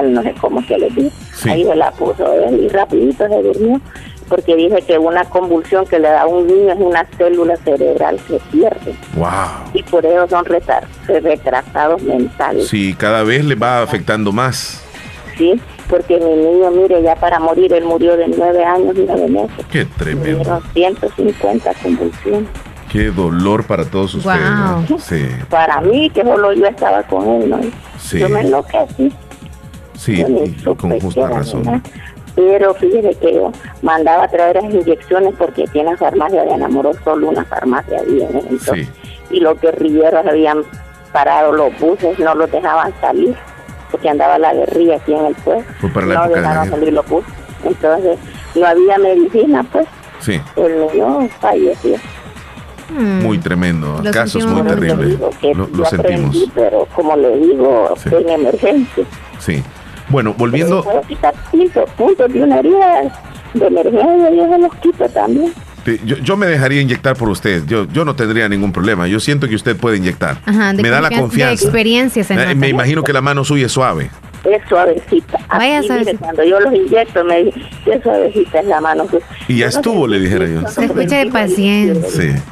no 0.03 0.22
sé 0.22 0.34
cómo 0.40 0.62
se 0.62 0.78
le 0.78 0.90
dice. 0.90 1.50
Ahí 1.50 1.64
se 1.64 1.74
la 1.74 1.90
puso 1.92 2.32
él 2.34 2.64
y 2.64 2.68
rapidito 2.68 3.26
se 3.26 3.42
durmió, 3.42 3.80
porque 4.29 4.57
dice 4.57 4.83
que 4.83 4.99
una 4.99 5.25
convulsión 5.25 5.87
que 5.87 5.99
le 5.99 6.09
da 6.09 6.23
a 6.23 6.27
un 6.27 6.47
niño 6.47 6.73
es 6.73 6.79
una 6.79 7.07
célula 7.16 7.57
cerebral 7.59 8.18
que 8.29 8.41
pierde. 8.51 8.95
Wow. 9.14 9.29
Y 9.75 9.83
por 9.83 10.05
eso 10.07 10.29
son 10.29 10.45
retrasados 10.45 12.03
mentales. 12.03 12.68
Sí, 12.68 12.95
cada 12.99 13.23
vez 13.23 13.45
le 13.45 13.55
va 13.55 13.83
afectando 13.83 14.33
más. 14.33 14.83
Sí, 15.37 15.61
porque 15.89 16.18
mi 16.18 16.35
niño, 16.35 16.70
mire, 16.70 17.03
ya 17.03 17.16
para 17.16 17.39
morir, 17.41 17.73
él 17.73 17.85
murió 17.85 18.16
de 18.16 18.29
nueve 18.29 18.64
años 18.64 18.95
y 18.97 19.05
nueve 19.07 19.29
meses. 19.29 19.66
Qué 19.70 19.85
tremendo. 19.85 20.62
150 20.75 21.75
convulsiones. 21.83 22.49
Qué 22.91 23.11
dolor 23.11 23.64
para 23.64 23.87
todos 23.87 24.14
ustedes. 24.14 24.39
Sí. 24.99 25.27
Para 25.49 25.81
mí, 25.81 26.11
que 26.11 26.23
solo 26.23 26.53
yo 26.53 26.66
estaba 26.66 27.03
con 27.05 27.27
él, 27.27 27.49
¿no? 27.49 27.61
Sí. 27.99 28.18
Yo 28.18 28.29
me 28.29 28.41
enloquecí. 28.41 29.11
Sí, 29.95 30.25
con 30.77 31.01
justa 31.01 31.29
razón. 31.29 31.83
Pero 32.35 32.74
fíjese 32.74 33.14
que 33.16 33.35
yo 33.35 33.53
mandaba 33.83 34.24
a 34.24 34.28
traer 34.28 34.57
las 34.57 34.72
inyecciones 34.72 35.35
porque 35.39 35.66
tiene 35.68 35.97
farmacia 35.97 36.43
de 36.45 36.51
enamoró 36.53 36.93
solo 37.05 37.28
una 37.28 37.45
farmacia 37.45 38.03
bien. 38.03 38.28
Entonces, 38.49 38.89
Y 39.30 39.41
los 39.41 39.61
guerrilleros 39.61 40.26
habían 40.26 40.62
parado 41.12 41.53
los 41.53 41.78
buses, 41.78 42.18
no 42.18 42.35
los 42.35 42.51
dejaban 42.51 42.93
salir 43.01 43.37
porque 43.91 44.09
andaba 44.09 44.39
la 44.39 44.55
guerrilla 44.55 44.97
aquí 44.97 45.12
en 45.12 45.26
el 45.26 45.35
pueblo. 45.37 45.64
no 45.83 46.28
dejaban 46.28 46.70
salir 46.70 46.93
los 46.95 47.07
buses. 47.07 47.33
Entonces, 47.64 48.18
no 48.55 48.66
había 48.66 48.99
medicina, 48.99 49.64
pues. 49.70 49.87
Sí. 50.20 50.41
El 50.57 50.80
niño 50.80 51.28
falleció. 51.41 51.97
Hmm. 52.89 53.22
Muy 53.22 53.39
tremendo, 53.39 54.03
casos 54.12 54.47
muy 54.47 54.62
terribles. 54.62 55.18
Lo, 55.55 55.66
lo 55.68 55.85
sentimos. 55.85 56.37
pero 56.55 56.87
como 56.95 57.16
le 57.16 57.37
digo, 57.37 57.95
en 58.11 58.28
emergencia. 58.28 59.05
Sí. 59.39 59.62
Bueno, 60.13 60.35
volviendo. 60.37 60.85
Puedo 60.85 61.01
quitar 61.03 61.35
puntos, 61.51 61.91
puntos 61.97 62.33
de 62.33 62.43
una 62.43 62.59
herida 62.59 63.03
de 63.55 63.67
emergencia, 63.67 64.31
yo 64.31 64.49
se 64.49 64.59
los 64.59 64.75
quito 64.77 65.09
también. 65.09 65.53
Yo, 66.05 66.37
me 66.37 66.47
dejaría 66.47 66.81
inyectar 66.81 67.17
por 67.17 67.29
usted. 67.29 67.65
Yo, 67.67 67.87
yo 67.89 68.05
no 68.05 68.15
tendría 68.15 68.49
ningún 68.49 68.73
problema. 68.73 69.09
Yo 69.09 69.19
siento 69.19 69.49
que 69.49 69.57
usted 69.57 69.77
puede 69.77 69.97
inyectar. 69.97 70.37
me 70.77 70.89
da 70.91 71.01
la 71.01 71.11
confianza. 71.11 71.65
experiencia 71.65 72.25
eh, 72.29 72.55
me 72.55 72.69
imagino 72.69 73.03
que 73.03 73.13
la 73.13 73.21
mano 73.21 73.43
suya 73.43 73.67
es 73.67 73.73
suave. 73.73 74.11
Es 74.45 74.63
suavecita. 74.69 75.41
Vaya 75.49 75.81
cuando 76.19 76.45
yo 76.45 76.61
los 76.61 76.75
inyecto, 76.75 77.25
me 77.25 77.45
dice, 77.45 77.61
qué 77.85 78.01
suavecita 78.01 78.61
es 78.61 78.67
la 78.67 78.81
mano. 78.81 79.07
Y 79.49 79.59
ya 79.59 79.67
estuvo, 79.67 80.07
le 80.07 80.21
dijera 80.21 80.47
yo. 80.47 80.69
Se 80.69 80.85
escucha 80.85 81.17
de 81.17 81.27
paciencia. 81.27 82.11
Sí. 82.11 82.43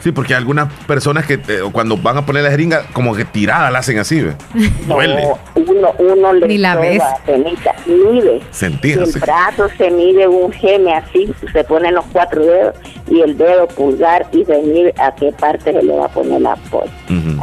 Sí, 0.00 0.12
porque 0.12 0.34
algunas 0.34 0.72
personas 0.84 1.26
que 1.26 1.34
eh, 1.34 1.60
cuando 1.72 1.96
van 1.96 2.16
a 2.18 2.26
poner 2.26 2.44
la 2.44 2.50
jeringa, 2.50 2.82
como 2.92 3.14
que 3.14 3.24
tirada 3.24 3.70
la 3.70 3.80
hacen 3.80 3.98
así, 3.98 4.20
¿ve? 4.22 4.34
Duele. 4.86 5.28
uno, 5.54 5.92
uno 5.98 6.32
le 6.32 6.46
Ni 6.46 6.58
la 6.58 6.76
ves. 6.76 7.02
mide. 7.86 8.40
Sentir, 8.50 8.98
el 8.98 9.10
brazo 9.20 9.68
se 9.76 9.90
mide 9.90 10.26
un 10.28 10.52
geme 10.52 10.94
así, 10.94 11.32
se 11.52 11.64
ponen 11.64 11.94
los 11.94 12.04
cuatro 12.12 12.44
dedos 12.44 12.74
y 13.10 13.20
el 13.20 13.36
dedo 13.36 13.66
pulgar 13.68 14.26
y 14.32 14.44
se 14.44 14.58
mide 14.62 14.94
a 14.98 15.14
qué 15.14 15.32
parte 15.32 15.72
se 15.72 15.82
le 15.82 15.96
va 15.96 16.06
a 16.06 16.08
poner 16.08 16.40
la 16.40 16.52
apoyo. 16.52 16.90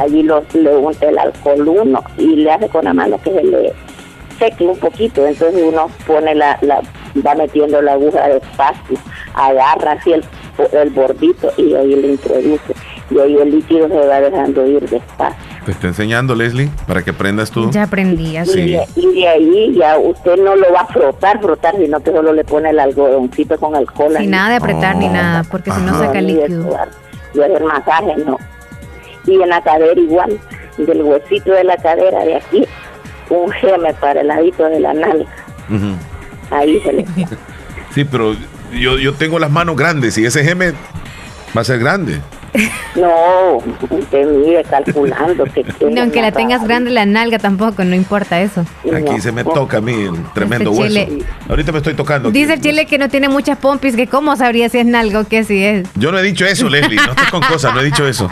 Allí 0.00 0.22
los, 0.22 0.42
le 0.54 0.74
unta 0.76 1.06
el 1.08 1.18
alcohol 1.18 1.68
uno 1.68 2.02
y 2.18 2.36
le 2.36 2.52
hace 2.52 2.68
con 2.68 2.84
la 2.84 2.94
mano 2.94 3.20
que 3.22 3.32
se 3.32 3.42
le 3.42 3.72
seque 4.38 4.64
un 4.64 4.78
poquito, 4.78 5.26
entonces 5.26 5.62
uno 5.66 5.88
pone 6.06 6.34
la, 6.34 6.58
la 6.60 6.80
va 7.26 7.34
metiendo 7.34 7.80
la 7.80 7.92
aguja 7.94 8.28
despacio, 8.28 8.98
agarra 9.34 9.92
así 9.92 10.12
el 10.12 10.22
el 10.72 10.90
bordito 10.90 11.52
y 11.56 11.74
ahí 11.74 11.94
le 11.94 12.08
introduce. 12.12 12.74
Y 13.10 13.18
ahí 13.18 13.36
el 13.36 13.50
líquido 13.50 13.88
se 13.88 13.94
va 13.94 14.20
dejando 14.20 14.66
ir 14.66 14.88
despacio. 14.88 15.56
Te 15.64 15.72
está 15.72 15.88
enseñando, 15.88 16.34
Leslie, 16.34 16.70
para 16.86 17.02
que 17.02 17.10
aprendas 17.10 17.50
tú. 17.50 17.70
Ya 17.70 17.84
aprendí, 17.84 18.36
así. 18.36 18.78
Y, 18.94 19.20
de, 19.20 19.28
ahí 19.28 19.74
ya 19.76 19.98
usted 19.98 20.36
no 20.36 20.54
lo 20.54 20.72
va 20.72 20.82
a 20.82 20.86
frotar, 20.86 21.40
frotar, 21.40 21.76
sino 21.76 22.00
que 22.00 22.12
solo 22.12 22.32
le 22.32 22.44
pone 22.44 22.70
el 22.70 22.78
algodoncito 22.78 23.58
con 23.58 23.74
alcohol. 23.74 24.14
Sin 24.16 24.30
nada 24.30 24.50
de 24.50 24.56
apretar 24.56 24.96
ni 24.96 25.06
oh. 25.08 25.12
nada, 25.12 25.44
porque 25.44 25.72
si 25.72 25.80
no 25.80 25.98
saca 25.98 26.20
líquido. 26.20 26.76
Y 27.34 27.40
hacer 27.40 27.64
masaje, 27.64 28.14
no. 28.24 28.38
Y 29.26 29.42
en 29.42 29.48
la 29.48 29.60
cadera 29.60 30.00
igual, 30.00 30.38
del 30.78 31.02
huesito 31.02 31.52
de 31.52 31.64
la 31.64 31.76
cadera 31.76 32.24
de 32.24 32.36
aquí, 32.36 32.64
un 33.30 33.50
geme 33.50 33.92
para 33.94 34.20
el 34.20 34.28
ladito 34.28 34.64
de 34.66 34.80
la 34.80 34.94
nalga. 34.94 35.26
Ahí 36.50 36.80
se 36.80 36.92
le... 36.92 37.06
Sí, 37.92 38.04
pero 38.04 38.36
yo, 38.72 38.98
yo 38.98 39.14
tengo 39.14 39.38
las 39.38 39.50
manos 39.50 39.76
grandes 39.76 40.18
y 40.18 40.24
ese 40.24 40.44
geme 40.44 40.72
va 41.56 41.60
a 41.60 41.64
ser 41.64 41.78
grande. 41.78 42.20
No, 42.94 43.58
usted 43.90 44.26
mire 44.26 44.64
calculando 44.64 45.44
que 45.44 45.64
No, 45.90 46.02
aunque 46.02 46.22
la 46.22 46.32
tengas 46.32 46.64
grande 46.64 46.90
la 46.90 47.06
nalga 47.06 47.38
tampoco, 47.38 47.84
no 47.84 47.94
importa 47.94 48.40
eso. 48.40 48.64
Aquí 48.94 49.20
se 49.20 49.32
me 49.32 49.44
toca 49.44 49.78
a 49.78 49.80
mí 49.80 49.92
el 49.92 50.24
tremendo 50.32 50.70
este 50.70 50.82
hueso. 50.82 51.26
Ahorita 51.48 51.72
me 51.72 51.78
estoy 51.78 51.94
tocando. 51.94 52.30
Dice 52.30 52.54
el 52.54 52.60
chile 52.60 52.86
que 52.86 52.98
no 52.98 53.08
tiene 53.08 53.28
muchas 53.28 53.58
pompis, 53.58 53.96
que 53.96 54.06
cómo 54.06 54.36
sabría 54.36 54.68
si 54.68 54.78
es 54.78 54.86
nalga 54.86 55.20
o 55.20 55.24
qué 55.24 55.44
si 55.44 55.64
es. 55.64 55.88
Yo 55.94 56.12
no 56.12 56.18
he 56.18 56.22
dicho 56.22 56.46
eso, 56.46 56.68
Leslie, 56.68 56.96
no 56.96 57.12
estés 57.12 57.30
con 57.30 57.42
cosas, 57.42 57.74
no 57.74 57.80
he 57.80 57.84
dicho 57.84 58.06
eso. 58.06 58.30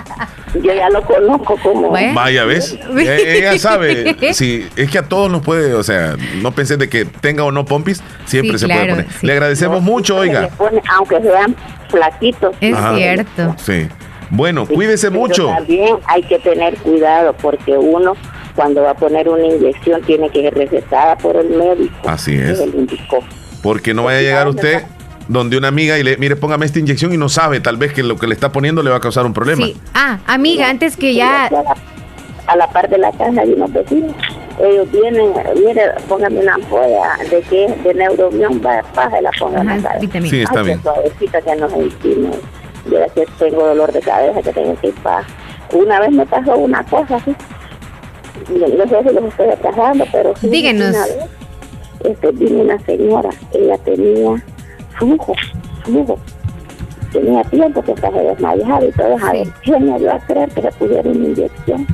Yo 0.54 0.72
ya 0.72 0.88
lo 0.88 1.02
conozco 1.02 1.56
como. 1.62 1.90
Vaya, 1.90 2.44
¿ves? 2.44 2.78
Ella 2.96 3.58
sabe. 3.58 4.16
Sí, 4.32 4.66
es 4.76 4.90
que 4.90 4.98
a 4.98 5.02
todos 5.02 5.30
nos 5.30 5.42
puede, 5.42 5.74
o 5.74 5.82
sea, 5.82 6.16
no 6.40 6.52
pensé 6.52 6.76
de 6.76 6.88
que 6.88 7.04
tenga 7.04 7.44
o 7.44 7.50
no 7.50 7.64
pompis, 7.64 8.02
siempre 8.24 8.58
se 8.58 8.66
puede 8.66 8.88
poner. 8.88 9.06
Le 9.22 9.32
agradecemos 9.32 9.82
mucho, 9.82 10.16
oiga. 10.16 10.48
aunque 10.96 11.20
sean 11.20 11.56
flaquitos. 11.88 12.54
Es 12.60 12.76
cierto. 12.94 13.54
Sí. 13.58 13.88
Bueno, 14.30 14.66
cuídese 14.66 15.10
mucho. 15.10 15.46
También 15.46 15.96
hay 16.06 16.22
que 16.22 16.38
tener 16.38 16.76
cuidado 16.78 17.34
porque 17.40 17.76
uno 17.76 18.14
cuando 18.54 18.82
va 18.82 18.90
a 18.90 18.94
poner 18.94 19.28
una 19.28 19.46
inyección 19.46 20.02
tiene 20.02 20.30
que 20.30 20.42
ser 20.42 20.54
recetada 20.54 21.16
por 21.16 21.36
el 21.36 21.50
médico. 21.50 21.94
Así 22.06 22.34
es. 22.36 22.62
Porque 23.62 23.94
no 23.94 24.04
vaya 24.04 24.18
a 24.18 24.22
llegar 24.22 24.48
usted 24.48 24.84
donde 25.28 25.56
una 25.56 25.68
amiga 25.68 25.98
y 25.98 26.02
le, 26.02 26.16
mire, 26.16 26.36
póngame 26.36 26.66
esta 26.66 26.78
inyección 26.78 27.12
y 27.12 27.16
no 27.16 27.28
sabe 27.28 27.60
tal 27.60 27.76
vez 27.76 27.92
que 27.92 28.02
lo 28.02 28.16
que 28.16 28.26
le 28.26 28.34
está 28.34 28.52
poniendo 28.52 28.82
le 28.82 28.90
va 28.90 28.96
a 28.96 29.00
causar 29.00 29.24
un 29.26 29.32
problema. 29.32 29.64
Sí. 29.66 29.76
Ah, 29.94 30.18
amiga, 30.26 30.68
antes 30.68 30.96
que 30.96 31.14
ya... 31.14 31.46
A 32.46 32.56
la, 32.56 32.70
parte 32.70 32.90
de 32.90 32.98
la 32.98 33.10
casa 33.12 33.40
hay 33.40 33.54
unos 33.54 33.72
vecinos. 33.72 34.14
Ellos 34.60 34.90
vienen, 34.92 35.32
mire, 35.56 35.92
póngame 36.06 36.40
una 36.40 36.54
ampolla 36.54 37.16
de 37.30 37.40
que 37.40 37.74
de 37.82 37.94
neuromión, 37.94 38.60
va 38.64 38.82
a 38.96 39.20
la 39.22 39.30
pongan 39.38 39.66
a 39.66 39.78
la 39.78 39.98
Sí, 40.00 40.42
está 40.42 40.60
bien. 40.60 40.78
que 40.82 41.56
nos 41.56 41.72
yo 42.90 42.98
que 43.14 43.26
tengo 43.38 43.66
dolor 43.66 43.92
de 43.92 44.00
cabeza, 44.00 44.42
que 44.42 44.52
tengo 44.52 44.74
que 44.80 44.88
ir 44.88 44.94
para... 45.02 45.26
Una 45.72 46.00
vez 46.00 46.10
me 46.12 46.26
pasó 46.26 46.56
una 46.56 46.84
cosa 46.84 47.16
así, 47.16 47.34
no 48.50 48.88
sé 48.88 49.02
si 49.02 49.14
los 49.14 49.24
estoy 49.24 49.48
atrasando, 49.48 50.04
pero 50.12 50.36
sí, 50.36 50.48
Díganos. 50.48 50.90
Una 50.90 51.06
vez, 51.06 51.16
este, 52.04 52.32
vino 52.32 52.60
una 52.60 52.78
señora, 52.80 53.30
ella 53.52 53.78
tenía 53.78 54.42
flujo, 54.98 55.34
flujo. 55.84 56.18
Tenía 57.12 57.44
tiempo 57.44 57.80
que 57.82 57.92
estaba 57.92 58.20
desmayada 58.20 58.84
y 58.84 58.92
todo. 58.92 59.16
A 59.22 59.32
ver, 59.32 59.48
¿quién 59.62 59.90
me 59.90 59.98
dio 59.98 60.12
a 60.12 60.18
creer 60.18 60.48
que 60.50 60.62
se 60.62 60.72
pudiera 60.72 61.08
una 61.08 61.28
inyección? 61.28 61.86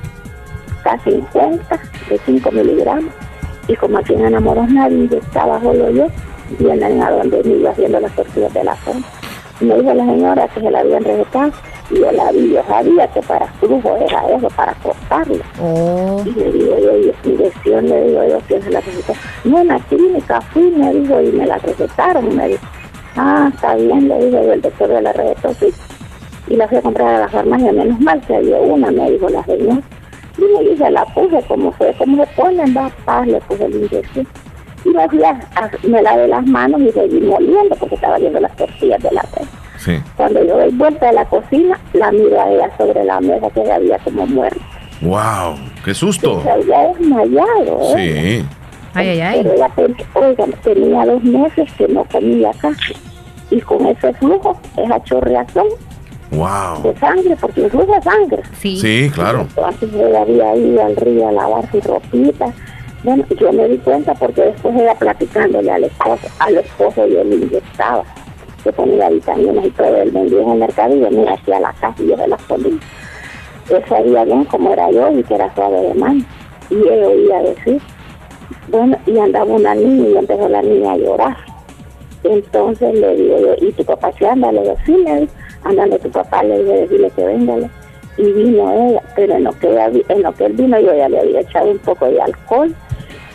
Casi 0.82 1.10
50 1.10 1.80
de 2.08 2.20
5 2.24 2.50
miligramos. 2.52 3.12
Y 3.68 3.76
como 3.76 3.98
aquí 3.98 4.14
en 4.14 4.24
Enamoros 4.24 4.68
nadie 4.70 4.96
inyectaba 4.96 5.60
solo 5.60 5.90
yo, 5.90 6.06
vienen 6.58 7.02
a 7.02 7.10
donde 7.10 7.42
me 7.44 7.56
iba 7.58 7.70
haciendo 7.70 8.00
las 8.00 8.14
tortillas 8.16 8.52
de 8.54 8.64
la 8.64 8.74
zona 8.76 9.02
me 9.60 9.74
dijo 9.76 9.94
la 9.94 10.04
señora 10.04 10.48
que 10.48 10.60
se 10.60 10.70
la 10.70 10.80
habían 10.80 11.04
recetado 11.04 11.52
y 11.90 11.98
yo 11.98 12.12
la 12.12 12.32
vi, 12.32 12.52
yo 12.52 12.62
sabía 12.66 13.06
que 13.08 13.20
para 13.22 13.46
flujo 13.46 13.96
era 13.96 14.28
eso, 14.28 14.48
para 14.50 14.72
cortarlo. 14.74 15.42
Oh. 15.60 16.22
Y 16.24 16.30
le 16.32 16.52
digo 16.52 16.78
yo, 16.78 16.96
y 16.96 17.28
dirección 17.28 17.88
le 17.88 18.08
digo 18.08 18.24
yo, 18.28 18.40
¿quién 18.46 18.62
se 18.62 18.70
la 18.70 18.80
recetó? 18.80 19.12
No, 19.44 19.60
en 19.60 19.68
la 19.68 19.78
clínica 19.80 20.40
fui, 20.40 20.70
me 20.70 20.92
dijo, 20.94 21.20
y 21.20 21.32
me 21.32 21.46
la 21.46 21.58
recetaron, 21.58 22.36
me 22.36 22.48
dijo, 22.48 22.66
ah, 23.16 23.50
está 23.52 23.74
bien, 23.74 24.08
le 24.08 24.24
digo 24.24 24.42
yo, 24.42 24.52
el 24.52 24.62
doctor 24.62 24.88
de 24.88 25.02
la 25.02 25.12
recetó, 25.12 25.54
sí. 25.54 25.74
Y 26.48 26.56
la 26.56 26.66
fui 26.68 26.78
a 26.78 26.82
comprar 26.82 27.14
a 27.14 27.20
la 27.20 27.28
farmacia, 27.28 27.72
menos 27.72 28.00
mal 28.00 28.20
que 28.22 28.36
había 28.36 28.56
una, 28.58 28.90
me 28.90 29.10
dijo 29.10 29.28
la 29.28 29.44
señora. 29.44 29.82
Y 30.38 30.42
me 30.42 30.70
dije, 30.70 30.90
la 30.90 31.04
puse 31.06 31.42
como 31.48 31.72
fue, 31.72 31.92
como 31.98 32.24
se 32.24 32.30
ponen, 32.34 32.74
va, 32.76 32.90
paz, 33.04 33.26
le 33.26 33.40
puse 33.40 33.68
la 33.68 33.76
inyección. 33.76 34.26
Y 34.84 34.88
me, 34.90 35.08
fui 35.08 35.22
a, 35.24 35.38
me 35.82 36.02
lavé 36.02 36.28
las 36.28 36.46
manos 36.46 36.80
y 36.80 36.92
seguí 36.92 37.20
moliendo 37.20 37.74
porque 37.76 37.94
estaba 37.94 38.18
viendo 38.18 38.40
las 38.40 38.54
tortillas 38.56 39.02
de 39.02 39.10
la 39.12 39.24
Sí. 39.78 39.92
Cuando 40.14 40.44
yo 40.44 40.58
doy 40.58 40.70
vuelta 40.72 41.06
de 41.06 41.12
la 41.14 41.24
cocina, 41.24 41.78
la 41.94 42.12
miro 42.12 42.38
a 42.38 42.50
ella 42.50 42.70
sobre 42.76 43.02
la 43.02 43.18
mesa 43.20 43.48
que 43.50 43.62
ella 43.62 43.76
había 43.76 43.98
como 44.00 44.26
muerta. 44.26 44.60
¡Wow! 45.00 45.56
¡Qué 45.82 45.94
susto! 45.94 46.42
Se 46.42 46.50
había 46.50 46.88
desmayado. 46.88 47.80
¿eh? 47.96 48.42
Sí. 48.42 48.46
Ay, 48.92 49.08
ay, 49.08 49.20
ay. 49.20 49.40
Pero 49.42 49.54
ella, 49.54 49.70
oiga, 50.14 50.44
tenía 50.62 51.06
dos 51.06 51.22
meses 51.22 51.72
que 51.78 51.88
no 51.88 52.04
comía 52.04 52.50
casi. 52.60 52.94
Y 53.50 53.60
con 53.62 53.86
ese 53.86 54.12
flujo, 54.14 54.60
esa 54.76 55.02
chorreazón 55.04 55.68
wow. 56.32 56.82
de 56.82 56.98
sangre, 56.98 57.36
porque 57.40 57.62
incluso 57.62 58.02
sangre. 58.02 58.42
Sí. 58.58 58.76
Sí, 58.76 59.10
claro. 59.14 59.42
Entonces 59.42 59.90
ella 59.94 60.22
había 60.22 60.56
ido 60.56 60.84
al 60.84 60.96
río 60.96 61.28
a 61.28 61.32
lavar 61.32 61.70
su 61.70 61.80
ropita 61.80 62.52
bueno, 63.02 63.24
yo 63.38 63.52
me 63.52 63.66
di 63.66 63.78
cuenta 63.78 64.14
porque 64.14 64.42
después 64.42 64.76
era 64.76 64.94
platicándole 64.94 65.70
al 65.70 65.84
esposo, 65.84 66.28
al 66.38 66.58
esposo 66.58 67.06
yo 67.06 67.24
le 67.24 67.36
inyectaba, 67.36 68.04
que 68.62 68.72
ponía 68.72 69.08
vitaminas 69.08 69.64
y 69.64 69.70
todo, 69.70 69.96
él 69.96 70.10
vendía 70.10 70.42
en 70.42 70.50
el 70.50 70.58
mercado 70.58 70.94
y 70.94 71.00
venía 71.00 71.32
hacia 71.32 71.60
la 71.60 71.72
casa 71.72 71.94
y 72.02 72.08
yo 72.08 72.16
se 72.16 72.28
las 72.28 72.42
ponía. 72.42 72.78
Él 73.70 73.84
sabía 73.88 74.24
bien 74.24 74.44
cómo 74.44 74.72
era 74.72 74.90
yo 74.90 75.10
y 75.12 75.22
que 75.22 75.34
era 75.34 75.54
suave 75.54 75.80
de 75.80 75.94
mano. 75.94 76.22
Y 76.68 76.74
él 76.74 77.04
oía 77.04 77.42
decir, 77.42 77.80
bueno, 78.68 78.96
y 79.06 79.18
andaba 79.18 79.46
una 79.46 79.74
niña 79.74 80.08
y 80.08 80.16
empezó 80.18 80.48
la 80.48 80.60
niña 80.60 80.92
a 80.92 80.96
llorar. 80.98 81.36
Entonces 82.22 82.94
le 82.94 83.16
digo 83.16 83.38
yo, 83.38 83.66
¿y 83.66 83.72
tu 83.72 83.84
papá 83.84 84.12
qué 84.12 84.28
anda? 84.28 84.52
Le 84.52 84.60
digo, 84.60 84.76
sí, 84.84 84.92
le 84.92 85.20
digo, 85.20 85.32
andando 85.64 85.98
tu 85.98 86.10
papá, 86.10 86.42
le 86.42 86.58
dije, 86.58 86.80
decirle 86.80 87.10
que 87.16 87.24
venga 87.24 87.70
y 88.18 88.32
vino 88.32 88.72
ella, 88.72 89.02
pero 89.16 89.34
en 89.36 89.44
lo 89.44 89.52
que, 89.52 90.04
en 90.08 90.22
lo 90.22 90.32
que 90.34 90.46
él 90.46 90.52
vino 90.52 90.78
yo 90.78 90.94
ya 90.94 91.08
le 91.08 91.20
había 91.20 91.40
echado 91.40 91.70
un 91.70 91.78
poco 91.78 92.06
de 92.06 92.20
alcohol 92.20 92.74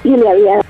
y 0.06 0.16
le 0.16 0.30
había... 0.30 0.62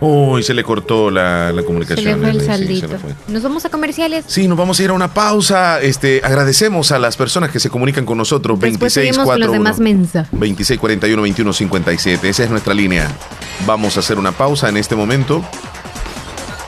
Uy, 0.00 0.42
se 0.42 0.54
le 0.54 0.64
cortó 0.64 1.10
la, 1.10 1.52
comunicación. 1.66 2.20
Se 2.20 2.32
le 2.32 2.40
fue 2.40 2.54
el 2.54 2.84
¿Nos 3.28 3.42
vamos 3.42 3.64
a 3.66 3.68
comerciales? 3.68 4.24
Sí, 4.28 4.48
nos 4.48 4.56
vamos 4.56 4.80
a 4.80 4.82
ir 4.82 4.90
a 4.90 4.92
una 4.94 5.12
pausa. 5.12 5.80
Este, 5.80 6.22
agradecemos 6.24 6.90
a 6.90 6.98
las 6.98 7.18
personas 7.18 7.50
que 7.50 7.60
se 7.60 7.68
comunican 7.68 8.06
con 8.06 8.16
nosotros. 8.16 8.58
2641 8.58 9.62
2641 10.32 11.22
2157. 11.22 12.28
Esa 12.28 12.44
es 12.44 12.50
nuestra 12.50 12.72
línea. 12.72 13.08
Vamos 13.66 13.98
a 13.98 14.00
hacer 14.00 14.18
una 14.18 14.32
pausa 14.32 14.70
en 14.70 14.78
este 14.78 14.96
momento. 14.96 15.44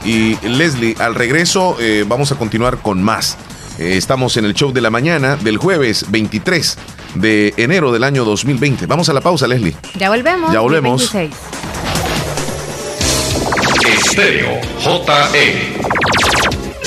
Y 0.04 0.36
Leslie, 0.46 0.94
al 0.98 1.14
regreso 1.14 1.76
eh, 1.80 2.04
vamos 2.06 2.32
a 2.32 2.34
continuar 2.34 2.78
con 2.78 3.02
más. 3.02 3.38
Eh, 3.78 3.96
estamos 3.96 4.36
en 4.36 4.44
el 4.44 4.52
show 4.52 4.72
de 4.72 4.82
la 4.82 4.90
mañana 4.90 5.36
del 5.36 5.56
jueves 5.56 6.06
23 6.10 6.76
de 7.14 7.54
enero 7.56 7.92
del 7.92 8.04
año 8.04 8.24
2020. 8.24 8.86
Vamos 8.86 9.08
a 9.08 9.12
la 9.12 9.20
pausa, 9.20 9.46
Leslie. 9.46 9.74
Ya 9.98 10.08
volvemos. 10.08 10.52
Ya 10.52 10.60
volvemos. 10.60 11.14
Estéreo 13.84 14.60
JE. 14.78 15.76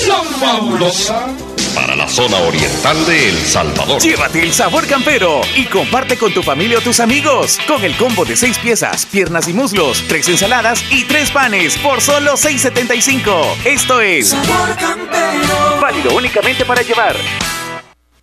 La 0.06 0.22
fabulosa 0.38 1.26
para 1.74 1.94
la 1.94 2.08
zona 2.08 2.38
oriental 2.38 3.04
de 3.06 3.28
El 3.28 3.36
Salvador. 3.36 4.00
Llévate 4.00 4.42
el 4.42 4.52
sabor 4.52 4.86
campero 4.86 5.42
y 5.54 5.66
comparte 5.66 6.16
con 6.16 6.32
tu 6.32 6.42
familia 6.42 6.78
o 6.78 6.80
tus 6.80 7.00
amigos. 7.00 7.58
Con 7.66 7.84
el 7.84 7.94
combo 7.96 8.24
de 8.24 8.34
seis 8.34 8.58
piezas, 8.58 9.04
piernas 9.06 9.46
y 9.48 9.52
muslos, 9.52 10.02
tres 10.08 10.28
ensaladas 10.28 10.82
y 10.90 11.04
tres 11.04 11.30
panes 11.30 11.76
por 11.78 12.00
solo 12.00 12.32
6.75. 12.32 13.56
Esto 13.64 14.00
es 14.00 14.28
Sabor 14.30 14.74
Campero. 14.76 15.80
Válido 15.80 16.14
únicamente 16.16 16.64
para 16.64 16.82
llevar 16.82 17.14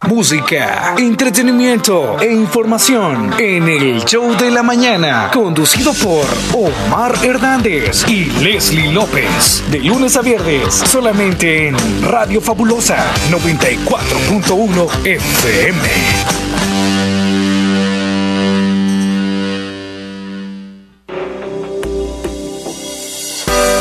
música, 0.08 0.95
entretenimiento 0.97 2.20
e 2.20 2.32
información 2.32 3.34
en 3.39 3.68
el 3.68 4.04
show 4.06 4.36
de 4.38 4.51
la 4.51 4.64
mañana, 4.64 5.30
conducido 5.34 5.93
por 5.93 6.26
Omar 6.54 7.16
Hernández 7.24 8.06
y 8.08 8.26
Leslie 8.43 8.91
López, 8.91 9.64
de 9.72 9.80
lunes 9.80 10.18
a 10.18 10.22
viernes, 10.22 10.74
solamente 10.74 11.70
en 11.70 11.76
Radio 12.04 12.41
Fabulosa 12.41 13.14
94.1 13.32 15.06
FM. 15.06 15.80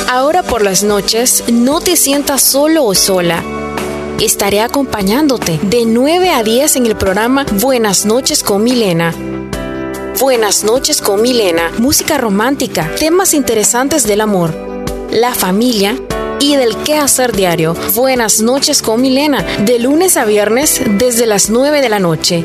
Ahora 0.08 0.42
por 0.42 0.62
las 0.62 0.82
noches, 0.82 1.44
no 1.50 1.80
te 1.80 1.96
sientas 1.96 2.42
solo 2.42 2.84
o 2.84 2.94
sola 2.94 3.42
estaré 4.20 4.60
acompañándote 4.60 5.58
de 5.62 5.84
9 5.86 6.30
a 6.30 6.42
10 6.42 6.76
en 6.76 6.86
el 6.86 6.96
programa 6.96 7.46
Buenas 7.60 8.06
noches 8.06 8.42
con 8.42 8.62
Milena. 8.64 9.14
Buenas 10.20 10.64
noches 10.64 11.00
con 11.00 11.22
Milena, 11.22 11.70
música 11.78 12.18
romántica, 12.18 12.88
temas 12.98 13.34
interesantes 13.34 14.06
del 14.06 14.20
amor, 14.20 14.54
la 15.10 15.34
familia 15.34 15.96
y 16.38 16.56
del 16.56 16.76
qué 16.84 16.96
hacer 16.96 17.32
diario. 17.32 17.74
Buenas 17.94 18.40
noches 18.40 18.82
con 18.82 19.00
Milena, 19.00 19.42
de 19.64 19.78
lunes 19.78 20.16
a 20.16 20.24
viernes 20.24 20.80
desde 20.98 21.26
las 21.26 21.50
9 21.50 21.80
de 21.80 21.88
la 21.88 21.98
noche. 21.98 22.44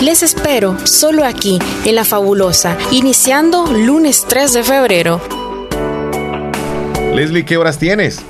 Les 0.00 0.22
espero 0.22 0.76
solo 0.86 1.24
aquí, 1.24 1.58
en 1.84 1.94
La 1.94 2.04
Fabulosa, 2.04 2.78
iniciando 2.92 3.66
lunes 3.66 4.24
3 4.28 4.52
de 4.52 4.62
febrero. 4.62 5.20
Leslie, 7.14 7.44
¿qué 7.44 7.56
horas 7.56 7.78
tienes? 7.78 8.20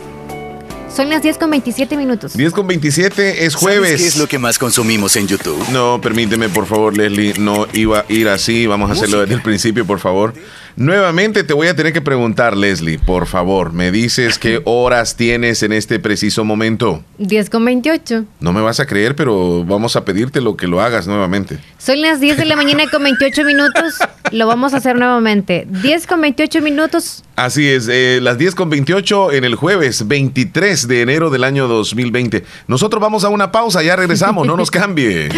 Son 0.94 1.08
las 1.10 1.22
10 1.22 1.38
con 1.38 1.50
27 1.50 1.96
minutos. 1.96 2.36
10 2.36 2.52
con 2.52 2.66
27 2.66 3.44
es 3.44 3.54
jueves. 3.54 4.00
¿Qué 4.00 4.06
es 4.06 4.16
lo 4.16 4.26
que 4.26 4.38
más 4.38 4.58
consumimos 4.58 5.14
en 5.16 5.28
YouTube? 5.28 5.62
No, 5.70 6.00
permíteme, 6.00 6.48
por 6.48 6.66
favor, 6.66 6.96
Leslie. 6.96 7.34
No 7.38 7.66
iba 7.72 8.00
a 8.00 8.04
ir 8.08 8.28
así. 8.28 8.66
Vamos 8.66 8.90
a 8.90 8.94
hacerlo 8.94 9.20
desde 9.20 9.34
el 9.34 9.42
principio, 9.42 9.86
por 9.86 10.00
favor. 10.00 10.34
Nuevamente 10.78 11.42
te 11.42 11.54
voy 11.54 11.66
a 11.66 11.74
tener 11.74 11.92
que 11.92 12.00
preguntar, 12.00 12.56
Leslie, 12.56 13.00
por 13.00 13.26
favor, 13.26 13.72
¿me 13.72 13.90
dices 13.90 14.38
qué 14.38 14.62
horas 14.64 15.16
tienes 15.16 15.64
en 15.64 15.72
este 15.72 15.98
preciso 15.98 16.44
momento? 16.44 17.02
10 17.18 17.50
con 17.50 17.64
28. 17.64 18.26
No 18.38 18.52
me 18.52 18.60
vas 18.60 18.78
a 18.78 18.86
creer, 18.86 19.16
pero 19.16 19.64
vamos 19.64 19.96
a 19.96 20.04
pedirte 20.04 20.40
lo 20.40 20.56
que 20.56 20.68
lo 20.68 20.80
hagas 20.80 21.08
nuevamente. 21.08 21.58
Son 21.78 22.00
las 22.00 22.20
10 22.20 22.36
de 22.36 22.44
la 22.44 22.54
mañana 22.54 22.84
con 22.92 23.02
28 23.02 23.42
minutos. 23.42 23.94
Lo 24.30 24.46
vamos 24.46 24.72
a 24.72 24.76
hacer 24.76 24.94
nuevamente. 24.96 25.66
10 25.68 26.06
con 26.06 26.20
28 26.20 26.60
minutos. 26.62 27.24
Así 27.34 27.68
es, 27.68 27.88
eh, 27.90 28.20
las 28.22 28.38
10 28.38 28.54
con 28.54 28.70
28 28.70 29.32
en 29.32 29.44
el 29.44 29.56
jueves 29.56 30.06
23 30.06 30.77
de 30.86 31.02
enero 31.02 31.30
del 31.30 31.44
año 31.44 31.66
2020. 31.66 32.44
Nosotros 32.66 33.00
vamos 33.00 33.24
a 33.24 33.28
una 33.30 33.50
pausa, 33.50 33.82
ya 33.82 33.96
regresamos, 33.96 34.46
no 34.46 34.56
nos 34.56 34.70
cambie. 34.70 35.28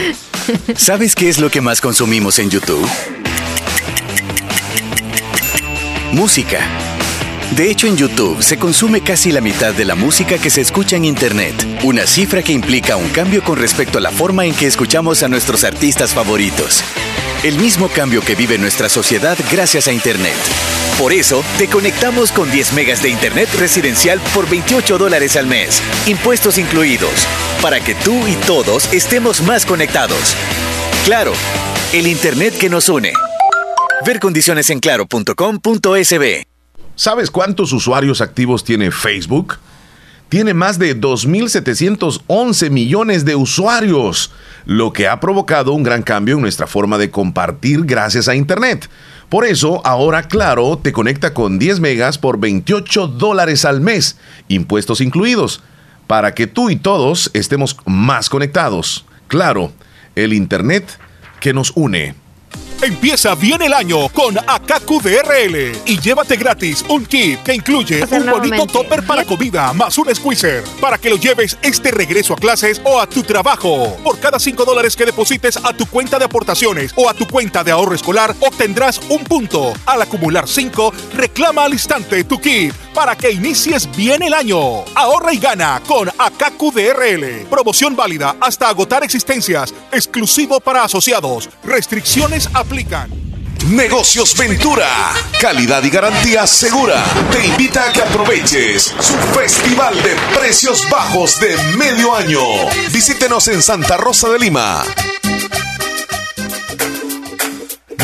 ¿Sabes 0.77 1.15
qué 1.15 1.29
es 1.29 1.39
lo 1.39 1.51
que 1.51 1.61
más 1.61 1.81
consumimos 1.81 2.39
en 2.39 2.51
YouTube? 2.51 2.89
Música. 6.13 6.90
De 7.61 7.71
hecho, 7.71 7.89
en 7.89 7.99
YouTube 7.99 8.43
se 8.43 8.57
consume 8.57 9.03
casi 9.03 9.33
la 9.33 9.43
mitad 9.43 9.75
de 9.75 9.85
la 9.85 9.95
música 9.95 10.39
que 10.39 10.49
se 10.49 10.63
escucha 10.63 10.97
en 10.97 11.05
Internet, 11.05 11.55
una 11.83 12.07
cifra 12.07 12.43
que 12.43 12.53
implica 12.53 12.97
un 12.97 13.11
cambio 13.11 13.45
con 13.45 13.59
respecto 13.59 13.99
a 13.99 14.01
la 14.01 14.11
forma 14.11 14.47
en 14.47 14.55
que 14.55 14.67
escuchamos 14.67 15.23
a 15.23 15.29
nuestros 15.29 15.63
artistas 15.65 16.15
favoritos. 16.15 16.83
El 17.43 17.59
mismo 17.59 17.91
cambio 17.91 18.23
que 18.23 18.35
vive 18.35 18.57
nuestra 18.57 18.89
sociedad 18.89 19.37
gracias 19.53 19.89
a 19.89 19.93
Internet. 19.93 20.39
Por 20.99 21.13
eso, 21.13 21.45
te 21.59 21.69
conectamos 21.69 22.33
con 22.33 22.51
10 22.51 22.73
megas 22.73 23.03
de 23.03 23.11
Internet 23.11 23.51
residencial 23.59 24.21
por 24.33 24.49
28 24.49 24.97
dólares 24.97 25.37
al 25.37 25.47
mes, 25.47 25.83
impuestos 26.07 26.57
incluidos, 26.57 27.27
para 27.61 27.79
que 27.81 27.95
tú 27.95 28.27
y 28.27 28.37
todos 28.37 28.91
estemos 28.91 29.43
más 29.43 29.67
conectados. 29.67 30.35
Claro, 31.05 31.35
el 31.93 32.07
Internet 32.07 32.57
que 32.57 32.71
nos 32.71 32.89
une. 32.89 33.13
Ver 34.07 34.19
condiciones 34.19 34.71
en 34.71 34.81
claro.com.sb. 34.81 36.47
¿Sabes 37.01 37.31
cuántos 37.31 37.73
usuarios 37.73 38.21
activos 38.21 38.63
tiene 38.63 38.91
Facebook? 38.91 39.57
Tiene 40.29 40.53
más 40.53 40.79
de 40.79 40.95
2.711 40.95 42.69
millones 42.69 43.25
de 43.25 43.37
usuarios, 43.37 44.31
lo 44.67 44.93
que 44.93 45.09
ha 45.09 45.19
provocado 45.19 45.73
un 45.73 45.83
gran 45.83 46.03
cambio 46.03 46.35
en 46.35 46.43
nuestra 46.43 46.67
forma 46.67 46.99
de 46.99 47.11
compartir 47.11 47.87
gracias 47.87 48.29
a 48.29 48.35
Internet. 48.35 48.91
Por 49.31 49.47
eso, 49.47 49.81
ahora 49.87 50.25
Claro 50.25 50.77
te 50.77 50.93
conecta 50.93 51.33
con 51.33 51.59
10 51.59 51.81
megas 51.81 52.19
por 52.19 52.39
28 52.39 53.07
dólares 53.07 53.65
al 53.65 53.81
mes, 53.81 54.19
impuestos 54.49 55.01
incluidos, 55.01 55.63
para 56.07 56.35
que 56.35 56.47
tú 56.47 56.69
y 56.69 56.77
todos 56.77 57.31
estemos 57.33 57.79
más 57.87 58.29
conectados. 58.29 59.07
Claro, 59.27 59.73
el 60.17 60.35
Internet 60.35 60.99
que 61.41 61.55
nos 61.55 61.73
une. 61.75 62.15
Empieza 62.83 63.35
bien 63.35 63.61
el 63.61 63.75
año 63.75 64.09
con 64.09 64.39
Akaku 64.39 65.03
DRL 65.03 65.83
y 65.85 66.01
llévate 66.01 66.37
gratis 66.37 66.83
un 66.89 67.05
kit 67.05 67.43
que 67.43 67.55
incluye 67.55 68.03
un 68.11 68.25
bonito 68.25 68.67
topper 68.67 69.05
para 69.05 69.27
comida 69.27 69.75
más 69.75 69.99
un 69.99 70.15
squeezer 70.15 70.65
para 70.81 70.97
que 70.97 71.11
lo 71.11 71.17
lleves 71.17 71.59
este 71.61 71.91
regreso 71.91 72.33
a 72.33 72.39
clases 72.39 72.81
o 72.85 72.99
a 72.99 73.07
tu 73.07 73.23
trabajo. 73.23 73.99
Por 74.03 74.19
cada 74.19 74.39
5 74.39 74.65
dólares 74.65 74.97
que 74.97 75.05
deposites 75.05 75.59
a 75.63 75.75
tu 75.75 75.85
cuenta 75.85 76.19
de 76.19 76.25
aportaciones 76.25 76.95
o 76.97 77.11
a 77.11 77.13
tu 77.13 77.27
cuenta 77.29 77.63
de 77.63 77.71
ahorro 77.71 77.95
escolar 77.95 78.35
obtendrás 78.41 78.99
un 79.11 79.25
punto. 79.25 79.75
Al 79.85 80.01
acumular 80.01 80.49
5, 80.49 80.91
reclama 81.17 81.65
al 81.65 81.75
instante 81.75 82.25
tu 82.25 82.41
kit 82.41 82.73
para 82.95 83.15
que 83.15 83.31
inicies 83.31 83.95
bien 83.95 84.23
el 84.23 84.33
año. 84.33 84.85
Ahorra 84.95 85.35
y 85.35 85.39
gana 85.39 85.83
con 85.87 86.09
Akaku 86.17 86.73
DRL. 86.73 87.47
Promoción 87.51 87.95
válida 87.95 88.37
hasta 88.41 88.71
agotar 88.71 89.05
existencias. 89.05 89.75
Exclusivo 89.93 90.61
para 90.61 90.85
asociados. 90.85 91.51
Restricciones 91.63 92.49
a 92.55 92.65
Negocios 93.67 94.37
Ventura, 94.37 94.87
calidad 95.41 95.83
y 95.83 95.91
garantía 95.91 96.47
segura. 96.47 97.05
Te 97.33 97.45
invita 97.45 97.89
a 97.89 97.93
que 97.93 98.01
aproveches 98.01 98.95
su 99.01 99.15
festival 99.37 100.01
de 100.03 100.15
precios 100.39 100.89
bajos 100.89 101.41
de 101.41 101.57
medio 101.77 102.15
año. 102.15 102.41
Visítenos 102.93 103.49
en 103.49 103.61
Santa 103.61 103.97
Rosa 103.97 104.29
de 104.29 104.39
Lima. 104.39 104.85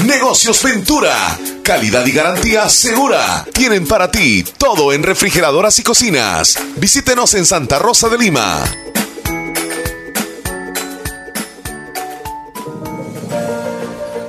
Negocios 0.05 0.63
Ventura, 0.65 1.39
calidad 1.63 2.05
y 2.05 2.11
garantía 2.11 2.69
segura. 2.69 3.47
Tienen 3.53 3.87
para 3.87 4.11
ti 4.11 4.45
todo 4.59 4.93
en 4.93 5.05
refrigeradoras 5.05 5.79
y 5.79 5.85
cocinas. 5.85 6.59
Visítenos 6.77 7.35
en 7.35 7.47
Santa 7.47 7.79
Rosa 7.79 8.09
de 8.09 8.19
Lima. 8.19 8.65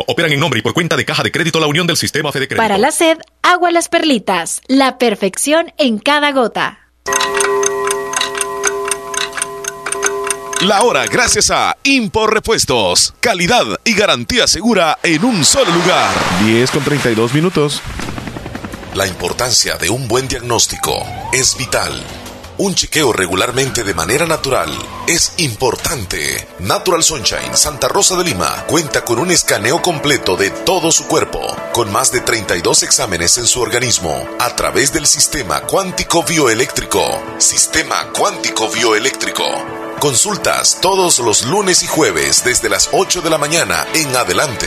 operan 0.00 0.32
en 0.32 0.40
nombre 0.40 0.60
y 0.60 0.62
por 0.62 0.74
cuenta 0.74 0.96
de 0.96 1.04
Caja 1.04 1.22
de 1.22 1.32
Crédito 1.32 1.60
La 1.60 1.66
Unión 1.66 1.86
del 1.86 1.96
Sistema 1.96 2.32
Fede 2.32 2.48
Crédito. 2.48 2.62
Para 2.62 2.78
la 2.78 2.90
sed, 2.90 3.18
agua 3.42 3.70
las 3.70 3.88
perlitas. 3.88 4.60
La 4.66 4.98
perfección 4.98 5.72
en 5.78 5.98
cada 5.98 6.32
gota. 6.32 6.78
La 10.62 10.82
hora 10.82 11.06
gracias 11.06 11.50
a 11.50 11.76
Impor 11.82 12.32
Repuestos. 12.32 13.14
Calidad 13.18 13.66
y 13.84 13.94
garantía 13.94 14.46
segura 14.46 14.96
en 15.02 15.24
un 15.24 15.44
solo 15.44 15.72
lugar. 15.72 16.14
10 16.44 16.70
con 16.70 16.84
32 16.84 17.34
minutos. 17.34 17.82
La 18.94 19.08
importancia 19.08 19.76
de 19.76 19.90
un 19.90 20.06
buen 20.06 20.28
diagnóstico 20.28 21.04
es 21.32 21.56
vital. 21.58 22.00
Un 22.62 22.76
chequeo 22.76 23.12
regularmente 23.12 23.82
de 23.82 23.92
manera 23.92 24.24
natural 24.24 24.70
es 25.08 25.32
importante. 25.38 26.46
Natural 26.60 27.02
Sunshine 27.02 27.56
Santa 27.56 27.88
Rosa 27.88 28.14
de 28.14 28.22
Lima 28.22 28.66
cuenta 28.68 29.04
con 29.04 29.18
un 29.18 29.32
escaneo 29.32 29.82
completo 29.82 30.36
de 30.36 30.50
todo 30.50 30.92
su 30.92 31.08
cuerpo, 31.08 31.56
con 31.72 31.90
más 31.90 32.12
de 32.12 32.20
32 32.20 32.84
exámenes 32.84 33.36
en 33.38 33.48
su 33.48 33.60
organismo, 33.60 34.28
a 34.38 34.54
través 34.54 34.92
del 34.92 35.08
sistema 35.08 35.62
cuántico 35.62 36.22
bioeléctrico. 36.22 37.02
Sistema 37.38 38.12
cuántico 38.12 38.68
bioeléctrico 38.68 39.42
Consultas 40.02 40.78
todos 40.80 41.20
los 41.20 41.44
lunes 41.44 41.84
y 41.84 41.86
jueves 41.86 42.42
desde 42.42 42.68
las 42.68 42.88
8 42.90 43.22
de 43.22 43.30
la 43.30 43.38
mañana 43.38 43.86
en 43.94 44.16
adelante. 44.16 44.66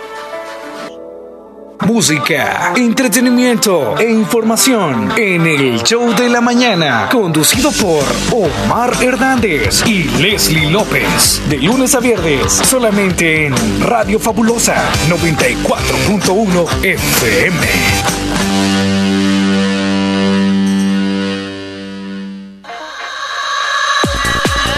Música, 1.87 2.73
entretenimiento 2.75 3.97
e 3.97 4.09
información 4.09 5.11
en 5.17 5.47
el 5.47 5.81
show 5.81 6.13
de 6.15 6.29
la 6.29 6.39
mañana, 6.39 7.09
conducido 7.11 7.71
por 7.71 8.03
Omar 8.31 8.93
Hernández 9.01 9.83
y 9.87 10.03
Leslie 10.21 10.69
López, 10.69 11.41
de 11.49 11.57
lunes 11.57 11.95
a 11.95 11.99
viernes, 11.99 12.53
solamente 12.53 13.47
en 13.47 13.55
Radio 13.81 14.19
Fabulosa 14.19 14.75
94.1 15.09 16.83
FM. 16.83 17.67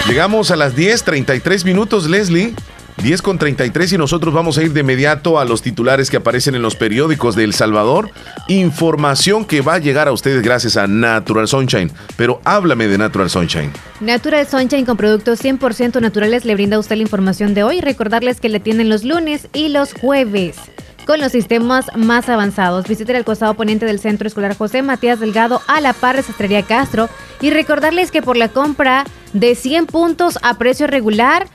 Llegamos 0.08 0.50
a 0.50 0.56
las 0.56 0.74
10:33 0.74 1.64
minutos, 1.64 2.08
Leslie. 2.08 2.54
10 3.02 3.22
con 3.22 3.38
33 3.38 3.92
y 3.92 3.98
nosotros 3.98 4.32
vamos 4.32 4.56
a 4.56 4.62
ir 4.62 4.72
de 4.72 4.80
inmediato 4.80 5.38
a 5.38 5.44
los 5.44 5.62
titulares 5.62 6.10
que 6.10 6.16
aparecen 6.16 6.54
en 6.54 6.62
los 6.62 6.76
periódicos 6.76 7.34
de 7.34 7.44
El 7.44 7.52
Salvador. 7.52 8.10
Información 8.48 9.44
que 9.44 9.60
va 9.60 9.74
a 9.74 9.78
llegar 9.78 10.08
a 10.08 10.12
ustedes 10.12 10.42
gracias 10.42 10.76
a 10.76 10.86
Natural 10.86 11.48
Sunshine. 11.48 11.90
Pero 12.16 12.40
háblame 12.44 12.86
de 12.86 12.98
Natural 12.98 13.28
Sunshine. 13.28 13.72
Natural 14.00 14.46
Sunshine 14.46 14.84
con 14.84 14.96
productos 14.96 15.42
100% 15.42 16.00
naturales 16.00 16.44
le 16.44 16.54
brinda 16.54 16.76
a 16.76 16.80
usted 16.80 16.96
la 16.96 17.02
información 17.02 17.52
de 17.52 17.64
hoy. 17.64 17.80
Recordarles 17.80 18.40
que 18.40 18.48
le 18.48 18.60
tienen 18.60 18.88
los 18.88 19.04
lunes 19.04 19.48
y 19.52 19.68
los 19.68 19.92
jueves 19.92 20.56
con 21.04 21.20
los 21.20 21.32
sistemas 21.32 21.86
más 21.96 22.28
avanzados. 22.28 22.86
Visiten 22.86 23.16
el 23.16 23.24
costado 23.24 23.54
poniente 23.54 23.86
del 23.86 24.00
Centro 24.00 24.26
Escolar 24.26 24.56
José 24.56 24.82
Matías 24.82 25.20
Delgado 25.20 25.60
a 25.66 25.80
la 25.80 25.92
par 25.92 26.16
de 26.16 26.22
Sastrería 26.22 26.62
Castro 26.62 27.08
y 27.40 27.50
recordarles 27.50 28.10
que 28.10 28.22
por 28.22 28.36
la 28.36 28.48
compra 28.48 29.04
de 29.32 29.54
100 29.54 29.86
puntos 29.86 30.38
a 30.42 30.56
precio 30.56 30.86
regular 30.86 31.46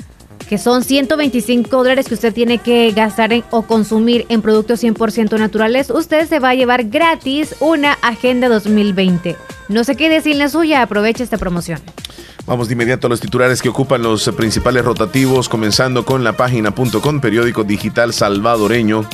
que 0.49 0.57
son 0.57 0.83
125 0.83 1.77
dólares 1.77 2.07
que 2.07 2.15
usted 2.15 2.33
tiene 2.33 2.57
que 2.57 2.91
gastar 2.91 3.31
en, 3.33 3.43
o 3.51 3.61
consumir 3.61 4.25
en 4.29 4.41
productos 4.41 4.83
100% 4.83 5.37
naturales, 5.37 5.91
usted 5.91 6.27
se 6.27 6.39
va 6.39 6.49
a 6.49 6.55
llevar 6.55 6.85
gratis 6.85 7.55
una 7.59 7.93
Agenda 8.01 8.49
2020. 8.49 9.37
No 9.67 9.83
se 9.83 9.95
quede 9.95 10.21
sin 10.21 10.39
la 10.39 10.49
suya, 10.49 10.81
aproveche 10.81 11.23
esta 11.23 11.37
promoción. 11.37 11.79
Vamos 12.47 12.67
de 12.67 12.73
inmediato 12.73 13.05
a 13.05 13.11
los 13.11 13.19
titulares 13.19 13.61
que 13.61 13.69
ocupan 13.69 14.01
los 14.01 14.27
principales 14.35 14.83
rotativos, 14.83 15.47
comenzando 15.47 16.03
con 16.03 16.23
la 16.23 16.33
página.com, 16.33 17.21
periódico 17.21 17.63
digital 17.63 18.11
salvadoreño. 18.11 19.07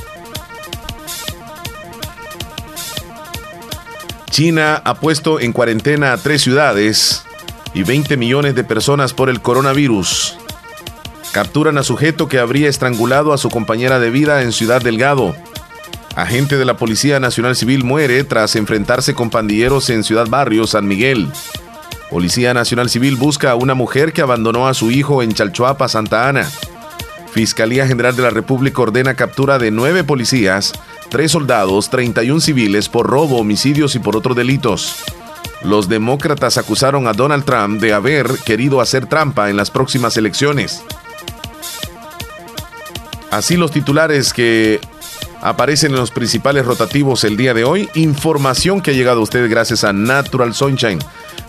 China 4.30 4.82
ha 4.86 4.96
puesto 5.02 5.42
en 5.42 5.52
cuarentena 5.52 6.14
a 6.14 6.18
tres 6.18 6.44
ciudades 6.44 7.24
y 7.74 7.84
20 7.84 8.16
millones 8.16 8.56
de 8.56 8.64
personas 8.64 9.14
por 9.14 9.30
el 9.30 9.42
coronavirus. 9.42 10.38
Capturan 11.36 11.78
a 11.78 11.84
sujeto 11.84 12.30
que 12.30 12.40
habría 12.40 12.70
estrangulado 12.70 13.34
a 13.34 13.38
su 13.38 13.50
compañera 13.50 14.00
de 14.00 14.10
vida 14.10 14.42
en 14.42 14.54
Ciudad 14.54 14.82
Delgado. 14.82 15.36
Agente 16.16 16.56
de 16.56 16.64
la 16.64 16.78
Policía 16.78 17.20
Nacional 17.20 17.58
Civil 17.58 17.84
muere 17.84 18.24
tras 18.24 18.56
enfrentarse 18.56 19.14
con 19.14 19.30
pandilleros 19.30 19.90
en 19.90 20.06
Ciudad 20.06 20.30
Barrio, 20.30 20.66
San 20.66 20.88
Miguel. 20.88 21.28
Policía 22.10 22.54
Nacional 22.54 22.90
Civil 22.90 23.18
busca 23.18 23.52
a 23.52 23.56
una 23.56 23.74
mujer 23.74 24.14
que 24.14 24.22
abandonó 24.22 24.70
a 24.70 24.74
su 24.74 24.92
hijo 24.92 25.22
en 25.22 25.34
Chalchuapa, 25.34 25.90
Santa 25.90 26.30
Ana. 26.30 26.50
Fiscalía 27.34 27.86
General 27.86 28.16
de 28.16 28.22
la 28.22 28.30
República 28.30 28.82
ordena 28.82 29.16
captura 29.16 29.60
de 29.60 29.72
nueve 29.72 30.06
policías, 30.06 30.72
tres 31.10 31.32
soldados, 31.32 31.90
31 31.90 32.40
civiles 32.40 32.88
por 32.88 33.08
robo, 33.08 33.40
homicidios 33.40 33.96
y 33.96 34.00
por 34.00 34.16
otros 34.16 34.38
delitos. 34.38 35.04
Los 35.66 35.90
demócratas 35.90 36.58
acusaron 36.58 37.10
a 37.10 37.12
Donald 37.12 37.44
Trump 37.44 37.82
de 37.82 37.92
haber 37.92 38.26
querido 38.46 38.80
hacer 38.80 39.08
trampa 39.08 39.50
en 39.50 39.58
las 39.58 39.70
próximas 39.70 40.16
elecciones. 40.16 40.82
Así 43.36 43.58
los 43.58 43.70
titulares 43.72 44.32
que 44.32 44.80
aparecen 45.42 45.92
en 45.92 45.98
los 45.98 46.10
principales 46.10 46.66
rotativos 46.66 47.26
el 47.26 47.36
día 47.36 47.54
de 47.54 47.66
hoy. 47.66 47.90
Información 47.94 48.80
que 48.80 48.92
ha 48.92 48.94
llegado 48.94 49.20
a 49.20 49.24
ustedes 49.24 49.50
gracias 49.50 49.84
a 49.84 49.92
Natural 49.92 50.54
Sunshine. 50.54 51.00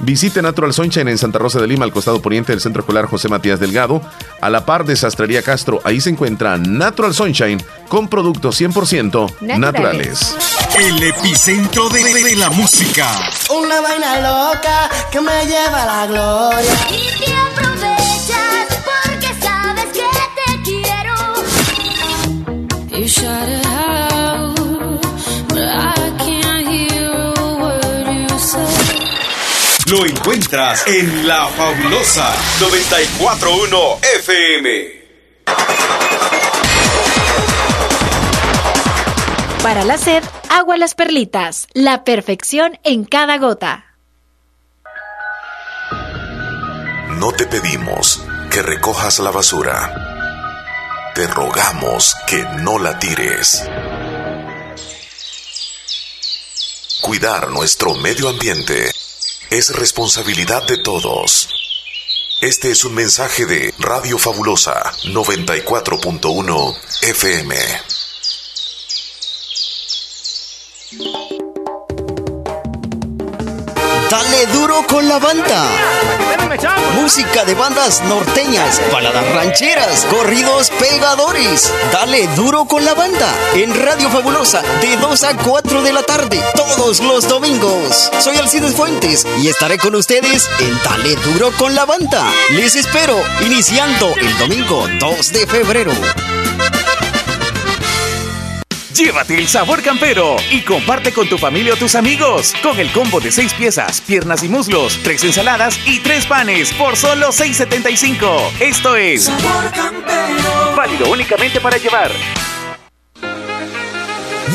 Visite 0.00 0.42
Natural 0.42 0.72
Sunshine 0.74 1.06
en 1.06 1.16
Santa 1.16 1.38
Rosa 1.38 1.60
de 1.60 1.68
Lima, 1.68 1.84
al 1.84 1.92
costado 1.92 2.20
poniente 2.20 2.50
del 2.50 2.60
Centro 2.60 2.80
Escolar 2.80 3.06
José 3.06 3.28
Matías 3.28 3.60
Delgado, 3.60 4.02
a 4.40 4.50
la 4.50 4.66
par 4.66 4.84
de 4.84 4.96
Sastrería 4.96 5.42
Castro. 5.42 5.80
Ahí 5.84 6.00
se 6.00 6.10
encuentra 6.10 6.58
Natural 6.58 7.14
Sunshine 7.14 7.62
con 7.86 8.08
productos 8.08 8.60
100% 8.60 9.56
naturales. 9.56 10.36
El 10.76 11.00
epicentro 11.00 11.88
de, 11.88 12.02
de, 12.02 12.34
la 12.34 12.50
música. 12.50 13.08
Una 13.48 13.80
vaina 13.80 14.16
loca 14.22 14.90
que 15.12 15.20
me 15.20 15.46
lleva 15.46 15.84
a 15.84 15.86
la 15.86 16.06
gloria. 16.08 17.95
Lo 29.88 30.04
encuentras 30.04 30.84
en 30.88 31.28
La 31.28 31.46
Fabulosa 31.46 32.34
941 32.58 33.98
FM. 34.16 35.06
Para 39.62 39.84
la 39.84 39.98
sed, 39.98 40.24
agua 40.50 40.76
las 40.76 40.96
perlitas, 40.96 41.68
la 41.74 42.02
perfección 42.02 42.80
en 42.82 43.04
cada 43.04 43.38
gota. 43.38 43.84
No 47.20 47.30
te 47.30 47.46
pedimos 47.46 48.20
que 48.50 48.62
recojas 48.62 49.20
la 49.20 49.30
basura 49.30 50.15
te 51.16 51.26
rogamos 51.26 52.14
que 52.26 52.44
no 52.60 52.78
la 52.78 52.98
tires. 52.98 53.62
Cuidar 57.00 57.48
nuestro 57.48 57.94
medio 57.94 58.28
ambiente 58.28 58.92
es 59.48 59.74
responsabilidad 59.74 60.66
de 60.66 60.76
todos. 60.76 61.48
Este 62.42 62.70
es 62.70 62.84
un 62.84 62.94
mensaje 62.94 63.46
de 63.46 63.72
Radio 63.78 64.18
Fabulosa 64.18 64.92
94.1 65.04 66.76
FM. 67.00 67.56
Dale 74.10 74.46
duro 74.52 74.86
con 74.86 75.08
la 75.08 75.18
banda. 75.18 75.66
Música 76.94 77.44
de 77.44 77.54
bandas 77.54 78.02
norteñas, 78.04 78.80
baladas 78.92 79.28
rancheras, 79.34 80.04
corridos 80.04 80.70
pegadores. 80.70 81.72
Dale 81.92 82.28
duro 82.36 82.66
con 82.66 82.84
la 82.84 82.94
banda. 82.94 83.28
En 83.54 83.74
Radio 83.74 84.08
Fabulosa, 84.08 84.62
de 84.80 84.96
2 84.96 85.24
a 85.24 85.36
4 85.36 85.82
de 85.82 85.92
la 85.92 86.02
tarde, 86.04 86.40
todos 86.54 87.00
los 87.00 87.28
domingos. 87.28 88.10
Soy 88.20 88.36
Alcides 88.36 88.74
Fuentes 88.74 89.26
y 89.42 89.48
estaré 89.48 89.76
con 89.76 89.94
ustedes 89.96 90.48
en 90.60 90.78
Dale 90.84 91.16
duro 91.16 91.50
con 91.58 91.74
la 91.74 91.84
banda. 91.84 92.24
Les 92.50 92.76
espero, 92.76 93.20
iniciando 93.44 94.14
el 94.16 94.38
domingo 94.38 94.86
2 95.00 95.32
de 95.32 95.46
febrero. 95.46 95.92
Llévate 98.96 99.36
el 99.36 99.46
sabor 99.46 99.82
campero 99.82 100.36
y 100.50 100.62
comparte 100.62 101.12
con 101.12 101.28
tu 101.28 101.36
familia 101.36 101.74
o 101.74 101.76
tus 101.76 101.94
amigos 101.94 102.54
con 102.62 102.80
el 102.80 102.90
combo 102.92 103.20
de 103.20 103.30
seis 103.30 103.52
piezas, 103.52 104.00
piernas 104.00 104.42
y 104.42 104.48
muslos, 104.48 104.98
tres 105.02 105.22
ensaladas 105.22 105.78
y 105.86 106.00
tres 106.00 106.24
panes 106.24 106.72
por 106.72 106.96
solo 106.96 107.28
6.75. 107.28 108.52
Esto 108.58 108.96
es 108.96 109.24
sabor 109.24 109.70
campero. 109.72 110.74
Válido 110.74 111.10
únicamente 111.10 111.60
para 111.60 111.76
llevar. 111.76 112.10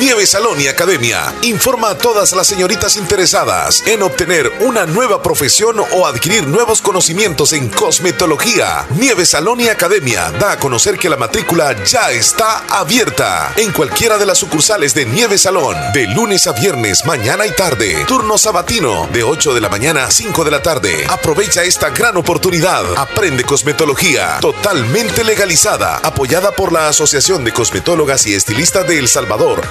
Nieve 0.02 0.26
Salón 0.26 0.60
y 0.60 0.68
Academia 0.68 1.32
informa 1.44 1.92
a 1.92 1.98
todas 1.98 2.34
las 2.34 2.48
señoritas 2.48 2.98
interesadas 2.98 3.84
en 3.86 4.02
obtener 4.02 4.52
una 4.62 4.88
nueva 4.88 5.22
profesión 5.22 5.80
o 5.80 6.08
adquirir 6.08 6.48
nuevos 6.48 6.82
conocimientos 6.82 7.54
en 7.54 7.70
cosmetología. 7.70 8.88
Nieve 8.98 9.28
Salón 9.28 9.60
y 9.60 9.68
Academia 9.68 10.32
da 10.32 10.54
a 10.54 10.58
conocer 10.58 10.98
que 10.98 11.08
la 11.08 11.18
matrícula 11.18 11.84
ya 11.84 12.10
está 12.10 12.66
abierta 12.68 13.54
en 13.58 13.72
cualquiera 13.72 14.18
de 14.18 14.26
las 14.26 14.40
sucursales 14.40 14.96
de 14.96 15.06
Nieve 15.06 15.38
Salón, 15.38 15.76
de 15.94 16.08
lunes 16.08 16.48
a 16.48 16.54
viernes, 16.54 17.06
mañana 17.06 17.46
y 17.46 17.52
tarde. 17.52 18.04
Turno 18.08 18.40
sabatino, 18.40 19.08
de 19.14 19.22
8 19.22 19.54
de 19.54 19.62
la 19.62 19.70
mañana 19.70 20.06
a 20.06 20.12
5 20.12 20.44
de 20.44 20.52
la 20.52 20.64
tarde. 20.64 21.06
Aprovecha 21.10 21.64
esta 21.64 21.92
gran 21.92 22.18
oportunidad. 22.18 22.84
Aprende 22.98 23.44
cosmetología 23.44 24.40
totalmente 24.42 25.24
legalizada, 25.24 25.98
apoyada 25.98 26.54
por 26.54 26.72
la 26.72 26.88
Asociación 26.88 27.44
de 27.44 27.54
Cosmetólogas 27.54 28.26
y 28.26 28.34
Estilistas 28.34 28.88
de 28.88 28.98
El 28.98 29.08
Salvador. 29.08 29.62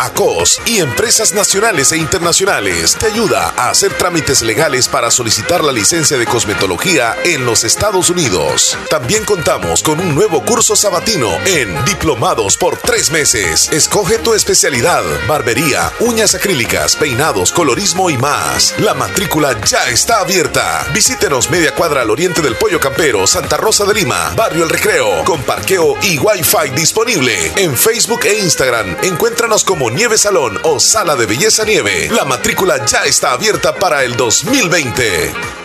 Y 0.66 0.80
empresas 0.80 1.32
nacionales 1.32 1.92
e 1.92 1.96
internacionales. 1.96 2.94
Te 3.00 3.06
ayuda 3.06 3.54
a 3.56 3.70
hacer 3.70 3.90
trámites 3.94 4.42
legales 4.42 4.86
para 4.86 5.10
solicitar 5.10 5.64
la 5.64 5.72
licencia 5.72 6.18
de 6.18 6.26
cosmetología 6.26 7.16
en 7.24 7.46
los 7.46 7.64
Estados 7.64 8.10
Unidos. 8.10 8.76
También 8.90 9.24
contamos 9.24 9.82
con 9.82 9.98
un 9.98 10.14
nuevo 10.14 10.44
curso 10.44 10.76
sabatino 10.76 11.30
en 11.46 11.74
Diplomados 11.86 12.58
por 12.58 12.76
tres 12.76 13.10
meses. 13.10 13.72
Escoge 13.72 14.18
tu 14.18 14.34
especialidad, 14.34 15.02
barbería, 15.26 15.90
uñas 16.00 16.34
acrílicas, 16.34 16.96
peinados, 16.96 17.50
colorismo 17.50 18.10
y 18.10 18.18
más. 18.18 18.74
La 18.78 18.92
matrícula 18.92 19.58
ya 19.64 19.88
está 19.88 20.20
abierta. 20.20 20.86
Visítenos 20.92 21.50
media 21.50 21.74
cuadra 21.74 22.02
al 22.02 22.10
oriente 22.10 22.42
del 22.42 22.56
Pollo 22.56 22.78
Campero, 22.78 23.26
Santa 23.26 23.56
Rosa 23.56 23.86
de 23.86 23.94
Lima, 23.94 24.34
Barrio 24.36 24.64
El 24.64 24.68
Recreo, 24.68 25.24
con 25.24 25.40
parqueo 25.44 25.96
y 26.02 26.18
Wi-Fi 26.18 26.72
disponible. 26.76 27.52
En 27.56 27.74
Facebook 27.74 28.20
e 28.24 28.38
Instagram, 28.40 28.98
encuéntranos 29.02 29.64
como 29.64 29.88
Nieve 29.88 30.09
Salón 30.18 30.58
o 30.62 30.80
Sala 30.80 31.16
de 31.16 31.26
Belleza 31.26 31.64
Nieve. 31.64 32.08
La 32.10 32.24
matrícula 32.24 32.84
ya 32.84 33.04
está 33.04 33.32
abierta 33.32 33.74
para 33.74 34.04
el 34.04 34.16
2020. 34.16 35.59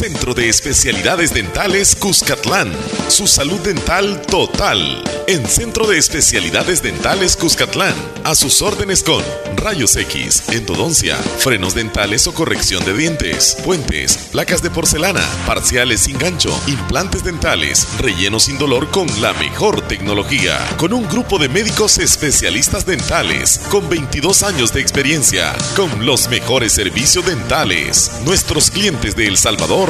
Centro 0.00 0.32
de 0.32 0.48
Especialidades 0.48 1.34
Dentales 1.34 1.94
Cuscatlán. 1.94 2.72
Su 3.08 3.26
salud 3.26 3.60
dental 3.60 4.22
total. 4.22 5.04
En 5.26 5.46
Centro 5.46 5.86
de 5.86 5.98
Especialidades 5.98 6.82
Dentales 6.82 7.36
Cuscatlán. 7.36 7.94
A 8.24 8.34
sus 8.34 8.62
órdenes 8.62 9.02
con 9.02 9.22
rayos 9.56 9.94
X, 9.96 10.44
endodoncia, 10.52 11.16
frenos 11.16 11.74
dentales 11.74 12.26
o 12.26 12.32
corrección 12.32 12.82
de 12.86 12.94
dientes, 12.94 13.58
puentes, 13.62 14.16
placas 14.32 14.62
de 14.62 14.70
porcelana, 14.70 15.22
parciales 15.46 16.00
sin 16.00 16.18
gancho, 16.18 16.58
implantes 16.66 17.22
dentales, 17.24 17.86
relleno 17.98 18.40
sin 18.40 18.56
dolor 18.56 18.90
con 18.90 19.06
la 19.20 19.34
mejor 19.34 19.82
tecnología. 19.82 20.58
Con 20.78 20.94
un 20.94 21.06
grupo 21.08 21.38
de 21.38 21.50
médicos 21.50 21.98
especialistas 21.98 22.86
dentales 22.86 23.60
con 23.70 23.86
22 23.90 24.44
años 24.44 24.72
de 24.72 24.80
experiencia. 24.80 25.54
Con 25.76 26.06
los 26.06 26.28
mejores 26.30 26.72
servicios 26.72 27.26
dentales. 27.26 28.12
Nuestros 28.24 28.70
clientes 28.70 29.14
de 29.14 29.26
El 29.26 29.36
Salvador 29.36 29.89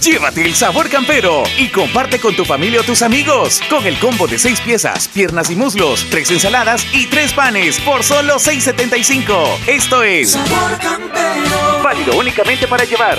Llévate 0.00 0.44
el 0.44 0.54
sabor 0.54 0.88
campero 0.88 1.42
y 1.58 1.68
comparte 1.68 2.18
con 2.18 2.34
tu 2.36 2.44
familia 2.44 2.80
o 2.80 2.84
tus 2.84 3.02
amigos. 3.02 3.60
Con 3.68 3.86
el 3.86 3.98
combo 3.98 4.26
de 4.26 4.38
6 4.38 4.60
piezas, 4.60 5.08
piernas 5.08 5.50
y 5.50 5.56
muslos, 5.56 6.06
3 6.10 6.32
ensaladas 6.32 6.86
y 6.92 7.06
3 7.06 7.32
panes 7.32 7.80
por 7.80 8.04
solo 8.04 8.36
6.75. 8.36 9.58
Esto 9.66 10.02
es 10.02 10.32
Sabor 10.32 10.78
Campero. 10.78 11.82
Válido 11.82 12.16
únicamente 12.18 12.66
para 12.66 12.84
llevar. 12.84 13.18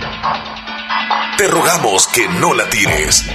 te 1.41 1.47
rogamos 1.47 2.05
que 2.05 2.27
no 2.27 2.53
la 2.53 2.69
tires. 2.69 3.25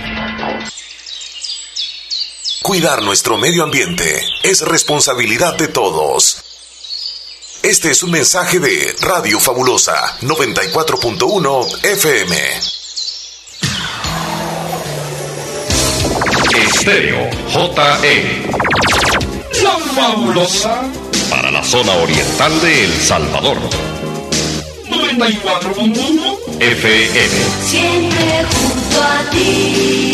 Cuidar 2.63 3.03
nuestro 3.03 3.37
medio 3.37 3.65
ambiente 3.65 4.25
es 4.45 4.61
responsabilidad 4.61 5.57
de 5.57 5.67
todos. 5.67 6.37
Este 7.65 7.91
es 7.91 8.05
un 8.05 8.13
mensaje 8.13 8.61
de 8.61 8.95
Radio 9.01 9.41
Fabulosa 9.41 10.21
94.1 10.21 11.85
FM. 11.85 12.37
Estéreo 16.63 17.29
JE. 17.49 18.51
La 19.65 19.79
fabulosa 19.97 20.83
para 21.29 21.51
la 21.51 21.65
zona 21.65 21.93
oriental 21.95 22.61
de 22.61 22.85
El 22.85 23.03
Salvador. 23.03 23.59
94.1 24.91 26.46
FM. 26.61 27.29
Siempre 27.63 28.45
junto 28.45 29.03
a 29.03 29.31
ti. 29.31 30.13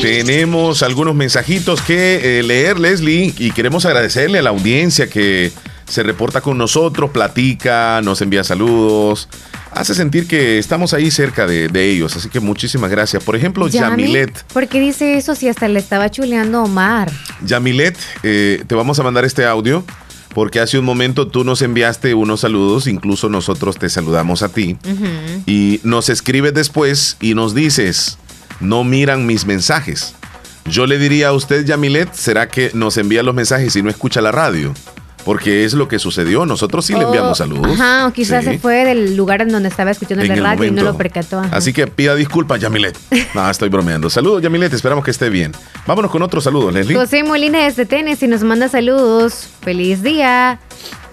Tenemos 0.00 0.82
algunos 0.82 1.14
mensajitos 1.14 1.80
que 1.80 2.38
eh, 2.38 2.42
leer, 2.42 2.78
Leslie, 2.78 3.34
y 3.38 3.50
queremos 3.52 3.84
agradecerle 3.84 4.38
a 4.38 4.42
la 4.42 4.50
audiencia 4.50 5.08
que 5.08 5.50
se 5.86 6.02
reporta 6.02 6.40
con 6.40 6.58
nosotros, 6.58 7.10
platica, 7.10 8.00
nos 8.02 8.20
envía 8.22 8.44
saludos, 8.44 9.28
hace 9.72 9.94
sentir 9.94 10.26
que 10.26 10.58
estamos 10.58 10.94
ahí 10.94 11.10
cerca 11.10 11.46
de, 11.46 11.68
ellos. 11.90 12.16
Así 12.16 12.28
que 12.28 12.40
muchísimas 12.40 12.90
gracias. 12.90 13.22
Por 13.24 13.36
ejemplo, 13.36 13.66
Yamilet. 13.68 14.44
¿Por 14.52 14.68
qué 14.68 14.80
dice 14.80 15.16
eso 15.16 15.34
si 15.34 15.48
hasta 15.48 15.68
le 15.68 15.78
estaba 15.78 16.10
chuleando 16.10 16.62
Omar? 16.62 17.10
Yamilet, 17.44 17.96
eh, 18.22 18.62
te 18.66 18.74
vamos 18.74 18.98
a 18.98 19.02
mandar 19.02 19.24
este 19.24 19.44
audio 19.44 19.84
porque 20.34 20.60
hace 20.60 20.78
un 20.78 20.84
momento 20.84 21.28
tú 21.28 21.44
nos 21.44 21.62
enviaste 21.62 22.12
unos 22.14 22.40
saludos, 22.40 22.86
incluso 22.86 23.28
nosotros 23.28 23.78
te 23.78 23.88
saludamos 23.88 24.42
a 24.42 24.48
ti, 24.48 24.76
y 25.46 25.80
nos 25.84 26.08
escribes 26.08 26.52
después 26.52 27.16
y 27.20 27.34
nos 27.34 27.54
dices, 27.54 28.18
no 28.60 28.84
miran 28.84 29.26
mis 29.26 29.46
mensajes. 29.46 30.14
Yo 30.66 30.86
le 30.86 30.98
diría 30.98 31.28
a 31.28 31.32
usted, 31.32 31.64
Yamilet, 31.64 32.12
¿será 32.14 32.48
que 32.48 32.70
nos 32.74 32.96
envía 32.96 33.22
los 33.22 33.34
mensajes 33.34 33.76
y 33.76 33.82
no 33.82 33.90
escucha 33.90 34.20
la 34.20 34.32
radio? 34.32 34.74
Porque 35.24 35.64
es 35.64 35.74
lo 35.74 35.88
que 35.88 35.98
sucedió. 35.98 36.46
Nosotros 36.46 36.84
sí 36.84 36.92
le 36.94 37.02
enviamos 37.02 37.32
oh, 37.32 37.34
saludos. 37.34 37.80
Ajá, 37.80 38.06
o 38.06 38.12
quizás 38.12 38.44
se 38.44 38.58
fue 38.58 38.84
del 38.84 39.16
lugar 39.16 39.42
en 39.42 39.48
donde 39.48 39.68
estaba 39.68 39.90
escuchando 39.90 40.22
el 40.22 40.42
radio 40.42 40.64
y 40.64 40.70
no 40.70 40.82
lo 40.82 40.96
percató. 40.96 41.40
Así 41.50 41.72
que 41.72 41.86
pida 41.86 42.14
disculpas, 42.14 42.60
Yamilet. 42.60 42.96
no, 43.34 43.50
estoy 43.50 43.68
bromeando. 43.68 44.10
Saludos, 44.10 44.42
Yamilet. 44.42 44.72
Esperamos 44.72 45.04
que 45.04 45.10
esté 45.10 45.30
bien. 45.30 45.52
Vámonos 45.86 46.10
con 46.10 46.22
otro 46.22 46.40
saludo, 46.40 46.70
Leslie. 46.70 46.96
José 46.96 47.24
Molina 47.24 47.64
desde 47.64 47.86
Tennessee 47.86 48.28
nos 48.28 48.42
manda 48.42 48.68
saludos. 48.68 49.48
Feliz 49.62 50.02
día. 50.02 50.58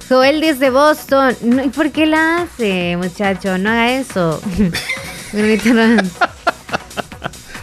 Joel 0.09 0.41
desde 0.41 0.69
Boston. 0.69 1.35
¿Y 1.65 1.69
por 1.69 1.91
qué 1.91 2.05
la 2.05 2.41
hace, 2.41 2.97
muchacho? 2.97 3.57
No 3.57 3.69
haga 3.69 3.91
eso. 3.93 4.41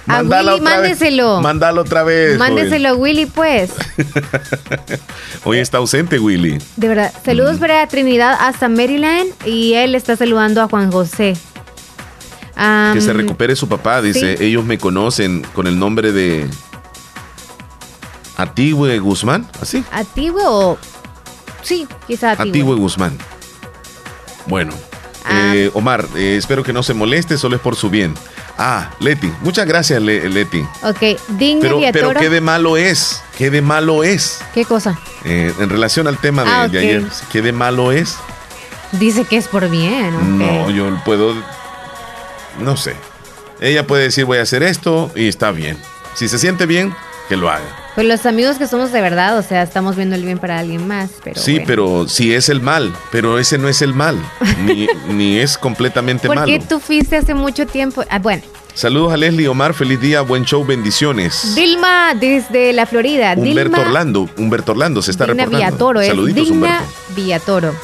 A 0.09 0.23
Willy, 0.23 0.61
mándeselo. 0.61 1.41
Mándalo 1.41 1.83
otra 1.83 2.03
vez. 2.03 2.39
Mándeselo 2.39 2.91
a 2.91 2.95
Willy, 2.95 3.27
pues. 3.27 3.71
Hoy 5.45 5.59
está 5.59 5.79
ausente, 5.79 6.19
Willy. 6.19 6.59
De 6.77 6.89
verdad. 6.89 7.13
Saludos 7.25 7.57
mm. 7.57 7.61
para 7.61 7.87
Trinidad 7.89 8.37
hasta 8.41 8.69
Maryland 8.69 9.31
y 9.45 9.75
él 9.75 9.95
está 9.95 10.17
saludando 10.17 10.63
a 10.63 10.69
Juan 10.69 10.91
José. 10.91 11.37
que 12.95 13.01
se 13.01 13.13
recupere 13.13 13.55
su 13.55 13.69
papá, 13.69 14.01
dice. 14.01 14.43
Ellos 14.45 14.65
me 14.65 14.79
conocen 14.79 15.43
con 15.55 15.67
el 15.67 15.79
nombre 15.79 16.13
de. 16.13 16.49
Atigüe 18.37 18.99
Guzmán, 19.01 19.49
¿así? 19.61 19.85
Atigüe 19.91 20.43
o. 20.47 20.79
Sí, 21.63 21.87
quizá 22.07 22.33
Atigüe. 22.33 22.77
Guzmán. 22.77 23.19
Bueno. 24.47 24.73
Ah. 25.25 25.53
Eh, 25.55 25.71
Omar, 25.75 26.07
eh, 26.17 26.37
espero 26.39 26.63
que 26.63 26.73
no 26.73 26.83
se 26.83 26.95
moleste, 26.95 27.37
solo 27.37 27.57
es 27.57 27.63
por 27.63 27.77
su 27.77 27.91
bien. 27.91 28.15
Ah, 28.59 28.91
Leti. 28.99 29.33
Muchas 29.41 29.67
gracias, 29.67 30.03
Leti. 30.03 30.67
Ok, 30.83 31.19
Digna 31.29 31.61
pero, 31.63 31.81
pero 31.93 32.15
¿qué 32.15 32.29
de 32.29 32.41
malo 32.41 32.77
es? 32.77 33.23
¿Qué 33.37 33.51
de 33.51 33.63
malo 33.63 34.03
es? 34.03 34.41
¿Qué 34.53 34.65
cosa? 34.65 34.99
Eh, 35.25 35.55
en 35.61 35.71
relación 35.71 36.09
al 36.09 36.19
tema 36.19 36.43
de, 36.43 36.51
ah, 36.51 36.63
ayer, 36.63 37.05
¿qué 37.31 37.41
de 37.41 37.53
malo 37.53 37.93
es? 37.93 38.17
Dice 38.93 39.25
que 39.25 39.37
es 39.37 39.47
por 39.47 39.69
bien. 39.71 40.39
No, 40.39 40.71
yo 40.71 40.91
puedo. 41.05 41.35
No 42.59 42.77
sé. 42.77 42.97
Ella 43.61 43.87
puede 43.87 44.05
decir 44.05 44.25
voy 44.25 44.39
a 44.39 44.43
hacer 44.43 44.65
esto 44.65 45.13
y 45.15 45.29
está 45.29 45.53
bien. 45.53 45.79
Si 46.15 46.29
se 46.29 46.39
siente 46.39 46.67
bien, 46.67 46.93
que 47.29 47.37
lo 47.37 47.51
haga. 47.51 47.88
Pues 47.99 48.07
los 48.07 48.27
amigos 48.27 48.59
que 48.59 48.69
somos 48.69 48.93
de 48.93 49.01
verdad, 49.01 49.37
o 49.39 49.43
sea, 49.43 49.61
estamos 49.65 49.97
viendo 49.97 50.15
el 50.15 50.23
bien 50.23 50.39
para 50.39 50.61
alguien 50.61 50.87
más. 50.87 51.11
Pero 51.25 51.41
sí, 51.41 51.61
pero 51.67 52.07
si 52.07 52.33
es 52.33 52.49
el 52.49 52.61
mal, 52.61 52.95
pero 53.11 53.41
ese 53.41 53.59
no 53.59 53.67
es 53.67 53.83
el 53.83 53.93
mal, 53.93 54.17
ni, 55.09 55.37
es 55.37 55.59
completamente 55.59 56.29
malo. 56.29 56.43
¿Por 56.43 56.49
qué 56.49 56.61
tú 56.61 56.79
fuiste 56.79 57.17
hace 57.17 57.35
mucho 57.35 57.67
tiempo? 57.67 58.05
Ah, 58.09 58.21
bueno. 58.21 58.45
Saludos 58.73 59.13
a 59.13 59.17
Leslie 59.17 59.49
Omar, 59.49 59.75
feliz 59.75 60.01
día, 60.01 60.21
buen 60.21 60.45
show, 60.45 60.65
bendiciones. 60.65 61.57
Dilma 61.57 62.15
desde 62.15 62.73
la 62.73 62.87
Florida. 62.87 63.35
Humberto 63.37 63.81
Orlando, 63.81 64.31
Humberto 64.37 64.71
Orlando 64.71 65.03
se 65.03 65.11
está 65.11 65.25
Dilma 65.25 65.47
reportando. 65.47 65.67
Villatoro, 65.67 66.05
Saluditos, 66.05 66.45
Dilma 66.45 66.83
Villatoro. 67.17 67.75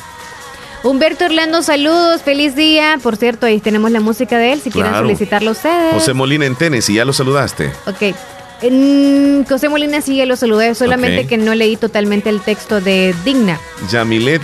Humberto 0.84 1.24
Orlando, 1.24 1.60
saludos, 1.62 2.22
feliz 2.22 2.54
día. 2.54 3.00
Por 3.02 3.16
cierto, 3.16 3.46
ahí 3.46 3.58
tenemos 3.58 3.90
la 3.90 3.98
música 3.98 4.38
de 4.38 4.52
él, 4.52 4.60
si 4.60 4.70
quieren 4.70 4.94
solicitarlo 4.94 5.50
ustedes. 5.50 5.92
José 5.92 6.14
Molina 6.14 6.46
en 6.46 6.54
Tennessee, 6.54 6.94
ya 6.94 7.04
lo 7.04 7.12
saludaste. 7.12 7.72
Ok, 7.86 8.14
en 8.62 9.44
José 9.48 9.68
Molina 9.68 10.00
sí, 10.00 10.24
lo 10.24 10.36
saludé, 10.36 10.74
solamente 10.74 11.26
que 11.26 11.36
no 11.36 11.54
leí 11.54 11.76
totalmente 11.76 12.30
el 12.30 12.40
texto 12.40 12.80
de 12.80 13.14
Digna. 13.24 13.60
Yamilet, 13.90 14.42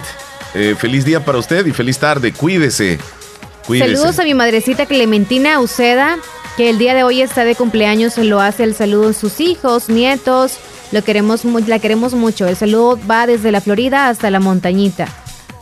eh, 0.54 0.74
feliz 0.78 1.04
día 1.04 1.24
para 1.24 1.38
usted 1.38 1.66
y 1.66 1.72
feliz 1.72 1.98
tarde, 1.98 2.32
cuídese. 2.32 2.98
Saludos 3.66 4.18
a 4.18 4.24
mi 4.24 4.34
madrecita 4.34 4.86
Clementina 4.86 5.60
Uceda, 5.60 6.18
que 6.56 6.70
el 6.70 6.78
día 6.78 6.94
de 6.94 7.04
hoy 7.04 7.22
está 7.22 7.44
de 7.44 7.54
cumpleaños, 7.54 8.18
lo 8.18 8.40
hace 8.40 8.64
el 8.64 8.74
saludo 8.74 9.10
a 9.10 9.12
sus 9.12 9.40
hijos, 9.40 9.88
nietos, 9.88 10.58
lo 10.92 11.02
queremos, 11.02 11.44
la 11.44 11.78
queremos 11.78 12.14
mucho. 12.14 12.48
El 12.48 12.56
saludo 12.56 12.98
va 13.08 13.26
desde 13.26 13.52
la 13.52 13.60
Florida 13.60 14.08
hasta 14.08 14.30
la 14.30 14.40
montañita. 14.40 15.06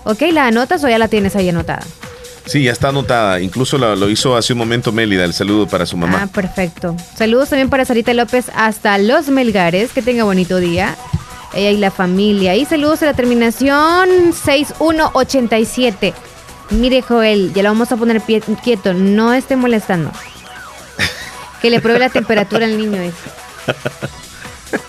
¿Ok? 0.05 0.23
¿La 0.33 0.47
anotas 0.47 0.83
o 0.85 0.89
ya 0.89 0.99
la 0.99 1.09
tienes 1.09 1.37
ahí 1.37 1.51
anotada? 1.51 1.83
Sí, 2.49 2.63
ya 2.63 2.73
está 2.73 2.89
anotada. 2.89 3.41
Incluso 3.41 3.77
lo, 3.77 4.09
hizo 4.09 4.35
hace 4.35 4.55
un 4.55 4.59
momento 4.59 4.91
Mélida, 4.91 5.25
el 5.25 5.35
saludo 5.35 5.69
para 5.69 5.85
su 5.85 5.99
mamá. 5.99 6.23
Ah, 6.23 6.27
perfecto. 6.27 6.97
Saludos 7.15 7.51
también 7.51 7.69
para 7.69 7.85
Sarita 7.85 8.15
López 8.15 8.47
hasta 8.55 8.97
Los 8.97 9.29
Melgares. 9.29 9.93
Que 9.93 10.01
tenga 10.01 10.25
bonito 10.25 10.57
día. 10.57 10.97
Ella 11.53 11.71
y 11.71 11.77
la 11.77 11.91
familia. 11.91 12.57
Y 12.57 12.65
saludos 12.65 13.03
a 13.03 13.07
la 13.07 13.13
terminación 13.13 14.33
6187. 14.33 16.15
Mire, 16.71 17.03
Joel, 17.03 17.53
ya 17.53 17.63
lo 17.63 17.69
vamos 17.69 17.93
a 17.93 17.99
poner 17.99 18.23
quieto. 18.23 18.95
No 18.95 19.35
esté 19.35 19.57
molestando. 19.57 20.11
Que 21.61 21.71
le 21.71 21.81
pruebe 21.81 21.99
la 21.99 22.09
temperatura 22.09 22.67
al 22.67 22.79
niño. 22.79 23.01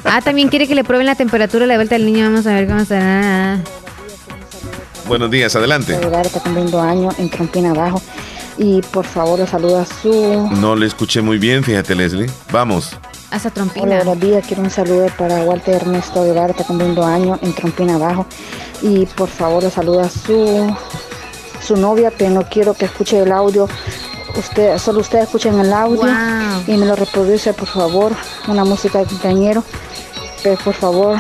Ah, 0.04 0.22
también 0.22 0.50
quiere 0.50 0.68
que 0.68 0.76
le 0.76 0.84
prueben 0.84 1.08
la 1.08 1.16
temperatura 1.16 1.66
a 1.66 1.68
la 1.68 1.76
vuelta 1.76 1.96
al 1.96 2.06
niño. 2.06 2.26
Vamos 2.26 2.46
a 2.46 2.54
ver 2.54 2.68
cómo 2.68 2.80
está. 2.80 3.60
Buenos 5.10 5.32
días, 5.32 5.56
adelante. 5.56 6.00
Está 6.22 6.40
cumpliendo 6.40 6.80
años 6.80 7.16
en 7.18 7.32
Trompina 7.32 7.72
Abajo. 7.72 8.00
Y 8.60 8.80
por 8.84 9.06
favor, 9.06 9.44
saluda 9.48 9.82
a 9.82 9.86
su. 9.88 10.48
No 10.52 10.76
le 10.76 10.86
escuché 10.86 11.20
muy 11.24 11.40
bien, 11.40 11.64
fíjate, 11.64 11.96
Leslie. 11.96 12.30
Vamos. 12.52 12.96
Hasta 13.32 13.50
Trompina. 13.50 13.86
Hola, 13.88 13.96
buenos 14.04 14.20
días. 14.20 14.46
Quiero 14.46 14.62
un 14.62 14.70
saludo 14.70 15.08
para 15.18 15.44
Walter 15.46 15.78
Ernesto 15.78 16.24
Guevara, 16.24 16.52
está 16.52 16.64
cumpliendo 16.64 17.04
años 17.04 17.40
en 17.42 17.56
Trompina 17.56 17.96
Abajo. 17.96 18.28
Y 18.84 19.08
por 19.08 19.30
favor, 19.30 19.68
saluda 19.72 20.04
a 20.04 20.10
su, 20.10 20.78
su 21.60 21.76
novia, 21.76 22.14
pero 22.16 22.30
no 22.30 22.44
quiero 22.44 22.76
que 22.76 22.86
escuche 22.86 23.18
el 23.18 23.32
audio. 23.32 23.68
Usted, 24.38 24.78
solo 24.78 25.00
ustedes 25.00 25.24
escuchen 25.24 25.60
el 25.60 25.74
audio 25.74 26.08
y 26.68 26.78
me 26.78 26.86
lo 26.86 26.96
reproduce, 26.96 27.52
por 27.54 27.68
favor. 27.68 28.12
Una 28.48 28.64
música 28.64 29.00
de 29.00 29.06
compañero. 29.06 29.64
Pero 30.44 30.56
por 30.64 30.76
favor, 30.76 31.20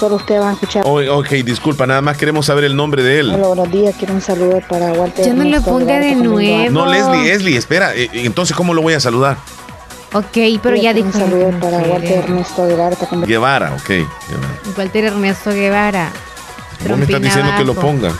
solo 0.00 0.16
ustedes 0.16 0.40
van 0.40 0.50
a 0.50 0.52
escuchar. 0.54 0.82
ok, 0.86 1.28
disculpa, 1.44 1.86
nada 1.86 2.00
más 2.00 2.16
queremos 2.16 2.46
saber 2.46 2.64
el 2.64 2.74
nombre 2.74 3.02
de 3.02 3.20
él. 3.20 3.30
Hola, 3.34 3.48
buenos 3.48 3.70
días, 3.70 3.94
quiero 3.98 4.14
un 4.14 4.22
saludo 4.22 4.60
para 4.66 4.92
Walter. 4.92 5.26
Yo 5.26 5.34
no 5.34 5.44
le 5.44 5.60
ponga 5.60 5.98
de 5.98 6.14
nuevo. 6.14 6.70
No, 6.70 6.86
Leslie, 6.86 7.24
Leslie, 7.24 7.56
espera, 7.56 7.94
eh, 7.94 8.08
entonces, 8.14 8.56
¿cómo 8.56 8.72
lo 8.72 8.80
voy 8.80 8.94
a 8.94 9.00
saludar? 9.00 9.36
Ok, 10.14 10.38
pero 10.62 10.74
ya 10.74 10.94
dijo. 10.94 11.08
Un 11.08 11.12
saludo 11.12 11.50
para 11.60 11.78
Walter 11.78 12.24
Ernesto 12.24 12.66
Guevara. 12.66 12.96
Guevara, 13.26 13.74
ok. 13.74 14.76
Walter 14.76 15.04
Ernesto 15.04 15.50
Guevara. 15.50 16.10
Vos 16.88 16.98
me 16.98 17.04
estás 17.04 17.20
diciendo 17.20 17.52
que 17.58 17.64
lo 17.64 17.74
ponga. 17.74 18.12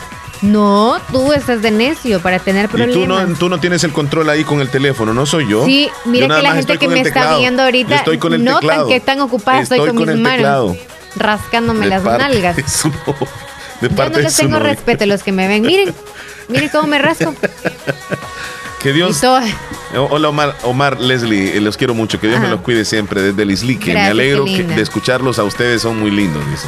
No, 0.43 0.97
tú 1.11 1.33
estás 1.33 1.61
de 1.61 1.69
necio 1.69 2.19
para 2.19 2.39
tener 2.39 2.67
problemas. 2.67 2.95
Y 2.95 2.99
tú 2.99 3.07
no, 3.07 3.35
tú 3.35 3.49
no 3.49 3.59
tienes 3.59 3.83
el 3.83 3.91
control 3.91 4.29
ahí 4.29 4.43
con 4.43 4.61
el 4.61 4.69
teléfono, 4.69 5.13
no 5.13 5.25
soy 5.25 5.47
yo. 5.47 5.65
Sí, 5.65 5.89
mira 6.05 6.27
que 6.35 6.41
la 6.41 6.53
gente 6.53 6.77
que 6.77 6.87
me 6.87 7.01
está 7.01 7.37
viendo 7.37 7.63
ahorita 7.63 7.95
estoy 7.95 8.17
con 8.17 8.33
el 8.33 8.43
notan 8.43 8.87
que 8.87 8.95
están 8.95 9.19
ocupadas, 9.19 9.63
estoy, 9.63 9.93
con, 9.93 9.97
mis 9.97 10.17
manos 10.17 10.77
rascándome 11.15 11.87
las 11.87 12.03
nalgas. 12.03 12.55
De 12.55 12.63
Yo 13.89 14.09
no 14.09 14.19
les 14.19 14.35
tengo 14.35 14.59
respeto 14.59 15.03
a 15.03 15.07
los 15.07 15.23
que 15.23 15.31
me 15.31 15.47
ven. 15.47 15.63
Miren, 15.63 15.93
miren 16.47 16.69
cómo 16.69 16.87
me 16.87 16.99
rasco. 16.99 17.33
Que 18.81 18.93
Dios. 18.93 19.21
Hola 19.93 20.29
Omar, 20.29 20.55
Omar, 20.63 20.99
Leslie, 20.99 21.55
eh, 21.55 21.61
los 21.61 21.77
quiero 21.77 21.93
mucho. 21.93 22.19
Que 22.19 22.27
Dios 22.27 22.39
me 22.39 22.47
los 22.47 22.61
cuide 22.61 22.85
siempre 22.85 23.21
desde 23.21 23.43
el 23.43 23.51
Islique. 23.51 23.93
me 23.93 24.01
alegro 24.01 24.45
de 24.45 24.81
escucharlos 24.81 25.39
a 25.39 25.43
ustedes, 25.43 25.81
son 25.81 25.99
muy 25.99 26.11
lindos, 26.11 26.43
dice. 26.49 26.67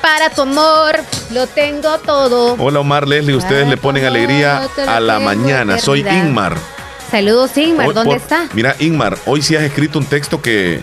Para 0.00 0.30
tu 0.30 0.42
amor, 0.42 0.98
lo 1.30 1.46
tengo 1.46 1.98
todo. 1.98 2.56
Hola 2.58 2.80
Omar, 2.80 3.06
Leslie, 3.06 3.36
ustedes 3.36 3.68
le 3.68 3.76
ponen 3.76 4.04
alegría 4.04 4.68
a 4.86 5.00
la 5.00 5.20
mañana. 5.20 5.78
Soy 5.78 6.00
Ingmar. 6.00 6.56
Saludos 7.10 7.56
Ingmar, 7.56 7.92
¿dónde 7.92 8.16
está? 8.16 8.48
Mira, 8.54 8.74
Ingmar, 8.78 9.18
hoy 9.26 9.42
sí 9.42 9.54
has 9.54 9.62
escrito 9.62 9.98
un 9.98 10.06
texto 10.06 10.40
que 10.40 10.82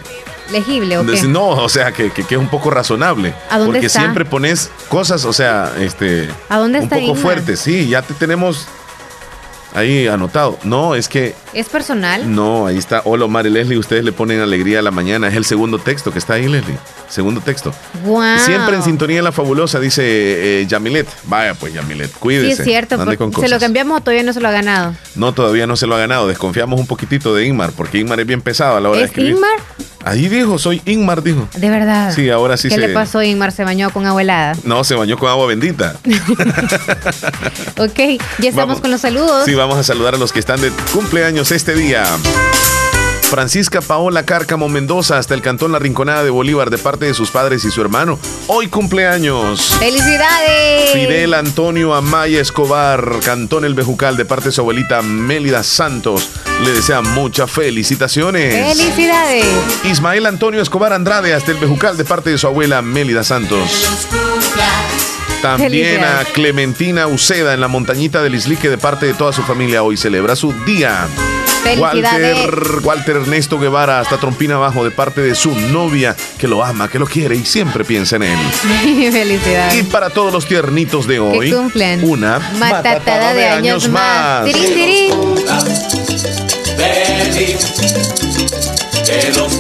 legible 0.52 0.98
o 0.98 1.06
qué? 1.06 1.24
No, 1.24 1.50
o 1.50 1.70
sea, 1.70 1.92
que, 1.92 2.12
que, 2.12 2.22
es 2.22 2.38
un 2.38 2.50
poco 2.50 2.70
razonable. 2.70 3.34
¿A 3.50 3.58
dónde 3.58 3.74
porque 3.74 3.90
siempre 3.90 4.26
pones 4.26 4.70
cosas, 4.88 5.26
o 5.26 5.34
sea, 5.34 5.74
este. 5.80 6.30
¿A 6.50 6.58
dónde 6.58 6.80
un 6.80 6.90
poco 6.90 7.16
fuertes, 7.16 7.60
sí, 7.60 7.88
ya 7.88 8.02
te 8.02 8.14
tenemos 8.14 8.68
ahí 9.74 10.08
anotado. 10.08 10.58
No, 10.64 10.96
es 10.96 11.08
que. 11.08 11.36
¿Es 11.54 11.70
personal? 11.70 12.34
No, 12.34 12.68
ahí 12.68 12.78
está. 12.78 13.02
Hola, 13.06 13.26
Omar 13.26 13.46
y 13.48 13.50
Leslie, 13.50 13.78
ustedes 13.78 14.04
le 14.04 14.12
ponen 14.12 14.40
alegría 14.40 14.80
a 14.80 14.82
la 14.82 14.92
mañana. 14.92 15.28
Es 15.28 15.36
el 15.36 15.46
segundo 15.46 15.80
texto 15.80 16.12
que 16.12 16.20
está 16.20 16.34
ahí, 16.36 16.48
Leslie. 16.48 16.78
Segundo 17.08 17.42
texto. 17.42 17.74
Wow. 18.06 18.40
Siempre 18.46 18.76
en 18.76 18.84
sintonía 18.84 19.22
la 19.22 19.32
fabulosa, 19.32 19.80
dice 19.80 20.04
eh, 20.62 20.66
Yamilet. 20.68 21.08
Vaya, 21.24 21.56
pues 21.56 21.74
Yamilet, 21.74 22.12
cuídese. 22.14 22.56
Sí, 22.56 22.62
es 22.62 22.66
cierto. 22.66 22.98
¿Se 23.40 23.48
lo 23.50 23.60
cambiamos 23.60 23.98
o 23.98 24.02
todavía 24.02 24.24
no 24.24 24.34
se 24.34 24.42
lo 24.42 24.48
ha 24.48 24.52
ganado? 24.52 24.94
No, 25.16 25.34
todavía 25.34 25.66
no 25.68 25.76
se 25.76 25.88
lo 25.88 25.96
ha 25.96 26.00
ganado. 26.00 26.28
Desconfiamos 26.28 26.80
un 26.80 26.88
poquitito 26.88 27.34
de 27.34 27.46
Ingmar, 27.46 27.72
porque 27.72 28.00
Ingmar 28.00 28.20
es 28.20 28.28
bien 28.28 28.42
pesado 28.42 28.78
a 28.78 28.80
la 28.80 28.90
hora 28.90 29.00
de 29.00 29.06
escribir. 29.06 29.32
Ingmar? 29.32 29.60
Ahí 30.06 30.30
dijo, 30.30 30.58
soy 30.58 30.82
Ingmar, 30.86 31.22
dijo. 31.22 31.48
De 31.56 31.70
verdad. 31.70 32.14
Sí, 32.14 32.30
ahora 32.30 32.58
sí 32.58 32.70
¿Qué 32.70 32.78
le 32.78 32.90
pasó 32.90 33.22
Ingmar? 33.22 33.52
¿Se 33.52 33.64
bañó 33.64 33.90
con 33.90 34.06
agua 34.06 34.22
helada? 34.22 34.56
No, 34.64 34.84
se 34.84 34.96
bañó 34.96 35.18
con 35.18 35.30
agua 35.30 35.48
bendita. 35.48 35.96
ok, 37.78 38.00
ya 38.40 38.50
estamos 38.50 38.80
con 38.80 38.92
los 38.92 39.02
saludos. 39.02 39.46
Sí, 39.46 39.56
vamos 39.56 39.78
a 39.78 39.84
saludar 39.84 40.16
a 40.16 40.18
los 40.18 40.32
que 40.32 40.40
están 40.40 40.62
de 40.62 40.72
cumpleaños 40.94 41.52
este 41.52 41.76
día. 41.76 42.06
Francisca 43.30 43.80
Paola 43.82 44.26
Cárcamo 44.26 44.70
Mendoza 44.70 45.20
hasta 45.20 45.36
el 45.36 45.44
cantón 45.44 45.72
La 45.72 45.78
Rinconada 45.78 46.24
de 46.24 46.32
Bolívar 46.32 46.72
de 46.72 46.80
parte 46.80 47.06
de 47.06 47.14
sus 47.14 47.30
padres 47.30 47.64
y 47.64 47.70
su 47.70 47.80
hermano. 47.80 48.18
Hoy 48.48 48.70
cumpleaños. 48.70 49.76
¡Felicidades! 49.78 50.94
Fidel 50.94 51.36
Antonio 51.36 51.94
Amaya 51.94 52.42
Escobar, 52.42 53.20
cantón 53.24 53.66
El 53.66 53.76
Bejucal 53.76 54.18
de 54.18 54.26
parte 54.26 54.46
de 54.46 54.52
su 54.52 54.62
abuelita 54.62 55.04
Mélida 55.04 55.62
Santos. 55.62 56.28
Le 56.64 56.72
desea 56.72 57.02
muchas 57.02 57.52
felicitaciones. 57.52 58.76
¡Felicidades! 58.76 59.46
Ismael 59.84 60.26
Antonio 60.26 60.60
Escobar 60.60 60.92
Andrade 60.92 61.36
hasta 61.36 61.52
el 61.52 61.60
Bejucal 61.60 61.98
de 61.98 62.06
parte 62.06 62.32
de 62.32 62.40
su 62.40 62.48
abuela 62.48 62.82
Mélida 62.82 63.24
Santos. 63.24 64.08
También 65.44 66.04
a 66.04 66.26
Clementina 66.34 67.06
Uceda 67.06 67.54
en 67.54 67.62
la 67.62 67.68
montañita 67.68 68.24
del 68.24 68.34
Islique 68.34 68.72
de 68.72 68.80
parte 68.80 69.06
de 69.06 69.14
toda 69.14 69.34
su 69.34 69.44
familia. 69.44 69.84
Hoy 69.84 69.98
celebra 69.98 70.36
su 70.36 70.52
día. 70.66 71.08
Walter, 71.78 72.50
Walter 72.84 73.16
Ernesto 73.18 73.60
Guevara 73.60 74.00
hasta 74.00 74.18
Trompina 74.18 74.56
Abajo 74.56 74.84
de 74.84 74.92
parte 74.92 75.22
de 75.22 75.36
su 75.36 75.54
novia 75.54 76.16
que 76.38 76.48
lo 76.48 76.64
ama, 76.64 76.88
que 76.88 77.00
lo 77.00 77.06
quiere 77.06 77.36
y 77.36 77.46
siempre 77.46 77.84
piensa 77.84 78.16
en 78.16 78.24
él. 78.24 78.40
Felicidades. 79.12 79.76
Y 79.76 79.84
para 79.84 80.10
todos 80.10 80.34
los 80.34 80.46
tiernitos 80.46 81.08
de 81.08 81.20
hoy, 81.20 81.54
una 82.02 82.40
matatada, 82.58 83.34
de, 83.34 83.46
años, 83.48 83.88
más. 83.90 84.46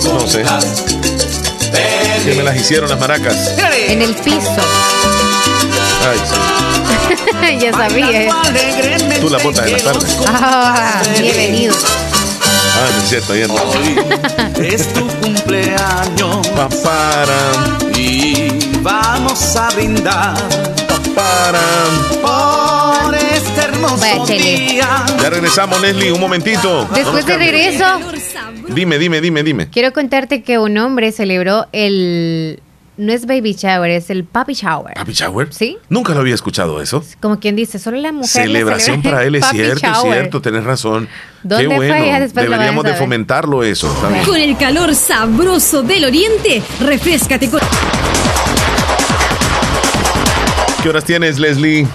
No 0.05 0.27
sé. 0.27 0.43
Que 2.25 2.35
me 2.35 2.43
las 2.43 2.55
hicieron 2.55 2.89
las 2.89 2.99
maracas. 2.99 3.55
En 3.87 4.01
el 4.01 4.15
piso. 4.15 4.57
Ay, 6.07 6.17
sí. 6.25 6.68
ya 7.59 7.71
sabía. 7.71 8.29
Tú 9.19 9.29
la 9.29 9.37
botas 9.39 9.65
en 9.67 9.73
la 9.73 9.79
tarde. 9.79 10.07
Ah, 10.27 11.01
bienvenido. 11.19 11.75
Ah, 12.75 12.89
no 12.95 13.03
es 13.03 13.09
cierto, 13.09 13.33
ayer 13.33 13.47
no. 13.47 14.63
Es 14.63 14.93
tu 14.93 15.07
cumpleaños. 15.21 16.47
Papara. 16.49 17.51
Y 17.95 18.47
vamos 18.81 19.55
a 19.55 19.69
brindar. 19.71 20.35
Papara. 20.87 21.61
Por 22.21 23.15
este 23.15 23.61
hermoso 23.61 23.97
Vaya, 23.97 24.35
día. 24.35 25.05
Ya 25.21 25.29
regresamos, 25.29 25.81
Leslie, 25.81 26.11
un 26.11 26.19
momentito. 26.19 26.87
Después 26.93 27.25
de 27.25 27.37
regreso, 27.37 27.85
Dime, 28.69 28.99
dime, 28.99 29.19
dime, 29.19 29.41
dime. 29.43 29.69
quiero 29.69 29.91
contarte 29.93 30.43
que 30.43 30.59
un 30.59 30.77
hombre 30.77 31.11
celebró 31.11 31.67
el. 31.71 32.61
No 32.99 33.13
es 33.13 33.25
baby 33.25 33.53
shower, 33.53 33.89
es 33.91 34.09
el 34.09 34.25
papi 34.25 34.53
shower. 34.53 34.93
¿Papi 34.93 35.13
Shower? 35.13 35.47
Sí. 35.53 35.77
Nunca 35.87 36.13
lo 36.13 36.19
había 36.19 36.35
escuchado 36.35 36.81
eso. 36.81 37.01
Como 37.21 37.39
quien 37.39 37.55
dice, 37.55 37.79
solo 37.79 37.95
la 37.95 38.11
mujer. 38.11 38.45
le 38.45 38.59
Celebración 38.59 38.97
celebra 38.97 39.11
para 39.19 39.25
él, 39.25 39.35
es 39.35 39.45
cierto, 39.47 39.87
es 39.87 39.93
shower. 39.93 40.13
cierto, 40.19 40.41
tenés 40.41 40.65
razón. 40.65 41.07
¿Dónde 41.41 41.69
Qué 41.69 41.75
fue? 41.77 41.87
bueno. 41.87 42.19
Después 42.19 42.45
lo 42.45 42.51
Deberíamos 42.51 42.83
de 42.83 42.93
fomentarlo 42.95 43.63
eso. 43.63 43.87
Con 44.25 44.35
el 44.35 44.57
calor 44.57 44.93
sabroso 44.95 45.81
del 45.81 46.03
oriente, 46.03 46.61
refrescate 46.81 47.49
con... 47.49 47.61
¿Qué 50.83 50.89
horas 50.89 51.05
tienes, 51.05 51.39
Leslie? 51.39 51.87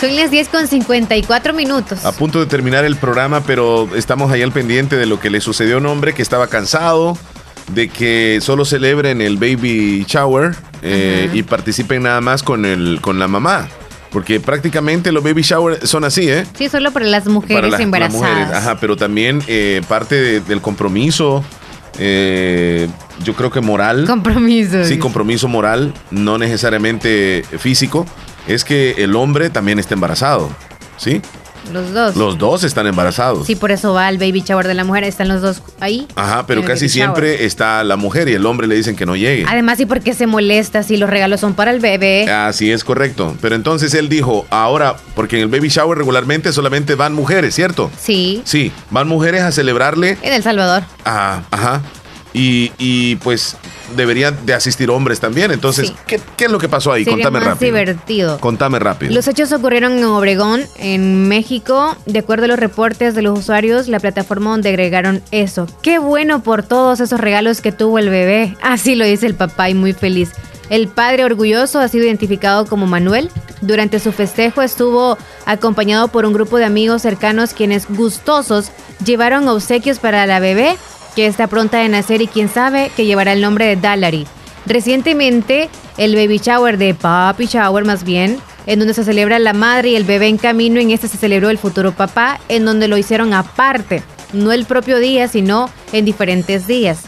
Son 0.00 0.16
las 0.16 0.32
10 0.32 0.48
con 0.48 0.66
54 0.66 1.54
minutos. 1.54 2.04
A 2.04 2.10
punto 2.10 2.40
de 2.40 2.46
terminar 2.46 2.84
el 2.84 2.96
programa, 2.96 3.42
pero 3.42 3.88
estamos 3.94 4.32
ahí 4.32 4.42
al 4.42 4.50
pendiente 4.50 4.96
de 4.96 5.06
lo 5.06 5.20
que 5.20 5.30
le 5.30 5.40
sucedió 5.40 5.76
a 5.76 5.78
un 5.78 5.86
hombre 5.86 6.14
que 6.14 6.22
estaba 6.22 6.48
cansado 6.48 7.16
de 7.74 7.88
que 7.88 8.38
solo 8.40 8.64
celebren 8.64 9.20
el 9.20 9.36
baby 9.36 10.04
shower 10.08 10.54
eh, 10.82 11.30
y 11.32 11.42
participen 11.42 12.02
nada 12.04 12.20
más 12.20 12.42
con 12.42 12.64
el 12.64 12.98
con 13.00 13.18
la 13.18 13.28
mamá. 13.28 13.68
Porque 14.10 14.40
prácticamente 14.40 15.12
los 15.12 15.22
baby 15.22 15.42
shower 15.42 15.86
son 15.86 16.04
así, 16.04 16.30
¿eh? 16.30 16.46
Sí, 16.56 16.70
solo 16.70 16.92
para 16.92 17.04
las 17.04 17.26
mujeres 17.26 17.56
Para 17.56 17.66
las- 17.68 17.72
las 17.72 17.80
embarazadas. 17.80 18.22
mujeres, 18.30 18.52
ajá, 18.54 18.78
pero 18.80 18.96
también 18.96 19.42
eh, 19.48 19.82
parte 19.86 20.14
de- 20.14 20.40
del 20.40 20.62
compromiso, 20.62 21.44
eh, 21.98 22.88
yo 23.22 23.34
creo 23.34 23.50
que 23.50 23.60
moral. 23.60 24.06
Compromiso. 24.06 24.84
Sí, 24.84 24.98
compromiso 24.98 25.48
moral, 25.48 25.92
no 26.10 26.38
necesariamente 26.38 27.44
físico, 27.58 28.06
es 28.46 28.64
que 28.64 28.92
el 28.98 29.14
hombre 29.16 29.50
también 29.50 29.78
está 29.78 29.94
embarazado, 29.94 30.50
¿sí? 30.96 31.20
Los 31.72 31.92
dos. 31.92 32.16
Los 32.16 32.38
dos 32.38 32.64
están 32.64 32.86
embarazados. 32.86 33.46
Sí, 33.46 33.56
por 33.56 33.70
eso 33.70 33.92
va 33.92 34.06
al 34.06 34.18
baby 34.18 34.42
shower 34.46 34.66
de 34.66 34.74
la 34.74 34.84
mujer. 34.84 35.04
Están 35.04 35.28
los 35.28 35.42
dos 35.42 35.62
ahí. 35.80 36.06
Ajá, 36.16 36.46
pero 36.46 36.60
el 36.60 36.66
casi 36.66 36.86
shower. 36.86 36.90
siempre 36.92 37.44
está 37.44 37.84
la 37.84 37.96
mujer 37.96 38.28
y 38.28 38.32
el 38.34 38.46
hombre 38.46 38.66
le 38.66 38.74
dicen 38.74 38.96
que 38.96 39.04
no 39.06 39.16
llegue. 39.16 39.44
Además, 39.48 39.78
¿y 39.80 39.86
por 39.86 40.00
qué 40.00 40.14
se 40.14 40.26
molesta 40.26 40.82
si 40.82 40.96
los 40.96 41.10
regalos 41.10 41.40
son 41.40 41.54
para 41.54 41.70
el 41.70 41.80
bebé? 41.80 42.30
Así 42.30 42.70
es 42.70 42.84
correcto. 42.84 43.36
Pero 43.40 43.54
entonces 43.54 43.94
él 43.94 44.08
dijo, 44.08 44.46
ahora, 44.50 44.96
porque 45.14 45.36
en 45.36 45.42
el 45.42 45.48
baby 45.48 45.68
shower 45.68 45.98
regularmente 45.98 46.52
solamente 46.52 46.94
van 46.94 47.12
mujeres, 47.14 47.54
¿cierto? 47.54 47.90
Sí, 48.00 48.42
Sí, 48.44 48.72
van 48.90 49.06
mujeres 49.08 49.42
a 49.42 49.52
celebrarle 49.52 50.18
en 50.22 50.32
El 50.32 50.42
Salvador. 50.42 50.82
a, 51.04 51.42
ajá. 51.50 51.82
Y, 52.34 52.72
y, 52.78 53.16
pues 53.16 53.56
deberían 53.96 54.36
de 54.46 54.54
asistir 54.54 54.90
hombres 54.90 55.20
también. 55.20 55.50
Entonces, 55.50 55.88
Sí. 55.88 55.94
¿qué, 56.06 56.20
qué 56.36 56.44
es 56.46 56.50
lo 56.50 56.58
que 56.58 56.68
pasó 56.68 56.92
ahí? 56.92 57.04
Sería 57.04 57.24
Contame 57.24 57.38
más 57.40 57.48
rápido. 57.54 57.72
divertido. 57.76 58.38
Contame 58.40 58.78
rápido. 58.78 59.14
Los 59.14 59.28
hechos 59.28 59.52
ocurrieron 59.52 59.98
en 59.98 60.04
Obregón, 60.04 60.62
en 60.76 61.28
México. 61.28 61.96
De 62.06 62.18
acuerdo 62.20 62.44
a 62.44 62.48
los 62.48 62.58
reportes 62.58 63.14
de 63.14 63.22
los 63.22 63.38
usuarios, 63.38 63.88
la 63.88 64.00
plataforma 64.00 64.50
donde 64.50 64.68
agregaron 64.70 65.22
eso. 65.30 65.66
Qué 65.82 65.98
bueno 65.98 66.42
por 66.42 66.62
todos 66.62 67.00
esos 67.00 67.20
regalos 67.20 67.60
que 67.60 67.72
tuvo 67.72 67.98
el 67.98 68.08
bebé. 68.10 68.56
Así 68.62 68.94
lo 68.94 69.04
dice 69.04 69.26
el 69.26 69.34
papá 69.34 69.70
y 69.70 69.74
muy 69.74 69.92
feliz. 69.92 70.30
El 70.70 70.88
padre 70.88 71.24
orgulloso 71.24 71.80
ha 71.80 71.88
sido 71.88 72.04
identificado 72.04 72.66
como 72.66 72.86
Manuel. 72.86 73.30
Durante 73.62 73.98
su 74.00 74.12
festejo 74.12 74.60
estuvo 74.60 75.16
acompañado 75.46 76.08
por 76.08 76.26
un 76.26 76.34
grupo 76.34 76.58
de 76.58 76.66
amigos 76.66 77.00
cercanos 77.02 77.54
quienes 77.54 77.86
gustosos 77.88 78.70
llevaron 79.04 79.48
obsequios 79.48 79.98
para 79.98 80.26
la 80.26 80.40
bebé 80.40 80.76
que 81.14 81.26
está 81.26 81.46
pronta 81.46 81.78
de 81.78 81.88
nacer 81.88 82.22
y 82.22 82.26
quién 82.26 82.48
sabe 82.48 82.90
que 82.96 83.06
llevará 83.06 83.32
el 83.32 83.40
nombre 83.40 83.66
de 83.66 83.76
Dallary. 83.76 84.26
Recientemente, 84.66 85.68
el 85.96 86.14
baby 86.14 86.38
shower 86.38 86.78
de 86.78 86.94
Papi 86.94 87.46
Shower 87.46 87.84
más 87.84 88.04
bien, 88.04 88.38
en 88.66 88.78
donde 88.78 88.94
se 88.94 89.04
celebra 89.04 89.38
la 89.38 89.54
madre 89.54 89.90
y 89.90 89.96
el 89.96 90.04
bebé 90.04 90.28
en 90.28 90.36
camino, 90.36 90.78
en 90.78 90.90
este 90.90 91.08
se 91.08 91.16
celebró 91.16 91.48
el 91.48 91.58
futuro 91.58 91.92
papá, 91.92 92.38
en 92.48 92.64
donde 92.64 92.86
lo 92.86 92.98
hicieron 92.98 93.32
aparte, 93.32 94.02
no 94.32 94.52
el 94.52 94.66
propio 94.66 94.98
día, 94.98 95.26
sino 95.26 95.70
en 95.92 96.04
diferentes 96.04 96.66
días. 96.66 97.04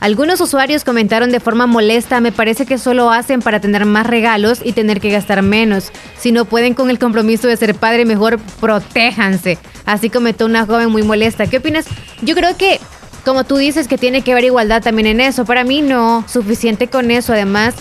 Algunos 0.00 0.38
usuarios 0.42 0.84
comentaron 0.84 1.30
de 1.30 1.40
forma 1.40 1.66
molesta, 1.66 2.20
me 2.20 2.30
parece 2.30 2.66
que 2.66 2.76
solo 2.76 3.10
hacen 3.10 3.40
para 3.40 3.60
tener 3.60 3.86
más 3.86 4.06
regalos 4.06 4.60
y 4.62 4.72
tener 4.72 5.00
que 5.00 5.08
gastar 5.08 5.40
menos. 5.40 5.92
Si 6.18 6.30
no 6.30 6.44
pueden 6.44 6.74
con 6.74 6.90
el 6.90 6.98
compromiso 6.98 7.48
de 7.48 7.56
ser 7.56 7.74
padre, 7.74 8.04
mejor 8.04 8.38
protéjanse. 8.60 9.56
Así 9.86 10.10
comentó 10.10 10.44
una 10.44 10.66
joven 10.66 10.90
muy 10.90 11.04
molesta. 11.04 11.46
¿Qué 11.46 11.56
opinas? 11.56 11.86
Yo 12.20 12.34
creo 12.34 12.54
que, 12.58 12.80
como 13.24 13.44
tú 13.44 13.56
dices, 13.56 13.88
que 13.88 13.98
tiene 13.98 14.22
que 14.22 14.32
haber 14.32 14.44
igualdad 14.44 14.82
también 14.82 15.06
en 15.06 15.20
eso. 15.20 15.44
Para 15.44 15.64
mí 15.64 15.82
no, 15.82 16.24
suficiente 16.28 16.88
con 16.88 17.10
eso. 17.10 17.32
Además, 17.32 17.74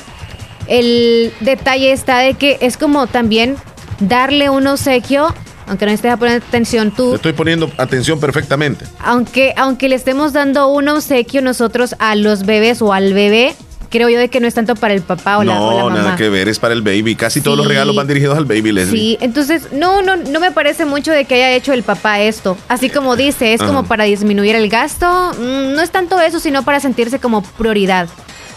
el 0.68 1.34
detalle 1.42 1.92
está 1.92 2.20
de 2.20 2.36
que 2.36 2.58
es 2.62 2.78
como 2.78 3.08
también 3.08 3.56
darle 4.00 4.50
un 4.50 4.66
obsequio, 4.68 5.34
aunque 5.68 5.86
no 5.86 5.92
estés 5.92 6.16
poniendo 6.18 6.46
atención 6.46 6.92
tú, 6.92 7.12
Te 7.12 7.16
estoy 7.18 7.34
poniendo 7.34 7.72
atención 7.78 8.20
perfectamente. 8.20 8.86
aunque, 9.00 9.54
aunque 9.58 9.90
le 9.90 9.96
estemos 9.96 10.34
dando 10.34 10.68
un 10.68 10.88
obsequio 10.90 11.42
nosotros 11.42 11.96
a 12.00 12.16
los 12.16 12.46
bebés 12.46 12.82
o 12.82 12.94
al 12.94 13.14
bebé, 13.14 13.56
creo 13.94 14.10
yo 14.10 14.20
de 14.20 14.28
que 14.30 14.40
no 14.42 14.48
es 14.48 14.54
tanto 14.54 14.76
para 14.76 14.94
el 14.94 15.02
papá 15.02 15.38
o, 15.38 15.44
la, 15.46 15.54
o 15.62 15.72
la 15.72 15.78
No, 15.84 15.90
mamá. 15.92 16.02
nada 16.02 16.16
que 16.18 16.28
ver, 16.28 16.50
es 16.50 16.60
para 16.60 16.74
el 16.74 16.82
baby. 16.82 17.16
Casi 17.16 17.40
todos 17.40 17.56
los 17.58 17.66
regalos 17.68 17.96
van 17.96 18.08
dirigidos 18.08 18.38
al 18.38 18.44
baby, 18.46 18.72
Leslie. 18.74 19.00
Sí, 19.00 19.18
entonces 19.22 19.72
no, 19.72 20.02
no, 20.02 20.18
no 20.18 20.40
me 20.42 20.52
parece 20.52 20.84
mucho 20.86 21.12
de 21.12 21.24
que 21.26 21.36
haya 21.36 21.52
hecho 21.54 21.72
el 21.72 21.84
papá 21.84 22.20
esto. 22.20 22.58
Así 22.68 22.90
como 22.90 23.16
dice, 23.16 23.54
es 23.54 23.62
como 23.64 23.86
para 23.86 24.04
disminuir 24.06 24.56
el 24.56 24.68
gasto. 24.68 25.32
Mm, 25.40 25.76
No 25.76 25.82
es 25.82 25.92
tanto 25.92 26.20
eso, 26.20 26.40
sino 26.42 26.64
para 26.64 26.80
sentirse 26.80 27.20
como 27.20 27.44
prioridad. 27.44 28.10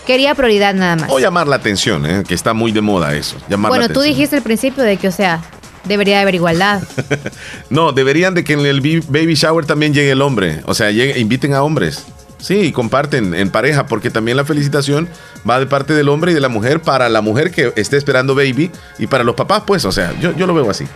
Quería 0.06 0.34
prioridad 0.34 0.72
nada 0.74 0.96
más. 0.96 1.10
O 1.10 1.18
llamar 1.18 1.46
la 1.46 1.56
atención, 1.56 2.06
¿eh? 2.06 2.22
que 2.26 2.34
está 2.34 2.54
muy 2.54 2.72
de 2.72 2.80
moda 2.80 3.14
eso. 3.14 3.36
Llamar 3.48 3.70
bueno, 3.70 3.88
la 3.88 3.92
tú 3.94 4.00
dijiste 4.00 4.36
al 4.36 4.42
principio 4.42 4.82
de 4.84 4.96
que, 4.96 5.08
o 5.08 5.12
sea, 5.12 5.42
debería 5.84 6.16
de 6.16 6.22
haber 6.22 6.34
igualdad. 6.36 6.82
No, 7.70 7.92
deberían 7.92 8.34
de 8.34 8.44
que 8.44 8.52
en 8.52 8.60
el 8.60 8.80
baby 8.80 9.34
shower 9.34 9.66
también 9.66 9.92
llegue 9.92 10.12
el 10.12 10.22
hombre. 10.22 10.60
O 10.66 10.74
sea, 10.74 10.90
llegue- 10.92 11.18
inviten 11.18 11.54
a 11.54 11.62
hombres. 11.62 12.04
Sí, 12.38 12.60
y 12.60 12.72
comparten 12.72 13.34
en 13.34 13.50
pareja, 13.50 13.86
porque 13.86 14.10
también 14.10 14.36
la 14.36 14.44
felicitación 14.44 15.08
va 15.48 15.58
de 15.58 15.66
parte 15.66 15.94
del 15.94 16.08
hombre 16.08 16.32
y 16.32 16.34
de 16.34 16.40
la 16.40 16.48
mujer 16.48 16.80
para 16.82 17.08
la 17.08 17.20
mujer 17.22 17.50
que 17.50 17.72
esté 17.76 17.96
esperando 17.96 18.34
baby 18.34 18.70
y 18.98 19.06
para 19.06 19.24
los 19.24 19.34
papás, 19.34 19.62
pues, 19.66 19.84
o 19.84 19.92
sea, 19.92 20.12
yo, 20.20 20.34
yo 20.36 20.46
lo 20.46 20.54
veo 20.54 20.68
así. 20.70 20.86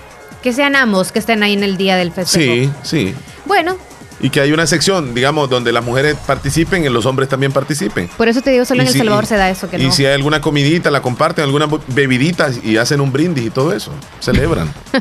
que 0.43 0.53
sean 0.53 0.77
ambos 0.77 1.13
que 1.13 1.19
estén 1.19 1.43
ahí 1.43 1.53
en 1.55 1.63
el 1.63 1.77
día 1.77 1.97
del 1.97 2.13
festejo. 2.13 2.53
Sí, 2.53 2.71
sí. 2.83 3.15
Bueno, 3.47 3.77
Y 4.23 4.31
que 4.31 4.41
hay 4.41 4.53
una 4.53 4.67
sección, 4.67 5.15
digamos, 5.15 5.49
donde 5.49 5.73
las 5.73 5.83
mujeres 5.85 6.17
participen 6.27 6.85
y 6.85 6.89
los 6.91 7.07
hombres 7.07 7.29
también 7.29 7.53
participen. 7.53 8.09
por 8.17 8.29
eso 8.29 8.43
te 8.43 8.51
digo, 8.51 8.65
solo 8.65 8.83
Y 8.83 8.87
en 8.87 8.93
El 8.93 8.99
Salvador 8.99 9.27
se 9.27 9.37
da 9.37 9.49
eso, 9.49 9.69
que 9.71 9.79
y 9.79 9.85
no. 9.87 9.93
si 9.93 10.05
hay 10.05 10.13
alguna 10.15 10.41
comidita, 10.41 10.91
la 10.91 11.01
comparten, 11.01 11.45
alguna 11.45 11.67
bu- 11.67 11.81
bebidita 11.89 12.51
y 12.63 12.77
hacen 12.77 13.01
un 13.01 13.13
brindis 13.13 13.47
y 13.47 13.51
todo 13.51 13.73
eso. 13.73 13.93
Celebran. 14.21 14.73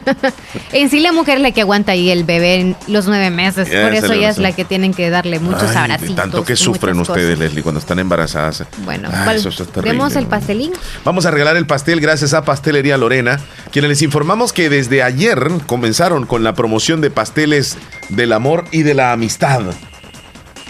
En 0.71 0.89
sí 0.89 0.99
la 0.99 1.11
mujer 1.11 1.37
es 1.37 1.43
la 1.43 1.51
que 1.51 1.61
aguanta 1.61 1.91
ahí 1.91 2.09
el 2.09 2.23
bebé 2.23 2.55
en 2.61 2.75
los 2.87 3.07
nueve 3.07 3.29
meses. 3.29 3.67
Por 3.69 3.93
eso 3.93 4.13
ella 4.13 4.29
es 4.29 4.37
la 4.37 4.51
que 4.53 4.65
tienen 4.65 4.93
que 4.93 5.09
darle 5.09 5.39
muchos 5.39 5.63
Ay, 5.71 5.77
abracitos. 5.77 6.15
tanto 6.15 6.43
que 6.45 6.55
sufren 6.55 6.99
ustedes, 6.99 7.25
cosas. 7.35 7.39
Leslie, 7.39 7.63
cuando 7.63 7.79
están 7.79 7.99
embarazadas. 7.99 8.63
Bueno, 8.85 9.09
Ay, 9.11 9.23
¿cuál- 9.23 9.35
eso, 9.37 9.49
eso 9.49 9.63
es 9.63 9.69
terrible, 9.69 9.91
vemos 9.97 10.15
el 10.15 10.27
pastelín. 10.27 10.71
Vamos 11.03 11.25
a 11.25 11.31
regalar 11.31 11.57
el 11.57 11.65
pastel 11.65 11.99
gracias 12.01 12.33
a 12.33 12.43
Pastelería 12.43 12.97
Lorena, 12.97 13.39
quienes 13.71 13.89
les 13.89 14.01
informamos 14.01 14.53
que 14.53 14.69
desde 14.69 15.03
ayer 15.03 15.49
comenzaron 15.65 16.25
con 16.25 16.43
la 16.43 16.53
promoción 16.53 17.01
de 17.01 17.09
pasteles 17.11 17.77
del 18.10 18.34
amor 18.34 18.65
y 18.72 18.84
de 18.84 18.94
la 18.94 19.11
amistad. 19.11 19.61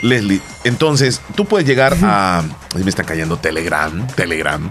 Leslie, 0.02 0.40
entonces 0.64 1.22
tú 1.36 1.45
puedes 1.45 1.68
llegar 1.68 1.95
a. 2.03 2.40
Ahí 2.76 2.84
me 2.84 2.90
está 2.90 3.03
cayendo 3.03 3.38
Telegram, 3.38 4.07
Telegram. 4.16 4.70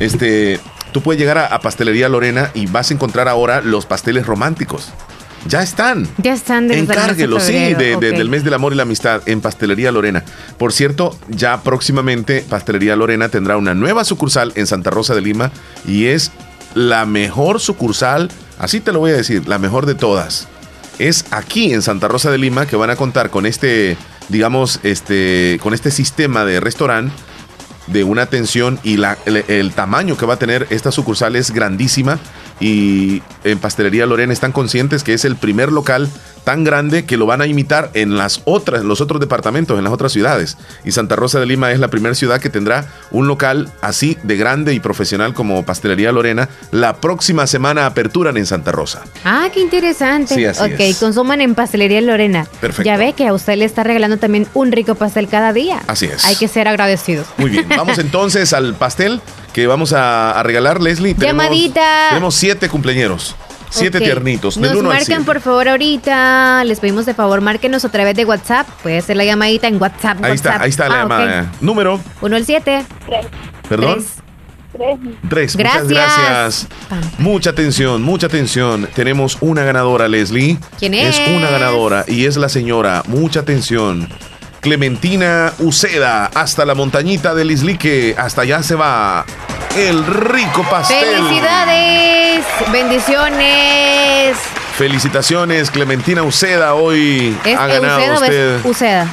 Este, 0.00 0.60
tú 0.92 1.00
puedes 1.02 1.18
llegar 1.18 1.38
a, 1.38 1.46
a 1.46 1.60
Pastelería 1.60 2.08
Lorena 2.10 2.50
y 2.52 2.66
vas 2.66 2.90
a 2.90 2.94
encontrar 2.94 3.26
ahora 3.28 3.62
los 3.62 3.86
pasteles 3.86 4.26
románticos. 4.26 4.90
Ya 5.46 5.62
están. 5.62 6.06
Ya 6.18 6.34
están 6.34 6.66
desde 6.68 6.80
el 6.80 6.86
mes 6.88 6.96
de 6.96 7.02
Encárguelo, 7.02 7.40
sí, 7.40 7.52
de- 7.74 7.96
del 7.96 8.28
mes 8.28 8.42
del 8.44 8.52
amor 8.52 8.72
y 8.72 8.76
la 8.76 8.82
amistad 8.82 9.22
en 9.26 9.40
Pastelería 9.40 9.92
Lorena. 9.92 10.24
Por 10.58 10.72
cierto, 10.72 11.16
ya 11.28 11.62
próximamente 11.62 12.44
Pastelería 12.46 12.96
Lorena 12.96 13.28
tendrá 13.28 13.56
una 13.56 13.72
nueva 13.72 14.04
sucursal 14.04 14.52
en 14.56 14.66
Santa 14.66 14.90
Rosa 14.90 15.14
de 15.14 15.20
Lima 15.22 15.52
y 15.86 16.06
es 16.06 16.32
la 16.74 17.06
mejor 17.06 17.60
sucursal, 17.60 18.28
así 18.58 18.80
te 18.80 18.92
lo 18.92 18.98
voy 18.98 19.12
a 19.12 19.16
decir, 19.16 19.46
la 19.48 19.58
mejor 19.58 19.86
de 19.86 19.94
todas. 19.94 20.48
Es 20.98 21.26
aquí 21.30 21.72
en 21.72 21.82
Santa 21.82 22.08
Rosa 22.08 22.30
de 22.30 22.38
Lima 22.38 22.66
que 22.66 22.76
van 22.76 22.90
a 22.90 22.96
contar 22.96 23.30
con 23.30 23.44
este, 23.46 23.96
digamos, 24.28 24.80
este, 24.82 25.58
con 25.62 25.74
este 25.74 25.90
sistema 25.90 26.44
de 26.44 26.60
restaurante 26.60 27.12
de 27.86 28.02
una 28.02 28.22
atención 28.22 28.80
y 28.82 28.96
la- 28.96 29.16
el, 29.26 29.44
el 29.48 29.72
tamaño 29.72 30.16
que 30.16 30.26
va 30.26 30.34
a 30.34 30.38
tener 30.38 30.66
esta 30.70 30.90
sucursal 30.90 31.36
es 31.36 31.50
grandísima. 31.52 32.18
Y 32.58 33.22
en 33.44 33.58
Pastelería 33.58 34.06
Lorena 34.06 34.32
están 34.32 34.52
conscientes 34.52 35.02
que 35.04 35.12
es 35.12 35.24
el 35.26 35.36
primer 35.36 35.70
local 35.70 36.08
tan 36.46 36.62
grande 36.62 37.04
que 37.04 37.16
lo 37.16 37.26
van 37.26 37.40
a 37.40 37.48
imitar 37.48 37.90
en 37.94 38.16
las 38.16 38.40
otras, 38.44 38.84
los 38.84 39.00
otros 39.00 39.18
departamentos, 39.18 39.76
en 39.76 39.82
las 39.82 39.92
otras 39.92 40.12
ciudades. 40.12 40.56
Y 40.84 40.92
Santa 40.92 41.16
Rosa 41.16 41.40
de 41.40 41.46
Lima 41.46 41.72
es 41.72 41.80
la 41.80 41.88
primera 41.88 42.14
ciudad 42.14 42.40
que 42.40 42.50
tendrá 42.50 42.86
un 43.10 43.26
local 43.26 43.68
así 43.80 44.16
de 44.22 44.36
grande 44.36 44.72
y 44.72 44.78
profesional 44.78 45.34
como 45.34 45.64
Pastelería 45.64 46.12
Lorena. 46.12 46.48
La 46.70 47.00
próxima 47.00 47.48
semana 47.48 47.84
aperturan 47.84 48.36
en 48.36 48.46
Santa 48.46 48.70
Rosa. 48.70 49.02
Ah, 49.24 49.48
qué 49.52 49.58
interesante. 49.58 50.36
Sí, 50.36 50.44
así 50.44 50.62
ok, 50.62 51.00
consuman 51.00 51.40
en 51.40 51.56
Pastelería 51.56 52.00
Lorena. 52.00 52.46
Perfecto. 52.60 52.84
Ya 52.84 52.96
ve 52.96 53.12
que 53.12 53.26
a 53.26 53.32
usted 53.32 53.56
le 53.56 53.64
está 53.64 53.82
regalando 53.82 54.18
también 54.18 54.46
un 54.54 54.70
rico 54.70 54.94
pastel 54.94 55.26
cada 55.26 55.52
día. 55.52 55.82
Así 55.88 56.06
es. 56.06 56.24
Hay 56.26 56.36
que 56.36 56.46
ser 56.46 56.68
agradecidos. 56.68 57.26
Muy 57.38 57.50
bien, 57.50 57.68
vamos 57.68 57.98
entonces 57.98 58.52
al 58.52 58.76
pastel 58.76 59.20
que 59.52 59.66
vamos 59.66 59.92
a, 59.92 60.40
regalar, 60.44 60.80
Leslie. 60.80 61.16
Llamadita. 61.18 62.10
Tenemos 62.10 62.36
siete 62.36 62.68
cumpleaños. 62.68 63.34
Siete 63.76 64.00
tiernitos. 64.00 64.56
Nos 64.56 64.82
marcan 64.82 65.24
por 65.24 65.40
favor 65.40 65.68
ahorita. 65.68 66.64
Les 66.64 66.80
pedimos 66.80 67.06
de 67.06 67.14
favor, 67.14 67.40
márquenos 67.40 67.84
a 67.84 67.88
través 67.90 68.14
de 68.14 68.24
WhatsApp. 68.24 68.68
Puede 68.82 69.00
ser 69.02 69.16
la 69.16 69.24
llamadita 69.24 69.68
en 69.68 69.80
WhatsApp. 69.80 70.22
Ahí 70.24 70.34
está, 70.34 70.62
ahí 70.62 70.70
está 70.70 70.88
la 70.88 70.94
ah, 70.94 71.02
llamada. 71.02 71.52
Número. 71.60 72.00
Uno 72.20 72.36
al 72.36 72.44
siete. 72.44 72.84
Tres. 73.06 73.26
Perdón. 73.68 74.04
Tres. 74.76 74.98
Tres. 75.28 75.56
Gracias. 75.56 75.84
Muchas 75.84 75.88
gracias. 75.88 76.68
Mucha 77.18 77.50
atención, 77.50 78.02
mucha 78.02 78.26
atención. 78.26 78.88
Tenemos 78.94 79.38
una 79.40 79.64
ganadora, 79.64 80.08
Leslie. 80.08 80.58
¿Quién 80.78 80.94
es? 80.94 81.18
Es 81.18 81.28
una 81.28 81.50
ganadora 81.50 82.04
y 82.06 82.26
es 82.26 82.36
la 82.36 82.48
señora. 82.48 83.02
Mucha 83.06 83.40
atención. 83.40 84.08
Clementina 84.66 85.52
Uceda, 85.60 86.26
hasta 86.34 86.64
la 86.64 86.74
montañita 86.74 87.36
del 87.36 87.52
Islique. 87.52 88.16
Hasta 88.18 88.42
allá 88.42 88.64
se 88.64 88.74
va 88.74 89.24
el 89.76 90.04
rico 90.04 90.66
pastel. 90.68 91.04
¡Felicidades! 91.04 92.44
¡Bendiciones! 92.72 94.36
Felicitaciones, 94.76 95.70
Clementina 95.70 96.24
Uceda. 96.24 96.74
Hoy 96.74 97.38
ha 97.44 97.66
ganado 97.68 98.14
usted. 98.14 98.58
Uceda. 98.64 99.06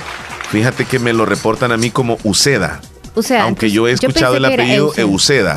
Fíjate 0.50 0.86
que 0.86 0.98
me 0.98 1.14
lo 1.14 1.24
reportan 1.24 1.72
a 1.72 1.78
mí 1.78 1.92
como 1.92 2.18
Uceda. 2.24 2.82
Uceda. 3.14 3.44
Aunque 3.44 3.70
yo 3.70 3.88
he 3.88 3.92
escuchado 3.92 4.36
el 4.38 4.46
apellido 4.46 4.92
Euseda. 4.98 5.56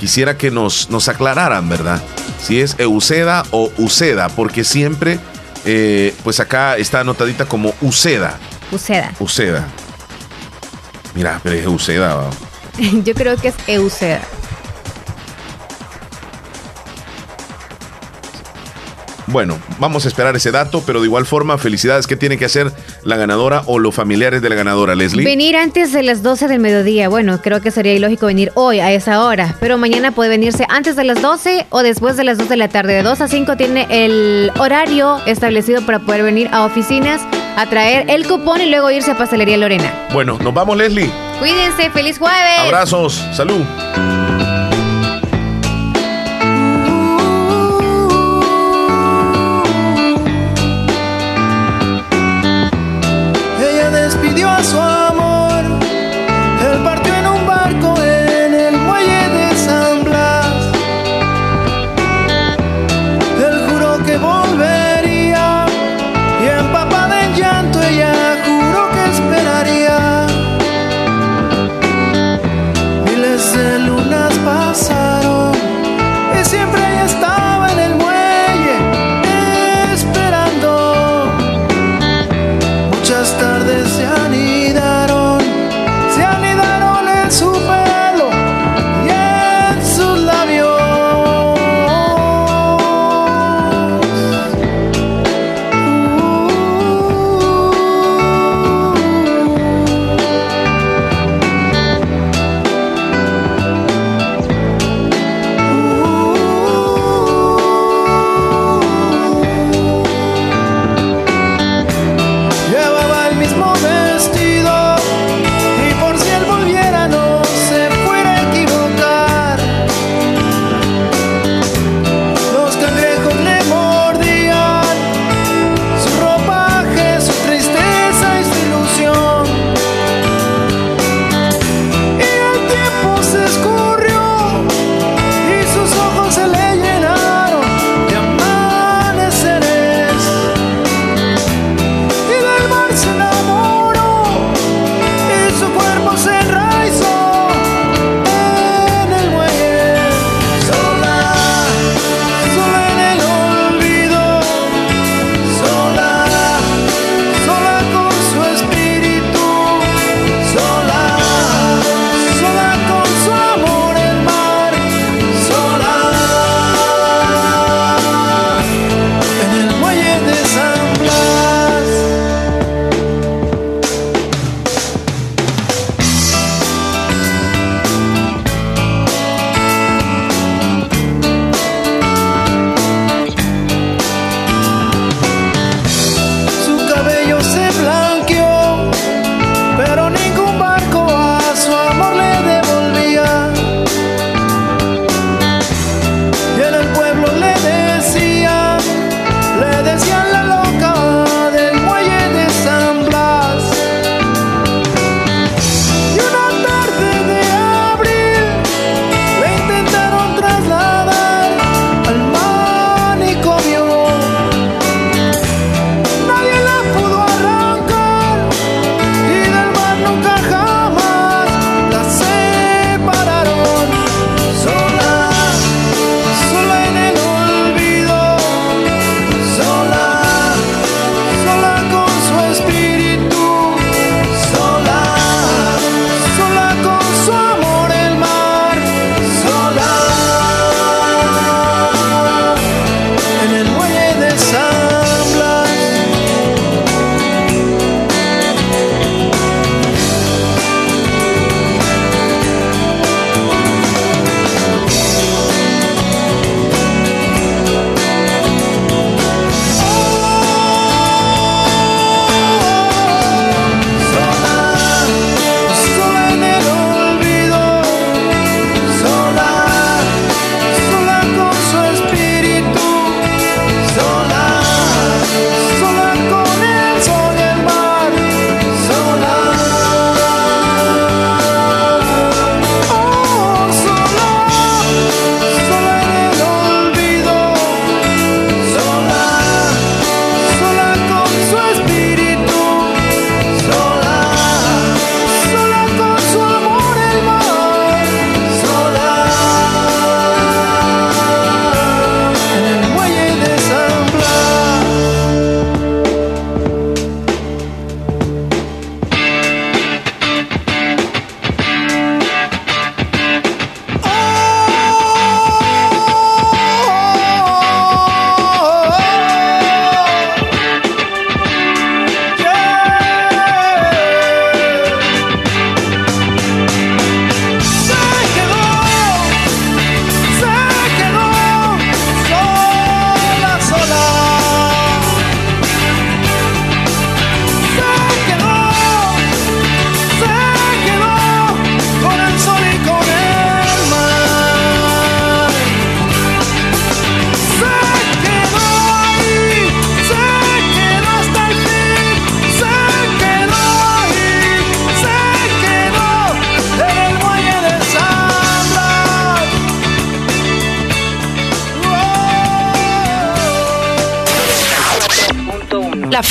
Quisiera 0.00 0.36
que 0.36 0.50
nos, 0.50 0.90
nos 0.90 1.08
aclararan, 1.08 1.68
¿verdad? 1.68 2.02
Si 2.42 2.60
es 2.60 2.74
Euseda 2.78 3.44
o 3.52 3.70
Uceda, 3.78 4.30
porque 4.30 4.64
siempre, 4.64 5.20
eh, 5.64 6.12
pues 6.24 6.40
acá 6.40 6.76
está 6.76 6.98
anotadita 6.98 7.44
como 7.44 7.72
Uceda. 7.80 8.36
Uceda. 8.70 9.12
Uceda. 9.18 9.66
Mira, 11.14 11.40
pero 11.42 11.56
es 11.56 11.66
Uceda. 11.66 12.30
Yo 13.04 13.14
creo 13.14 13.36
que 13.36 13.48
es 13.48 13.54
Euseda. 13.66 14.20
Bueno, 19.30 19.58
vamos 19.78 20.06
a 20.06 20.08
esperar 20.08 20.34
ese 20.36 20.50
dato, 20.50 20.82
pero 20.86 21.00
de 21.00 21.06
igual 21.06 21.26
forma, 21.26 21.58
felicidades. 21.58 22.06
¿Qué 22.06 22.16
tiene 22.16 22.38
que 22.38 22.46
hacer 22.46 22.72
la 23.04 23.18
ganadora 23.18 23.62
o 23.66 23.78
los 23.78 23.94
familiares 23.94 24.40
de 24.40 24.48
la 24.48 24.54
ganadora, 24.54 24.94
Leslie? 24.94 25.22
Venir 25.22 25.54
antes 25.54 25.92
de 25.92 26.02
las 26.02 26.22
12 26.22 26.48
del 26.48 26.60
mediodía. 26.60 27.10
Bueno, 27.10 27.38
creo 27.42 27.60
que 27.60 27.70
sería 27.70 27.92
ilógico 27.92 28.24
venir 28.24 28.52
hoy 28.54 28.80
a 28.80 28.90
esa 28.90 29.22
hora, 29.22 29.54
pero 29.60 29.76
mañana 29.76 30.12
puede 30.12 30.30
venirse 30.30 30.64
antes 30.70 30.96
de 30.96 31.04
las 31.04 31.20
12 31.20 31.66
o 31.68 31.82
después 31.82 32.16
de 32.16 32.24
las 32.24 32.38
2 32.38 32.48
de 32.48 32.56
la 32.56 32.68
tarde. 32.68 32.94
De 32.94 33.02
2 33.02 33.20
a 33.20 33.28
5 33.28 33.56
tiene 33.58 33.86
el 33.90 34.50
horario 34.58 35.18
establecido 35.26 35.84
para 35.84 35.98
poder 35.98 36.22
venir 36.22 36.48
a 36.50 36.64
oficinas 36.64 37.20
a 37.58 37.66
traer 37.66 38.08
el 38.08 38.24
cupón 38.24 38.60
y 38.60 38.70
luego 38.70 38.88
irse 38.88 39.10
a 39.10 39.18
Pastelería 39.18 39.56
Lorena. 39.56 39.92
Bueno, 40.12 40.38
nos 40.40 40.54
vamos, 40.54 40.76
Leslie. 40.76 41.10
Cuídense, 41.40 41.90
feliz 41.90 42.16
jueves. 42.16 42.60
Abrazos, 42.60 43.14
salud. 43.32 43.64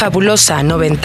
Fabulosa 0.08 0.64
90. 0.64 0.98